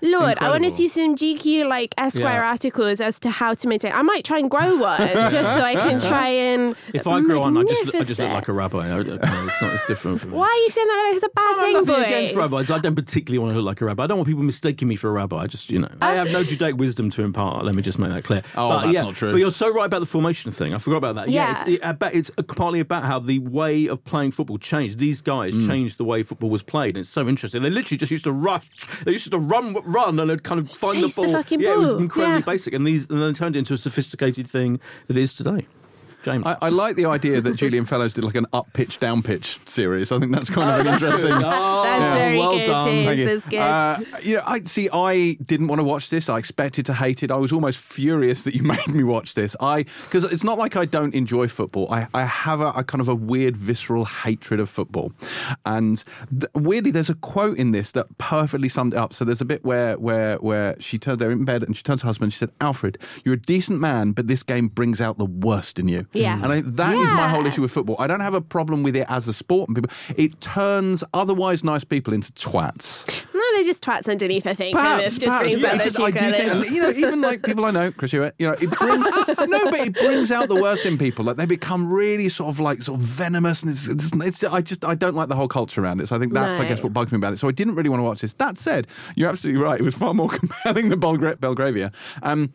Good 0.00 0.10
lord! 0.10 0.38
I 0.40 0.50
want 0.50 0.64
to 0.64 0.70
see 0.70 0.88
some 0.88 1.16
GQ 1.16 1.68
like 1.68 1.94
Esquire 1.98 2.26
Yeah. 2.42 2.48
articles 2.50 3.00
as 3.00 3.18
to 3.20 3.30
how 3.30 3.54
to 3.54 3.68
maintain. 3.68 3.92
I 3.92 4.02
might 4.02 4.24
try 4.24 4.38
and 4.38 4.50
grow 4.50 4.76
one 4.76 4.98
just 5.30 5.54
so 5.56 5.62
I 5.62 5.74
can 5.74 5.98
try 6.00 6.28
and. 6.28 6.74
If 6.94 7.06
I 7.06 7.20
grow 7.20 7.40
one, 7.40 7.56
I 7.56 7.62
just, 7.64 7.94
I 7.94 8.02
just 8.04 8.18
look 8.18 8.30
like 8.32 8.48
a 8.48 8.52
rabbi. 8.52 8.88
I, 8.88 8.96
I, 8.96 9.00
it's 9.00 9.62
not. 9.62 9.74
It's 9.74 9.86
different 9.86 10.20
for 10.20 10.28
me. 10.28 10.36
Why 10.36 10.46
are 10.46 10.62
you 10.64 10.70
saying 10.70 10.86
that 10.86 11.06
like 11.08 11.14
it's 11.16 11.24
a 11.24 11.28
bad 11.28 11.54
I 11.58 11.62
thing, 11.62 11.72
nothing 11.74 11.86
boys? 11.94 12.04
against 12.04 12.34
rabbis. 12.34 12.70
I 12.70 12.78
don't 12.78 12.94
particularly 12.94 13.38
want 13.38 13.52
to 13.54 13.60
look 13.60 13.66
like 13.66 13.80
a 13.80 13.84
rabbi. 13.84 14.04
I 14.04 14.06
don't 14.06 14.18
want 14.18 14.28
people 14.28 14.42
mistaking 14.42 14.88
me 14.88 14.96
for 14.96 15.08
a 15.08 15.12
rabbi. 15.12 15.36
I 15.38 15.46
just, 15.46 15.65
you 15.70 15.78
know, 15.80 15.88
I 16.00 16.14
have 16.14 16.30
no 16.30 16.44
Judaic 16.44 16.76
wisdom 16.76 17.10
to 17.10 17.22
impart. 17.22 17.64
Let 17.64 17.74
me 17.74 17.82
just 17.82 17.98
make 17.98 18.10
that 18.10 18.24
clear. 18.24 18.42
Oh, 18.56 18.68
but, 18.68 18.80
that's 18.82 18.92
yeah, 18.94 19.02
not 19.02 19.16
true. 19.16 19.32
But 19.32 19.38
you're 19.38 19.50
so 19.50 19.72
right 19.72 19.86
about 19.86 20.00
the 20.00 20.06
formation 20.06 20.50
thing. 20.50 20.74
I 20.74 20.78
forgot 20.78 20.98
about 20.98 21.14
that. 21.16 21.28
Yeah. 21.28 21.64
it's, 21.66 21.84
it, 21.84 22.14
it's 22.14 22.30
partly 22.54 22.80
about 22.80 23.04
how 23.04 23.18
the 23.18 23.38
way 23.40 23.86
of 23.88 24.04
playing 24.04 24.30
football 24.32 24.58
changed. 24.58 24.98
These 24.98 25.20
guys 25.22 25.54
Mm. 25.54 25.66
changed 25.66 25.98
the 25.98 26.04
way 26.04 26.22
football 26.22 26.50
was 26.50 26.62
played. 26.62 26.96
And 26.96 26.98
it's 26.98 27.08
so 27.08 27.26
interesting. 27.28 27.62
They 27.62 27.70
literally 27.70 27.98
just 27.98 28.10
used 28.12 28.24
to 28.24 28.32
rush. 28.32 28.68
They 29.04 29.12
used 29.12 29.30
to 29.30 29.38
run, 29.38 29.74
run, 29.84 30.18
and 30.18 30.28
they'd 30.30 30.42
kind 30.42 30.60
of 30.60 30.70
find 30.70 30.94
chase 31.00 31.14
the 31.14 31.22
the 31.22 31.26
ball. 31.28 31.36
fucking 31.36 31.60
yeah, 31.60 31.72
it 31.72 31.78
was 31.78 31.92
incredibly 31.92 32.38
Yeah. 32.40 32.44
basic. 32.44 32.74
And 32.74 32.86
these, 32.86 33.06
and 33.08 33.20
then 33.22 33.34
turned 33.34 33.56
it 33.56 33.60
into 33.60 33.74
a 33.74 33.78
sophisticated 33.78 34.46
thing 34.48 34.80
that 35.06 35.16
it 35.16 35.22
is 35.22 35.34
today. 35.34 35.66
James. 36.26 36.44
I, 36.44 36.56
I 36.60 36.68
like 36.70 36.96
the 36.96 37.06
idea 37.06 37.40
that 37.40 37.54
Julian 37.54 37.84
Fellowes 37.92 38.12
did 38.12 38.24
like 38.24 38.34
an 38.34 38.46
up 38.52 38.72
pitch, 38.72 38.98
down 38.98 39.22
pitch 39.22 39.58
series. 39.66 40.10
I 40.10 40.18
think 40.18 40.32
that's 40.32 40.50
kind 40.50 40.68
of 40.80 40.86
an 40.86 40.92
interesting. 40.94 41.32
Oh, 41.32 41.82
That's 41.84 42.14
very 42.16 42.38
well 42.38 42.58
good, 42.58 42.66
done. 42.66 42.84
James. 42.84 43.06
Thank 43.06 43.18
you. 43.18 43.26
That's 43.26 43.48
good. 43.48 43.58
Uh, 44.16 44.18
you 44.22 44.36
know, 44.36 44.42
I 44.44 44.58
see. 44.60 44.88
I 44.92 45.38
didn't 45.46 45.68
want 45.68 45.78
to 45.78 45.84
watch 45.84 46.10
this. 46.10 46.28
I 46.28 46.38
expected 46.38 46.84
to 46.86 46.94
hate 46.94 47.22
it. 47.22 47.30
I 47.30 47.36
was 47.36 47.52
almost 47.52 47.78
furious 47.78 48.42
that 48.42 48.54
you 48.56 48.62
made 48.74 48.88
me 48.88 49.04
watch 49.04 49.34
this. 49.34 49.54
I 49.60 49.84
because 49.84 50.24
it's 50.24 50.42
not 50.44 50.58
like 50.58 50.76
I 50.76 50.84
don't 50.84 51.14
enjoy 51.14 51.46
football. 51.48 51.86
I, 51.92 52.08
I 52.12 52.24
have 52.24 52.60
a, 52.60 52.70
a 52.70 52.82
kind 52.84 53.00
of 53.00 53.08
a 53.08 53.14
weird 53.14 53.56
visceral 53.56 54.04
hatred 54.04 54.58
of 54.58 54.68
football, 54.68 55.12
and 55.64 56.02
th- 56.30 56.50
weirdly, 56.54 56.90
there's 56.90 57.10
a 57.10 57.14
quote 57.14 57.56
in 57.56 57.70
this 57.70 57.92
that 57.92 58.18
perfectly 58.18 58.68
summed 58.68 58.94
it 58.94 58.96
up. 58.98 59.14
So 59.14 59.24
there's 59.24 59.40
a 59.40 59.44
bit 59.44 59.64
where 59.64 59.94
where 59.98 60.36
where 60.38 60.76
she 60.80 60.98
turned 60.98 61.20
there 61.20 61.30
in 61.30 61.44
bed 61.44 61.62
and 61.62 61.76
she 61.76 61.82
turns 61.84 62.00
to 62.00 62.06
her 62.06 62.08
husband. 62.08 62.26
And 62.26 62.32
She 62.32 62.38
said, 62.40 62.50
"Alfred, 62.60 62.98
you're 63.24 63.34
a 63.34 63.40
decent 63.40 63.80
man, 63.80 64.12
but 64.12 64.26
this 64.26 64.42
game 64.42 64.68
brings 64.68 65.00
out 65.00 65.18
the 65.18 65.24
worst 65.26 65.78
in 65.78 65.86
you." 65.88 66.06
Yeah. 66.16 66.42
and 66.42 66.52
I, 66.52 66.60
that 66.62 66.94
is 66.96 67.12
my 67.12 67.28
whole 67.28 67.46
issue 67.46 67.62
with 67.62 67.72
football. 67.72 67.96
I 67.98 68.06
don't 68.06 68.20
have 68.20 68.34
a 68.34 68.40
problem 68.40 68.82
with 68.82 68.96
it 68.96 69.06
as 69.08 69.28
a 69.28 69.32
sport, 69.32 69.68
and 69.68 69.76
people. 69.76 69.90
It 70.16 70.40
turns 70.40 71.02
otherwise 71.14 71.62
nice 71.64 71.84
people 71.84 72.12
into 72.14 72.32
twats. 72.32 73.06
no, 73.34 73.40
they're 73.54 73.64
just 73.64 73.82
twats 73.82 74.08
underneath. 74.08 74.46
I 74.46 74.54
think. 74.54 74.74
Perhaps, 74.76 75.16
it 75.16 75.20
just 75.20 75.26
perhaps. 75.26 75.50
Yeah, 75.62 75.76
just- 75.78 76.00
I 76.00 76.10
do 76.10 76.30
think, 76.30 76.70
you 76.70 76.80
know, 76.82 76.90
even 76.90 77.20
like 77.20 77.42
people 77.42 77.64
I 77.64 77.70
know, 77.70 77.90
Chris 77.92 78.10
Hewitt, 78.12 78.34
you 78.38 78.46
know, 78.48 78.54
it 78.54 78.70
brings 78.70 79.04
no, 79.28 79.64
but 79.70 79.74
it 79.86 79.94
brings 79.94 80.30
out 80.32 80.48
the 80.48 80.60
worst 80.60 80.84
in 80.84 80.98
people. 80.98 81.24
Like 81.24 81.36
they 81.36 81.46
become 81.46 81.92
really 81.92 82.28
sort 82.28 82.50
of 82.50 82.60
like 82.60 82.82
sort 82.82 82.98
of 83.00 83.06
venomous, 83.06 83.62
and 83.62 83.70
it's, 83.72 83.86
it's, 83.86 84.12
it's 84.26 84.44
I 84.44 84.60
just 84.60 84.84
I 84.84 84.94
don't 84.94 85.14
like 85.14 85.28
the 85.28 85.36
whole 85.36 85.48
culture 85.48 85.82
around 85.82 86.00
it. 86.00 86.08
So 86.08 86.16
I 86.16 86.18
think 86.18 86.32
that's 86.32 86.58
I 86.58 86.66
guess 86.66 86.82
what 86.82 86.92
bugs 86.92 87.12
me 87.12 87.16
about 87.16 87.32
it. 87.32 87.38
So 87.38 87.48
I 87.48 87.52
didn't 87.52 87.74
really 87.74 87.88
want 87.88 88.00
to 88.00 88.04
watch 88.04 88.20
this. 88.20 88.32
That 88.34 88.58
said, 88.58 88.86
you're 89.14 89.28
absolutely 89.28 89.60
right. 89.62 89.80
It 89.80 89.84
was 89.84 89.94
far 89.94 90.14
more 90.14 90.28
compelling 90.40 90.88
than 90.88 91.00
Belgra- 91.00 91.38
Belgravia. 91.40 91.92
Um, 92.22 92.52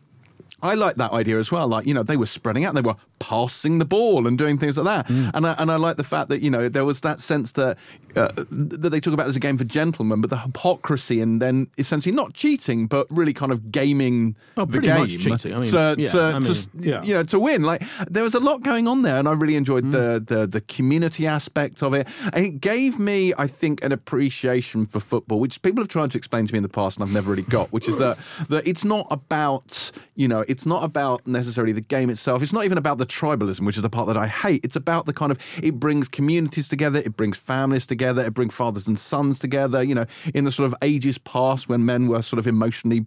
I 0.62 0.74
like 0.74 0.96
that 0.96 1.12
idea 1.12 1.38
as 1.38 1.50
well. 1.50 1.66
Like, 1.68 1.86
you 1.86 1.94
know, 1.94 2.02
they 2.02 2.16
were 2.16 2.26
spreading 2.26 2.64
out, 2.64 2.74
they 2.74 2.80
were 2.80 2.96
passing 3.18 3.78
the 3.78 3.84
ball 3.84 4.26
and 4.26 4.38
doing 4.38 4.58
things 4.58 4.76
like 4.76 4.86
that. 5.06 5.10
And, 5.34 5.46
I, 5.46 5.54
and 5.58 5.70
I 5.70 5.76
like 5.76 5.96
the 5.96 6.04
fact 6.04 6.28
that, 6.30 6.40
you 6.40 6.50
know, 6.50 6.68
there 6.68 6.84
was 6.84 7.00
that 7.02 7.20
sense 7.20 7.52
that, 7.52 7.78
uh, 8.16 8.28
that 8.36 8.90
they 8.90 9.00
talk 9.00 9.14
about 9.14 9.26
as 9.26 9.36
a 9.36 9.40
game 9.40 9.56
for 9.56 9.64
gentlemen, 9.64 10.20
but 10.20 10.30
the 10.30 10.38
hypocrisy 10.38 11.20
and 11.20 11.40
then 11.40 11.68
essentially 11.78 12.14
not 12.14 12.34
cheating, 12.34 12.86
but 12.86 13.06
really 13.10 13.32
kind 13.32 13.52
of 13.52 13.70
gaming 13.70 14.36
Oh, 14.56 14.64
the 14.64 14.80
game 14.80 15.06
cheating. 15.06 15.54
I 15.54 15.58
mean, 15.58 15.70
to, 15.70 15.94
yeah, 15.98 16.10
to, 16.10 16.22
I 16.36 16.40
to, 16.40 16.68
yeah. 16.80 17.02
you 17.02 17.14
know, 17.14 17.22
to 17.24 17.38
win. 17.38 17.62
Like, 17.62 17.82
there 18.08 18.22
was 18.22 18.34
a 18.34 18.40
lot 18.40 18.62
going 18.62 18.86
on 18.88 19.02
there, 19.02 19.16
and 19.16 19.28
I 19.28 19.32
really 19.32 19.56
enjoyed 19.56 19.82
Mm. 19.82 19.92
the, 19.92 20.34
the, 20.34 20.46
the 20.46 20.60
community 20.60 21.26
aspect 21.26 21.82
of 21.82 21.92
it. 21.94 22.06
And 22.32 22.44
it 22.44 22.60
gave 22.60 22.98
me, 22.98 23.32
I 23.36 23.46
think, 23.46 23.82
an 23.82 23.90
appreciation 23.90 24.86
for 24.86 25.00
football, 25.00 25.40
which 25.40 25.60
people 25.62 25.82
have 25.82 25.88
tried 25.88 26.10
to 26.12 26.18
explain 26.18 26.46
to 26.46 26.52
me 26.52 26.58
in 26.58 26.62
the 26.62 26.68
past, 26.68 26.98
and 26.98 27.04
I've 27.04 27.12
never 27.12 27.30
really 27.30 27.42
got, 27.42 27.72
which 27.72 27.88
is 27.88 27.98
that, 27.98 28.18
that 28.48 28.66
it's 28.66 28.84
not 28.84 29.06
about, 29.10 29.90
you 30.14 30.28
know, 30.28 30.44
it's 30.52 30.66
not 30.66 30.84
about 30.84 31.26
necessarily 31.26 31.72
the 31.72 31.80
game 31.80 32.10
itself. 32.10 32.42
It's 32.42 32.52
not 32.52 32.66
even 32.66 32.76
about 32.76 32.98
the 32.98 33.06
tribalism, 33.06 33.62
which 33.62 33.76
is 33.76 33.82
the 33.82 33.88
part 33.88 34.06
that 34.06 34.18
I 34.18 34.28
hate. 34.28 34.62
It's 34.62 34.76
about 34.76 35.06
the 35.06 35.14
kind 35.14 35.32
of, 35.32 35.38
it 35.62 35.80
brings 35.80 36.08
communities 36.08 36.68
together, 36.68 37.00
it 37.00 37.16
brings 37.16 37.38
families 37.38 37.86
together, 37.86 38.22
it 38.22 38.34
brings 38.34 38.54
fathers 38.54 38.86
and 38.86 38.98
sons 38.98 39.38
together, 39.38 39.82
you 39.82 39.94
know, 39.94 40.04
in 40.34 40.44
the 40.44 40.52
sort 40.52 40.66
of 40.66 40.74
ages 40.82 41.16
past 41.16 41.70
when 41.70 41.86
men 41.86 42.06
were 42.06 42.20
sort 42.20 42.38
of 42.38 42.46
emotionally 42.46 43.06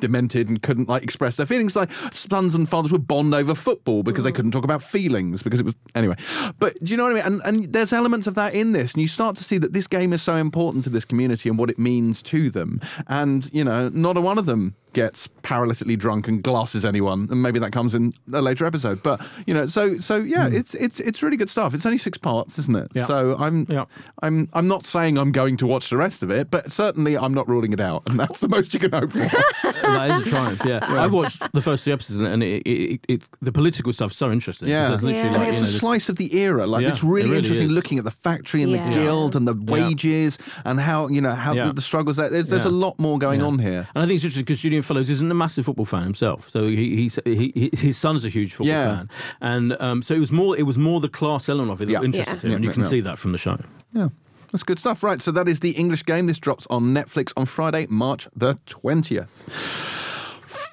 demented 0.00 0.48
and 0.48 0.62
couldn't 0.62 0.88
like 0.88 1.02
express 1.02 1.36
their 1.36 1.44
feelings. 1.44 1.76
Like 1.76 1.90
sons 2.12 2.54
and 2.54 2.66
fathers 2.66 2.90
would 2.90 3.06
bond 3.06 3.34
over 3.34 3.54
football 3.54 4.02
because 4.02 4.24
they 4.24 4.32
mm. 4.32 4.36
couldn't 4.36 4.52
talk 4.52 4.64
about 4.64 4.82
feelings 4.82 5.42
because 5.42 5.60
it 5.60 5.66
was 5.66 5.74
anyway. 5.94 6.16
But 6.58 6.82
do 6.82 6.90
you 6.90 6.96
know 6.96 7.04
what 7.04 7.12
I 7.12 7.14
mean? 7.16 7.24
And, 7.24 7.42
and 7.44 7.72
there's 7.74 7.92
elements 7.92 8.26
of 8.26 8.34
that 8.36 8.54
in 8.54 8.72
this, 8.72 8.94
and 8.94 9.02
you 9.02 9.08
start 9.08 9.36
to 9.36 9.44
see 9.44 9.58
that 9.58 9.74
this 9.74 9.86
game 9.86 10.14
is 10.14 10.22
so 10.22 10.36
important 10.36 10.84
to 10.84 10.90
this 10.90 11.04
community 11.04 11.50
and 11.50 11.58
what 11.58 11.68
it 11.68 11.78
means 11.78 12.22
to 12.22 12.50
them. 12.50 12.80
And 13.06 13.52
you 13.52 13.64
know, 13.64 13.90
not 13.90 14.16
a 14.16 14.22
one 14.22 14.38
of 14.38 14.46
them 14.46 14.76
gets 14.94 15.28
paralytically 15.42 15.98
drunk 15.98 16.28
and 16.28 16.42
glasses 16.42 16.84
anyone, 16.84 17.28
and 17.30 17.42
maybe 17.42 17.58
that 17.58 17.72
comes 17.72 17.94
in 17.94 18.14
a 18.32 18.40
later 18.40 18.64
episode. 18.64 19.02
But 19.02 19.20
you 19.46 19.52
know, 19.54 19.66
so 19.66 19.98
so 19.98 20.16
yeah, 20.16 20.48
hmm. 20.48 20.54
it's 20.54 20.74
it's 20.74 21.00
it's 21.00 21.22
really 21.22 21.36
good 21.36 21.50
stuff. 21.50 21.74
It's 21.74 21.84
only 21.84 21.98
six 21.98 22.16
parts, 22.16 22.58
isn't 22.58 22.76
it? 22.76 22.90
Yeah. 22.94 23.04
So 23.06 23.36
I'm 23.38 23.66
Yeah. 23.68 23.84
I'm 24.22 24.48
I'm 24.54 24.68
not 24.68 24.84
saying 24.84 25.18
I'm 25.18 25.32
going 25.32 25.56
to 25.58 25.66
watch 25.66 25.90
the 25.90 25.96
rest 25.96 26.22
of 26.22 26.30
it, 26.30 26.50
but 26.50 26.70
certainly 26.70 27.16
I'm 27.18 27.34
not 27.34 27.48
ruling 27.48 27.72
it 27.72 27.80
out, 27.80 28.02
and 28.08 28.18
that's 28.18 28.40
the 28.40 28.48
most 28.48 28.72
you 28.72 28.80
can 28.80 28.92
hope 28.92 29.12
for. 29.12 29.18
that 29.82 30.10
is 30.10 30.26
a 30.26 30.30
triumph. 30.30 30.62
Yeah. 30.64 30.80
I've 30.82 31.12
watched 31.12 31.52
the 31.52 31.60
first 31.60 31.84
two 31.84 31.92
episodes, 31.92 32.20
and 32.20 32.42
it, 32.42 32.62
it, 32.66 32.70
it, 32.70 33.00
it 33.08 33.28
the 33.42 33.52
political 33.52 33.92
stuff's 33.92 34.16
so 34.16 34.30
interesting. 34.32 34.68
Yeah. 34.68 34.88
there's 34.88 35.02
literally 35.02 35.28
Yeah. 35.28 35.34
And 35.34 35.36
like, 35.38 35.48
it's 35.48 35.56
you 35.58 35.62
know, 35.62 35.68
a 35.68 35.72
this- 35.72 35.80
slice 35.80 36.08
of 36.08 36.16
the 36.16 36.34
era. 36.36 36.66
Like 36.66 36.82
Yeah, 36.82 36.90
it's 36.90 37.02
really, 37.04 37.20
it 37.20 37.24
really 37.24 37.36
interesting 37.38 37.66
is. 37.68 37.72
looking 37.74 37.98
at 37.98 38.04
the 38.04 38.10
factory 38.10 38.62
and 38.62 38.72
Yeah. 38.72 38.88
the 38.90 38.98
guild 38.98 39.36
and 39.36 39.46
the 39.48 39.54
Yeah. 39.54 39.72
wages 39.72 40.38
and 40.64 40.78
how 40.80 41.08
you 41.08 41.20
know 41.20 41.32
how 41.34 41.52
Yeah. 41.52 41.66
the, 41.66 41.74
the 41.74 41.82
struggles. 41.82 42.16
There. 42.16 42.28
There's 42.28 42.48
there's 42.48 42.64
Yeah. 42.64 42.70
a 42.70 42.84
lot 42.86 42.98
more 42.98 43.18
going 43.18 43.40
Yeah. 43.40 43.46
on 43.46 43.58
here. 43.58 43.88
And 43.94 44.02
I 44.02 44.06
think 44.06 44.16
it's 44.16 44.24
interesting 44.24 44.44
because 44.44 44.60
Julian 44.60 44.82
Fellowes 44.84 45.10
isn't 45.10 45.30
a 45.30 45.34
massive 45.34 45.64
football 45.64 45.84
fan 45.84 46.02
himself, 46.02 46.48
so 46.48 46.66
he, 46.68 47.08
he, 47.24 47.50
he, 47.54 47.70
his 47.76 47.96
son's 47.98 48.24
a 48.24 48.28
huge 48.28 48.52
football 48.52 48.68
Yeah. 48.68 48.96
fan, 48.96 49.10
and 49.40 49.76
um, 49.80 50.02
so 50.02 50.14
it 50.14 50.20
was 50.20 50.30
more 50.32 50.56
it 50.58 50.64
was 50.64 50.78
more 50.78 51.00
the 51.00 51.08
class 51.08 51.48
element 51.48 51.72
of 51.72 51.80
it 51.82 51.86
that 51.86 51.92
Yeah. 51.92 52.02
interested 52.02 52.42
him, 52.42 52.52
and 52.52 52.64
you 52.64 52.70
can 52.70 52.84
see 52.84 53.00
that 53.00 53.18
from 53.18 53.32
the 53.32 53.38
show. 53.38 53.58
Yeah. 53.92 54.08
That's 54.52 54.62
good 54.62 54.78
stuff. 54.78 55.02
Right, 55.02 55.20
so 55.20 55.32
that 55.32 55.48
is 55.48 55.58
the 55.60 55.70
English 55.72 56.04
game. 56.04 56.26
This 56.28 56.38
drops 56.38 56.64
on 56.70 56.94
Netflix 56.94 57.32
on 57.36 57.44
Friday, 57.46 57.86
March 57.90 58.28
the 58.36 58.54
20th. 58.66 59.42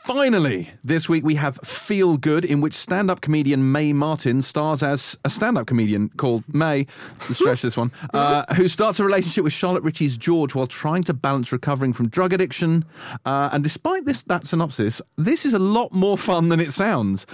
Finally, 0.04 0.72
this 0.84 1.08
week 1.08 1.24
we 1.24 1.36
have 1.36 1.60
Feel 1.64 2.18
Good, 2.18 2.44
in 2.44 2.60
which 2.60 2.74
stand 2.74 3.12
up 3.12 3.22
comedian 3.22 3.72
Mae 3.72 3.94
Martin 3.94 4.42
stars 4.42 4.82
as 4.82 5.16
a 5.24 5.30
stand 5.30 5.60
up 5.60 5.68
comedian 5.68 6.10
called 6.18 6.44
Mae, 6.52 6.88
stretch 7.32 7.62
this 7.62 7.78
one, 7.78 7.92
uh, 8.14 8.52
who 8.56 8.68
starts 8.68 9.00
a 9.00 9.04
relationship 9.04 9.44
with 9.44 9.54
Charlotte 9.54 9.84
Ritchie's 9.84 10.18
George 10.18 10.56
while 10.56 10.66
trying 10.66 11.04
to 11.04 11.14
balance 11.14 11.52
recovering 11.52 11.94
from 11.94 12.10
drug 12.10 12.34
addiction. 12.34 12.84
Uh, 13.28 13.50
and 13.54 13.64
despite 13.64 14.06
this 14.06 14.24
that 14.24 14.48
synopsis, 14.48 15.04
this 15.18 15.46
is 15.46 15.54
a 15.54 15.60
lot 15.60 15.94
more 15.94 16.18
fun 16.18 16.50
than 16.50 16.60
it 16.60 16.74
sounds. 16.74 17.28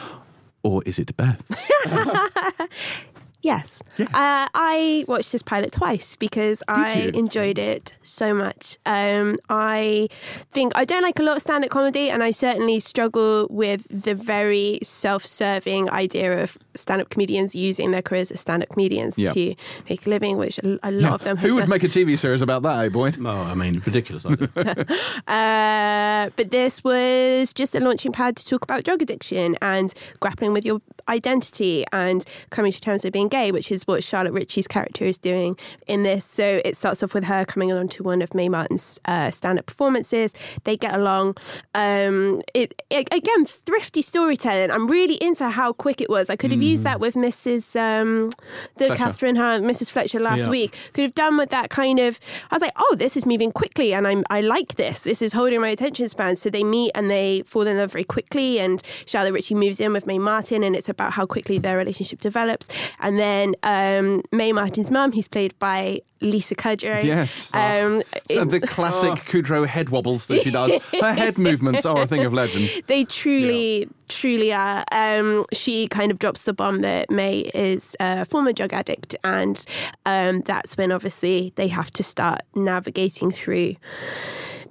Or 0.62 0.84
is 0.86 1.00
it, 1.00 1.16
Beth? 1.16 1.42
Yes. 3.48 3.82
Uh, 4.00 4.48
I 4.54 5.06
watched 5.08 5.32
this 5.32 5.42
pilot 5.42 5.72
twice 5.72 6.16
because 6.18 6.62
I 6.68 7.04
you? 7.04 7.10
enjoyed 7.22 7.58
it 7.58 7.94
so 8.04 8.34
much. 8.34 8.78
Um, 8.86 9.38
I 9.50 10.10
think 10.52 10.74
I 10.76 10.84
don't 10.86 11.02
like 11.02 11.18
a 11.20 11.24
lot 11.24 11.38
of 11.38 11.42
stand 11.42 11.64
up 11.64 11.70
comedy, 11.72 12.10
and 12.10 12.22
I 12.24 12.32
certainly 12.32 12.80
struggle 12.82 13.48
with 13.50 13.88
the 13.90 14.14
very 14.16 14.80
self 14.84 15.26
serving 15.26 15.90
idea 15.92 16.44
of 16.44 16.58
stand 16.76 17.02
up 17.02 17.10
comedians 17.10 17.56
using 17.56 17.92
their 17.92 18.02
careers 18.02 18.32
as 18.32 18.40
stand 18.42 18.64
up 18.64 18.70
comedians 18.70 19.18
Yeah. 19.18 19.34
to 19.34 19.56
make 19.90 20.06
a 20.06 20.10
living, 20.10 20.38
which 20.38 20.58
a, 20.60 20.78
a 20.84 20.92
lot 20.92 21.14
of 21.14 21.24
them 21.24 21.38
Who 21.38 21.48
have 21.48 21.56
would 21.56 21.60
done. 21.62 21.70
make 21.70 21.84
a 21.84 21.88
TV 21.88 22.18
series 22.20 22.42
about 22.42 22.64
that, 22.64 22.86
eh, 22.86 22.90
Boyd? 22.90 23.18
Oh, 23.26 23.30
I 23.30 23.54
mean, 23.56 23.82
ridiculous. 23.86 24.26
idea. 24.26 24.50
Uh, 25.28 26.30
but 26.36 26.50
this 26.52 26.84
was 26.84 27.54
just 27.54 27.76
a 27.76 27.80
launching 27.80 28.12
pad 28.12 28.36
to 28.38 28.46
talk 28.46 28.64
about 28.64 28.84
drug 28.84 29.02
addiction 29.02 29.56
and 29.62 29.94
grappling 30.20 30.54
with 30.54 30.66
your 30.66 30.82
identity 31.10 31.86
and 31.92 32.24
coming 32.50 32.72
to 32.72 32.82
terms 32.82 33.04
with 33.04 33.14
being 33.14 33.28
gay, 33.28 33.52
which 33.52 33.72
is 33.72 33.84
what 33.88 34.04
Charlotte 34.04 34.34
Ritchie's 34.34 34.68
character 34.68 35.06
is 35.06 35.18
doing 35.18 35.58
in 35.88 36.04
this. 36.04 36.26
So 36.26 36.62
it 36.66 36.76
starts 36.76 37.04
off 37.04 37.14
with 37.14 37.26
her 37.26 37.46
coming 37.46 37.72
along 37.72 37.90
to 37.90 38.04
one 38.04 38.22
of 38.22 38.34
Mae 38.34 38.50
Martin's 38.50 39.00
uh, 39.06 39.32
stand 39.32 39.60
up 39.60 39.66
performances. 39.66 40.34
They 40.64 40.78
get 40.78 40.94
along. 40.94 41.38
Um, 41.76 42.42
it, 42.54 42.82
it, 42.90 43.08
again, 43.14 43.46
thrifty 43.46 44.02
storytelling. 44.02 44.72
I'm 44.72 44.88
really 44.88 45.16
into 45.22 45.50
how 45.50 45.74
quick 45.74 46.02
it 46.02 46.10
was. 46.10 46.30
I 46.30 46.36
could 46.36 46.52
have 46.52 46.62
used 46.62 46.84
that 46.84 47.00
with 47.00 47.16
Mrs. 47.16 47.76
Um, 47.80 48.30
the 48.78 48.86
Fletcher. 48.88 48.96
Catherine 48.96 49.36
Mrs. 49.36 49.92
Fletcher 49.92 50.20
last 50.20 50.46
Yeah. 50.46 50.50
week. 50.50 50.76
Could 50.94 51.04
have 51.04 51.16
done 51.16 51.38
with 51.38 51.50
that 51.50 51.70
kind 51.70 52.00
of. 52.00 52.20
I 52.52 52.56
was 52.56 52.62
like, 52.62 52.74
oh, 52.78 52.96
this 52.98 53.16
is 53.16 53.26
moving 53.26 53.52
quickly, 53.52 53.94
and 53.94 54.08
I'm 54.08 54.24
I 54.30 54.42
like 54.42 54.76
this. 54.76 55.04
This 55.04 55.22
is 55.22 55.34
holding 55.34 55.62
my 55.62 55.70
attention 55.70 56.08
span. 56.08 56.36
So 56.36 56.50
they 56.50 56.64
meet 56.64 56.92
and 56.96 57.10
they 57.10 57.44
fall 57.46 57.68
in 57.68 57.78
love 57.78 57.92
very 57.92 58.04
quickly, 58.04 58.60
and 58.60 58.82
Charlotte 59.06 59.34
Ritchie 59.34 59.56
moves 59.56 59.80
in 59.80 59.94
with 59.94 60.06
Mae 60.06 60.20
Martin, 60.20 60.64
and 60.64 60.76
it's 60.76 60.90
about 60.98 61.14
how 61.14 61.26
quickly 61.26 61.60
their 61.60 61.78
relationship 61.78 62.20
develops. 62.20 62.68
And 63.00 63.20
then 63.20 63.56
um, 63.64 64.24
Mae 64.32 64.52
Martin's 64.52 64.90
mum, 64.90 65.12
who's 65.12 65.28
played 65.28 65.58
by 65.60 66.02
Lisa 66.22 66.56
Kudrow. 66.56 67.04
Yes. 67.04 67.52
Um, 67.54 68.02
So 68.32 68.42
it- 68.42 68.50
the 68.50 68.60
classic 68.76 69.14
Kudrow 69.26 69.68
head 69.68 69.90
wobbles 69.90 70.26
that 70.28 70.42
she 70.42 70.50
does. 70.50 70.74
Her 71.00 71.14
head 71.14 71.38
movements 71.50 71.86
are 71.86 72.02
a 72.02 72.08
thing 72.08 72.26
of 72.26 72.34
legend. 72.34 72.70
They 72.88 73.04
truly, 73.04 73.88
truly 74.08 74.52
are. 74.52 74.84
Um, 74.92 75.46
she 75.54 75.88
kind 75.88 76.12
of 76.12 76.18
drops 76.18 76.46
the 76.46 76.54
bomb 76.54 76.82
that 76.82 77.12
Mae 77.12 77.42
is 77.54 77.96
a 78.00 78.26
former 78.26 78.52
drug 78.54 78.74
addict, 78.74 79.16
and 79.24 79.64
um, 80.08 80.42
that's 80.42 80.76
when 80.76 80.92
obviously 80.92 81.54
they 81.56 81.68
have 81.68 81.92
to 81.92 82.04
start 82.04 82.42
navigating 82.56 83.30
through 83.32 83.76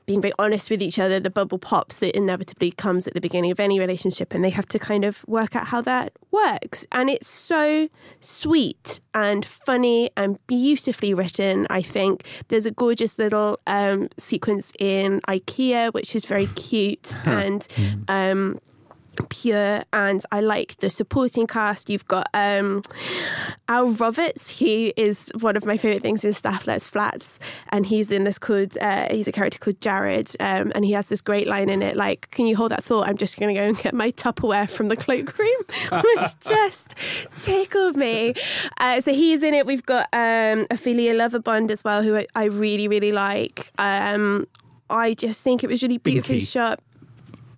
being 0.07 0.21
very 0.21 0.33
honest 0.39 0.71
with 0.71 0.81
each 0.81 0.99
other. 0.99 1.21
The 1.21 1.31
bubble 1.31 1.59
pops 1.59 1.99
that 1.99 2.17
inevitably 2.17 2.71
comes 2.71 3.07
at 3.07 3.15
the 3.15 3.21
beginning 3.21 3.51
of 3.51 3.61
any 3.61 3.79
relationship, 3.79 4.33
and 4.33 4.45
they 4.45 4.51
have 4.51 4.67
to 4.69 4.79
kind 4.79 5.05
of 5.05 5.25
work 5.27 5.55
out 5.55 5.67
how 5.69 5.81
that 5.83 6.13
works. 6.31 6.87
And 6.93 7.11
it's 7.11 7.29
so 7.29 7.89
sweet 8.21 9.01
and 9.13 9.45
funny 9.45 10.11
and 10.17 10.39
beautifully 10.47 11.13
written. 11.13 11.67
I 11.69 11.83
think 11.83 12.27
there's 12.49 12.67
a 12.67 12.71
gorgeous 12.71 13.19
little 13.19 13.59
um, 13.67 14.09
sequence 14.17 14.73
in 14.79 15.21
IKEA, 15.29 15.93
which 15.93 16.15
is 16.17 16.25
very 16.25 16.47
cute 16.47 17.15
and. 17.27 17.67
Um, 18.09 18.61
pure 19.29 19.85
and 19.93 20.25
I 20.33 20.41
like 20.41 20.79
the 20.79 20.91
supporting 20.91 21.47
cast. 21.47 21.89
You've 21.91 22.07
got 22.09 22.29
um, 22.35 22.83
Al 23.69 23.89
Roberts, 23.89 24.49
he 24.49 24.89
is 24.97 25.31
one 25.41 25.57
of 25.57 25.65
my 25.65 25.77
favourite 25.77 26.03
things 26.03 26.25
in 26.25 26.33
Stath 26.33 26.67
Lets 26.67 26.87
Flats, 26.87 27.41
and 27.71 27.87
he's 27.87 28.11
in 28.13 28.25
this 28.25 28.39
called 28.39 28.77
uh, 28.79 29.09
he's 29.11 29.29
a 29.29 29.33
character 29.33 29.59
called 29.59 29.81
Jared, 29.81 30.29
um, 30.41 30.73
and 30.75 30.85
he 30.85 30.93
has 30.93 31.09
this 31.09 31.21
great 31.21 31.47
line 31.47 31.69
in 31.69 31.83
it 31.83 31.97
like, 31.97 32.31
"Can 32.31 32.47
you 32.47 32.57
hold 32.57 32.71
that 32.71 32.85
thought? 32.85 33.09
I'm 33.09 33.17
just 33.17 33.39
going 33.39 33.55
to 33.55 33.61
go 33.61 33.67
and 33.67 33.79
get 33.79 33.95
my 33.95 34.11
Tupperware 34.13 34.69
from 34.69 34.89
the 34.89 34.97
cloakroom," 34.97 35.49
which 35.93 36.39
just 36.47 36.95
tickled 37.43 37.97
me. 37.97 38.35
Uh, 38.79 39.01
so 39.01 39.13
he's 39.13 39.43
in 39.43 39.55
it. 39.55 39.67
We've 39.67 39.85
got 39.87 40.09
um, 40.13 40.67
Ophelia 40.71 41.15
Lovibond 41.15 41.71
as 41.71 41.83
well, 41.85 42.03
who 42.03 42.17
I, 42.17 42.27
I 42.35 42.45
really 42.45 42.89
really 42.89 43.13
like. 43.13 43.73
Um, 43.79 44.45
I 44.89 45.15
just 45.15 45.43
think 45.43 45.65
it 45.65 45.67
was 45.69 45.83
really 45.83 45.99
beautifully 45.99 46.41
Binky. 46.41 46.49
shot. 46.49 46.81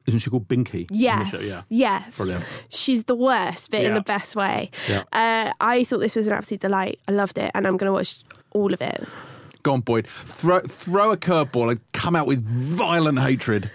Isn't 0.08 0.20
she 0.20 0.30
called 0.30 0.48
Binky? 0.48 0.86
Yes. 0.90 1.30
show? 1.30 1.38
Yeah. 1.38 1.62
Yes. 1.68 2.16
Brilliant. 2.16 2.44
She's 2.70 3.04
the 3.04 3.14
worst, 3.14 3.70
but 3.70 3.82
in 3.82 3.92
the 3.92 4.00
best 4.00 4.34
way. 4.36 4.70
Yeah. 4.88 5.02
Uh, 5.12 5.52
I 5.60 5.84
thought 5.84 6.00
this 6.00 6.16
was 6.16 6.26
an 6.26 6.32
absolute 6.32 6.60
delight. 6.62 6.98
I 7.06 7.12
loved 7.12 7.36
it, 7.36 7.50
and 7.54 7.66
I'm 7.66 7.76
going 7.76 7.88
to 7.88 7.92
watch 7.92 8.20
all 8.52 8.72
of 8.72 8.80
it. 8.80 9.06
Go 9.62 9.74
on, 9.74 9.82
Boyd. 9.82 10.06
Throw, 10.06 10.60
throw 10.60 11.12
a 11.12 11.18
curveball 11.18 11.72
and 11.72 11.92
come 11.92 12.16
out 12.16 12.26
with 12.26 12.42
violent 12.42 13.18
hatred. 13.18 13.70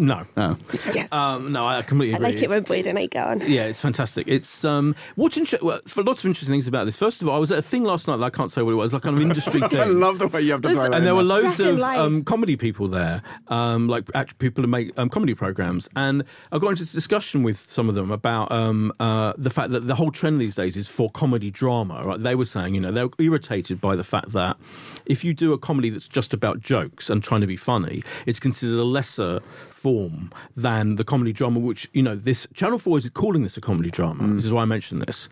No. 0.00 0.24
Oh. 0.36 0.56
Yes. 0.94 1.10
Um, 1.10 1.50
no, 1.52 1.66
I 1.66 1.82
completely 1.82 2.14
agree. 2.14 2.26
I 2.26 2.30
like 2.30 2.42
it 2.42 2.48
when 2.48 2.62
Boyd 2.62 2.86
and 2.86 2.96
I 2.98 3.06
go 3.06 3.20
on. 3.20 3.40
Yeah, 3.40 3.64
it's 3.64 3.80
fantastic. 3.80 4.28
It's 4.28 4.64
um, 4.64 4.94
what's 5.16 5.36
inter- 5.36 5.58
well, 5.60 5.80
for 5.86 6.04
lots 6.04 6.22
of 6.22 6.28
interesting 6.28 6.52
things 6.52 6.68
about 6.68 6.84
this. 6.84 6.96
First 6.96 7.20
of 7.20 7.26
all, 7.28 7.34
I 7.34 7.38
was 7.38 7.50
at 7.50 7.58
a 7.58 7.62
thing 7.62 7.82
last 7.82 8.06
night 8.06 8.18
that 8.18 8.24
I 8.24 8.30
can't 8.30 8.50
say 8.50 8.62
what 8.62 8.70
it 8.72 8.76
was, 8.76 8.92
like 8.92 9.02
kind 9.02 9.16
of 9.16 9.22
industry 9.22 9.60
thing. 9.68 9.80
I 9.80 9.84
love 9.84 10.20
the 10.20 10.28
way 10.28 10.42
you 10.42 10.52
have 10.52 10.62
to 10.62 10.68
Was- 10.68 10.76
throw 10.76 10.84
that 10.84 10.92
and 10.94 10.98
in 11.02 11.04
there 11.04 11.16
were 11.16 11.24
loads 11.24 11.58
of 11.58 11.80
um, 11.80 12.22
comedy 12.22 12.56
people 12.56 12.86
there, 12.86 13.22
um, 13.48 13.88
like 13.88 14.04
act- 14.14 14.38
people 14.38 14.62
who 14.62 14.68
make 14.68 14.96
um, 14.96 15.08
comedy 15.08 15.34
programs. 15.34 15.88
And 15.96 16.22
I 16.52 16.58
got 16.58 16.68
into 16.68 16.82
this 16.82 16.92
discussion 16.92 17.42
with 17.42 17.68
some 17.68 17.88
of 17.88 17.96
them 17.96 18.12
about 18.12 18.52
um, 18.52 18.92
uh, 19.00 19.32
the 19.36 19.50
fact 19.50 19.70
that 19.70 19.88
the 19.88 19.96
whole 19.96 20.12
trend 20.12 20.40
these 20.40 20.54
days 20.54 20.76
is 20.76 20.86
for 20.86 21.10
comedy 21.10 21.50
drama. 21.50 22.02
Right? 22.04 22.20
They 22.20 22.36
were 22.36 22.44
saying, 22.44 22.74
you 22.74 22.80
know, 22.80 22.92
they're 22.92 23.08
irritated 23.18 23.80
by 23.80 23.96
the 23.96 24.04
fact 24.04 24.30
that 24.32 24.56
if 25.06 25.24
you 25.24 25.34
do 25.34 25.52
a 25.52 25.58
comedy 25.58 25.90
that's 25.90 26.06
just 26.06 26.32
about 26.32 26.60
jokes 26.60 27.10
and 27.10 27.20
trying 27.22 27.40
to 27.40 27.46
be 27.48 27.56
funny, 27.56 28.04
it's 28.26 28.38
considered 28.38 28.78
a 28.78 28.84
lesser 28.84 29.40
form 29.78 30.32
than 30.56 30.96
the 30.96 31.04
comedy 31.04 31.32
drama, 31.32 31.60
which, 31.60 31.88
you 31.92 32.02
know, 32.02 32.16
this 32.16 32.48
Channel 32.54 32.78
4 32.78 32.98
is 32.98 33.10
calling 33.10 33.42
this 33.42 33.56
a 33.56 33.60
comedy 33.60 33.90
drama. 33.90 34.24
Mm. 34.24 34.36
This 34.36 34.44
is 34.44 34.52
why 34.52 34.62
I 34.62 34.64
mentioned 34.64 35.02
this. 35.02 35.28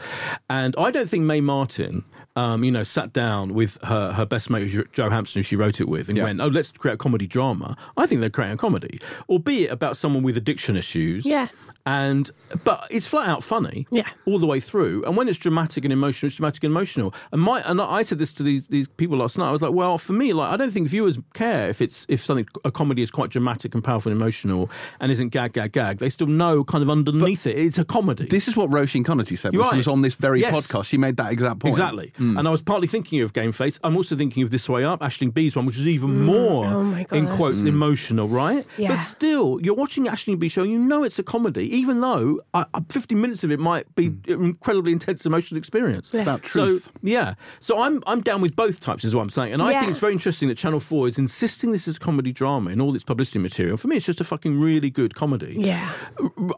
And 0.49 0.75
I 0.79 0.91
don't 0.91 1.09
think 1.09 1.25
Mae 1.25 1.41
Martin, 1.41 2.05
um, 2.37 2.62
you 2.62 2.70
know, 2.70 2.82
sat 2.84 3.12
down 3.12 3.55
with 3.55 3.78
her, 3.82 4.12
her 4.12 4.24
best 4.26 4.51
mate, 4.51 4.68
Jo- 4.68 4.84
Joe 4.93 5.11
Hampson, 5.11 5.41
who 5.41 5.43
she 5.43 5.57
wrote 5.57 5.80
it 5.80 5.89
with, 5.89 6.09
and 6.09 6.16
Yeah. 6.18 6.24
went, 6.24 6.41
oh, 6.41 6.47
let's 6.49 6.70
create 6.70 6.95
a 6.95 6.99
comedy 6.99 7.26
drama. 7.26 7.76
I 7.97 8.07
think 8.07 8.20
they're 8.20 8.30
creating 8.30 8.55
a 8.55 8.59
comedy, 8.59 9.01
albeit 9.28 9.70
about 9.70 9.97
someone 9.97 10.22
with 10.22 10.37
addiction 10.37 10.76
issues. 10.76 11.24
Yeah. 11.26 11.49
And, 11.87 12.30
but 12.64 12.87
it's 12.91 13.07
flat 13.07 13.28
out 13.28 13.43
funny 13.45 13.87
Yeah. 13.91 14.09
all 14.26 14.39
the 14.39 14.47
way 14.47 14.59
through. 14.61 15.05
And 15.05 15.16
when 15.16 15.28
it's 15.28 15.39
dramatic 15.39 15.84
and 15.84 15.93
emotional, 15.93 16.26
it's 16.28 16.37
dramatic 16.37 16.64
and 16.64 16.72
emotional. 16.72 17.14
And 17.32 17.41
my 17.41 17.61
and 17.61 17.80
I 17.80 18.03
said 18.03 18.18
this 18.18 18.34
to 18.34 18.43
these 18.43 18.66
these 18.68 18.89
people 18.89 19.18
last 19.18 19.39
night. 19.39 19.49
I 19.49 19.53
was 19.53 19.62
like, 19.62 19.72
well, 19.72 19.97
for 19.97 20.12
me, 20.12 20.32
like 20.32 20.53
I 20.53 20.57
don't 20.57 20.72
think 20.72 20.89
viewers 20.89 21.18
care 21.32 21.68
if 21.68 21.80
it's 21.80 22.05
if 22.09 22.24
something 22.24 22.47
a 22.64 22.72
comedy 22.72 23.03
is 23.03 23.11
quite 23.12 23.30
dramatic 23.30 23.72
and 23.74 23.84
powerful 23.84 24.11
and 24.11 24.20
emotional 24.20 24.68
and 25.01 25.12
isn't 25.12 25.28
gag 25.28 25.53
gag 25.53 25.70
gag. 25.72 25.99
They 25.99 26.11
still 26.11 26.26
know 26.26 26.64
kind 26.64 26.82
of 26.82 26.91
underneath 26.91 27.47
it, 27.47 27.57
it's 27.57 27.78
a 27.78 27.84
comedy. 27.84 28.26
This 28.26 28.49
is 28.49 28.57
what 28.57 28.68
Roisin 28.68 29.05
Conaty 29.05 29.39
said 29.39 29.53
You're 29.55 29.62
when 29.62 29.68
she 29.70 29.74
right. 29.74 29.78
was 29.78 29.89
on 29.89 30.03
this 30.03 30.14
very 30.14 30.41
Yes. 30.41 30.55
podcast. 30.68 30.87
She 30.87 30.99
made 30.99 31.16
that 31.18 31.30
exact 31.32 31.61
point. 31.61 31.72
Exactly. 31.72 32.12
Hmm. 32.33 32.39
And 32.39 32.49
I 32.49 32.51
was 32.51 32.62
partly 32.62 32.87
thinking 32.89 33.20
of 33.22 33.33
Game 33.33 33.53
Face. 33.53 33.79
I'm 33.85 33.97
also 33.97 34.16
thinking 34.16 34.43
of 34.43 34.51
This 34.51 34.68
Way 34.68 34.85
Up, 34.85 35.01
Aisling 35.01 35.33
Bea's 35.33 35.55
one, 35.57 35.66
which 35.66 35.79
is 35.79 35.87
even 35.87 36.22
more, 36.22 36.66
Oh 36.66 37.05
in 37.12 37.24
gosh. 37.27 37.37
quotes, 37.37 37.64
emotional, 37.64 38.29
right? 38.29 38.66
Yeah. 38.79 38.89
But 38.89 38.97
still, 38.99 39.59
you're 39.62 39.74
watching 39.74 40.07
Aisling 40.07 40.39
Bea 40.39 40.49
show, 40.49 40.62
you 40.62 40.79
know 40.79 41.03
it's 41.05 41.18
a 41.18 41.22
comedy, 41.22 41.64
even 41.77 42.01
though 42.01 42.41
uh, 42.55 42.64
uh, 42.74 42.81
50 42.89 43.14
minutes 43.14 43.45
of 43.45 43.51
it 43.53 43.61
might 43.61 43.93
be 43.95 44.09
Hmm. 44.09 44.33
an 44.33 44.45
incredibly 44.45 44.93
intense 44.93 45.24
emotional 45.27 45.59
experience. 45.59 46.12
about 46.14 46.43
truth. 46.43 46.85
So, 46.85 46.91
yeah. 47.03 47.35
So 47.61 47.81
I'm, 47.83 48.03
I'm 48.07 48.20
down 48.20 48.41
with 48.41 48.57
both 48.57 48.81
types, 48.81 49.05
is 49.05 49.14
what 49.14 49.22
I'm 49.22 49.31
saying. 49.31 49.53
And 49.53 49.62
I 49.62 49.70
Yeah. 49.72 49.81
think 49.81 49.91
it's 49.91 50.01
very 50.01 50.12
interesting 50.12 50.49
that 50.49 50.57
Channel 50.59 50.81
4 50.81 51.09
is 51.09 51.18
insisting 51.18 51.72
this 51.72 51.87
is 51.89 51.97
a 51.97 52.01
comedy 52.01 52.33
drama 52.33 52.70
in 52.70 52.81
all 52.81 52.95
its 52.95 53.05
publicity 53.05 53.39
material. 53.39 53.77
For 53.77 53.89
me, 53.89 53.97
it's 53.97 54.07
just 54.07 54.20
a 54.20 54.24
fucking 54.24 54.59
really 54.59 54.91
good 54.91 55.14
comedy. 55.14 55.57
Yeah. 55.59 55.93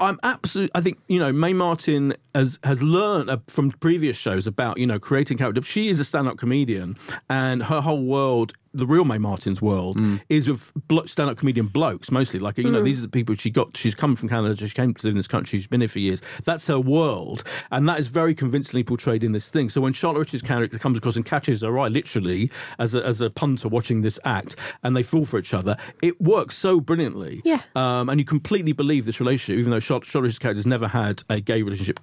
I'm 0.00 0.18
absolutely. 0.22 0.70
I 0.74 0.80
think 0.80 0.98
you 1.08 1.18
know 1.18 1.32
Mae 1.32 1.52
Martin 1.52 2.14
has 2.34 2.58
has 2.64 2.82
learned 2.82 3.30
uh, 3.30 3.38
from 3.46 3.70
previous 3.72 4.16
shows 4.16 4.46
about 4.46 4.78
you 4.78 4.86
know 4.86 4.98
creating 4.98 5.38
character. 5.60 5.70
She 5.72 5.88
is 5.88 6.00
a 6.00 6.04
stand-up 6.04 6.36
comedian, 6.38 6.96
and 7.28 7.62
her 7.64 7.80
whole 7.80 8.02
world. 8.04 8.52
The 8.74 8.86
real 8.86 9.06
Mae 9.06 9.16
Martin's 9.18 9.62
world 9.62 9.96
Mm. 9.96 10.20
is 10.28 10.46
of 10.46 10.72
stand-up 11.06 11.38
comedian 11.38 11.68
blokes 11.68 12.10
mostly. 12.12 12.38
Like 12.38 12.58
you 12.58 12.70
know, 12.70 12.82
these 12.82 12.98
are 12.98 13.02
the 13.02 13.08
people 13.08 13.34
she 13.34 13.50
got. 13.50 13.74
She's 13.76 13.94
come 13.94 14.14
from 14.14 14.28
Canada. 14.28 14.54
She 14.56 14.68
came 14.74 14.92
to 14.92 15.06
live 15.06 15.12
in 15.14 15.16
this 15.16 15.26
country. 15.26 15.58
She's 15.58 15.66
been 15.66 15.80
here 15.80 15.88
for 15.88 15.98
years. 16.00 16.20
That's 16.44 16.66
her 16.66 16.78
world, 16.78 17.42
and 17.70 17.88
that 17.88 17.98
is 17.98 18.08
very 18.08 18.34
convincingly 18.34 18.84
portrayed 18.84 19.24
in 19.24 19.32
this 19.32 19.48
thing. 19.48 19.70
So 19.70 19.80
when 19.80 19.94
Charlotte 19.94 20.20
Richards' 20.20 20.42
character 20.42 20.78
comes 20.78 20.98
across 20.98 21.16
and 21.16 21.24
catches 21.24 21.62
her 21.62 21.76
eye, 21.78 21.88
literally 21.88 22.50
as 22.78 22.94
a, 22.94 23.04
as 23.04 23.20
a 23.22 23.30
punter 23.30 23.68
watching 23.68 24.02
this 24.02 24.18
act, 24.24 24.54
and 24.84 24.94
they 24.94 25.02
fall 25.02 25.24
for 25.24 25.38
each 25.38 25.54
other, 25.54 25.76
it 26.02 26.20
works 26.20 26.56
so 26.56 26.78
brilliantly. 26.78 27.40
Yeah. 27.46 27.62
Um, 27.74 28.10
and 28.10 28.20
you 28.20 28.24
completely 28.26 28.72
believe 28.72 29.06
this 29.06 29.18
relationship, 29.18 29.58
even 29.58 29.70
though 29.70 29.80
Charlotte, 29.80 30.04
Charlotte's 30.04 30.38
character 30.38 30.58
has 30.58 30.66
never 30.66 30.88
had 30.88 31.22
a 31.30 31.40
gay 31.40 31.62
relationship, 31.62 31.98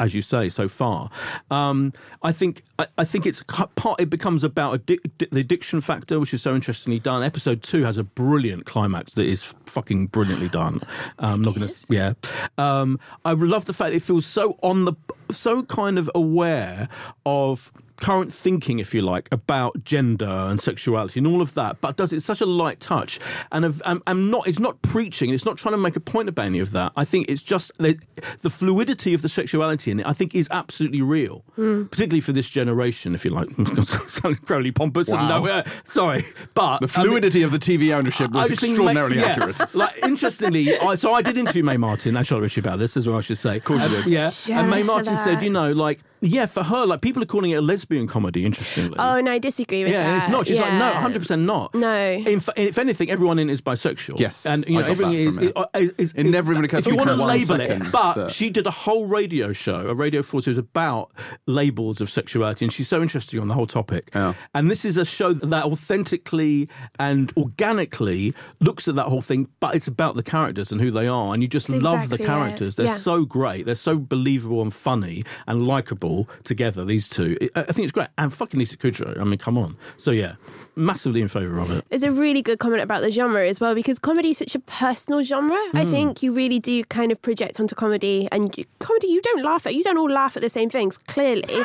as 0.00 0.14
you 0.14 0.22
say, 0.22 0.48
so 0.48 0.68
far. 0.68 1.10
Um, 1.50 1.92
I 2.22 2.32
think 2.32 2.62
I, 2.78 2.86
I 2.98 3.04
think 3.04 3.26
it's 3.26 3.42
part. 3.44 4.00
It 4.00 4.10
becomes 4.10 4.44
about 4.44 4.86
addic- 4.86 5.30
the 5.30 5.40
addiction 5.40 5.80
factor, 5.80 6.18
which 6.20 6.34
is 6.34 6.42
so 6.42 6.54
interestingly 6.54 6.98
done. 6.98 7.22
Episode 7.22 7.62
two 7.62 7.84
has 7.84 7.98
a 7.98 8.04
brilliant 8.04 8.66
climax 8.66 9.14
that 9.14 9.26
is 9.26 9.54
fucking 9.66 10.08
brilliantly 10.08 10.48
done. 10.48 10.80
Um, 11.18 11.42
not 11.42 11.54
gonna, 11.54 11.68
yeah. 11.88 12.14
Um, 12.58 12.98
I 13.24 13.32
love 13.32 13.64
the 13.66 13.72
fact 13.72 13.94
it 13.94 14.02
feels 14.02 14.26
so 14.26 14.58
on 14.62 14.84
the, 14.84 14.94
so 15.30 15.62
kind 15.62 15.98
of 15.98 16.10
aware 16.14 16.88
of 17.26 17.72
current 17.96 18.32
thinking, 18.32 18.78
if 18.78 18.92
you 18.94 19.02
like, 19.02 19.28
about 19.32 19.84
gender 19.84 20.26
and 20.26 20.60
sexuality 20.60 21.20
and 21.20 21.26
all 21.26 21.40
of 21.40 21.54
that, 21.54 21.80
but 21.80 21.96
does 21.96 22.12
it 22.12 22.20
such 22.22 22.40
a 22.40 22.46
light 22.46 22.80
touch 22.80 23.20
and 23.52 23.64
of- 23.64 23.82
and, 23.86 24.02
and 24.06 24.30
not 24.30 24.46
it's 24.48 24.58
not 24.58 24.80
preaching, 24.82 25.30
it's 25.32 25.44
not 25.44 25.56
trying 25.56 25.72
to 25.74 25.78
make 25.78 25.96
a 25.96 26.00
point 26.00 26.28
about 26.28 26.46
any 26.46 26.58
of 26.58 26.72
that. 26.72 26.92
I 26.96 27.04
think 27.04 27.26
it's 27.28 27.42
just 27.42 27.70
the, 27.78 27.98
the 28.40 28.50
fluidity 28.50 29.14
of 29.14 29.22
the 29.22 29.28
sexuality 29.28 29.90
in 29.90 30.00
it. 30.00 30.06
I 30.06 30.12
think 30.12 30.34
is 30.34 30.48
absolutely 30.50 31.02
real, 31.02 31.44
particularly 31.56 32.20
for 32.20 32.32
this 32.32 32.48
generation, 32.48 33.14
if 33.14 33.24
you 33.24 33.30
like. 33.30 33.48
Sounding 34.08 34.38
incredibly 34.40 34.72
pompous. 34.72 35.08
And 35.08 35.18
Wow. 35.28 35.44
no, 35.44 35.48
uh, 35.48 35.62
sorry, 35.84 36.24
but 36.54 36.78
The 36.80 36.92
I 36.94 37.02
mean- 37.02 37.08
fluidity 37.10 37.42
of 37.42 37.52
the 37.52 37.58
TV 37.58 37.94
ownership 37.94 38.30
was 38.32 38.48
just 38.48 38.62
extraordinarily 38.62 39.16
May- 39.16 39.22
yeah. 39.22 39.28
accurate. 39.32 39.74
Like 39.74 39.98
interestingly, 40.02 40.76
I, 40.78 40.96
so 40.96 41.12
I 41.12 41.22
did 41.22 41.36
interview 41.38 41.62
Mae 41.64 41.76
Martin 41.76 42.16
and 42.16 42.26
Charlotte 42.26 42.42
Ritchie 42.44 42.60
about 42.60 42.78
this 42.78 42.96
as 42.96 43.06
well. 43.08 43.18
I 43.18 43.20
should 43.20 43.38
say. 43.38 43.56
Of 43.58 43.64
course 43.64 43.82
you 43.82 43.88
did. 43.88 44.06
Yeah, 44.06 44.30
Shout 44.30 44.62
and 44.62 44.70
Mae 44.70 44.82
Martin 44.82 45.14
that. 45.14 45.24
said, 45.24 45.42
you 45.42 45.50
know, 45.50 45.72
like 45.72 46.00
Yeah, 46.26 46.46
for 46.46 46.62
her, 46.62 46.86
like 46.86 47.00
people 47.02 47.22
are 47.22 47.26
calling 47.26 47.50
it 47.50 47.56
a 47.56 47.60
lesbian 47.60 48.06
comedy. 48.06 48.44
Interestingly. 48.46 48.96
Oh 48.98 49.20
no, 49.20 49.30
I 49.32 49.38
disagree 49.38 49.84
with 49.84 49.92
yeah, 49.92 50.02
that. 50.04 50.08
and 50.08 50.16
it's 50.22 50.28
not. 50.30 50.46
She's 50.46 50.58
like, 50.58 50.72
no, 50.72 50.90
100 50.92 51.18
percent 51.20 51.42
not. 51.42 51.74
No. 51.74 51.94
In 52.12 52.40
fa- 52.40 52.54
if 52.56 52.78
anything, 52.78 53.10
everyone 53.10 53.38
in 53.38 53.50
it 53.50 53.52
is 53.52 53.60
bisexual. 53.60 54.18
Yes, 54.18 54.44
and 54.46 54.66
you 54.66 54.78
I 54.78 54.82
know 54.82 54.88
everything 54.88 55.12
that 55.12 55.18
is, 55.18 55.34
from 55.36 55.44
it. 55.48 55.52
Uh, 55.56 55.66
is, 55.74 55.92
is, 55.98 56.12
It 56.14 56.24
never 56.24 56.52
even 56.52 56.64
occurred 56.64 56.78
If 56.78 56.84
to 56.84 56.90
you 56.90 56.96
me 56.96 57.04
want 57.04 57.10
to 57.10 57.16
one 57.16 57.28
label 57.28 57.60
it, 57.60 57.92
but 57.92 58.14
that- 58.14 58.30
she 58.30 58.48
did 58.50 58.66
a 58.66 58.70
whole 58.70 59.06
radio 59.06 59.52
show, 59.52 59.80
a 59.88 59.94
radio 59.94 60.22
force, 60.22 60.46
it 60.46 60.50
was 60.50 60.58
about 60.58 61.10
labels 61.46 62.00
of 62.00 62.08
sexuality, 62.10 62.64
and 62.64 62.72
she's 62.72 62.88
so 62.88 63.02
interesting 63.02 63.38
on 63.40 63.48
the 63.48 63.54
whole 63.54 63.66
topic. 63.66 64.10
Yeah. 64.14 64.32
And 64.54 64.70
this 64.70 64.84
is 64.84 64.96
a 64.96 65.04
show 65.04 65.32
that 65.34 65.64
authentically 65.64 66.68
and 66.98 67.32
organically 67.36 68.34
looks 68.60 68.88
at 68.88 68.94
that 68.96 69.06
whole 69.06 69.20
thing, 69.20 69.48
but 69.60 69.74
it's 69.74 69.86
about 69.86 70.14
the 70.16 70.22
characters 70.22 70.70
and 70.72 70.80
who 70.80 70.90
they 70.90 71.06
are, 71.06 71.32
and 71.32 71.42
you 71.42 71.48
just 71.48 71.68
That's 71.68 71.82
love 71.82 71.94
exactly 72.04 72.16
the 72.18 72.22
it. 72.22 72.26
characters. 72.26 72.76
They're 72.76 72.86
Yeah. 72.86 72.94
so 72.94 73.24
great. 73.24 73.66
They're 73.66 73.74
so 73.74 73.98
believable 73.98 74.62
and 74.62 74.72
funny 74.72 75.24
and 75.46 75.60
likable 75.62 76.13
together. 76.44 76.84
These 76.84 77.08
two, 77.08 77.36
I 77.54 77.72
think 77.72 77.84
it's 77.84 77.92
great. 77.92 78.08
And 78.18 78.32
fucking 78.32 78.58
Lisa 78.58 78.76
Kudrow. 78.76 79.18
I 79.20 79.24
mean, 79.24 79.38
come 79.38 79.58
on. 79.58 79.76
So 79.96 80.10
yeah, 80.10 80.34
massively 80.76 81.20
in 81.20 81.28
favour 81.28 81.58
of 81.58 81.70
it. 81.70 81.84
It's 81.90 82.02
a 82.02 82.10
really 82.10 82.42
good 82.42 82.58
comment 82.58 82.82
about 82.82 83.02
the 83.02 83.10
genre 83.10 83.46
as 83.48 83.60
well 83.60 83.74
because 83.74 83.98
comedy 83.98 84.30
is 84.30 84.38
such 84.38 84.54
a 84.54 84.58
personal 84.60 85.22
genre. 85.22 85.56
Hmm. 85.70 85.76
I 85.76 85.84
think 85.84 86.22
you 86.22 86.32
really 86.32 86.58
do 86.58 86.82
kind 86.84 87.12
of 87.12 87.20
project 87.22 87.60
onto 87.60 87.74
comedy, 87.74 88.28
and 88.32 88.56
you, 88.56 88.64
comedy 88.80 89.08
you 89.08 89.20
don't 89.22 89.42
laugh 89.44 89.66
at. 89.66 89.74
You 89.74 89.82
don't 89.82 89.98
all 89.98 90.10
laugh 90.10 90.36
at 90.36 90.42
the 90.42 90.48
same 90.48 90.70
things, 90.70 90.98
clearly. 90.98 91.62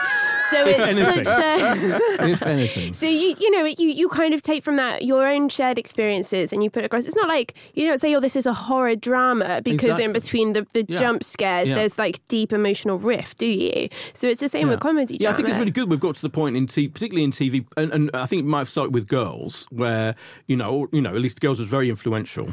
So 0.49 0.66
it's 0.66 0.80
anything. 0.80 1.26
such 1.26 1.39
a. 1.39 1.99
if 2.30 2.41
anything. 2.43 2.93
So 2.99 3.05
you 3.07 3.36
you 3.39 3.51
know 3.51 3.66
you 3.66 3.89
you 3.89 4.10
kind 4.10 4.34
of 4.34 4.41
take 4.41 4.64
from 4.64 4.76
that 4.78 5.03
your 5.03 5.28
own 5.28 5.49
shared 5.49 5.78
experiences 5.78 6.51
and 6.51 6.64
you 6.64 6.70
put 6.70 6.84
it 6.84 6.88
across. 6.88 7.05
It's 7.05 7.16
not 7.16 7.28
like 7.28 7.53
you 7.76 7.88
don't 7.88 7.97
say 7.99 8.14
oh 8.16 8.20
this 8.20 8.36
is 8.36 8.45
a 8.45 8.53
horror 8.53 8.95
drama 8.95 9.62
because 9.64 9.99
in 9.99 10.12
between 10.14 10.53
the, 10.53 10.66
the 10.74 10.86
Yeah. 10.88 10.97
jump 10.97 11.24
scares 11.24 11.70
Yeah. 11.70 11.76
there's 11.76 11.97
like 11.97 12.20
deep 12.28 12.51
emotional 12.51 12.97
rift, 12.97 13.38
do 13.38 13.45
you? 13.45 13.89
So 14.14 14.28
it's 14.28 14.39
the 14.39 14.49
same 14.49 14.68
with 14.70 14.80
comedy. 14.80 15.18
Yeah, 15.20 15.30
I 15.32 15.34
think 15.34 15.49
it's 15.49 15.57
really 15.57 15.72
good. 15.72 15.89
We've 15.89 15.99
got 15.99 16.16
to 16.16 16.22
the 16.22 16.30
point 16.30 16.57
in 16.57 16.68
t- 16.68 16.88
particularly 16.88 17.24
in 17.24 17.32
TV, 17.32 17.66
and, 17.78 17.91
and 17.93 18.12
I 18.14 18.26
think 18.26 18.41
it 18.41 18.45
might 18.45 18.60
have 18.60 18.70
started 18.70 18.93
with 18.93 18.99
girls, 19.08 19.68
where 19.72 20.16
you 20.47 20.56
know, 20.56 20.88
you 20.91 21.02
know, 21.02 21.16
at 21.16 21.22
least 21.22 21.39
girls 21.39 21.60
was 21.60 21.70
very 21.70 21.89
influential, 21.89 22.50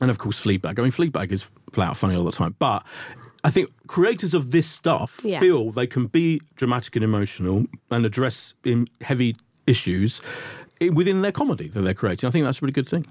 and 0.00 0.10
of 0.10 0.18
course, 0.18 0.42
Fleabag. 0.42 0.78
I 0.78 0.82
mean, 0.82 0.90
Fleabag 0.92 1.32
is 1.32 1.50
flat 1.72 1.90
out 1.90 1.96
funny 1.96 2.16
all 2.16 2.24
the 2.24 2.32
time, 2.32 2.54
but. 2.58 2.84
I 3.44 3.50
think 3.50 3.70
creators 3.86 4.34
of 4.34 4.50
this 4.50 4.66
stuff 4.66 5.20
Yeah. 5.22 5.38
feel 5.38 5.70
they 5.70 5.86
can 5.86 6.06
be 6.08 6.40
dramatic 6.56 6.96
and 6.96 7.04
emotional 7.04 7.66
and 7.92 8.04
address 8.04 8.54
in 8.64 8.88
heavy 9.02 9.36
issues 9.68 10.20
within 10.92 11.22
their 11.22 11.30
comedy 11.30 11.68
that 11.68 11.80
they're 11.82 11.94
creating. 11.94 12.26
I 12.26 12.30
think 12.32 12.44
that's 12.44 12.58
a 12.58 12.62
really 12.62 12.72
good 12.72 12.88
thing. 12.88 13.06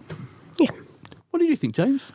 Yeah. 0.60 0.72
What 1.30 1.40
did 1.40 1.48
you 1.48 1.56
think, 1.56 1.73
James? 1.73 2.11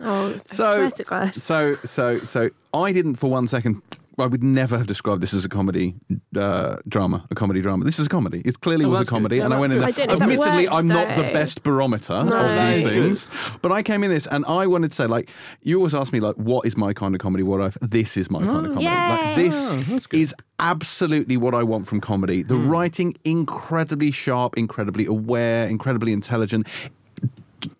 Oh, 0.00 0.34
I 0.34 0.36
So, 0.36 0.72
swear 0.74 0.90
to 0.92 1.02
God. 1.04 1.34
so, 1.34 1.74
so, 1.84 2.20
so, 2.20 2.50
I 2.72 2.92
didn't 2.92 3.16
for 3.16 3.28
one 3.28 3.48
second. 3.48 3.82
I 4.18 4.26
would 4.26 4.42
never 4.42 4.76
have 4.76 4.86
described 4.86 5.22
this 5.22 5.32
as 5.32 5.44
a 5.44 5.48
comedy 5.48 5.94
uh, 6.36 6.76
drama, 6.86 7.26
a 7.30 7.34
comedy 7.34 7.60
drama. 7.62 7.84
This 7.84 7.98
is 7.98 8.06
a 8.06 8.08
comedy. 8.10 8.42
It 8.44 8.60
clearly 8.60 8.84
Oh, 8.84 8.90
was 8.90 9.00
a 9.00 9.04
good. 9.04 9.08
comedy, 9.10 9.38
and 9.38 9.54
I 9.54 9.58
went 9.60 9.72
in. 9.72 9.78
there- 9.80 9.88
I 9.88 9.90
don't 9.92 10.06
know 10.08 10.12
if 10.14 10.18
that 10.18 10.30
Admittedly, 10.30 10.64
works, 10.66 10.74
I'm 10.76 10.88
not 10.88 11.16
the 11.16 11.22
best 11.22 11.62
barometer 11.62 12.12
of 12.12 12.28
these 12.28 12.88
things, 12.88 13.26
but 13.62 13.72
I 13.72 13.82
came 13.82 14.04
in 14.04 14.10
this, 14.10 14.26
and 14.26 14.44
I 14.46 14.66
wanted 14.66 14.90
to 14.90 14.94
say, 14.96 15.06
like, 15.06 15.30
you 15.62 15.78
always 15.78 15.94
ask 15.94 16.12
me, 16.12 16.20
like, 16.20 16.34
what 16.36 16.66
is 16.66 16.76
my 16.76 16.92
kind 16.92 17.14
of 17.14 17.20
comedy? 17.20 17.42
What 17.42 17.60
I've 17.60 17.78
this 17.80 18.16
is 18.16 18.30
my 18.30 18.40
kind 18.40 18.66
of 18.66 18.72
comedy. 18.74 18.84
Like, 18.86 19.36
this 19.36 19.56
Oh, 19.72 19.98
is 20.12 20.34
absolutely 20.58 21.36
what 21.36 21.54
I 21.54 21.62
want 21.62 21.86
from 21.86 22.00
comedy. 22.00 22.42
The 22.42 22.56
writing 22.56 23.14
incredibly 23.24 24.12
sharp, 24.12 24.56
incredibly 24.58 25.06
aware, 25.06 25.66
incredibly 25.66 26.12
intelligent 26.12 26.66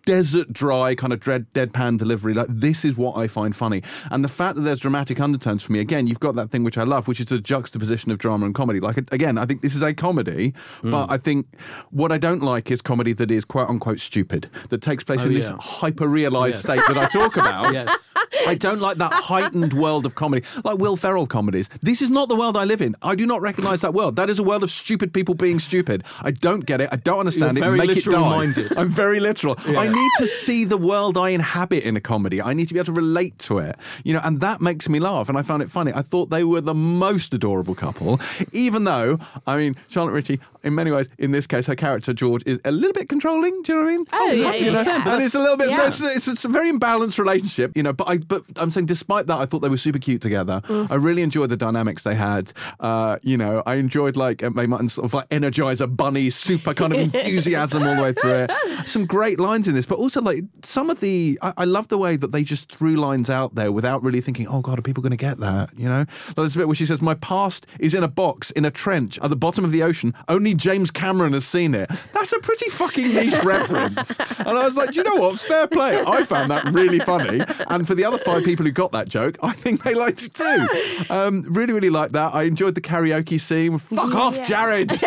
desert 0.05 0.51
dry 0.53 0.95
kind 0.95 1.13
of 1.13 1.19
dread 1.19 1.45
deadpan 1.53 1.97
delivery 1.97 2.33
like 2.33 2.47
this 2.49 2.83
is 2.85 2.95
what 2.97 3.15
i 3.17 3.27
find 3.27 3.55
funny 3.55 3.81
and 4.11 4.23
the 4.23 4.29
fact 4.29 4.55
that 4.55 4.61
there's 4.61 4.79
dramatic 4.79 5.19
undertones 5.19 5.63
for 5.63 5.71
me 5.71 5.79
again 5.79 6.07
you've 6.07 6.19
got 6.19 6.35
that 6.35 6.49
thing 6.51 6.63
which 6.63 6.77
i 6.77 6.83
love 6.83 7.07
which 7.07 7.19
is 7.19 7.27
the 7.27 7.39
juxtaposition 7.39 8.11
of 8.11 8.17
drama 8.17 8.45
and 8.45 8.55
comedy 8.55 8.79
like 8.79 8.97
again 9.11 9.37
i 9.37 9.45
think 9.45 9.61
this 9.61 9.75
is 9.75 9.81
a 9.83 9.93
comedy 9.93 10.53
hmm. 10.81 10.89
but 10.89 11.09
i 11.11 11.17
think 11.17 11.45
what 11.91 12.11
i 12.11 12.17
don't 12.17 12.41
like 12.41 12.69
is 12.71 12.81
comedy 12.81 13.13
that 13.13 13.31
is 13.31 13.45
quote 13.45 13.69
unquote 13.69 13.99
stupid 13.99 14.49
that 14.69 14.81
takes 14.81 15.03
place 15.03 15.21
Oh, 15.23 15.27
in 15.27 15.33
this 15.33 15.49
yeah. 15.49 15.57
hyper 15.59 16.07
realized 16.07 16.65
Yes. 16.67 16.81
state 16.81 16.93
that 16.93 16.97
i 16.97 17.07
talk 17.07 17.35
about 17.37 17.73
yes. 17.73 18.09
I 18.47 18.55
don't 18.55 18.79
like 18.81 18.97
that 18.97 19.13
heightened 19.13 19.73
world 19.73 20.05
of 20.05 20.15
comedy, 20.15 20.45
like 20.63 20.77
Will 20.77 20.95
Ferrell 20.95 21.27
comedies. 21.27 21.69
This 21.81 22.01
is 22.01 22.09
not 22.09 22.29
the 22.29 22.35
world 22.35 22.57
I 22.57 22.63
live 22.65 22.81
in. 22.81 22.95
I 23.01 23.15
do 23.15 23.25
not 23.25 23.41
recognise 23.41 23.81
that 23.81 23.93
world. 23.93 24.15
That 24.15 24.29
is 24.29 24.39
a 24.39 24.43
world 24.43 24.63
of 24.63 24.71
stupid 24.71 25.13
people 25.13 25.35
being 25.35 25.59
stupid. 25.59 26.03
I 26.21 26.31
don't 26.31 26.65
get 26.65 26.81
it. 26.81 26.89
I 26.91 26.97
don't 26.97 27.19
understand 27.19 27.57
You're 27.57 27.75
it. 27.75 27.77
Make 27.77 27.97
it 27.97 28.05
die. 28.05 28.19
minded. 28.19 28.77
I'm 28.77 28.89
very 28.89 29.19
literal. 29.19 29.55
I 29.65 29.87
need 29.87 30.11
to 30.17 30.27
see 30.27 30.65
the 30.65 30.77
world 30.77 31.17
I 31.17 31.29
inhabit 31.29 31.83
in 31.83 31.95
a 31.95 32.01
comedy. 32.01 32.41
I 32.41 32.53
need 32.53 32.67
to 32.67 32.73
be 32.73 32.79
able 32.79 32.85
to 32.85 32.91
relate 32.93 33.37
to 33.39 33.59
it. 33.59 33.75
You 34.03 34.13
know, 34.13 34.21
and 34.23 34.41
that 34.41 34.61
makes 34.61 34.89
me 34.89 34.99
laugh. 34.99 35.29
And 35.29 35.37
I 35.37 35.41
found 35.41 35.63
it 35.63 35.71
funny. 35.71 35.91
I 35.93 36.01
thought 36.01 36.29
they 36.29 36.43
were 36.43 36.61
the 36.61 36.73
most 36.73 37.33
adorable 37.33 37.75
couple, 37.75 38.19
even 38.51 38.83
though 38.83 39.19
I 39.47 39.57
mean 39.57 39.75
Charlotte 39.89 40.11
Ritchie. 40.11 40.39
In 40.63 40.75
many 40.75 40.91
ways, 40.91 41.09
in 41.17 41.31
this 41.31 41.47
case, 41.47 41.67
her 41.67 41.75
character 41.75 42.13
George 42.13 42.43
is 42.45 42.59
a 42.65 42.71
little 42.71 42.93
bit 42.93 43.09
controlling. 43.09 43.61
Do 43.63 43.73
you 43.73 43.77
know 43.79 43.85
what 43.85 43.91
I 43.91 43.97
mean? 43.97 44.05
Oh, 44.13 44.31
yeah, 44.31 44.53
You 44.53 44.65
yeah, 44.65 44.71
know? 44.71 44.81
yeah. 44.81 45.13
And 45.15 45.23
it's 45.23 45.35
a 45.35 45.39
little 45.39 45.57
bit. 45.57 45.69
Yeah. 45.69 45.89
So 45.89 46.07
it's, 46.07 46.27
it's, 46.27 46.45
a 46.45 46.49
very 46.49 46.71
imbalanced 46.71 47.17
relationship, 47.17 47.75
you 47.75 47.83
know. 47.83 47.93
But 47.93 48.09
I, 48.09 48.17
but 48.17 48.43
I'm 48.57 48.71
saying, 48.71 48.85
despite 48.85 49.27
that, 49.27 49.37
I 49.37 49.45
thought 49.45 49.59
they 49.59 49.69
were 49.69 49.77
super 49.77 49.99
cute 49.99 50.21
together. 50.21 50.61
I 50.69 50.95
really 50.95 51.21
enjoyed 51.21 51.49
the 51.49 51.57
dynamics 51.57 52.03
they 52.03 52.15
had. 52.15 52.51
Uh, 52.79 53.17
you 53.21 53.37
know, 53.37 53.63
I 53.65 53.75
enjoyed 53.75 54.15
like 54.15 54.43
uh, 54.43 54.49
Mae 54.49 54.65
Martin's 54.65 54.93
sort 54.93 55.05
of 55.05 55.13
like 55.13 55.29
Energizer 55.29 55.93
Bunny, 55.93 56.29
super 56.29 56.73
kind 56.73 56.93
of 56.93 56.99
enthusiasm 57.13 57.83
all 57.83 57.95
the 57.95 58.01
way 58.01 58.13
through 58.13 58.47
it. 58.47 58.51
Some 58.87 59.05
great 59.05 59.39
lines 59.39 59.67
in 59.67 59.75
this, 59.75 59.85
but 59.85 59.97
also 59.97 60.21
like 60.21 60.43
some 60.63 60.89
of 60.89 60.99
the. 60.99 61.37
I, 61.41 61.53
I 61.57 61.65
love 61.65 61.87
the 61.89 61.97
way 61.97 62.15
that 62.15 62.31
they 62.31 62.43
just 62.43 62.71
threw 62.71 62.95
lines 62.95 63.29
out 63.29 63.55
there 63.55 63.71
without 63.71 64.03
really 64.03 64.21
thinking, 64.21 64.47
oh 64.47 64.61
god, 64.61 64.79
are 64.79 64.81
people 64.81 65.01
going 65.01 65.11
to 65.11 65.17
get 65.17 65.39
that? 65.39 65.69
You 65.77 65.89
know, 65.89 66.05
like 66.27 66.35
there's 66.35 66.55
a 66.55 66.59
bit 66.59 66.67
where 66.67 66.75
she 66.75 66.85
says, 66.85 67.01
"My 67.01 67.15
past 67.15 67.67
is 67.79 67.93
in 67.93 68.03
a 68.03 68.07
box 68.07 68.51
in 68.51 68.65
a 68.65 68.71
trench 68.71 69.19
at 69.21 69.29
the 69.29 69.35
bottom 69.35 69.63
of 69.65 69.71
the 69.71 69.83
ocean. 69.83 70.13
Only 70.27 70.52
James 70.55 70.91
Cameron 70.91 71.33
has 71.33 71.45
seen 71.45 71.75
it." 71.75 71.89
That's 72.13 72.31
a 72.31 72.39
pretty 72.39 72.69
fucking 72.69 73.13
niche 73.13 73.33
reference. 73.43 74.17
And 74.39 74.49
I 74.49 74.65
was 74.65 74.75
like, 74.75 74.91
do 74.91 74.97
you 74.99 75.03
know 75.03 75.15
what? 75.15 75.39
Fair 75.39 75.67
play. 75.67 76.01
I 76.05 76.23
found 76.23 76.51
that 76.51 76.65
really 76.65 76.99
funny. 76.99 77.43
And 77.67 77.87
for 77.87 77.95
the 77.95 78.05
other 78.05 78.17
five 78.17 78.43
people 78.43 78.65
who 78.65 78.71
got 78.71 78.91
that 78.93 79.09
joke, 79.09 79.37
I 79.43 79.53
think 79.53 79.83
they 79.83 79.93
liked 79.93 80.23
it 80.23 80.33
too. 80.33 80.67
Um, 81.09 81.43
really, 81.49 81.73
really 81.73 81.89
liked 81.89 82.13
that. 82.13 82.33
I 82.33 82.43
enjoyed 82.43 82.75
the 82.75 82.81
karaoke 82.81 83.39
scene. 83.39 83.77
Fuck 83.77 84.13
off, 84.15 84.43
Jared. 84.47 84.91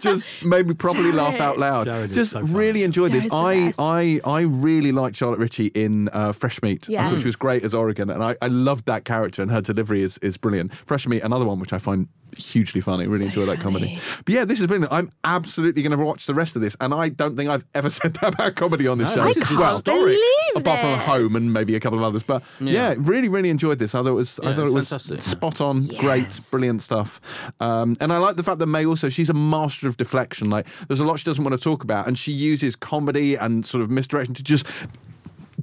Just 0.00 0.28
made 0.44 0.66
me 0.68 0.74
properly 0.74 1.10
laugh 1.12 1.40
out 1.40 1.58
loud. 1.58 1.86
Jared 1.86 2.12
Just 2.12 2.32
so 2.32 2.40
really 2.42 2.84
enjoyed 2.84 3.12
this. 3.12 3.26
Jared's 3.26 3.76
the 3.76 3.82
I. 3.82 4.20
I, 4.24 4.38
I 4.38 4.40
really 4.42 4.92
liked 4.92 5.16
Charlotte 5.16 5.40
Ritchie 5.40 5.66
in 5.68 6.08
uh, 6.10 6.32
Fresh 6.32 6.62
Meat. 6.62 6.88
I 6.88 7.10
thought 7.10 7.20
she 7.20 7.26
was 7.26 7.36
great 7.36 7.64
as 7.64 7.74
Oregon, 7.74 8.08
and 8.10 8.22
I, 8.22 8.36
I 8.40 8.46
loved 8.46 8.86
that 8.86 9.04
character, 9.04 9.42
and 9.42 9.50
her 9.50 9.60
delivery 9.60 10.02
is, 10.02 10.18
is 10.18 10.36
brilliant. 10.36 10.72
Fresh 10.74 11.08
Meat, 11.08 11.22
another 11.22 11.46
one 11.46 11.58
which 11.58 11.72
I 11.72 11.78
find 11.78 12.08
hugely 12.38 12.80
funny. 12.80 13.06
Really 13.06 13.20
So 13.20 13.26
enjoy 13.26 13.44
that 13.46 13.60
comedy. 13.60 13.98
But 14.24 14.34
yeah, 14.34 14.44
this 14.44 14.58
has 14.58 14.66
been. 14.66 14.86
I'm 14.90 15.12
absolutely 15.24 15.82
going 15.82 15.96
to 15.96 16.04
watch 16.04 16.26
the 16.26 16.34
rest 16.34 16.56
of 16.56 16.62
this, 16.62 16.76
and 16.80 16.92
I 16.94 17.08
don't 17.08 17.36
think 17.36 17.50
I've 17.50 17.64
ever 17.74 17.90
said 17.98 18.14
that 18.14 18.34
about 18.34 18.54
comedy 18.56 18.86
on 18.86 18.98
this 18.98 19.08
No, 19.14 19.28
show. 19.28 19.34
this 19.34 19.50
is 19.50 19.56
well, 19.58 19.76
historic. 19.76 20.14
Believe 20.16 20.56
apart 20.56 20.80
from. 20.80 20.98
Home 20.98 21.36
and 21.36 21.52
maybe 21.52 21.74
a 21.74 21.80
couple 21.80 21.98
of 21.98 22.04
others, 22.04 22.22
but 22.22 22.42
yeah, 22.60 22.90
Yeah. 22.90 22.94
really, 22.98 23.28
really 23.28 23.50
enjoyed 23.50 23.78
this. 23.78 23.94
I 23.94 23.98
thought 24.02 24.08
it 24.08 24.12
was, 24.12 24.38
I 24.40 24.52
thought 24.54 24.66
it 24.66 24.72
was 24.72 24.88
fantastic. 24.88 25.22
spot 25.22 25.60
on, 25.60 25.82
Yes. 25.82 26.00
great, 26.00 26.40
brilliant 26.50 26.82
stuff. 26.82 27.20
Um, 27.60 27.94
and 28.00 28.12
I 28.12 28.18
like 28.18 28.36
the 28.36 28.42
fact 28.42 28.58
that 28.58 28.66
Mae 28.66 28.84
also 28.84 29.08
she's 29.08 29.30
a 29.30 29.34
master 29.34 29.86
of 29.88 29.96
deflection. 29.96 30.50
Like, 30.50 30.66
there's 30.88 31.00
a 31.00 31.04
lot 31.04 31.18
she 31.18 31.24
doesn't 31.24 31.42
want 31.44 31.56
to 31.56 31.62
talk 31.62 31.82
about, 31.84 32.06
and 32.08 32.18
she 32.18 32.32
uses 32.32 32.74
comedy 32.76 33.36
and 33.36 33.64
sort 33.64 33.82
of 33.82 33.90
misdirection 33.90 34.34
to 34.34 34.42
just 34.42 34.66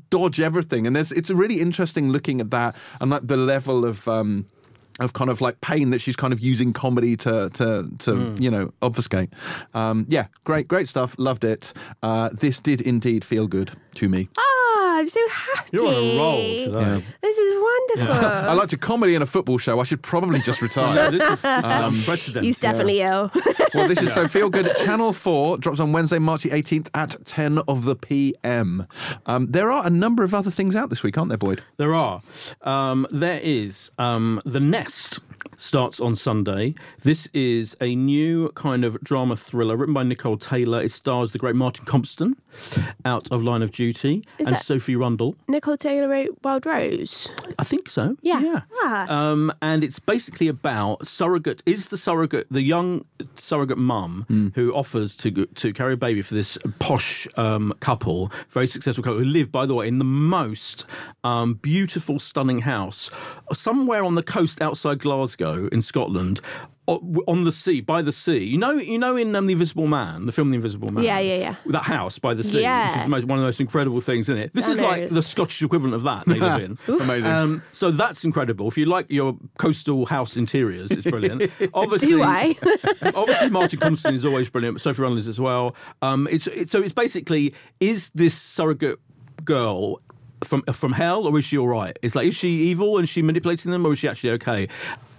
dodge 0.10 0.40
everything. 0.40 0.88
And 0.88 0.96
there's 0.96 1.12
it's 1.12 1.30
really 1.30 1.60
interesting 1.60 2.10
looking 2.10 2.40
at 2.42 2.52
that 2.52 2.76
and 3.02 3.12
like 3.12 3.28
the 3.28 3.38
level 3.38 3.86
of. 3.86 4.08
Um, 4.08 4.46
of 5.00 5.14
kind 5.14 5.30
of 5.30 5.42
like 5.42 5.60
pain 5.62 5.90
that 5.90 6.00
she's 6.00 6.16
kind 6.16 6.32
of 6.34 6.40
using 6.40 6.72
comedy 6.74 7.16
to 7.18 7.50
to 7.50 7.90
to 8.00 8.12
Hmm. 8.16 8.42
you 8.42 8.50
know 8.50 8.72
obfuscate. 8.82 9.30
Um, 9.74 10.06
yeah, 10.10 10.28
great 10.46 10.68
great 10.68 10.88
stuff. 10.88 11.16
Loved 11.18 11.44
it. 11.44 11.74
Uh, 12.02 12.30
this 12.32 12.60
did 12.60 12.80
indeed 12.82 13.26
feel 13.26 13.48
good 13.48 13.72
to 13.96 14.08
me. 14.10 14.30
Ah, 14.38 14.42
I'm 14.96 15.08
so 15.10 15.20
happy. 15.30 15.70
You're 15.74 15.88
on 15.88 15.94
a 15.94 16.18
roll 16.18 16.38
today. 16.38 16.72
Yeah. 16.72 17.02
This 17.22 17.38
is 17.38 17.62
wonderful. 17.62 18.16
I 18.26 18.54
liked 18.54 18.72
a 18.74 18.78
comedy 18.78 19.14
and 19.14 19.24
a 19.24 19.26
football 19.26 19.58
show. 19.58 19.80
I 19.80 19.84
should 19.84 20.02
probably 20.02 20.40
just 20.40 20.62
No, 20.62 20.68
retire. 20.68 21.12
this 21.18 21.22
is, 21.22 21.42
this 21.42 21.66
is 21.66 21.72
unprecedented. 21.72 22.44
He's 22.44 22.60
definitely 22.60 23.02
ill. 23.02 23.32
well, 23.74 23.88
this 23.88 24.02
is 24.02 24.14
so 24.14 24.28
feel 24.28 24.50
good. 24.50 24.74
Channel 24.78 25.12
Four 25.14 25.58
drops 25.58 25.80
on 25.80 25.92
Wednesday, 25.92 26.20
March 26.20 26.44
the 26.44 26.50
18th 26.52 26.88
at 26.94 27.26
10 27.26 27.60
of 27.68 27.84
the 27.84 27.96
PM. 27.96 28.88
Um, 29.26 29.48
there 29.48 29.72
are 29.72 29.86
a 29.86 29.90
number 29.90 30.24
of 30.24 30.34
other 30.34 30.52
things 30.52 30.76
out 30.76 30.90
this 30.90 31.04
week, 31.04 31.18
aren't 31.18 31.30
there, 31.30 31.38
Boyd? 31.38 31.62
There 31.78 31.94
are. 31.94 32.22
Um, 32.62 33.06
there 33.12 33.40
is. 33.42 33.92
Um, 33.98 34.42
the 34.46 34.60
Nest 34.62 35.20
starts 35.58 36.00
on 36.00 36.16
Sunday. 36.16 36.76
This 37.04 37.28
is 37.34 37.76
a 37.82 37.96
new 37.96 38.50
kind 38.52 38.84
of 38.84 39.00
drama 39.02 39.36
thriller 39.36 39.76
written 39.78 39.94
by 39.94 40.04
Nicole 40.04 40.38
Taylor. 40.38 40.82
It 40.82 40.92
stars 40.92 41.32
the 41.32 41.38
great 41.38 41.56
Martin 41.56 41.86
Compston. 41.86 42.36
Out 43.06 43.32
of 43.32 43.44
Line 43.44 43.62
of 43.62 43.72
Duty, 43.72 44.24
Is 44.40 44.48
and 44.48 44.56
that- 44.56 44.64
Sophie 44.66 44.96
Rundle. 44.96 45.36
Nicole 45.48 45.78
Taylor 45.78 46.08
wrote 46.08 46.38
Wild 46.44 46.66
Rose. 46.66 47.28
I 47.60 47.64
think 47.64 47.90
so. 47.90 48.18
Yeah. 48.22 48.40
Yeah. 48.42 48.62
Ah. 48.84 49.08
Um, 49.08 49.52
and 49.62 49.84
it's 49.84 50.00
basically 50.00 50.48
about 50.48 51.06
surrogate. 51.08 51.62
Is 51.66 51.88
the 51.88 51.98
surrogate 51.98 52.48
the 52.52 52.62
young 52.62 53.06
surrogate 53.36 53.78
mum 53.78 54.52
who 54.56 54.74
offers 54.74 55.16
to 55.18 55.46
to 55.46 55.74
carry 55.74 55.94
a 55.94 55.98
baby 55.98 56.22
for 56.22 56.34
this 56.34 56.58
posh 56.80 57.28
um, 57.38 57.74
couple, 57.80 58.32
very 58.50 58.68
successful 58.68 59.04
couple 59.04 59.20
who 59.20 59.26
live, 59.26 59.52
by 59.52 59.66
the 59.66 59.74
way, 59.74 59.88
in 59.88 59.98
the 60.00 60.06
most 60.06 60.86
um, 61.24 61.56
beautiful, 61.56 62.20
stunning 62.20 62.60
house 62.60 63.10
somewhere 63.54 64.04
on 64.04 64.16
the 64.16 64.24
coast 64.24 64.62
outside 64.62 65.00
Glasgow 65.00 65.68
in 65.72 65.82
Scotland. 65.82 66.42
O- 66.88 67.24
On 67.28 67.44
the 67.44 67.52
sea, 67.52 67.82
by 67.82 68.02
the 68.02 68.12
sea, 68.12 68.44
you 68.44 68.58
know, 68.58 68.72
you 68.74 68.98
know, 69.00 69.16
in 69.16 69.36
um, 69.36 69.46
the 69.48 69.54
Invisible 69.54 69.88
Man, 69.88 70.26
the 70.26 70.32
film 70.32 70.50
The 70.52 70.56
Invisible 70.56 70.90
Man, 70.90 71.04
Yeah, 71.04 71.20
yeah, 71.20 71.36
yeah. 71.38 71.56
that 71.68 71.84
house 71.84 72.20
by 72.20 72.34
the 72.34 72.44
sea, 72.44 72.58
which 72.58 72.64
Yeah. 72.64 72.98
is 72.98 73.04
the 73.04 73.10
most, 73.10 73.26
one 73.26 73.40
of 73.40 73.42
the 73.44 73.48
most 73.48 73.60
incredible 73.62 74.02
things 74.02 74.30
in 74.30 74.38
it. 74.38 74.54
This 74.54 74.68
is 74.68 74.80
like 74.80 74.98
Stunners. 74.98 75.14
the 75.14 75.24
Scottish 75.24 75.62
equivalent 75.64 75.96
of 75.96 76.04
that 76.04 76.26
they 76.26 76.40
live 76.40 76.62
in. 76.64 76.78
Amazing. 77.02 77.32
Um, 77.32 77.64
so 77.72 77.92
that's 77.92 78.24
incredible. 78.24 78.68
If 78.68 78.78
you 78.78 78.86
like 78.86 79.12
your 79.12 79.38
coastal 79.58 80.06
house 80.06 80.38
interiors, 80.38 80.92
it's 80.92 81.06
brilliant. 81.10 81.52
Obviously, 81.74 82.10
Do 82.10 82.24
I? 82.24 82.56
obviously, 83.16 83.50
Martin 83.50 83.80
Constantine 83.80 84.16
is 84.16 84.26
always 84.26 84.50
brilliant. 84.50 84.76
But 84.76 84.82
Sophie 84.82 85.02
Rundle 85.02 85.18
is 85.20 85.28
as 85.28 85.40
well. 85.40 85.76
Um, 86.02 86.28
it's, 86.32 86.48
it's 86.48 86.72
so 86.72 86.82
it's 86.82 86.94
basically 86.94 87.54
is 87.80 88.10
this 88.16 88.34
surrogate 88.40 89.00
girl 89.44 90.00
from 90.44 90.62
from 90.74 90.92
hell 90.92 91.26
or 91.26 91.40
is 91.40 91.46
she 91.46 91.58
all 91.58 91.68
right? 91.68 91.98
It's 92.02 92.16
like 92.16 92.28
is 92.28 92.36
she 92.36 92.50
evil 92.50 92.98
and 92.98 93.08
she 93.10 93.22
manipulating 93.22 93.72
them 93.72 93.86
or 93.86 93.94
is 93.94 94.00
she 94.00 94.08
actually 94.08 94.32
okay? 94.32 94.68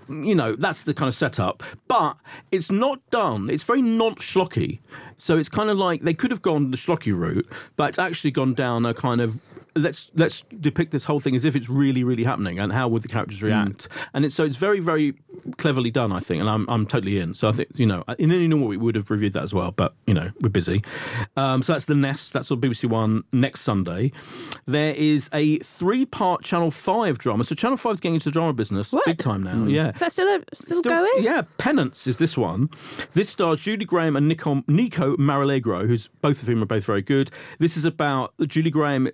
You 0.08 0.34
know, 0.34 0.54
that's 0.54 0.84
the 0.84 0.94
kind 0.94 1.08
of 1.08 1.14
setup. 1.14 1.62
But 1.88 2.16
it's 2.52 2.70
not 2.70 3.00
done. 3.10 3.50
It's 3.50 3.62
very 3.62 3.82
not 3.82 4.18
schlocky. 4.18 4.80
So 5.18 5.38
it's 5.38 5.48
kind 5.48 5.70
of 5.70 5.78
like 5.78 6.02
they 6.02 6.14
could 6.14 6.30
have 6.30 6.42
gone 6.42 6.70
the 6.70 6.76
schlocky 6.76 7.16
route, 7.16 7.48
but 7.76 7.88
it's 7.88 7.98
actually 7.98 8.30
gone 8.30 8.54
down 8.54 8.84
a 8.84 8.92
kind 8.92 9.20
of 9.20 9.38
let's 9.76 10.10
let's 10.14 10.42
depict 10.60 10.90
this 10.92 11.04
whole 11.04 11.20
thing 11.20 11.36
as 11.36 11.44
if 11.44 11.54
it's 11.54 11.68
really 11.68 12.02
really 12.04 12.24
happening 12.24 12.58
and 12.58 12.72
how 12.72 12.88
would 12.88 13.02
the 13.02 13.08
characters 13.08 13.42
react 13.42 13.88
and 14.14 14.24
it's 14.24 14.34
so 14.34 14.42
it's 14.44 14.56
very 14.56 14.80
very 14.80 15.14
cleverly 15.58 15.90
done 15.90 16.12
i 16.12 16.18
think 16.18 16.40
and 16.40 16.48
i'm, 16.48 16.68
I'm 16.68 16.86
totally 16.86 17.18
in 17.18 17.34
so 17.34 17.48
i 17.48 17.52
think 17.52 17.68
you 17.78 17.86
know 17.86 18.02
in 18.18 18.32
any 18.32 18.48
normal 18.48 18.68
week 18.68 18.80
we 18.80 18.86
would 18.86 18.94
have 18.94 19.10
reviewed 19.10 19.34
that 19.34 19.42
as 19.42 19.52
well 19.54 19.70
but 19.72 19.94
you 20.06 20.14
know 20.14 20.30
we're 20.40 20.48
busy 20.48 20.82
um, 21.36 21.62
so 21.62 21.72
that's 21.74 21.84
the 21.84 21.94
nest 21.94 22.32
that's 22.32 22.50
on 22.50 22.60
bbc 22.60 22.88
one 22.88 23.22
next 23.32 23.60
sunday 23.60 24.12
there 24.66 24.94
is 24.94 25.28
a 25.32 25.58
three 25.58 26.06
part 26.06 26.42
channel 26.42 26.70
5 26.70 27.18
drama 27.18 27.44
so 27.44 27.54
channel 27.54 27.76
5 27.76 27.94
is 27.94 28.00
getting 28.00 28.14
into 28.14 28.30
the 28.30 28.32
drama 28.32 28.52
business 28.52 28.92
What? 28.92 29.04
big 29.04 29.18
time 29.18 29.42
now 29.42 29.66
yeah 29.66 29.90
Is 29.92 30.00
that 30.00 30.12
still, 30.12 30.26
a, 30.26 30.40
still, 30.54 30.78
Still- 30.78 30.82
going? 30.90 31.12
Yeah, 31.24 31.42
Penance 31.58 32.06
is 32.06 32.16
this 32.18 32.36
one. 32.36 32.68
This 33.14 33.28
stars 33.30 33.60
Julie 33.60 33.84
Graham 33.84 34.16
and 34.16 34.28
Nico, 34.28 34.62
Nico 34.68 35.16
Mirallegro, 35.16 35.86
who's 35.86 36.08
both 36.08 36.40
of 36.42 36.48
whom 36.48 36.62
are 36.62 36.66
both 36.66 36.84
very 36.84 37.02
good. 37.02 37.30
This 37.58 37.76
is 37.76 37.84
about 37.84 38.32
Julie 38.46 38.70
Graham 38.70 39.08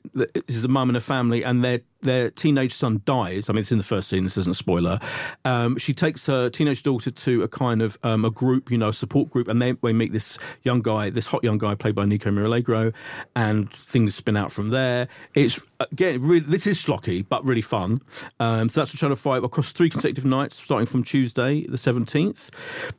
is 0.56 0.62
the 0.62 0.68
mum 0.68 0.90
in 0.90 0.96
a 0.96 1.00
family, 1.00 1.44
and 1.44 1.64
their 1.64 1.80
their 2.02 2.30
teenage 2.30 2.74
son 2.74 3.00
dies. 3.04 3.48
I 3.48 3.52
mean, 3.52 3.60
it's 3.60 3.72
in 3.72 3.78
the 3.78 3.84
first 3.84 4.08
scene. 4.08 4.24
This 4.24 4.36
isn't 4.36 4.50
a 4.50 4.54
spoiler. 4.54 4.98
Um, 5.44 5.78
she 5.78 5.94
takes 5.94 6.26
her 6.26 6.50
teenage 6.50 6.82
daughter 6.82 7.10
to 7.10 7.42
a 7.42 7.48
kind 7.48 7.80
of 7.80 7.98
um, 8.02 8.24
a 8.24 8.30
group, 8.30 8.70
you 8.70 8.78
know, 8.78 8.90
support 8.90 9.30
group, 9.30 9.48
and 9.48 9.62
they 9.62 9.74
we 9.82 9.92
meet 9.92 10.12
this 10.12 10.38
young 10.62 10.82
guy, 10.82 11.10
this 11.10 11.26
hot 11.26 11.44
young 11.44 11.58
guy 11.58 11.74
played 11.74 11.94
by 11.94 12.04
Nico 12.04 12.30
Mirallegro, 12.30 12.92
and 13.36 13.72
things 13.72 14.14
spin 14.14 14.36
out 14.36 14.52
from 14.52 14.70
there. 14.70 15.08
It's 15.34 15.60
again, 15.90 16.22
really, 16.22 16.40
this 16.40 16.66
is 16.66 16.82
schlocky, 16.82 17.24
but 17.26 17.44
really 17.44 17.62
fun. 17.62 18.00
Um, 18.40 18.68
so 18.68 18.80
that's 18.80 18.92
Channel 18.92 19.16
Five 19.16 19.44
across 19.44 19.72
three 19.72 19.90
consecutive 19.90 20.24
nights, 20.24 20.60
starting 20.60 20.86
from 20.86 21.04
Tuesday, 21.04 21.66
the 21.66 21.78
seventeenth. 21.78 22.50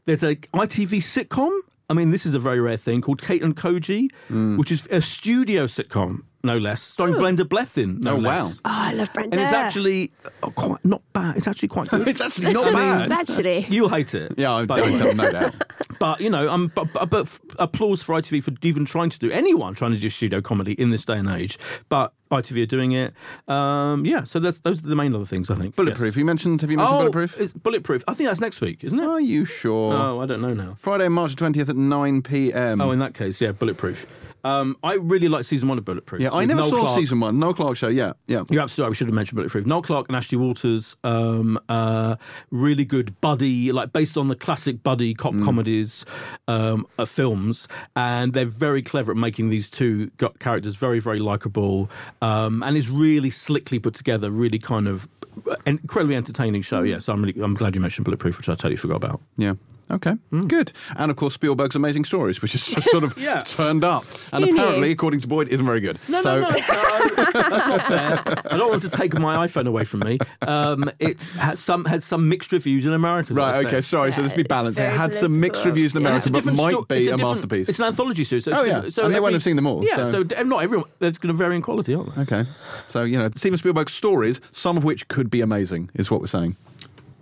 There's 0.06 0.24
a 0.24 0.36
ITV 0.36 1.00
sitcom. 1.00 1.52
I 1.90 1.94
mean, 1.94 2.12
this 2.12 2.26
is 2.26 2.34
a 2.34 2.40
very 2.40 2.60
rare 2.62 2.78
thing 2.78 3.02
called 3.02 3.22
Kate 3.22 3.44
and 3.44 3.56
Koji, 3.56 4.10
which 4.58 4.72
is 4.72 4.88
a 4.90 5.02
studio 5.02 5.66
sitcom, 5.66 6.24
no 6.44 6.58
less, 6.58 6.82
starring 6.82 7.18
Brenda 7.18 7.46
Blethyn. 7.46 8.04
No 8.04 8.14
Oh, 8.14 8.16
wow. 8.16 8.22
less. 8.46 8.60
Oh, 8.60 8.62
I 8.66 8.94
love 8.94 9.12
Brenda. 9.14 9.38
And 9.38 9.44
it's 9.44 9.54
actually 9.54 10.12
uh, 10.44 10.50
quite 10.50 10.84
not 10.84 11.02
bad. 11.14 11.38
It's 11.38 11.48
actually 11.48 11.70
quite 11.70 11.88
good. 11.90 12.08
it's 12.08 12.20
actually 12.22 12.52
not 12.52 12.68
It's 12.68 12.76
bad. 12.76 13.12
actually. 13.12 13.66
You'll 13.70 13.90
hate 13.90 14.14
it. 14.14 14.34
Yeah, 14.38 14.52
I 14.54 14.66
but, 14.66 14.78
don't, 14.78 15.16
no 15.18 15.32
doubt. 15.32 15.56
but 16.00 16.20
you 16.20 16.30
know, 16.30 16.50
um, 16.50 16.72
but, 16.76 16.92
but, 16.94 17.10
but 17.10 17.22
f- 17.28 17.40
applause 17.60 18.04
for 18.04 18.20
ITV 18.20 18.44
for 18.44 18.52
even 18.62 18.84
trying 18.84 19.10
to 19.10 19.20
do 19.20 19.32
anyone 19.32 19.74
trying 19.74 19.92
to 19.94 19.98
do 19.98 20.10
studio 20.10 20.42
comedy 20.42 20.74
in 20.74 20.90
this 20.90 21.06
day 21.06 21.18
and 21.18 21.30
age. 21.30 21.58
But 21.88 22.12
ITV 22.30 22.64
are 22.64 22.66
doing 22.66 22.92
it. 22.92 23.14
Um, 23.48 24.06
yeah, 24.06 24.24
so 24.24 24.40
that's, 24.40 24.58
those 24.60 24.80
are 24.84 24.88
the 24.88 24.96
main 24.96 25.16
other 25.16 25.26
things 25.26 25.50
I 25.50 25.56
think. 25.56 25.76
Bulletproof. 25.78 26.16
Yes. 26.16 26.18
You 26.20 26.26
mentioned. 26.26 26.60
Have 26.62 26.70
you 26.72 26.78
mentioned 26.78 26.96
Oh, 26.96 27.00
bulletproof? 27.00 27.40
it's 27.40 27.54
bulletproof. 27.54 28.04
I 28.08 28.14
think 28.14 28.28
that's 28.30 28.42
next 28.42 28.60
week, 28.60 28.84
isn't 28.84 29.00
it? 29.00 29.06
Are 29.08 29.22
you 29.22 29.46
sure? 29.46 29.94
Oh, 29.94 30.20
I 30.20 30.26
don't 30.26 30.42
know 30.42 30.54
now. 30.54 30.76
Friday, 30.78 31.08
March 31.08 31.36
twentieth 31.38 31.70
at 31.70 31.78
nine 31.78 32.22
p.m. 32.22 32.82
Oh, 32.82 32.92
in 32.92 33.00
that 33.00 33.14
case, 33.14 33.40
yeah, 33.40 33.54
bulletproof. 33.54 34.06
Um, 34.44 34.78
I 34.84 34.96
really 34.96 35.30
like 35.30 35.46
season 35.46 35.70
one 35.70 35.78
of 35.78 35.86
Bulletproof. 35.86 36.22
yeah, 36.22 36.32
I 36.32 36.46
never 36.46 36.62
Noel 36.62 36.70
saw 36.70 36.82
Clarke. 36.82 37.00
season 37.00 37.20
one. 37.20 37.40
No 37.40 37.54
Clark 37.54 37.78
show. 37.78 37.88
Yeah, 37.88 38.14
yeah. 38.28 38.44
You're 38.50 38.62
absolutely 38.62 38.84
right. 38.84 38.90
We 38.90 38.96
should 38.96 39.08
have 39.08 39.14
mentioned 39.16 39.38
Bulletproof. 39.38 39.66
Noel 39.66 39.82
Clarke 39.82 40.08
and 40.10 40.18
Ashley 40.18 40.38
Walters, 40.38 40.96
um, 41.04 41.60
uh, 41.70 42.16
really 42.52 42.86
good 42.86 43.20
buddy, 43.22 43.72
like 43.72 43.94
based 43.94 44.18
on 44.18 44.28
the 44.28 44.36
classic 44.36 44.84
buddy 44.84 45.14
cop 45.14 45.34
comedies 45.44 46.06
um, 46.48 46.86
uh, 46.98 47.06
films, 47.06 47.68
and 47.96 48.34
they're 48.34 48.46
very 48.46 48.82
clever 48.82 49.12
at 49.12 49.18
making 49.18 49.50
these 49.50 49.70
two 49.70 50.12
characters 50.40 50.76
very, 50.76 51.00
very 51.00 51.20
likable, 51.20 51.90
um, 52.22 52.64
and 52.64 52.78
it's 52.78 52.90
really 52.90 53.30
slickly 53.30 53.80
put 53.80 53.94
together. 53.94 54.30
Really 54.30 54.60
kind 54.60 54.88
of 54.88 55.08
uh, 55.50 55.56
incredibly 55.66 56.16
entertaining 56.16 56.62
show. 56.62 56.82
Yeah, 56.82 57.00
so 57.00 57.14
I'm 57.14 57.24
really 57.24 57.42
I'm 57.42 57.54
glad 57.54 57.76
you 57.76 57.82
mentioned 57.82 58.06
Bulletproof, 58.06 58.38
which 58.38 58.50
I 58.50 58.54
totally 58.56 58.76
forgot 58.76 58.98
about. 58.98 59.22
Yeah. 59.38 59.54
Okay, 59.92 60.14
good. 60.48 60.72
And 60.96 61.12
of 61.12 61.18
course, 61.18 61.34
Spielberg's 61.34 61.76
Amazing 61.76 62.06
Stories, 62.06 62.42
which 62.42 62.56
is 62.56 62.64
sort 62.92 63.04
of 63.04 63.18
Yeah. 63.18 63.42
turned 63.42 63.84
up. 63.84 64.06
And 64.32 64.44
Who 64.46 64.52
knew? 64.52 64.58
apparently, 64.58 64.92
according 64.92 65.20
to 65.20 65.28
Boyd, 65.28 65.50
isn't 65.50 65.66
very 65.66 65.82
good. 65.82 66.00
No, 66.08 66.22
so, 66.22 66.40
no, 66.40 66.50
no, 66.50 66.56
no, 66.58 66.60
that's 67.34 67.68
not 67.68 67.82
fair. 67.84 68.24
I 68.52 68.58
don't 68.58 68.70
want 68.70 68.82
to 68.84 68.90
take 68.90 69.14
my 69.14 69.46
iPhone 69.46 69.68
away 69.68 69.84
from 69.84 70.00
me. 70.02 70.18
Um, 70.42 70.90
it 71.00 71.22
had 71.38 71.58
some 71.58 71.86
had 71.86 72.02
some 72.02 72.28
mixed 72.30 72.52
reviews 72.52 72.86
in 72.86 72.94
America. 72.94 73.34
Right, 73.34 73.56
said. 73.56 73.66
okay, 73.68 73.82
sorry. 73.82 74.12
so 74.14 74.22
let's 74.22 74.34
be 74.34 74.44
balanced. 74.44 74.80
It 74.80 74.84
very 74.84 74.98
had 74.98 75.14
some 75.14 75.40
mixed 75.40 75.66
reviews 75.66 75.94
in 75.94 75.98
America, 75.98 76.18
it's 76.18 76.28
a 76.28 76.32
but 76.32 76.38
different 76.40 76.58
might 76.58 76.72
sto- 76.72 76.86
be 76.86 76.96
it's 76.96 77.08
a, 77.10 77.18
masterpiece. 77.18 77.70
It's 77.70 77.80
an 77.80 77.86
anthology 77.86 78.24
series. 78.24 78.46
So 78.46 78.52
Oh, 78.56 78.64
yeah. 78.64 78.90
so 78.90 79.06
And 79.06 79.14
they 79.14 79.20
won't 79.20 79.34
have 79.34 79.44
seen 79.44 79.58
them 79.58 79.68
all, 79.68 79.84
Yeah, 79.86 80.06
so- 80.06 80.24
so, 80.24 80.44
not 80.44 80.64
everyone. 80.64 80.90
There's 81.00 81.18
going 81.18 81.34
to 81.34 81.38
vary 81.38 81.56
in 81.56 81.62
quality, 81.62 81.94
aren't 81.94 82.16
they? 82.16 82.22
Okay. 82.22 82.46
So, 82.90 83.04
you 83.04 83.18
know, 83.18 83.30
Steven 83.36 83.58
Spielberg's 83.58 83.94
stories, 83.94 84.40
some 84.52 84.78
of 84.78 84.84
which 84.84 85.08
could 85.08 85.30
be 85.30 85.42
amazing, 85.42 85.90
is 85.96 86.10
what 86.10 86.22
we're 86.22 86.28
saying. 86.28 86.56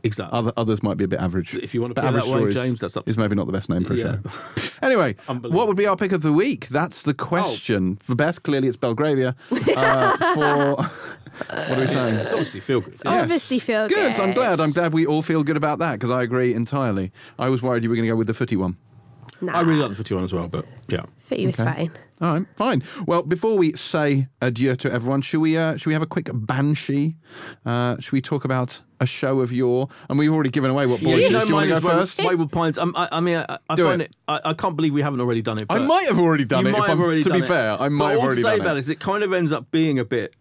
Exactly. 0.04 0.38
Other, 0.38 0.52
others 0.58 0.82
might 0.82 0.98
be 0.98 1.04
a 1.04 1.08
bit 1.08 1.20
average. 1.20 1.54
If 1.56 1.74
you 1.74 1.82
want 1.82 1.92
to 1.92 1.96
But 1.96 2.02
put 2.02 2.08
average 2.10 2.26
that 2.26 2.44
way, 2.44 2.52
James, 2.52 2.80
that's 2.80 2.98
up 2.98 3.08
is 3.08 3.18
maybe 3.18 3.36
not 3.36 3.46
the 3.46 3.54
best 3.54 3.70
name 3.70 3.84
for 3.84 3.94
a 3.94 3.98
Yeah. 3.98 4.18
show. 4.24 4.70
Anyway, 4.82 5.16
what 5.28 5.68
would 5.68 5.78
be 5.78 5.86
our 5.86 5.96
pick 5.96 6.12
of 6.12 6.22
the 6.24 6.34
week? 6.34 6.68
That's 6.70 7.04
the 7.04 7.14
question. 7.14 7.98
For 7.98 8.16
Beth, 8.16 8.42
clearly 8.44 8.68
it's 8.68 8.78
Belgravia. 8.78 9.36
Uh, 9.76 10.34
for 10.36 10.76
what 10.76 11.78
are 11.78 11.80
we 11.80 11.88
saying? 11.88 12.16
It's 12.16 12.32
obviously 12.32 12.60
feel 12.60 12.82
good. 12.82 12.96
Oh, 13.06 13.10
Obviously 13.22 13.58
feel 13.60 13.88
good. 13.88 14.20
I'm 14.20 14.34
glad. 14.34 14.60
I'm 14.60 14.72
glad 14.72 14.92
we 14.94 15.06
all 15.06 15.22
feel 15.22 15.44
good 15.44 15.56
about 15.58 15.80
that 15.80 15.94
because 15.94 16.10
I 16.10 16.24
agree 16.24 16.54
entirely. 16.54 17.12
I 17.40 17.50
was 17.50 17.62
worried 17.62 17.84
you 17.84 17.90
were 17.90 17.96
going 17.96 18.06
to 18.08 18.12
go 18.12 18.18
with 18.18 18.28
the 18.28 18.34
footy 18.34 18.56
one. 18.58 18.78
Nah, 19.40 19.54
I 19.54 19.62
really 19.62 19.80
like 19.80 19.90
the 19.90 19.96
footy 19.96 20.14
one 20.14 20.24
as 20.24 20.34
well, 20.34 20.48
but 20.48 20.66
yeah. 20.88 21.04
Footy 21.20 21.46
was 21.46 21.60
Okay. 21.60 21.74
fine. 21.88 21.92
All 22.22 22.34
right, 22.38 22.46
fine. 22.56 22.84
Well, 23.08 23.24
before 23.24 23.58
we 23.58 23.74
say 23.74 24.28
adieu 24.42 24.76
to 24.76 24.92
everyone, 24.92 25.22
should 25.24 25.40
we 25.40 25.58
uh, 25.58 25.76
should 25.78 25.88
we 25.88 25.94
have 25.94 26.04
a 26.04 26.08
quick 26.08 26.30
banshee? 26.32 27.16
Uh, 27.66 27.98
should 28.00 28.12
we 28.12 28.22
talk 28.22 28.46
about 28.46 28.82
a 29.00 29.08
show 29.08 29.40
of 29.40 29.52
your? 29.52 29.88
And 30.08 30.20
we've 30.20 30.32
already 30.32 30.52
given 30.52 30.70
away 30.70 30.86
what 30.86 31.02
boy 31.02 31.16
you 31.16 31.26
is. 31.26 31.32
know 31.32 31.42
Do 31.42 31.48
you 31.48 31.54
want 31.56 31.70
to 31.70 31.80
go 31.80 31.90
first? 31.90 32.20
Wayward 32.24 32.52
Pines. 32.52 32.78
Um, 32.78 32.94
I, 32.96 33.10
I 33.14 33.20
mean, 33.22 33.38
I, 33.50 33.58
I 33.68 33.76
Do 33.76 33.86
find 33.86 34.02
it. 34.04 34.12
it. 34.12 34.16
I, 34.28 34.40
I 34.46 34.54
can't 34.54 34.76
believe 34.76 34.94
we 34.94 35.02
haven't 35.02 35.20
already 35.20 35.42
done 35.42 35.58
it. 35.58 35.66
I 35.70 35.80
might 35.80 36.08
have 36.10 36.20
already 36.20 36.46
done 36.46 36.68
it. 36.68 36.72
might 36.72 36.80
if 36.82 36.86
have 36.90 37.00
I'm, 37.00 37.04
already 37.04 37.24
to 37.24 37.30
done 37.30 37.40
be 37.40 37.46
it. 37.46 37.48
fair, 37.48 37.72
I 37.74 37.78
But 37.78 37.92
might 37.92 38.12
have 38.12 38.20
all 38.20 38.26
already 38.26 38.42
to 38.44 38.48
say 38.48 38.52
done 38.58 38.62
about 38.62 38.76
it. 38.76 38.78
it 38.78 38.80
is 38.82 38.90
it 38.90 39.00
kind 39.00 39.24
of 39.24 39.34
ends 39.34 39.52
up 39.52 39.72
being 39.72 39.98
a 39.98 40.06
bit. 40.06 40.36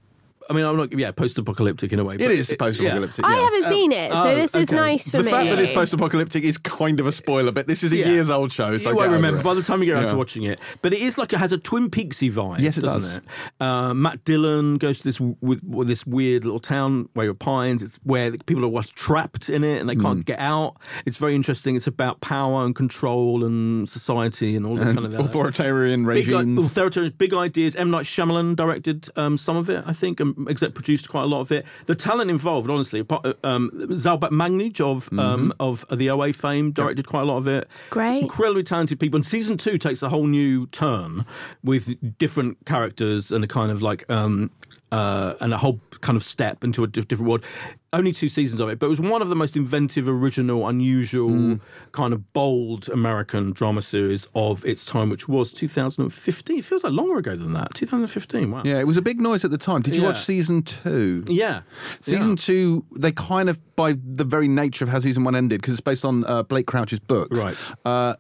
I 0.51 0.53
mean, 0.53 0.65
I'm 0.65 0.77
not. 0.77 0.93
Yeah, 0.99 1.13
post-apocalyptic 1.13 1.93
in 1.93 2.01
a 2.01 2.05
way. 2.05 2.17
It 2.17 2.19
but 2.19 2.31
is 2.33 2.53
post-apocalyptic. 2.59 3.25
I 3.25 3.37
yeah. 3.37 3.45
haven't 3.45 3.65
seen 3.71 3.93
it, 3.93 4.11
so 4.11 4.17
oh, 4.29 4.35
this 4.35 4.55
is 4.55 4.69
okay. 4.69 4.77
nice 4.77 5.09
for 5.09 5.19
The 5.19 5.23
me. 5.25 5.31
fact 5.31 5.51
that 5.51 5.59
it's 5.61 5.71
post-apocalyptic 5.71 6.43
is 6.45 6.59
kind 6.59 6.99
of 7.01 7.07
a 7.07 7.13
spoiler, 7.13 7.53
but 7.53 7.67
this 7.69 7.83
is 7.85 7.93
a 7.93 7.97
Yeah. 7.99 8.09
years 8.11 8.29
old 8.31 8.51
show, 8.53 8.77
so 8.79 8.91
you 8.91 8.97
won't 8.97 9.13
remember 9.13 9.41
it. 9.41 9.45
by 9.45 9.55
the 9.55 9.63
time 9.63 9.79
you 9.81 9.87
get 9.87 9.93
around 9.95 10.05
Yeah. 10.07 10.11
to 10.13 10.17
watching 10.19 10.43
it. 10.43 10.59
But 10.83 10.93
it 10.93 11.01
is 11.01 11.17
like 11.19 11.33
it 11.33 11.39
has 11.39 11.53
a 11.53 11.59
Twin 11.59 11.89
Peaksy 11.89 12.33
vibe. 12.33 12.59
Yes, 12.61 12.77
it 12.77 12.81
doesn't 12.83 13.01
does. 13.03 13.17
it? 13.17 13.23
Uh, 13.61 13.95
Matt 13.95 14.25
Dillon 14.25 14.77
goes 14.77 14.99
to 14.99 15.05
this 15.05 15.21
with, 15.21 15.63
with 15.63 15.87
this 15.87 16.05
weird 16.07 16.45
little 16.45 16.59
town, 16.61 17.09
Wayward 17.15 17.39
Pines. 17.39 17.83
It's 17.83 17.99
where 18.03 18.33
people 18.33 18.65
are 18.65 18.69
what's 18.69 18.91
trapped 18.91 19.49
in 19.49 19.63
it 19.63 19.79
and 19.81 19.89
they 19.89 19.95
can't 19.97 20.25
get 20.25 20.41
out. 20.41 20.77
It's 21.07 21.17
very 21.17 21.35
interesting. 21.37 21.77
It's 21.77 21.87
about 21.87 22.21
power 22.21 22.65
and 22.65 22.75
control 22.75 23.45
and 23.45 23.89
society 23.89 24.57
and 24.57 24.67
all 24.67 24.75
this 24.77 24.89
And 24.89 24.99
kind 24.99 25.15
of 25.15 25.21
uh, 25.21 25.23
authoritarian 25.25 26.05
Big, 26.05 26.29
i- 26.29 26.37
regimes. 26.39 26.65
authoritarian, 26.65 27.15
big 27.17 27.35
ideas. 27.35 27.77
M. 27.77 27.91
Night 27.91 28.05
Shyamalan 28.05 28.57
directed 28.57 29.09
um, 29.17 29.37
some 29.37 29.57
of 29.57 29.71
it, 29.71 29.85
I 29.87 29.93
think, 29.93 30.19
and 30.21 30.35
exec 30.49 30.75
produced 30.75 31.09
quite 31.09 31.23
a 31.23 31.27
lot 31.27 31.41
of 31.41 31.53
it. 31.53 31.65
The 31.87 31.95
talent 31.95 32.31
involved, 32.31 32.71
honestly, 32.71 33.01
apart- 33.01 33.37
um, 33.45 33.71
Zal 33.97 34.19
Batmanglij 34.19 34.81
of 34.81 35.09
um, 35.19 35.53
of 35.61 35.85
the 35.91 36.11
OA 36.11 36.33
fame 36.33 36.73
directed 36.73 37.07
quite 37.07 37.23
a 37.23 37.25
lot 37.27 37.39
of 37.39 37.49
it. 37.49 37.69
Great. 37.91 38.23
incredibly 38.23 38.63
talented 38.63 38.99
people. 39.01 39.17
And 39.19 39.27
season 39.27 39.57
two 39.57 39.79
takes 39.79 40.03
a 40.03 40.09
whole 40.09 40.27
new 40.27 40.67
turn 40.69 41.25
with 41.65 41.95
different 42.19 42.65
characters 42.67 43.31
and 43.33 43.43
a 43.45 43.47
kind 43.47 43.71
of 43.71 43.83
like 43.83 44.09
um, 44.11 44.51
uh, 44.93 45.35
and 45.41 45.53
a 45.53 45.59
whole 45.59 45.81
kind 46.01 46.17
of 46.17 46.25
step 46.25 46.65
into 46.65 46.83
a 46.83 46.87
different 46.87 47.29
world. 47.29 47.45
Only 47.93 48.13
two 48.13 48.29
seasons 48.29 48.61
of 48.61 48.69
it, 48.69 48.79
but 48.79 48.87
it 48.87 48.91
was 48.91 49.01
one 49.01 49.21
of 49.21 49.29
the 49.29 49.35
most 49.35 49.57
inventive, 49.57 50.09
original, 50.09 50.69
unusual, 50.69 51.29
Mm. 51.31 51.61
kind 51.91 52.13
of 52.13 52.33
bold 52.33 52.89
American 52.89 53.51
drama 53.53 53.83
series 53.83 54.29
of 54.35 54.65
its 54.65 54.85
time, 54.85 55.11
which 55.11 55.29
was 55.29 55.53
2015. 55.53 56.59
It 56.59 56.65
feels 56.65 56.85
like 56.85 56.93
longer 56.93 57.19
ago 57.19 57.35
than 57.37 57.53
that. 57.55 57.75
2015. 57.75 58.51
Wow. 58.53 58.63
Yeah, 58.65 58.79
it 58.79 58.87
was 58.87 58.97
a 58.97 59.03
big 59.03 59.21
noise 59.21 59.45
at 59.45 59.51
the 59.51 59.59
time. 59.59 59.83
Did 59.83 59.95
you 59.97 60.03
Yeah. 60.03 60.09
watch 60.09 60.25
season 60.25 60.63
two? 60.63 61.25
Yeah. 61.29 61.63
Season 62.01 62.31
Yeah. 62.31 62.37
two, 62.37 62.85
they 62.97 63.11
kind 63.13 63.49
of, 63.49 63.59
by 63.75 63.95
the 63.95 64.25
very 64.25 64.47
nature 64.47 64.85
of 64.85 64.89
how 64.91 65.01
season 65.01 65.25
one 65.25 65.35
ended, 65.35 65.61
because 65.61 65.75
it's 65.75 65.81
based 65.81 66.05
on 66.05 66.25
uh, 66.27 66.45
Blake 66.45 66.67
Crouch's 66.67 67.01
books. 67.01 67.37
Right. 67.39 67.57
Uh, 67.85 68.15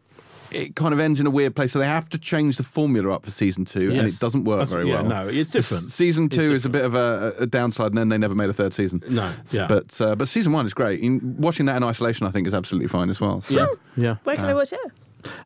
it 0.52 0.77
kind 0.77 0.93
of 0.93 1.01
ends 1.01 1.20
in 1.20 1.27
a 1.27 1.31
weird 1.31 1.55
place, 1.56 1.72
so 1.72 1.78
they 1.78 1.86
have 1.86 2.09
to 2.10 2.18
change 2.18 2.56
the 2.56 2.62
formula 2.62 3.12
up 3.12 3.24
for 3.24 3.31
season 3.31 3.64
two, 3.64 3.90
and 3.93 4.09
it 4.09 4.18
doesn't 4.18 4.44
work 4.44 4.59
That's- 4.59 4.70
very 4.72 4.89
yeah, 4.89 5.02
well. 5.02 5.05
no, 5.27 5.28
it's 5.28 5.51
different. 5.51 5.85
s- 5.85 5.93
season 5.94 6.24
It's 6.27 6.36
two 6.36 6.52
is 6.52 6.64
a 6.66 6.68
bit 6.68 6.85
of 6.85 6.94
a, 6.94 7.35
a 7.40 7.47
downslide, 7.47 7.89
and 7.89 7.98
then 7.98 8.09
they 8.09 8.18
never 8.18 8.35
made 8.35 8.51
a 8.51 8.52
third 8.52 8.72
season. 8.72 9.02
No, 9.09 9.32
yeah. 9.51 9.66
But 9.66 10.01
uh, 10.01 10.14
but 10.16 10.28
season 10.28 10.52
one 10.52 10.66
is 10.66 10.74
great. 10.74 11.01
In, 11.01 11.36
watching 11.39 11.66
that 11.66 11.77
in 11.77 11.82
isolation, 11.85 12.27
I 12.27 12.31
think, 12.31 12.47
is 12.47 12.55
absolutely 12.55 12.89
fine 12.89 13.10
as 13.10 13.20
well. 13.20 13.40
So 13.40 13.55
Yeah. 13.55 13.66
Yeah. 13.97 14.16
Where 14.24 14.36
can 14.36 14.47
I 14.47 14.55
watch 14.55 14.72
it? 14.72 14.81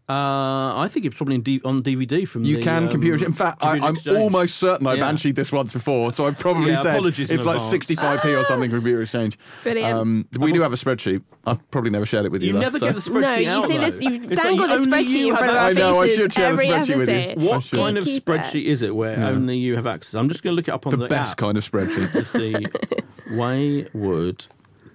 Uh, 0.09 0.77
I 0.79 0.87
think 0.91 1.07
it's 1.07 1.15
probably 1.17 1.37
in 1.37 1.43
D- 1.43 1.61
on 1.65 1.83
DVD 1.83 2.27
from 2.29 2.45
You 2.45 2.57
the, 2.57 2.63
can 2.63 2.85
um, 2.85 2.89
computer. 2.91 3.25
In 3.25 3.33
fact, 3.33 3.59
I, 3.63 3.79
Computer 3.79 3.87
I'm 3.87 3.95
Exchange. 3.95 4.17
almost 4.19 4.57
certain 4.57 4.87
I 4.87 4.95
Yeah. 4.95 5.01
bansheed 5.05 5.35
this 5.37 5.51
once 5.53 5.73
before, 5.73 6.13
so 6.13 6.27
I 6.27 6.31
probably 6.33 6.71
Yeah, 6.73 6.83
said 6.83 6.95
apologies 6.97 7.31
it's 7.31 7.45
like 7.45 7.57
advance. 7.57 7.71
65p 7.87 8.41
or 8.41 8.45
something. 8.45 8.71
Computer 8.71 9.03
Exchange. 9.03 9.39
Brilliant. 9.63 9.95
Um, 9.99 10.27
we 10.39 10.53
do 10.53 10.61
have 10.63 10.73
a 10.73 10.77
spreadsheet. 10.77 11.23
I've 11.47 11.71
probably 11.71 11.91
never 11.91 12.07
shared 12.07 12.25
it 12.27 12.33
with 12.33 12.43
you. 12.43 12.49
You 12.49 12.53
though, 12.55 12.61
never 12.61 12.79
so- 12.79 12.87
get 12.87 12.95
the 12.95 13.01
spreadsheet 13.11 13.21
No, 13.21 13.35
you 13.37 13.49
out, 13.51 13.69
see 13.69 13.77
though. 13.79 13.91
this. 13.91 14.01
You 14.01 14.15
It's 14.15 14.27
like 14.27 14.57
the 14.59 14.87
spreadsheet 14.87 15.09
you 15.09 15.31
in 15.31 15.37
front 15.37 15.51
of 15.51 15.57
have 15.57 15.65
our 15.65 15.71
I 15.71 15.73
know, 15.73 16.01
I 16.03 16.09
should 16.09 16.33
share 16.33 16.57
the 16.57 16.63
spreadsheet 16.63 16.97
with 16.97 17.39
you. 17.41 17.47
What 17.49 17.71
kind 17.71 17.99
of 17.99 18.05
spreadsheet 18.05 18.65
is 18.65 18.83
it 18.83 18.95
where 18.95 19.17
only 19.19 19.57
you 19.59 19.77
have 19.77 19.87
access? 19.87 20.15
I'm 20.15 20.29
just 20.29 20.43
going 20.43 20.53
to 20.53 20.57
look 20.57 20.69
it 20.69 20.73
up 20.75 20.87
on 20.87 20.91
the 20.93 20.97
the, 20.99 21.09
best 21.09 21.37
kind 21.37 21.57
of 21.59 21.69
spreadsheet. 21.71 22.13
to 22.13 22.25
see. 22.25 22.55
Waywood. 23.31 24.47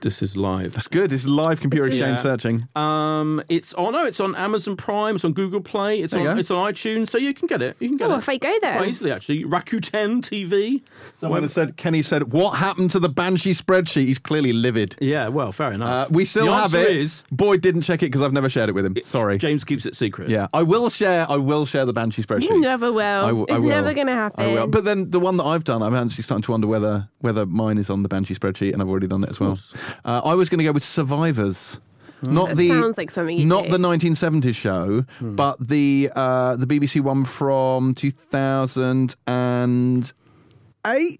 This 0.02 0.22
is 0.22 0.36
live. 0.38 0.74
That's 0.74 0.88
good. 0.88 1.12
It's 1.12 1.26
live 1.26 1.60
computer 1.62 1.86
This 1.86 1.96
is- 1.96 2.00
exchange 2.02 2.18
Yeah. 2.18 2.22
searching. 2.24 2.68
Um, 2.76 3.42
it's 3.50 3.74
oh 3.78 3.90
no, 3.90 4.06
it's 4.06 4.20
on 4.20 4.36
Amazon 4.36 4.76
Prime. 4.76 5.16
It's 5.16 5.26
on 5.26 5.34
Google 5.34 5.62
Play. 5.62 6.00
It's 6.02 6.14
There 6.14 6.30
on 6.30 6.40
it's 6.40 6.50
on 6.52 6.72
iTunes, 6.72 7.10
so 7.10 7.18
you 7.18 7.34
can 7.34 7.48
get 7.48 7.62
it. 7.62 7.76
You 7.80 7.90
can 7.90 7.98
get 7.98 8.10
Oh, 8.10 8.16
it 8.16 8.18
if 8.20 8.30
I 8.30 8.38
go 8.38 8.56
there. 8.62 8.78
quite 8.78 8.90
easily 8.90 9.12
actually. 9.12 9.44
Rakuten 9.44 10.22
TV. 10.22 10.82
Someone 11.20 11.42
has 11.44 11.54
said, 11.54 11.78
Kenny 11.78 12.02
said, 12.02 12.32
what 12.32 12.52
happened 12.58 12.92
to 12.92 13.00
the 13.00 13.10
Banshee 13.10 13.54
spreadsheet? 13.54 14.06
He's 14.06 14.20
clearly 14.20 14.54
livid. 14.54 14.96
Yeah, 15.00 15.28
well, 15.28 15.52
fair 15.52 15.72
enough. 15.74 16.08
Uh, 16.10 16.12
we 16.12 16.26
still 16.26 16.46
the 16.48 16.54
have 16.54 16.64
answer 16.76 16.80
it. 16.80 16.96
Is, 16.98 17.24
Boyd 17.32 17.62
didn't 17.62 17.82
check 17.82 18.02
it 18.04 18.08
because 18.08 18.22
I've 18.22 18.34
never 18.34 18.50
shared 18.50 18.70
it 18.70 18.74
with 18.74 18.86
him. 18.86 18.96
Sorry. 19.04 19.38
James 19.38 19.64
keeps 19.64 19.86
it 19.86 19.96
secret. 19.96 20.30
Yeah, 20.30 20.48
I 20.54 20.64
will 20.64 20.90
share. 20.90 21.26
I 21.30 21.38
will 21.38 21.66
share 21.66 21.86
the 21.86 21.94
Banshee 21.94 22.24
spreadsheet. 22.24 22.44
You 22.44 22.60
never 22.62 22.92
will. 22.92 23.04
I 23.26 23.28
w- 23.28 23.46
I 23.50 23.54
it's 23.56 23.62
will. 23.62 23.70
never 23.70 23.94
going 23.94 24.08
to 24.08 24.14
happen. 24.14 24.44
I 24.46 24.54
will. 24.54 24.68
But 24.68 24.86
then 24.86 25.10
the 25.12 25.20
one 25.20 25.38
that 25.38 25.46
I've 25.46 25.64
done, 25.64 25.82
I'm 25.82 25.96
actually 25.96 26.24
starting 26.24 26.44
to 26.44 26.52
wonder 26.52 26.68
whether 26.68 27.08
whether 27.20 27.46
mine 27.46 27.78
is 27.78 27.90
on 27.90 28.04
the 28.04 28.10
Banshee 28.10 28.36
spreadsheet, 28.36 28.74
and 28.74 28.82
I've 28.82 28.90
already 28.90 29.08
done 29.08 29.24
it 29.24 29.30
as 29.30 29.40
well. 29.40 29.58
Uh, 30.06 30.22
I 30.24 30.36
was 30.36 30.50
going 30.50 30.60
to 30.60 30.64
go 30.66 30.72
with 30.72 30.84
Survivors. 30.84 31.80
Not 32.22 32.50
That 32.50 32.58
the 32.58 32.68
sounds 32.68 32.98
like 32.98 33.10
something 33.12 33.38
you 33.38 33.46
not 33.46 33.66
do. 33.66 33.72
the 33.72 33.78
1970s 33.78 34.56
show, 34.56 35.02
Hmm. 35.20 35.36
but 35.36 35.56
the 35.66 36.12
uh, 36.16 36.58
the 36.58 36.68
BBC 36.68 37.00
one 37.02 37.24
from 37.24 37.94
2008. 37.96 40.14
I 40.86 41.18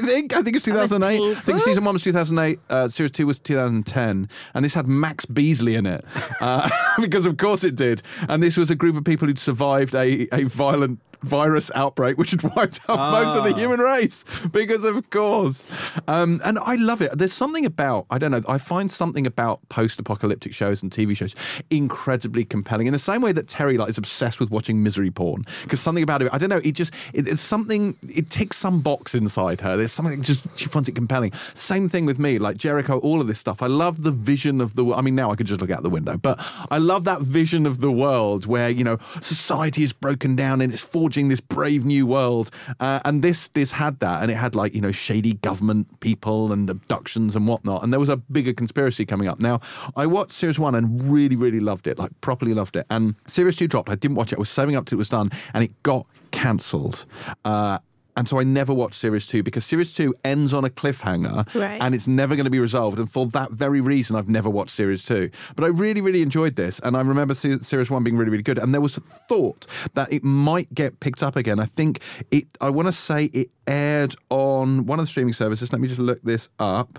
think. 0.00 0.36
I 0.36 0.42
think 0.42 0.56
it's 0.56 0.64
2008. 0.64 1.20
I 1.20 1.34
think 1.40 1.60
season 1.60 1.84
one 1.84 1.94
was 1.94 2.02
2008. 2.02 2.58
Uh, 2.68 2.88
series 2.88 3.10
two 3.12 3.26
was 3.26 3.38
2010, 3.38 4.28
and 4.54 4.64
this 4.64 4.74
had 4.74 4.86
Max 4.86 5.24
Beesley 5.26 5.76
in 5.76 5.86
it 5.86 6.04
uh, 6.40 6.68
because, 7.00 7.26
of 7.26 7.36
course, 7.38 7.64
it 7.64 7.76
did. 7.76 8.02
And 8.28 8.42
this 8.42 8.56
was 8.56 8.70
a 8.70 8.74
group 8.74 8.96
of 8.96 9.04
people 9.04 9.28
who'd 9.28 9.38
survived 9.38 9.94
a, 9.94 10.26
a 10.32 10.44
violent 10.44 11.00
virus 11.22 11.70
outbreak 11.74 12.16
which 12.18 12.30
had 12.30 12.42
wiped 12.56 12.80
out 12.88 12.98
most 13.12 13.36
of 13.36 13.44
the 13.44 13.52
Ah. 13.54 13.58
human 13.58 13.80
race 13.80 14.24
because 14.52 14.84
of 14.84 15.10
course. 15.10 15.66
Um, 16.08 16.40
and 16.44 16.58
i 16.64 16.74
love 16.76 17.00
it. 17.02 17.16
There's 17.18 17.32
something 17.32 17.66
about 17.66 18.06
i 18.10 18.18
don't 18.18 18.30
know 18.30 18.42
i 18.48 18.58
find 18.58 18.90
something 18.90 19.26
about 19.26 19.60
post-apocalyptic 19.68 20.52
shows 20.54 20.82
and 20.82 20.90
tv 20.90 21.16
shows 21.16 21.34
incredibly 21.70 22.44
compelling 22.44 22.86
in 22.86 22.92
the 22.92 22.98
same 22.98 23.20
way 23.22 23.32
that 23.32 23.46
Terri 23.46 23.78
like 23.78 23.88
is 23.88 23.98
obsessed 23.98 24.40
with 24.40 24.50
watching 24.50 24.82
misery 24.82 25.10
porn 25.10 25.44
because 25.62 25.80
something 25.80 26.02
about 26.02 26.22
it 26.22 26.28
i 26.32 26.38
don't 26.38 26.48
know 26.50 26.60
it 26.64 26.72
just 26.72 26.92
it, 27.12 27.26
it's 27.28 27.40
something 27.40 27.96
it 28.08 28.30
ticks 28.30 28.56
some 28.56 28.80
box 28.80 29.14
inside 29.14 29.60
her. 29.60 29.76
There's 29.76 29.92
something 29.92 30.20
just 30.22 30.44
she 30.56 30.66
finds 30.66 30.88
it 30.88 30.94
compelling. 30.94 31.32
Same 31.54 31.88
thing 31.88 32.06
with 32.06 32.18
me 32.18 32.38
like 32.38 32.56
jericho 32.56 32.98
all 32.98 33.20
of 33.20 33.26
this 33.26 33.38
stuff. 33.38 33.62
I 33.62 33.66
love 33.66 34.02
the 34.02 34.10
vision 34.12 34.60
of 34.60 34.74
the 34.74 34.92
i 34.94 35.00
mean 35.00 35.14
now 35.14 35.30
i 35.30 35.36
could 35.36 35.46
just 35.46 35.60
look 35.60 35.70
out 35.70 35.82
the 35.82 35.90
window 35.90 36.16
but 36.16 36.38
i 36.70 36.78
love 36.78 37.04
that 37.04 37.20
vision 37.20 37.66
of 37.66 37.80
the 37.80 37.90
world 37.92 38.46
where 38.46 38.68
you 38.70 38.84
know 38.84 38.98
society 39.20 39.82
is 39.82 39.92
broken 39.92 40.34
down 40.36 40.60
and 40.60 40.72
it's 40.72 40.82
forging 41.10 41.28
this 41.28 41.40
brave 41.40 41.84
new 41.84 42.06
world. 42.06 42.50
Uh, 42.78 43.00
and 43.04 43.20
this 43.22 43.48
this 43.48 43.72
had 43.72 43.98
that. 43.98 44.22
And 44.22 44.30
it 44.30 44.36
had 44.36 44.54
like 44.54 44.74
you 44.74 44.80
know 44.80 44.92
shady 44.92 45.32
government 45.34 45.98
people 45.98 46.52
and 46.52 46.70
abductions 46.70 47.34
and 47.34 47.48
whatnot. 47.48 47.82
And 47.82 47.92
there 47.92 47.98
was 47.98 48.08
a 48.08 48.16
bigger 48.16 48.52
conspiracy 48.52 49.04
coming 49.04 49.26
up. 49.26 49.40
Now 49.40 49.60
i 49.96 50.06
watched 50.06 50.32
series 50.32 50.58
one 50.58 50.76
and 50.76 51.10
really 51.10 51.34
really 51.34 51.58
loved 51.58 51.88
it 51.88 51.98
like 51.98 52.12
properly 52.20 52.54
loved 52.54 52.76
it. 52.76 52.86
And 52.90 53.16
series 53.26 53.56
two 53.56 53.66
dropped. 53.66 53.90
I 53.90 53.96
didn't 53.96 54.16
watch 54.16 54.32
it. 54.32 54.36
I 54.36 54.38
was 54.38 54.50
saving 54.50 54.76
up 54.76 54.86
till 54.86 54.96
it 54.96 55.02
was 55.02 55.08
done. 55.08 55.30
And 55.52 55.64
it 55.64 55.82
got 55.82 56.06
cancelled. 56.30 57.04
Uh, 57.44 57.78
and 58.20 58.28
so 58.28 58.38
I 58.38 58.44
never 58.44 58.74
watched 58.74 58.96
Series 58.96 59.26
2 59.26 59.42
because 59.42 59.64
Series 59.64 59.94
2 59.94 60.14
ends 60.24 60.52
on 60.52 60.62
a 60.62 60.68
cliffhanger 60.68 61.54
Right. 61.54 61.80
and 61.80 61.94
it's 61.94 62.06
never 62.06 62.36
going 62.36 62.44
to 62.44 62.50
be 62.50 62.58
resolved. 62.58 62.98
And 62.98 63.10
for 63.10 63.24
that 63.28 63.50
very 63.50 63.80
reason, 63.80 64.14
I've 64.14 64.28
never 64.28 64.50
watched 64.50 64.72
Series 64.72 65.06
2. 65.06 65.30
But 65.56 65.64
I 65.64 65.68
really, 65.68 66.02
really 66.02 66.20
enjoyed 66.20 66.54
this. 66.54 66.80
And 66.80 66.98
I 66.98 67.00
remember 67.00 67.32
Series 67.32 67.90
1 67.90 68.04
being 68.04 68.18
really, 68.18 68.30
really 68.30 68.42
good. 68.42 68.58
And 68.58 68.74
there 68.74 68.82
was 68.82 68.98
a 68.98 69.00
thought 69.00 69.66
that 69.94 70.12
it 70.12 70.22
might 70.22 70.74
get 70.74 71.00
picked 71.00 71.22
up 71.22 71.34
again. 71.34 71.58
I 71.58 71.64
think 71.64 72.02
it, 72.30 72.44
I 72.60 72.68
want 72.68 72.88
to 72.88 72.92
say 72.92 73.30
it 73.32 73.48
aired 73.66 74.14
on 74.28 74.84
one 74.84 74.98
of 74.98 75.06
the 75.06 75.10
streaming 75.10 75.32
services. 75.32 75.72
Let 75.72 75.80
me 75.80 75.88
just 75.88 75.98
look 76.00 76.20
this 76.22 76.50
up. 76.58 76.98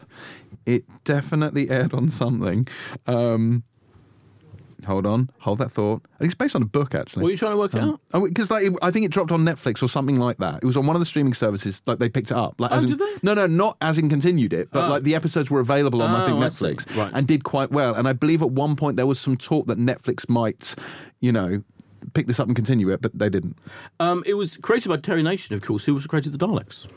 It 0.65 0.85
definitely 1.03 1.69
aired 1.69 1.93
on 1.93 2.09
something. 2.09 2.67
Um, 3.05 3.61
hold 4.85 5.05
on, 5.05 5.29
hold 5.39 5.59
that 5.59 5.71
thought. 5.71 6.01
I 6.15 6.17
think 6.19 6.31
it's 6.31 6.35
based 6.35 6.55
on 6.55 6.61
a 6.61 6.65
book, 6.65 6.93
actually. 6.95 7.23
Were 7.23 7.31
you 7.31 7.37
trying 7.37 7.51
to 7.53 7.57
work 7.57 7.73
it 7.73 7.81
out? 7.81 7.99
Because 8.11 8.49
like 8.51 8.65
it- 8.65 8.73
I 8.81 8.91
think 8.91 9.05
it 9.05 9.11
dropped 9.11 9.31
on 9.31 9.41
Netflix 9.41 9.81
or 9.83 9.87
something 9.87 10.17
like 10.17 10.37
that. 10.37 10.55
It 10.61 10.65
was 10.65 10.77
on 10.77 10.85
one 10.87 10.95
of 10.95 10.99
the 10.99 11.05
streaming 11.05 11.33
services. 11.33 11.81
Like 11.85 11.99
they 11.99 12.09
picked 12.09 12.31
it 12.31 12.37
up. 12.37 12.55
Like, 12.59 12.71
Oh, 12.71 12.79
in- 12.79 12.87
did 12.87 12.99
they? 12.99 13.13
No, 13.23 13.33
no, 13.33 13.47
not 13.47 13.77
as 13.81 13.97
in 13.97 14.09
continued 14.09 14.53
it, 14.53 14.69
but 14.71 14.85
Oh. 14.85 14.89
like 14.89 15.03
the 15.03 15.15
episodes 15.15 15.49
were 15.49 15.59
available 15.59 16.01
on 16.01 16.09
I 16.11 16.25
think 16.25 16.37
Oh, 16.37 16.41
I. 16.41 16.47
Netflix 16.47 16.97
Right. 16.97 17.11
and 17.13 17.27
did 17.27 17.43
quite 17.43 17.71
well. 17.71 17.93
And 17.95 18.07
I 18.07 18.13
believe 18.13 18.41
at 18.41 18.51
one 18.51 18.75
point 18.75 18.97
there 18.97 19.07
was 19.07 19.19
some 19.19 19.37
talk 19.37 19.67
that 19.67 19.77
Netflix 19.77 20.27
might, 20.29 20.75
you 21.19 21.31
know, 21.31 21.63
pick 22.13 22.27
this 22.27 22.39
up 22.39 22.47
and 22.47 22.55
continue 22.55 22.89
it, 22.89 23.01
but 23.01 23.17
they 23.17 23.29
didn't. 23.29 23.57
Um, 23.99 24.23
it 24.25 24.33
was 24.33 24.57
created 24.57 24.89
by 24.89 24.97
Terry 24.97 25.21
Nation, 25.23 25.55
of 25.55 25.61
course, 25.61 25.85
who 25.85 25.93
also 25.93 26.07
created 26.07 26.31
the 26.33 26.37
Daleks. 26.47 26.87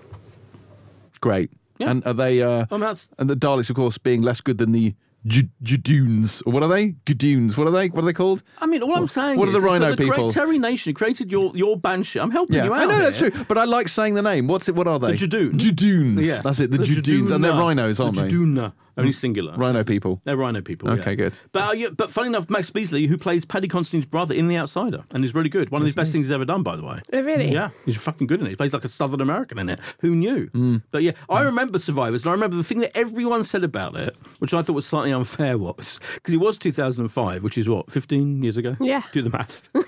Great. 1.21 1.51
Yeah. 1.79 1.91
And 1.91 2.07
are 2.07 2.15
they? 2.15 2.41
Uh, 2.43 2.67
Oh, 2.71 2.79
that's 2.79 3.09
and 3.19 3.29
the 3.29 3.35
Daleks, 3.37 3.69
of 3.69 3.77
course, 3.77 3.99
being 3.99 4.23
less 4.23 4.41
good 4.41 4.59
than 4.59 4.73
the 4.73 4.95
Or 5.27 6.53
what 6.53 6.63
are 6.63 6.69
they? 6.69 6.93
Gadoons. 7.07 7.57
What 7.57 7.67
are 7.67 7.71
they? 7.71 7.89
What 7.89 8.05
are 8.05 8.07
they 8.07 8.13
called? 8.13 8.43
I 8.59 8.67
mean, 8.67 8.83
all 8.83 8.95
I'm 8.95 9.09
saying 9.09 9.39
what 9.39 9.49
are 9.49 9.53
the 9.53 9.59
is 9.59 9.65
Rhino 9.65 9.91
the 9.91 9.97
people? 9.97 10.31
Terry 10.31 10.59
Nation 10.59 10.91
who 10.91 10.95
created 10.95 11.33
your 11.33 11.51
your 11.57 11.79
banshee. 11.79 12.21
I'm 12.21 12.31
helping 12.31 12.57
Yeah, 12.57 12.65
you 12.65 12.75
out. 12.75 12.83
I 12.83 12.85
know 12.87 12.99
that's 12.99 13.19
true, 13.19 13.31
but 13.49 13.57
I 13.57 13.65
like 13.65 13.89
saying 13.89 14.15
the 14.15 14.23
name. 14.23 14.47
What's 14.49 14.69
it? 14.69 14.75
What 14.75 14.87
are 14.87 14.99
they? 14.99 15.13
The 15.13 15.27
Judoons. 15.27 15.59
Judoons. 15.59 16.23
Yes. 16.23 16.45
That's 16.45 16.61
it. 16.61 16.71
The, 16.71 16.79
Judoons, 16.79 17.31
and 17.31 17.43
they're 17.43 17.53
rhinos, 17.53 18.01
aren't 18.01 18.17
the 18.17 18.23
they? 18.23 18.29
Only 18.97 19.13
singular. 19.13 19.57
Rhino 19.57 19.83
people. 19.85 20.21
They're 20.25 20.37
rhino 20.37 20.61
people. 20.61 20.91
Okay, 20.91 21.11
yeah. 21.11 21.15
good. 21.17 21.39
But 21.53 21.69
uh, 21.71 21.73
yeah, 21.73 21.89
but 21.97 22.11
funny 22.11 22.29
enough, 22.29 22.49
Max 22.51 22.71
Beesley, 22.71 23.07
who 23.09 23.19
plays 23.19 23.45
Paddy 23.45 23.69
Considine's 23.69 24.07
brother 24.07 24.35
in 24.35 24.49
The 24.49 24.57
Outsider, 24.57 25.05
and 25.13 25.25
is 25.25 25.35
really 25.35 25.49
good. 25.49 25.71
One 25.71 25.83
of 25.83 25.89
the 25.89 25.95
best 25.95 26.13
things 26.13 26.27
he's 26.27 26.35
ever 26.35 26.45
done, 26.45 26.63
by 26.63 26.77
the 26.77 26.85
way. 26.85 27.01
Oh, 27.13 27.21
really? 27.23 27.51
Yeah, 27.53 27.71
he's 27.85 27.97
fucking 27.97 28.27
good 28.27 28.41
in 28.41 28.47
it. 28.47 28.51
He 28.51 28.57
plays 28.57 28.73
like 28.73 28.85
a 28.85 28.89
Southern 28.89 29.21
American 29.21 29.59
in 29.59 29.69
it. 29.69 29.81
Who 30.01 30.15
knew? 30.15 30.49
Mm. 30.51 30.83
But 30.91 31.03
yeah, 31.03 31.13
I 31.29 31.43
remember 31.43 31.79
Survivors, 31.79 32.23
and 32.25 32.31
I 32.31 32.33
remember 32.33 32.57
the 32.57 32.65
thing 32.65 32.79
that 32.81 32.97
everyone 32.97 33.45
said 33.45 33.65
about 33.65 33.97
it, 33.97 34.17
which 34.39 34.55
I 34.55 34.63
thought 34.63 34.75
was 34.75 34.87
slightly 34.87 35.13
unfair, 35.13 35.59
was 35.59 35.99
because 36.15 36.35
it 36.35 36.41
was 36.41 36.57
2005, 36.59 37.43
which 37.43 37.59
is 37.59 37.69
what 37.69 37.91
15 37.91 38.43
years 38.43 38.57
ago. 38.57 38.77
Yeah. 38.81 39.03
do 39.13 39.23
the 39.23 39.31
math. 39.31 39.69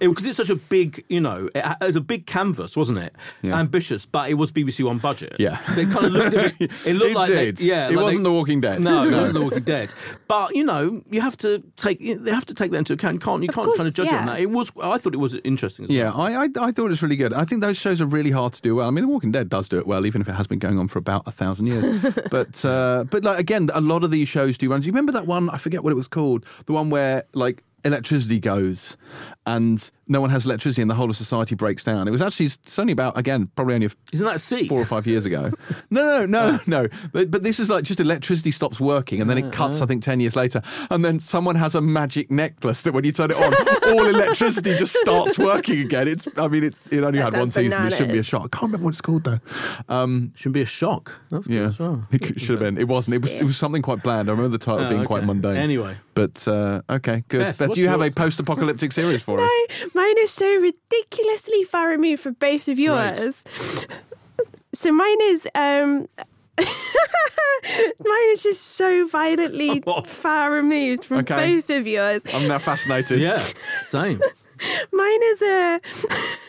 Because 0.00 0.24
it's 0.24 0.36
such 0.38 0.50
a 0.50 0.56
big, 0.56 1.04
you 1.08 1.20
know, 1.20 1.48
it, 1.54 1.64
it 1.80 1.84
was 1.86 1.96
a 1.96 2.00
big 2.00 2.26
canvas, 2.26 2.76
wasn't 2.76 2.98
it? 2.98 3.14
Yeah. 3.42 3.58
Ambitious, 3.58 4.06
but 4.06 4.30
it 4.30 4.34
was 4.34 4.50
BBC 4.50 4.84
One 4.84 4.98
budget. 4.98 5.36
Yeah. 5.38 5.58
so 5.74 5.80
it 5.80 5.90
kind 5.90 6.06
of 6.06 6.12
looked. 6.12 6.34
A 6.34 6.54
bit, 6.58 6.70
it 6.86 6.94
looked 6.94 7.10
It 7.12 7.16
like 7.16 7.28
they- 7.28 7.44
did. 7.46 7.60
yeah, 7.60 7.86
It 7.88 7.92
like 7.94 8.04
wasn't 8.04 8.24
they- 8.24 8.30
The 8.30 8.32
Walking 8.32 8.47
Dead. 8.60 8.80
No, 8.80 9.04
No. 9.10 9.18
wasn't 9.20 9.34
The 9.34 9.42
Walking 9.42 9.62
Dead. 9.62 9.94
But 10.26 10.54
you 10.56 10.64
know, 10.64 11.02
you 11.10 11.20
have 11.20 11.36
to 11.38 11.62
take 11.76 11.98
they 12.00 12.30
have 12.30 12.46
to 12.46 12.54
take 12.54 12.70
that 12.72 12.78
into 12.78 12.94
account. 12.94 13.14
You 13.14 13.20
can't 13.20 13.42
you 13.42 13.48
Of 13.50 13.54
can't 13.54 13.66
course, 13.66 13.76
kind 13.76 13.88
of 13.88 13.94
judge 13.94 14.06
it 14.08 14.14
on 14.14 14.26
that. 14.26 14.40
It 14.40 14.50
was 14.50 14.72
I 14.82 14.98
thought 14.98 15.14
it 15.14 15.18
was 15.18 15.34
interesting. 15.44 15.84
As 15.84 15.90
Yeah, 15.90 16.04
well. 16.14 16.22
I, 16.22 16.32
I 16.44 16.48
I 16.68 16.72
thought 16.72 16.86
it 16.86 16.90
was 16.96 17.02
really 17.02 17.16
good. 17.16 17.32
I 17.32 17.44
think 17.44 17.60
those 17.62 17.76
shows 17.76 18.00
are 18.00 18.06
really 18.06 18.30
hard 18.30 18.54
to 18.54 18.62
do 18.62 18.74
well. 18.74 18.88
I 18.88 18.90
mean, 18.90 19.04
The 19.04 19.10
Walking 19.10 19.30
Dead 19.30 19.48
does 19.48 19.68
do 19.68 19.78
it 19.78 19.86
well, 19.86 20.06
even 20.06 20.20
if 20.20 20.28
it 20.28 20.32
has 20.34 20.46
been 20.46 20.58
going 20.58 20.78
on 20.78 20.88
for 20.88 20.98
about 20.98 21.22
a 21.26 21.30
thousand 21.32 21.66
years. 21.66 22.02
but 22.30 22.64
uh, 22.64 23.04
but 23.10 23.22
like 23.24 23.38
again, 23.38 23.68
a 23.74 23.80
lot 23.80 24.02
of 24.04 24.10
these 24.10 24.28
shows 24.28 24.56
do 24.58 24.70
run. 24.70 24.80
Do 24.80 24.86
you 24.86 24.92
remember 24.92 25.12
that 25.12 25.26
one? 25.26 25.50
I 25.50 25.58
forget 25.58 25.84
what 25.84 25.92
it 25.92 25.96
was 25.96 26.08
called. 26.08 26.44
The 26.66 26.72
one 26.72 26.90
where 26.90 27.24
like 27.34 27.62
electricity 27.84 28.40
goes, 28.40 28.96
and 29.46 29.90
no 30.08 30.20
one 30.20 30.30
has 30.30 30.44
electricity, 30.44 30.82
and 30.82 30.90
the 30.90 30.94
whole 30.94 31.10
of 31.10 31.16
society 31.16 31.54
breaks 31.54 31.84
down. 31.84 32.08
It 32.08 32.10
was 32.10 32.22
actually 32.22 32.46
it's 32.46 32.78
only 32.78 32.92
about 32.92 33.16
again 33.18 33.50
probably 33.54 33.74
only 33.74 33.88
Isn't 34.12 34.26
that 34.26 34.40
See? 34.40 34.66
four 34.68 34.80
or 34.80 34.84
five 34.86 35.06
years 35.06 35.24
ago. 35.26 35.50
No, 35.90 36.26
no, 36.26 36.26
no, 36.26 36.58
no, 36.66 36.82
no. 36.82 36.88
But 37.12 37.30
but 37.30 37.42
this 37.42 37.58
is 37.60 37.70
like 37.70 37.82
just 37.84 38.00
electricity 38.00 38.50
stops 38.50 38.78
working, 38.80 39.20
and 39.20 39.28
then 39.30 39.38
it 39.38 39.52
cuts. 39.52 39.80
I 39.80 39.86
think 39.86 40.02
ten 40.02 40.20
years 40.20 40.36
later, 40.36 40.60
and 40.90 41.04
then 41.04 41.18
someone 41.18 41.54
has 41.56 41.74
a 41.74 41.80
magic 41.80 42.30
necklace 42.30 42.82
that 42.82 42.92
when 42.92 43.04
you 43.04 43.12
turn 43.12 43.30
it 43.30 43.36
on, 43.36 43.54
all 43.92 44.06
electricity 44.06 44.76
just 44.76 44.94
starts 44.94 45.38
working 45.38 45.80
again. 45.80 46.08
It's. 46.08 46.26
I 46.36 46.48
mean, 46.48 46.64
it's. 46.64 46.86
It 46.88 47.02
only 47.04 47.18
That 47.18 47.32
had 47.32 47.40
one 47.40 47.50
season. 47.50 47.86
It 47.86 47.90
shouldn't 47.92 48.12
be 48.12 48.18
a 48.18 48.22
shock. 48.22 48.42
I 48.44 48.48
can't 48.48 48.64
remember 48.64 48.84
what 48.84 48.90
it's 48.94 49.00
called 49.00 49.24
though. 49.24 49.40
Um, 49.88 50.32
Shouldn't 50.34 50.54
be 50.54 50.62
a 50.62 50.66
shock. 50.66 51.18
That's 51.30 51.46
good 51.46 51.54
yeah, 51.54 51.68
as 51.68 51.78
well. 51.78 52.06
it 52.10 52.40
should 52.40 52.50
have 52.50 52.60
been. 52.60 52.78
It 52.78 52.88
wasn't. 52.88 53.14
It 53.16 53.22
was. 53.22 53.32
It 53.34 53.44
was 53.44 53.56
something 53.56 53.82
quite 53.82 54.02
bland. 54.02 54.28
I 54.28 54.32
remember 54.32 54.56
the 54.56 54.64
title 54.64 54.86
Oh, 54.86 54.88
being 54.90 55.04
quite 55.04 55.24
mundane. 55.24 55.56
Anyway. 55.56 55.96
But 56.14 56.46
uh, 56.48 56.82
okay, 56.90 57.24
good. 57.28 57.38
Beth, 57.40 57.58
Beth, 57.58 57.72
do 57.74 57.80
you 57.80 57.88
have 57.88 58.00
a 58.02 58.10
post-apocalyptic 58.10 58.92
series 58.92 59.22
for 59.28 59.40
us? 59.44 59.50
No, 59.98 60.02
mine 60.04 60.18
is 60.18 60.30
so 60.30 60.54
ridiculously 60.54 61.64
far 61.64 61.88
removed 61.88 62.22
from 62.22 62.34
both 62.34 62.68
of 62.68 62.78
yours. 62.78 63.42
So 64.74 64.92
mine 64.92 65.20
is 65.22 65.48
um 65.56 66.06
mine 66.58 68.28
is 68.32 68.42
just 68.44 68.62
so 68.62 69.06
violently 69.08 69.82
far 70.04 70.52
removed 70.52 71.04
from 71.06 71.18
Okay. 71.20 71.56
both 71.56 71.70
of 71.70 71.86
yours. 71.86 72.22
I'm 72.32 72.46
now 72.46 72.58
fascinated. 72.58 73.18
Yeah, 73.18 73.38
same. 73.86 74.20
Mine 74.92 75.22
is 75.24 75.42
a 75.42 75.80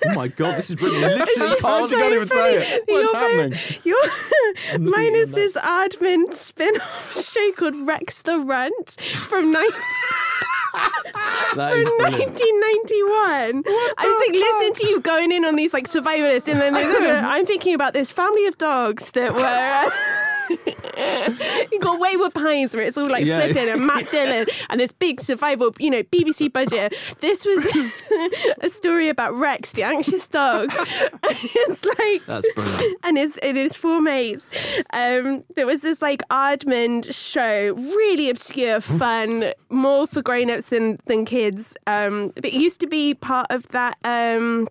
Oh 0.05 0.13
my 0.15 0.27
god, 0.27 0.57
this 0.59 0.69
is 0.69 0.75
brilliant. 0.75 1.17
Literally 1.19 1.55
Oh, 1.63 1.87
can't. 1.87 1.91
you 1.91 1.97
can't 1.97 2.13
even 2.13 2.27
say 2.27 2.55
it. 2.75 2.83
What's 2.87 3.11
You're 3.11 3.15
happening? 3.15 3.59
you're- 3.83 4.79
mine 4.91 5.15
is 5.15 5.31
this 5.31 5.55
Aardman 5.57 6.33
spin-off 6.33 7.15
show 7.33 7.51
called 7.53 7.75
Rex 7.87 8.21
the 8.21 8.39
Runt 8.39 8.91
from 9.15 9.53
19- 9.53 9.69
That 11.55 11.73
is 11.77 11.87
from 11.87 11.97
1991. 11.97 13.63
I 13.97 14.05
was 14.05 14.27
like 14.27 14.35
listening 14.35 14.73
to 14.75 14.87
you 14.87 14.99
going 15.01 15.31
in 15.31 15.43
on 15.45 15.55
these 15.55 15.73
like 15.73 15.85
survivalists, 15.87 16.47
and 16.47 16.61
then 16.61 16.75
I'm 17.25 17.45
thinking 17.45 17.73
about 17.73 17.93
this 17.93 18.11
family 18.11 18.45
of 18.45 18.57
dogs 18.57 19.11
that 19.11 19.33
were. 19.33 20.28
you 21.71 21.79
got 21.79 21.99
Wayward 21.99 22.33
Pines 22.33 22.75
where 22.75 22.83
it's 22.83 22.97
all 22.97 23.05
like 23.09 23.25
Yeah. 23.25 23.39
flipping 23.41 23.69
and 23.69 23.85
Matt 23.85 24.11
Dillon 24.11 24.45
and 24.69 24.79
this 24.79 24.91
big 24.91 25.19
survival, 25.19 25.73
you 25.79 25.89
know, 25.89 26.03
BBC 26.03 26.51
budget. 26.51 26.93
This 27.19 27.45
was 27.45 27.65
a 28.61 28.69
story 28.69 29.09
about 29.09 29.33
Rex, 29.35 29.71
the 29.71 29.83
anxious 29.83 30.27
dog. 30.27 30.69
and 30.71 31.19
it's 31.23 31.85
like 31.85 32.25
That's 32.25 32.47
brilliant. 32.53 32.97
and 33.03 33.17
his 33.17 33.37
and 33.37 33.57
his 33.57 33.75
four 33.75 34.01
mates. 34.01 34.49
Um, 34.93 35.43
there 35.55 35.65
was 35.67 35.81
this 35.81 36.01
like 36.01 36.21
Aardman 36.29 37.13
show, 37.13 37.73
really 37.75 38.29
obscure, 38.29 38.81
fun, 38.81 39.53
more 39.69 40.07
for 40.07 40.21
grown-ups 40.21 40.69
than 40.69 40.99
than 41.05 41.25
kids. 41.25 41.75
Um, 41.87 42.31
but 42.35 42.45
it 42.45 42.53
used 42.53 42.79
to 42.81 42.87
be 42.87 43.13
part 43.13 43.47
of 43.49 43.67
that. 43.69 43.97
Um, 44.03 44.67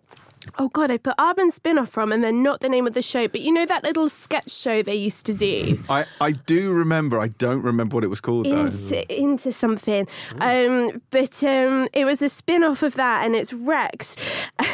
Oh 0.59 0.69
God, 0.69 0.91
I 0.91 0.99
put 0.99 1.17
Aardman 1.17 1.51
spin-off 1.53 1.89
from, 1.89 2.13
and 2.13 2.23
then 2.23 2.43
not 2.43 2.61
the 2.61 2.69
name 2.69 2.87
of 2.87 2.95
the 2.95 3.03
show, 3.03 3.29
but 3.29 3.41
you 3.41 3.53
know 3.53 3.67
that 3.67 3.85
little 3.85 4.09
sketch 4.09 4.51
show 4.51 4.83
they 4.83 4.95
used 4.95 5.27
to 5.27 5.35
do 5.35 5.79
I, 5.89 6.05
I 6.21 6.33
do 6.33 6.73
remember. 6.73 7.21
I 7.21 7.29
don't 7.29 7.63
remember 7.63 7.95
what 7.95 8.05
it 8.05 8.09
was 8.09 8.21
called 8.21 8.47
though. 8.47 8.67
into, 8.67 9.15
into 9.15 9.53
something. 9.53 10.07
Um, 10.41 11.03
but 11.11 11.43
um, 11.45 11.89
it 11.93 12.05
was 12.05 12.23
a 12.23 12.29
spin 12.29 12.63
off 12.65 12.83
of 12.83 12.95
that, 12.95 13.25
and 13.25 13.35
it's 13.35 13.53
Rex. 13.53 14.17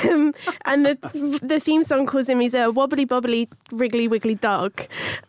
Um, 0.05 0.35
and 0.65 0.85
the 0.85 1.41
the 1.43 1.61
theme 1.61 1.83
song 1.83 2.07
calls 2.07 2.29
him 2.29 2.41
he's 2.41 2.55
a 2.55 2.71
wobbly 2.71 3.07
bobbly 3.07 3.49
wriggly 3.73 4.09
wiggly 4.09 4.35
dog. 4.35 4.87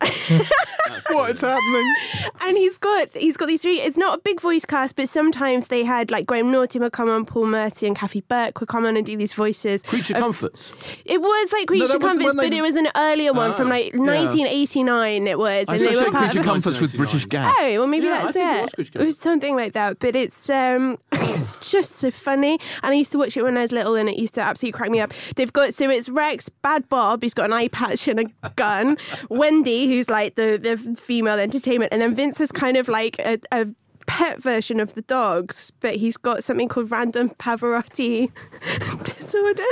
what 1.10 1.30
is 1.30 1.40
happening? 1.40 1.94
and 2.40 2.56
he's 2.56 2.78
got 2.78 3.08
he's 3.16 3.36
got 3.36 3.46
these 3.48 3.62
three. 3.62 3.80
It's 3.80 3.96
not 3.96 4.18
a 4.18 4.20
big 4.22 4.40
voice 4.40 4.64
cast, 4.64 4.96
but 4.96 5.08
sometimes 5.08 5.68
they 5.68 5.84
had 5.84 6.10
like 6.10 6.26
Graham 6.26 6.50
Norton 6.50 6.82
would 6.82 6.92
come 6.92 7.08
on, 7.08 7.24
Paul 7.26 7.46
Murty 7.46 7.86
and 7.86 7.96
Kathy 7.96 8.20
Burke 8.22 8.58
would 8.60 8.68
come 8.68 8.84
on 8.86 8.96
and 8.96 9.04
do 9.06 9.16
these 9.16 9.32
voices. 9.32 9.82
Creature 9.82 10.14
comforts. 10.14 10.72
It 11.04 11.20
was 11.20 11.52
like 11.52 11.68
Creature 11.68 11.88
that 11.88 12.00
wasn't 12.00 12.02
Comforts, 12.20 12.26
when 12.26 12.36
but 12.36 12.50
they- 12.50 12.58
it 12.58 12.62
was 12.62 12.76
an 12.76 12.88
earlier 12.96 13.32
one 13.32 13.52
from 13.54 13.66
Oh. 13.68 13.70
like 13.70 13.94
1989. 13.94 15.26
It 15.26 15.38
was, 15.38 15.68
I 15.68 15.74
and 15.74 15.80
they 15.82 15.86
were 15.86 15.90
associate 15.92 16.12
part 16.12 16.24
Creature 16.30 16.40
of. 16.40 16.44
Comforts 16.46 16.80
with 16.80 16.96
British 16.96 17.24
Gas. 17.26 17.54
Oh, 17.58 17.78
well, 17.78 17.86
maybe 17.86 18.06
Yeah, 18.06 18.22
that's 18.22 18.32
think 18.32 18.46
it 18.46 18.72
it. 18.72 18.78
was 18.78 18.90
It 18.94 19.04
was 19.04 19.18
something 19.18 19.56
like 19.56 19.72
that, 19.74 19.98
but 19.98 20.16
it's 20.16 20.48
um, 20.50 20.98
it's 21.12 21.56
just 21.70 21.96
so 21.96 22.10
funny. 22.10 22.58
And 22.82 22.92
I 22.92 22.94
used 22.94 23.12
to 23.12 23.18
watch 23.18 23.36
it 23.36 23.42
when 23.42 23.56
I 23.56 23.62
was 23.62 23.72
little, 23.72 23.94
and 23.94 24.08
it 24.08 24.18
used 24.18 24.34
to 24.34 24.40
absolutely 24.42 24.76
crack 24.76 24.90
me 24.90 25.00
up. 25.00 25.12
They've 25.36 25.52
got 25.52 25.74
so 25.74 25.90
it's 25.90 26.08
Rex, 26.08 26.48
Bad 26.48 26.88
Bob, 26.88 27.22
he's 27.22 27.34
got 27.34 27.46
an 27.46 27.52
eye 27.52 27.68
patch 27.68 28.08
and 28.08 28.20
a 28.42 28.50
gun, 28.50 28.96
Wendy, 29.30 29.86
who's 29.88 30.08
like 30.08 30.34
the 30.36 30.58
the 30.62 30.95
female 30.98 31.38
entertainment, 31.38 31.92
and 31.92 32.02
then 32.02 32.14
Vince 32.14 32.40
is 32.40 32.52
kind 32.52 32.76
of 32.76 32.88
like 32.88 33.18
a. 33.18 33.38
a 33.52 33.66
Pet 34.06 34.40
version 34.42 34.80
of 34.80 34.94
the 34.94 35.02
dogs, 35.02 35.72
but 35.80 35.96
he's 35.96 36.16
got 36.16 36.42
something 36.44 36.68
called 36.68 36.90
random 36.90 37.30
Pavarotti 37.30 38.30
disorder. 39.04 39.64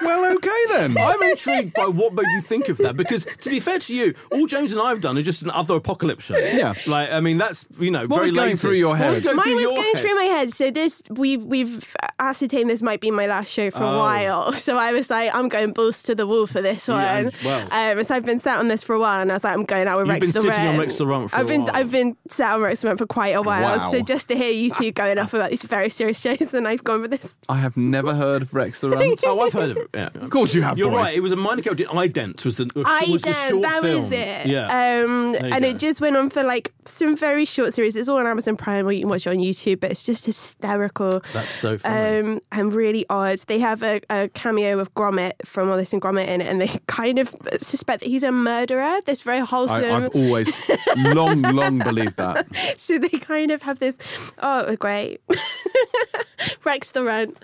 Well, 0.00 0.32
okay 0.36 0.60
then. 0.68 0.96
I'm 0.96 1.20
intrigued 1.24 1.72
by 1.74 1.86
what 1.86 2.12
made 2.12 2.26
you 2.34 2.40
think 2.40 2.68
of 2.68 2.78
that 2.78 2.96
because, 2.96 3.24
to 3.40 3.50
be 3.50 3.58
fair 3.58 3.78
to 3.80 3.94
you, 3.96 4.14
all 4.30 4.46
James 4.46 4.70
and 4.72 4.80
I 4.80 4.90
have 4.90 5.00
done 5.00 5.18
are 5.18 5.22
just 5.22 5.42
another 5.42 5.74
apocalypse 5.74 6.24
show. 6.24 6.36
Yeah. 6.36 6.74
like 6.86 7.10
I 7.10 7.20
mean, 7.20 7.38
that's 7.38 7.64
you 7.80 7.90
know 7.90 8.00
What 8.02 8.10
very 8.10 8.22
was 8.22 8.32
going 8.32 8.46
lazy. 8.50 8.58
through 8.58 8.72
your 8.74 8.90
What 8.90 8.98
head? 8.98 9.10
was 9.14 9.20
going 9.22 9.36
Mine 9.36 9.44
through 9.44 9.54
was 9.56 9.62
your 9.62 9.70
going 9.74 9.94
head? 9.94 10.02
through 10.02 10.14
my 10.14 10.24
head. 10.24 10.52
So 10.52 10.70
this 10.70 11.02
we've 11.10 11.42
we've 11.42 11.96
ascertained 12.20 12.70
this 12.70 12.82
might 12.82 13.00
be 13.00 13.10
my 13.10 13.26
last 13.26 13.50
show 13.52 13.70
for 13.72 13.82
a 13.82 13.90
Oh. 13.90 13.98
while. 13.98 14.52
So 14.62 14.76
I 14.78 14.92
was 14.92 15.10
like, 15.10 15.34
I'm 15.34 15.48
going 15.48 15.72
balls 15.72 16.02
to 16.04 16.14
the 16.14 16.26
wall 16.26 16.46
for 16.46 16.62
this 16.62 16.86
one. 16.86 16.98
Yeah, 17.00 17.16
and- 17.16 17.36
well. 17.44 17.68
um, 17.98 18.04
so 18.04 18.14
I've 18.14 18.24
been 18.24 18.38
sat 18.38 18.58
on 18.60 18.68
this 18.68 18.82
for 18.84 18.94
a 18.94 19.00
while, 19.00 19.20
and 19.20 19.30
I 19.32 19.34
was 19.34 19.42
like, 19.44 19.54
I'm 19.54 19.64
going 19.64 19.88
out 19.88 19.96
with 19.98 20.06
You've 20.06 20.14
Rex 20.14 20.26
been 20.26 20.32
the 20.32 20.40
sitting 20.52 20.60
on 20.60 20.66
Runt. 20.66 20.78
Rex 20.78 20.94
the 20.96 21.06
Runt 21.06 21.30
for 21.30 21.36
I've 21.36 21.46
a 21.46 21.48
been 21.48 21.62
while. 21.62 21.70
I've 21.74 21.90
been 21.90 22.16
sat 22.28 22.54
on 22.54 22.60
Rex 22.60 22.82
the 22.82 22.86
Runt 22.88 22.98
for 22.98 23.06
quite 23.06 23.21
a 23.28 23.42
while. 23.42 23.78
Wow. 23.78 23.90
So 23.90 24.00
just 24.00 24.28
to 24.28 24.36
hear 24.36 24.50
you 24.50 24.70
two 24.70 24.90
going 24.92 25.18
off 25.18 25.34
about 25.34 25.50
these 25.50 25.62
very 25.62 25.90
serious 25.90 26.20
shows, 26.20 26.54
and 26.54 26.66
I've 26.68 26.84
gone 26.84 27.02
with 27.02 27.10
this. 27.10 27.38
I 27.48 27.56
have 27.56 27.76
never 27.76 28.14
heard 28.14 28.42
of 28.42 28.54
Rex 28.54 28.80
the 28.80 28.90
Runt. 28.90 29.20
Oh, 29.24 29.40
I've 29.40 29.52
heard 29.52 29.70
of 29.70 29.76
it. 29.78 29.88
Yeah. 29.94 30.08
Of 30.14 30.30
course 30.30 30.54
you 30.54 30.62
have. 30.62 30.78
You're 30.78 30.90
boy. 30.90 30.96
right. 30.96 31.16
It 31.16 31.20
was 31.20 31.32
a 31.32 31.36
minor 31.36 31.62
character. 31.62 31.84
Ident 31.84 32.44
was 32.44 32.56
the 32.56 32.70
was 32.74 32.84
I 32.88 33.06
the 33.06 33.34
short 33.48 33.62
That 33.62 33.82
film. 33.82 34.02
was 34.02 34.12
it. 34.12 34.46
Yeah. 34.46 34.66
Um, 34.66 35.34
and 35.34 35.62
go. 35.62 35.68
it 35.68 35.78
just 35.78 36.00
went 36.00 36.16
on 36.16 36.30
for 36.30 36.42
like 36.42 36.72
some 36.84 37.16
very 37.16 37.44
short 37.44 37.74
series. 37.74 37.96
It's 37.96 38.08
all 38.08 38.18
on 38.18 38.26
Amazon 38.26 38.56
Prime, 38.56 38.86
or 38.86 38.92
you 38.92 39.00
can 39.00 39.08
watch 39.10 39.26
it 39.26 39.30
on 39.30 39.36
YouTube. 39.36 39.80
But 39.80 39.90
it's 39.92 40.02
just 40.02 40.26
hysterical. 40.26 41.22
That's 41.32 41.50
so 41.50 41.78
funny. 41.78 42.18
um, 42.32 42.40
and 42.50 42.72
really 42.72 43.06
odd. 43.08 43.38
They 43.40 43.58
have 43.60 43.82
a, 43.82 44.00
a 44.10 44.28
cameo 44.28 44.78
of 44.78 44.92
Gromit 44.94 45.32
from 45.44 45.68
Wallace 45.68 45.92
and 45.92 46.00
Gromit 46.02 46.26
in 46.28 46.40
it, 46.40 46.46
and 46.46 46.60
they 46.60 46.68
kind 46.86 47.18
of 47.18 47.34
suspect 47.60 48.00
that 48.00 48.08
he's 48.08 48.22
a 48.22 48.32
murderer. 48.32 49.00
This 49.06 49.22
very 49.22 49.40
I, 49.40 49.44
wholesome. 49.44 49.84
I've 49.84 50.14
always 50.14 50.52
long, 50.96 51.42
long 51.42 51.78
believed 51.78 52.16
that. 52.16 52.46
so 52.76 52.98
they 52.98 53.11
kind 53.20 53.50
of 53.50 53.62
have 53.62 53.78
this. 53.78 53.98
Oh, 54.38 54.74
great! 54.76 55.20
Rex 56.64 56.90
the 56.90 57.02
Runt. 57.04 57.36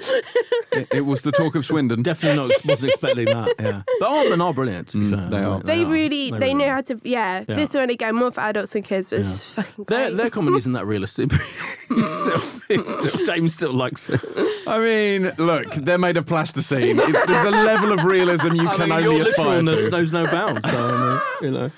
It, 0.73 0.89
it 0.93 1.01
was 1.03 1.23
the 1.23 1.31
talk 1.33 1.55
of 1.55 1.65
Swindon. 1.65 2.03
Definitely 2.03 2.49
not, 2.49 2.65
wasn't 2.67 2.93
expecting 2.93 3.27
that. 3.27 3.55
Yeah, 3.59 3.83
but 4.01 4.09
Aardman 4.09 4.43
are 4.45 4.53
brilliant. 4.55 4.89
To 4.89 4.99
be 4.99 5.09
fair, 5.11 5.19
Mm, 5.19 5.31
they 5.31 5.39
are. 5.45 5.61
They 5.61 5.85
really, 5.85 6.31
they, 6.31 6.53
know 6.55 6.69
how 6.69 6.81
to. 6.83 7.01
Yeah, 7.05 7.45
Yeah. 7.49 7.55
this 7.55 7.75
one 7.75 7.91
again, 7.91 8.15
more 8.17 8.31
for 8.31 8.41
adults 8.41 8.73
than 8.73 8.83
kids, 8.83 9.11
but 9.11 9.21
it's 9.21 9.45
fucking 9.45 9.85
Their, 9.89 10.07
great. 10.09 10.17
their 10.17 10.31
comedy 10.31 10.59
isn't 10.59 10.73
that 10.73 10.87
realistic. 10.95 11.31
still, 11.33 12.41
still, 12.41 13.27
James 13.27 13.55
still 13.55 13.73
likes 13.75 14.09
it. 14.11 14.21
I 14.67 14.79
mean, 14.81 15.33
look, 15.39 15.73
they're 15.75 15.99
made 15.99 16.17
of 16.17 16.27
plasticine. 16.27 16.99
It, 16.99 17.27
there's 17.27 17.47
a 17.47 17.51
level 17.51 17.93
of 17.93 18.05
realism 18.05 18.55
you 18.55 18.69
I 18.69 18.77
can 18.77 18.89
mean, 18.89 19.07
only 19.07 19.21
aspire 19.21 19.63
to. 19.63 19.91
knows 19.91 20.13
no 20.13 20.27
bounds. 20.27 20.69
So, 20.69 21.23
you 21.43 21.51
know. 21.51 21.71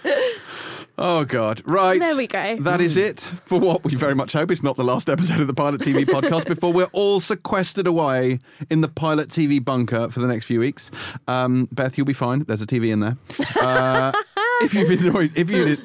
Oh 1.02 1.24
God! 1.24 1.62
Right 1.64 1.98
There 1.98 2.14
we 2.14 2.26
go. 2.26 2.58
That 2.60 2.82
is 2.82 2.98
it 2.98 3.20
for 3.20 3.58
what 3.58 3.82
we 3.84 3.94
very 3.94 4.14
much 4.14 4.34
hope 4.34 4.50
is 4.50 4.62
not 4.62 4.76
the 4.76 4.84
last 4.84 5.08
episode 5.08 5.40
of 5.40 5.46
the 5.46 5.54
Pilot 5.54 5.80
TV 5.80 6.04
podcast. 6.04 6.46
Before 6.46 6.74
we're 6.74 6.90
all 6.92 7.20
sequestered 7.20 7.86
away 7.86 8.38
in 8.68 8.82
the 8.82 8.88
Pilot 8.88 9.30
TV 9.30 9.64
bunker 9.64 10.10
for 10.10 10.20
the 10.20 10.26
next 10.26 10.44
few 10.44 10.60
weeks. 10.60 10.90
Um, 11.26 11.68
Beth, 11.72 11.96
you'll 11.96 12.06
be 12.06 12.12
fine. 12.12 12.40
There's 12.40 12.60
a 12.60 12.66
TV 12.66 12.92
in 12.92 13.00
there. 13.00 13.16
Uh, 13.58 14.12
if 14.60 14.74
you've 14.74 14.90
enjoyed, 14.90 15.32
if 15.34 15.48
you 15.50 15.78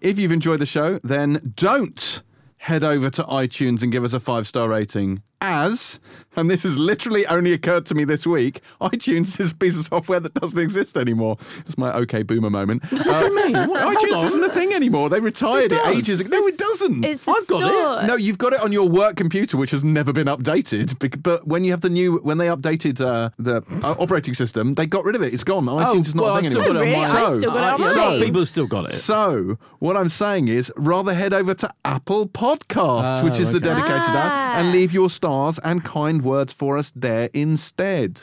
if 0.00 0.18
you've 0.18 0.32
enjoyed 0.32 0.58
the 0.58 0.66
show, 0.66 0.98
then 1.04 1.52
don't 1.54 2.20
head 2.56 2.82
over 2.82 3.08
to 3.08 3.22
iTunes 3.22 3.82
and 3.82 3.92
give 3.92 4.02
us 4.02 4.12
a 4.12 4.18
five 4.18 4.48
star 4.48 4.68
rating. 4.68 5.22
As, 5.40 6.00
and 6.36 6.50
this 6.50 6.62
has 6.62 6.76
literally 6.76 7.26
only 7.26 7.52
occurred 7.52 7.86
to 7.86 7.94
me 7.94 8.04
this 8.04 8.26
week, 8.26 8.60
iTunes 8.80 9.38
is 9.40 9.52
a 9.52 9.54
piece 9.54 9.78
of 9.78 9.84
software 9.86 10.20
that 10.20 10.34
doesn't 10.34 10.58
exist 10.58 10.96
anymore. 10.96 11.36
It's 11.58 11.76
my 11.78 11.92
okay 11.94 12.22
boomer 12.22 12.50
moment. 12.50 12.82
What 12.90 13.04
do 13.04 13.24
you 13.26 13.36
mean? 13.36 13.54
iTunes 13.54 14.24
isn't 14.24 14.44
a 14.44 14.48
thing 14.50 14.72
anymore. 14.72 15.08
They 15.10 15.20
retired 15.20 15.72
it, 15.72 15.76
does. 15.82 15.96
ages 15.96 16.20
ago. 16.20 16.28
No, 16.38 16.46
it 16.46 16.58
doesn't. 16.58 17.04
It's 17.04 17.26
I've 17.26 17.46
got 17.48 18.04
it. 18.04 18.06
no, 18.06 18.14
you've 18.16 18.38
got 18.38 18.52
it 18.52 18.60
on 18.60 18.72
your 18.72 18.88
work 18.88 19.16
computer, 19.16 19.56
which 19.56 19.70
has 19.72 19.82
never 19.84 20.12
been 20.12 20.26
updated. 20.26 21.22
But 21.22 21.46
when 21.46 21.64
you 21.64 21.70
have 21.72 21.80
the 21.80 21.90
new, 21.90 22.18
when 22.18 22.38
they 22.38 22.46
updated 22.46 23.00
uh, 23.00 23.30
the 23.38 23.62
uh, 23.82 23.94
operating 23.98 24.34
system, 24.34 24.74
they 24.74 24.86
got 24.86 25.04
rid 25.04 25.16
of 25.16 25.22
it. 25.22 25.32
It's 25.34 25.44
gone. 25.44 25.64
iTunes 25.66 26.06
is 26.08 26.14
not 26.14 26.24
well, 26.24 26.36
a 26.36 26.42
thing 26.42 26.46
I've 26.46 26.52
still 26.52 26.62
anymore. 26.62 26.82
on 26.82 26.88
Really? 26.88 27.00
mine. 27.00 27.16
I've 27.16 27.28
still 27.34 27.50
got 27.52 27.80
it 27.80 27.80
on 27.86 27.98
Uh, 27.98 28.10
mine. 28.10 28.20
People 28.20 28.46
still 28.46 28.66
got 28.66 28.88
it. 28.88 28.92
So, 28.94 29.58
what 29.78 29.96
I'm 29.96 30.08
saying 30.08 30.48
is, 30.48 30.72
rather 30.76 31.14
head 31.14 31.32
over 31.32 31.54
to 31.54 31.70
Apple 31.84 32.28
Podcasts, 32.28 33.02
Ah, 33.04 33.22
which 33.24 33.38
is 33.38 33.50
the 33.50 33.56
okay. 33.56 33.66
dedicated 33.66 34.14
app, 34.14 34.58
and 34.58 34.72
leave 34.72 34.92
your 34.92 35.10
stars 35.10 35.58
and 35.64 35.84
kind 35.84 36.19
kind 36.20 36.24
words 36.24 36.52
for 36.52 36.78
us 36.78 36.92
there 36.94 37.30
instead. 37.32 38.22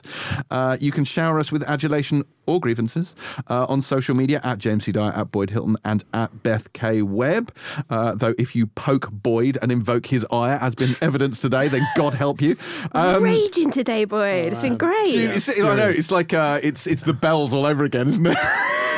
Uh, 0.50 0.78
you 0.80 0.92
can 0.92 1.06
shower 1.06 1.40
us 1.40 1.52
with 1.52 1.64
adulation 1.64 2.24
or 2.48 2.60
grievances 2.60 3.16
uh, 3.50 3.66
on 3.70 3.82
social 3.82 4.16
media 4.16 4.42
at 4.44 4.58
James 4.58 4.86
C. 4.86 4.92
Dyer, 4.92 5.12
at 5.12 5.32
Boyd 5.32 5.52
Hilton, 5.52 5.78
and 5.86 6.04
at 6.14 6.44
Beth 6.44 6.72
K. 6.74 7.02
Webb. 7.02 7.54
Uh, 7.90 8.16
though 8.16 8.34
if 8.38 8.56
you 8.56 8.68
poke 8.68 9.10
Boyd 9.12 9.58
and 9.62 9.72
invoke 9.72 10.08
his 10.08 10.26
ire, 10.32 10.58
as 10.62 10.76
been 10.76 10.96
evidenced 11.02 11.42
today, 11.42 11.68
then 11.68 11.86
God 11.96 12.14
help 12.14 12.42
you. 12.42 12.56
Um, 12.94 13.24
Raging 13.24 13.72
today, 13.72 14.06
Boyd. 14.06 14.48
It's 14.48 14.62
been 14.62 14.78
great. 14.78 15.14
so 15.40 15.52
it's, 15.52 15.62
I 15.62 15.76
know 15.76 15.90
it's 15.90 16.12
like 16.12 16.34
uh, 16.34 16.60
it's 16.64 16.88
it's 16.88 17.04
the 17.04 17.14
bells 17.14 17.54
all 17.54 17.66
over 17.66 17.84
again, 17.84 18.08
isn't 18.08 18.26
it? 18.26 18.38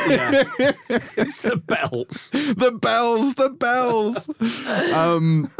Yeah. 0.08 0.42
it's 1.16 1.42
the 1.42 1.56
bells. 1.56 2.30
the 2.30 2.78
bells, 2.80 3.34
the 3.34 3.50
bells. 3.50 4.28
um, 4.92 5.50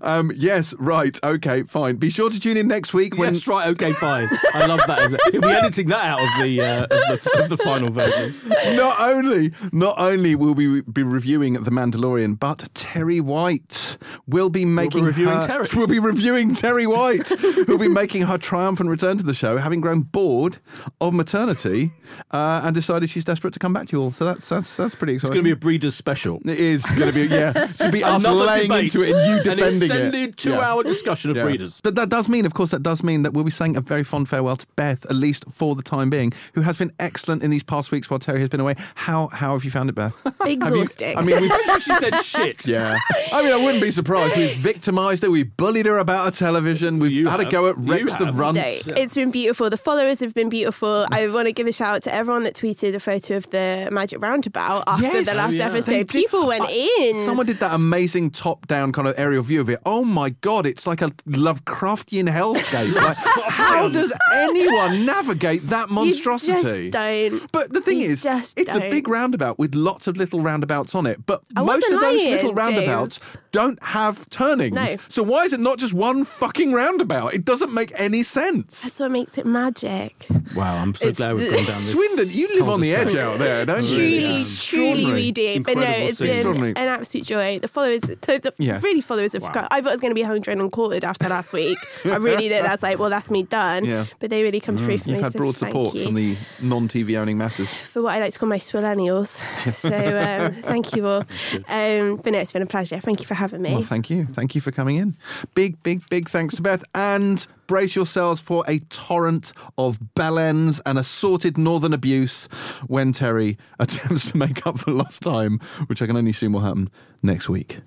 um, 0.02 0.32
yes, 0.36 0.74
right, 0.78 1.18
okay, 1.22 1.62
fine. 1.64 1.96
Be 1.96 2.10
sure 2.10 2.30
to 2.30 2.38
tune 2.38 2.56
in 2.56 2.68
next 2.68 2.94
week 2.94 3.16
when. 3.18 3.34
Yes, 3.34 3.46
right. 3.46 3.68
Okay, 3.68 3.92
fine. 3.92 4.28
I 4.54 4.66
love 4.66 4.80
that. 4.86 5.20
He'll 5.32 5.40
be 5.40 5.48
editing 5.48 5.88
that 5.88 6.04
out 6.04 6.17
of 6.18 6.42
the 6.42 6.60
uh, 6.60 6.82
of 6.84 6.88
the, 6.88 7.30
of 7.42 7.48
the 7.48 7.56
final 7.56 7.90
version. 7.90 8.34
not 8.76 9.00
only 9.00 9.52
not 9.72 9.98
only 9.98 10.34
will 10.34 10.54
we 10.54 10.80
be 10.82 11.02
reviewing 11.02 11.54
The 11.54 11.70
Mandalorian, 11.70 12.38
but 12.38 12.58
Terri 12.74 13.20
White 13.20 13.96
will 14.26 14.50
be 14.50 14.64
making 14.64 15.04
reviewing 15.04 15.34
her, 15.34 15.46
Terri. 15.46 15.74
We'll 15.78 15.86
be 15.86 15.98
reviewing 15.98 16.50
Terri 16.54 16.86
White, 16.86 17.28
who'll 17.66 17.78
be 17.78 17.88
making 17.88 18.22
her 18.22 18.38
triumphant 18.38 18.90
return 18.90 19.16
to 19.18 19.24
the 19.24 19.34
show, 19.34 19.58
having 19.58 19.80
grown 19.80 20.00
bored 20.02 20.58
of 21.00 21.14
maternity 21.14 21.92
uh, 22.32 22.62
and 22.64 22.74
decided 22.74 23.10
she's 23.10 23.24
desperate 23.24 23.52
to 23.54 23.58
come 23.60 23.72
back 23.72 23.88
to 23.88 23.96
you 23.96 24.02
all. 24.02 24.10
So 24.12 24.24
that's 24.24 24.48
that's 24.48 24.76
that's 24.76 24.94
pretty 24.94 25.14
exciting. 25.14 25.28
It's 25.32 25.34
going 25.34 25.44
to 25.44 25.48
be 25.48 25.52
a 25.52 25.56
breeders' 25.56 25.94
special. 25.94 26.40
It 26.44 26.58
is 26.58 26.84
going 26.86 27.08
to 27.08 27.12
be 27.12 27.26
yeah. 27.26 27.52
It 27.54 27.76
should 27.76 27.92
be 27.92 28.02
us 28.04 28.24
Another 28.24 28.44
laying 28.46 28.62
debate, 28.68 28.94
into 28.94 29.02
it 29.02 29.14
and 29.14 29.30
you 29.30 29.42
defending 29.42 29.66
an 29.66 29.82
extended 29.82 30.36
two-hour 30.36 30.82
discussion 30.84 31.30
of 31.30 31.36
Yeah. 31.36 31.44
breeders. 31.44 31.80
But 31.82 31.94
that 31.94 32.08
does 32.08 32.28
mean, 32.28 32.44
of 32.46 32.54
course, 32.54 32.70
that 32.70 32.82
does 32.82 33.02
mean 33.02 33.22
that 33.22 33.32
we'll 33.32 33.44
be 33.44 33.50
saying 33.50 33.76
a 33.76 33.80
very 33.80 34.04
fond 34.04 34.28
farewell 34.28 34.56
to 34.56 34.66
Beth, 34.76 35.04
at 35.06 35.16
least 35.16 35.44
for 35.50 35.74
the 35.76 35.82
time 35.82 36.07
being, 36.10 36.32
who 36.54 36.60
has 36.62 36.76
been 36.76 36.92
excellent 36.98 37.42
in 37.42 37.50
these 37.50 37.62
past 37.62 37.90
weeks 37.90 38.08
while 38.10 38.18
Terri 38.20 38.40
has 38.40 38.48
been 38.48 38.60
away. 38.60 38.74
How 38.94 39.28
how 39.28 39.52
have 39.54 39.64
you 39.64 39.70
found 39.70 39.88
it, 39.90 39.94
Beth? 39.94 40.20
Have 40.24 40.34
you- 40.46 40.52
Exhausting. 40.54 41.16
I 41.18 41.22
mean, 41.22 41.40
we've. 41.40 41.52
she 41.82 41.94
said 41.94 42.14
shit. 42.22 42.66
Yeah, 42.66 42.98
I 43.32 43.42
mean, 43.42 43.52
I 43.52 43.56
wouldn't 43.56 43.82
be 43.82 43.90
surprised. 43.90 44.36
We've 44.36 44.56
victimised 44.56 45.22
her. 45.22 45.30
We've 45.30 45.54
bullied 45.56 45.86
her 45.86 45.98
about 45.98 46.24
her 46.26 46.30
television. 46.30 46.98
We've 46.98 47.12
You 47.12 47.28
had 47.28 47.40
a 47.40 47.44
go 47.50 47.68
at 47.68 47.78
You 47.78 47.84
Rex 47.92 48.16
the 48.16 48.26
have. 48.26 48.38
runt. 48.38 48.56
day. 48.56 48.80
It's 48.96 49.14
been 49.14 49.30
beautiful. 49.30 49.70
The 49.70 49.76
followers 49.76 50.20
have 50.20 50.34
been 50.34 50.48
beautiful. 50.48 51.06
I 51.10 51.28
want 51.28 51.46
to 51.46 51.52
give 51.52 51.66
a 51.66 51.72
shout 51.72 51.96
out 51.96 52.02
to 52.04 52.14
everyone 52.14 52.42
that 52.44 52.54
tweeted 52.54 52.94
a 52.94 53.00
photo 53.00 53.36
of 53.36 53.48
the 53.50 53.88
Magic 53.90 54.20
Roundabout 54.20 54.84
after 54.86 55.02
Yes. 55.06 55.26
the 55.28 55.34
last 55.34 55.50
Oh, 55.50 55.52
yeah. 55.54 55.68
They 55.68 55.74
episode. 55.74 55.92
did- 55.92 56.08
People 56.08 56.46
went 56.46 56.64
I- 56.66 56.88
in. 57.00 57.24
Someone 57.24 57.46
did 57.46 57.60
that 57.60 57.74
amazing 57.74 58.30
top-down 58.30 58.92
kind 58.92 59.08
of 59.08 59.14
aerial 59.18 59.42
view 59.42 59.60
of 59.60 59.68
it. 59.68 59.78
Oh 59.86 60.04
my 60.04 60.30
god, 60.40 60.66
it's 60.66 60.86
like 60.86 61.02
a 61.02 61.10
Lovecraftian 61.28 62.28
hellscape. 62.28 62.94
Like, 63.08 63.16
how 63.16 63.88
does 63.88 64.12
anyone 64.32 65.04
navigate 65.06 65.62
that 65.68 65.88
you 66.04 66.12
monstrosity? 66.12 66.90
just 66.90 66.92
don't. 66.92 67.52
But 67.52 67.72
the 67.72 67.80
thing 67.80 68.00
You 68.00 68.10
is, 68.10 68.22
just 68.22 68.58
it's 68.58 68.74
a 68.74 68.80
don't. 68.80 68.90
big 68.90 69.08
roundabout 69.08 69.58
with 69.58 69.74
lots 69.74 70.06
of 70.06 70.16
little 70.16 70.40
roundabouts 70.40 70.94
on 70.94 71.06
it. 71.06 71.24
But 71.26 71.42
I 71.56 71.62
most 71.62 71.84
of 71.88 72.00
those 72.00 72.02
lying, 72.20 72.30
little 72.30 72.50
James. 72.50 72.56
roundabouts 72.56 73.20
don't 73.52 73.82
have 73.82 74.28
turnings. 74.30 74.74
No. 74.74 74.96
So 75.08 75.22
why 75.22 75.44
is 75.44 75.52
it 75.52 75.60
not 75.60 75.78
just 75.78 75.92
one 75.94 76.24
fucking 76.24 76.72
roundabout? 76.72 77.34
It 77.34 77.44
doesn't 77.44 77.72
make 77.72 77.92
any 77.96 78.22
sense. 78.22 78.82
That's 78.82 79.00
what 79.00 79.10
makes 79.10 79.38
it 79.38 79.46
magic. 79.46 80.26
Wow, 80.54 80.76
I'm 80.76 80.94
so 80.94 81.08
It's 81.08 81.18
glad 81.18 81.34
we've 81.36 81.50
gone 81.52 81.64
down 81.64 81.78
this. 81.82 81.92
Swindon, 81.92 82.28
you 82.30 82.48
live 82.58 82.68
on 82.68 82.80
the 82.80 82.94
edge 82.94 83.14
out 83.14 83.38
there, 83.38 83.64
don't 83.66 83.82
you? 83.82 83.96
Truly, 83.96 84.36
is. 84.36 84.64
truly, 84.64 84.88
Extraordinary. 84.90 85.12
we 85.22 85.30
do. 85.32 85.60
But 85.60 85.74
no, 85.76 85.80
Incredible 85.82 86.08
it's 86.08 86.18
scene. 86.18 86.26
been 86.26 86.36
Extraordinary. 86.36 86.70
an 86.76 86.88
absolute 86.88 87.26
joy. 87.26 87.58
The 87.58 87.68
followers, 87.68 88.00
the, 88.02 88.16
the 88.16 88.54
Yes. 88.58 88.82
really 88.82 89.00
followers 89.00 89.32
have 89.34 89.42
Wow. 89.42 89.48
forgot. 89.48 89.68
I 89.70 89.80
thought 89.80 89.88
I 89.90 89.92
was 89.92 90.00
going 90.00 90.10
to 90.10 90.14
be 90.14 90.22
hundred 90.22 90.58
and 90.58 90.70
quartered 90.72 91.04
after 91.04 91.28
last 91.28 91.52
week. 91.52 91.78
I 92.04 92.16
really 92.16 92.48
did. 92.48 92.64
I 92.64 92.70
was 92.72 92.82
like, 92.82 92.98
well, 92.98 93.10
that's 93.10 93.30
me 93.30 93.42
done. 93.42 93.84
Yeah. 93.88 94.04
But 94.20 94.28
they 94.30 94.42
really 94.42 94.60
come 94.60 94.76
through 94.76 94.98
mm. 94.98 95.02
for 95.02 95.08
me. 95.08 95.14
You've 95.14 95.22
had 95.24 95.32
so 95.32 95.38
broad 95.38 95.56
thank 95.56 95.72
support 95.78 96.04
from 96.04 96.14
the 96.14 96.36
non-TV 96.60 97.18
owning 97.18 97.38
masses. 97.38 97.72
for 97.90 98.02
what 98.02 98.14
I 98.14 98.20
like 98.20 98.32
to 98.32 98.38
call 98.38 98.48
my 98.48 98.58
swillennials. 98.58 99.40
so 99.72 99.88
um, 99.88 100.62
thank 100.62 100.94
you 100.94 101.06
all. 101.06 101.24
Um, 101.68 102.16
but 102.16 102.32
no, 102.32 102.38
it's 102.38 102.52
been 102.52 102.62
a 102.62 102.66
pleasure. 102.66 103.00
Thank 103.00 103.20
you 103.20 103.26
for 103.26 103.34
having 103.34 103.62
me. 103.62 103.72
Well, 103.72 103.82
thank 103.82 104.10
you. 104.10 104.26
Thank 104.26 104.54
you 104.54 104.60
for 104.60 104.72
coming 104.72 104.96
in. 104.96 105.16
Big, 105.54 105.82
big, 105.82 106.08
big 106.08 106.28
thanks 106.28 106.56
to 106.56 106.62
Beth. 106.62 106.84
And 106.94 107.46
brace 107.66 107.94
yourselves 107.94 108.40
for 108.40 108.64
a 108.66 108.78
torrent 108.90 109.52
of 109.76 109.98
bellends 110.14 110.80
and 110.86 110.98
assorted 110.98 111.58
northern 111.58 111.92
abuse 111.92 112.48
when 112.86 113.12
Terri 113.12 113.56
attempts 113.78 114.30
to 114.30 114.36
make 114.36 114.66
up 114.66 114.78
for 114.78 114.90
lost 114.90 115.22
time, 115.22 115.60
which 115.86 116.02
I 116.02 116.06
can 116.06 116.16
only 116.16 116.30
assume 116.30 116.52
will 116.52 116.60
happen 116.60 116.90
next 117.22 117.48
week. 117.48 117.80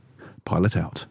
Pilot 0.45 0.75
out. 0.75 1.05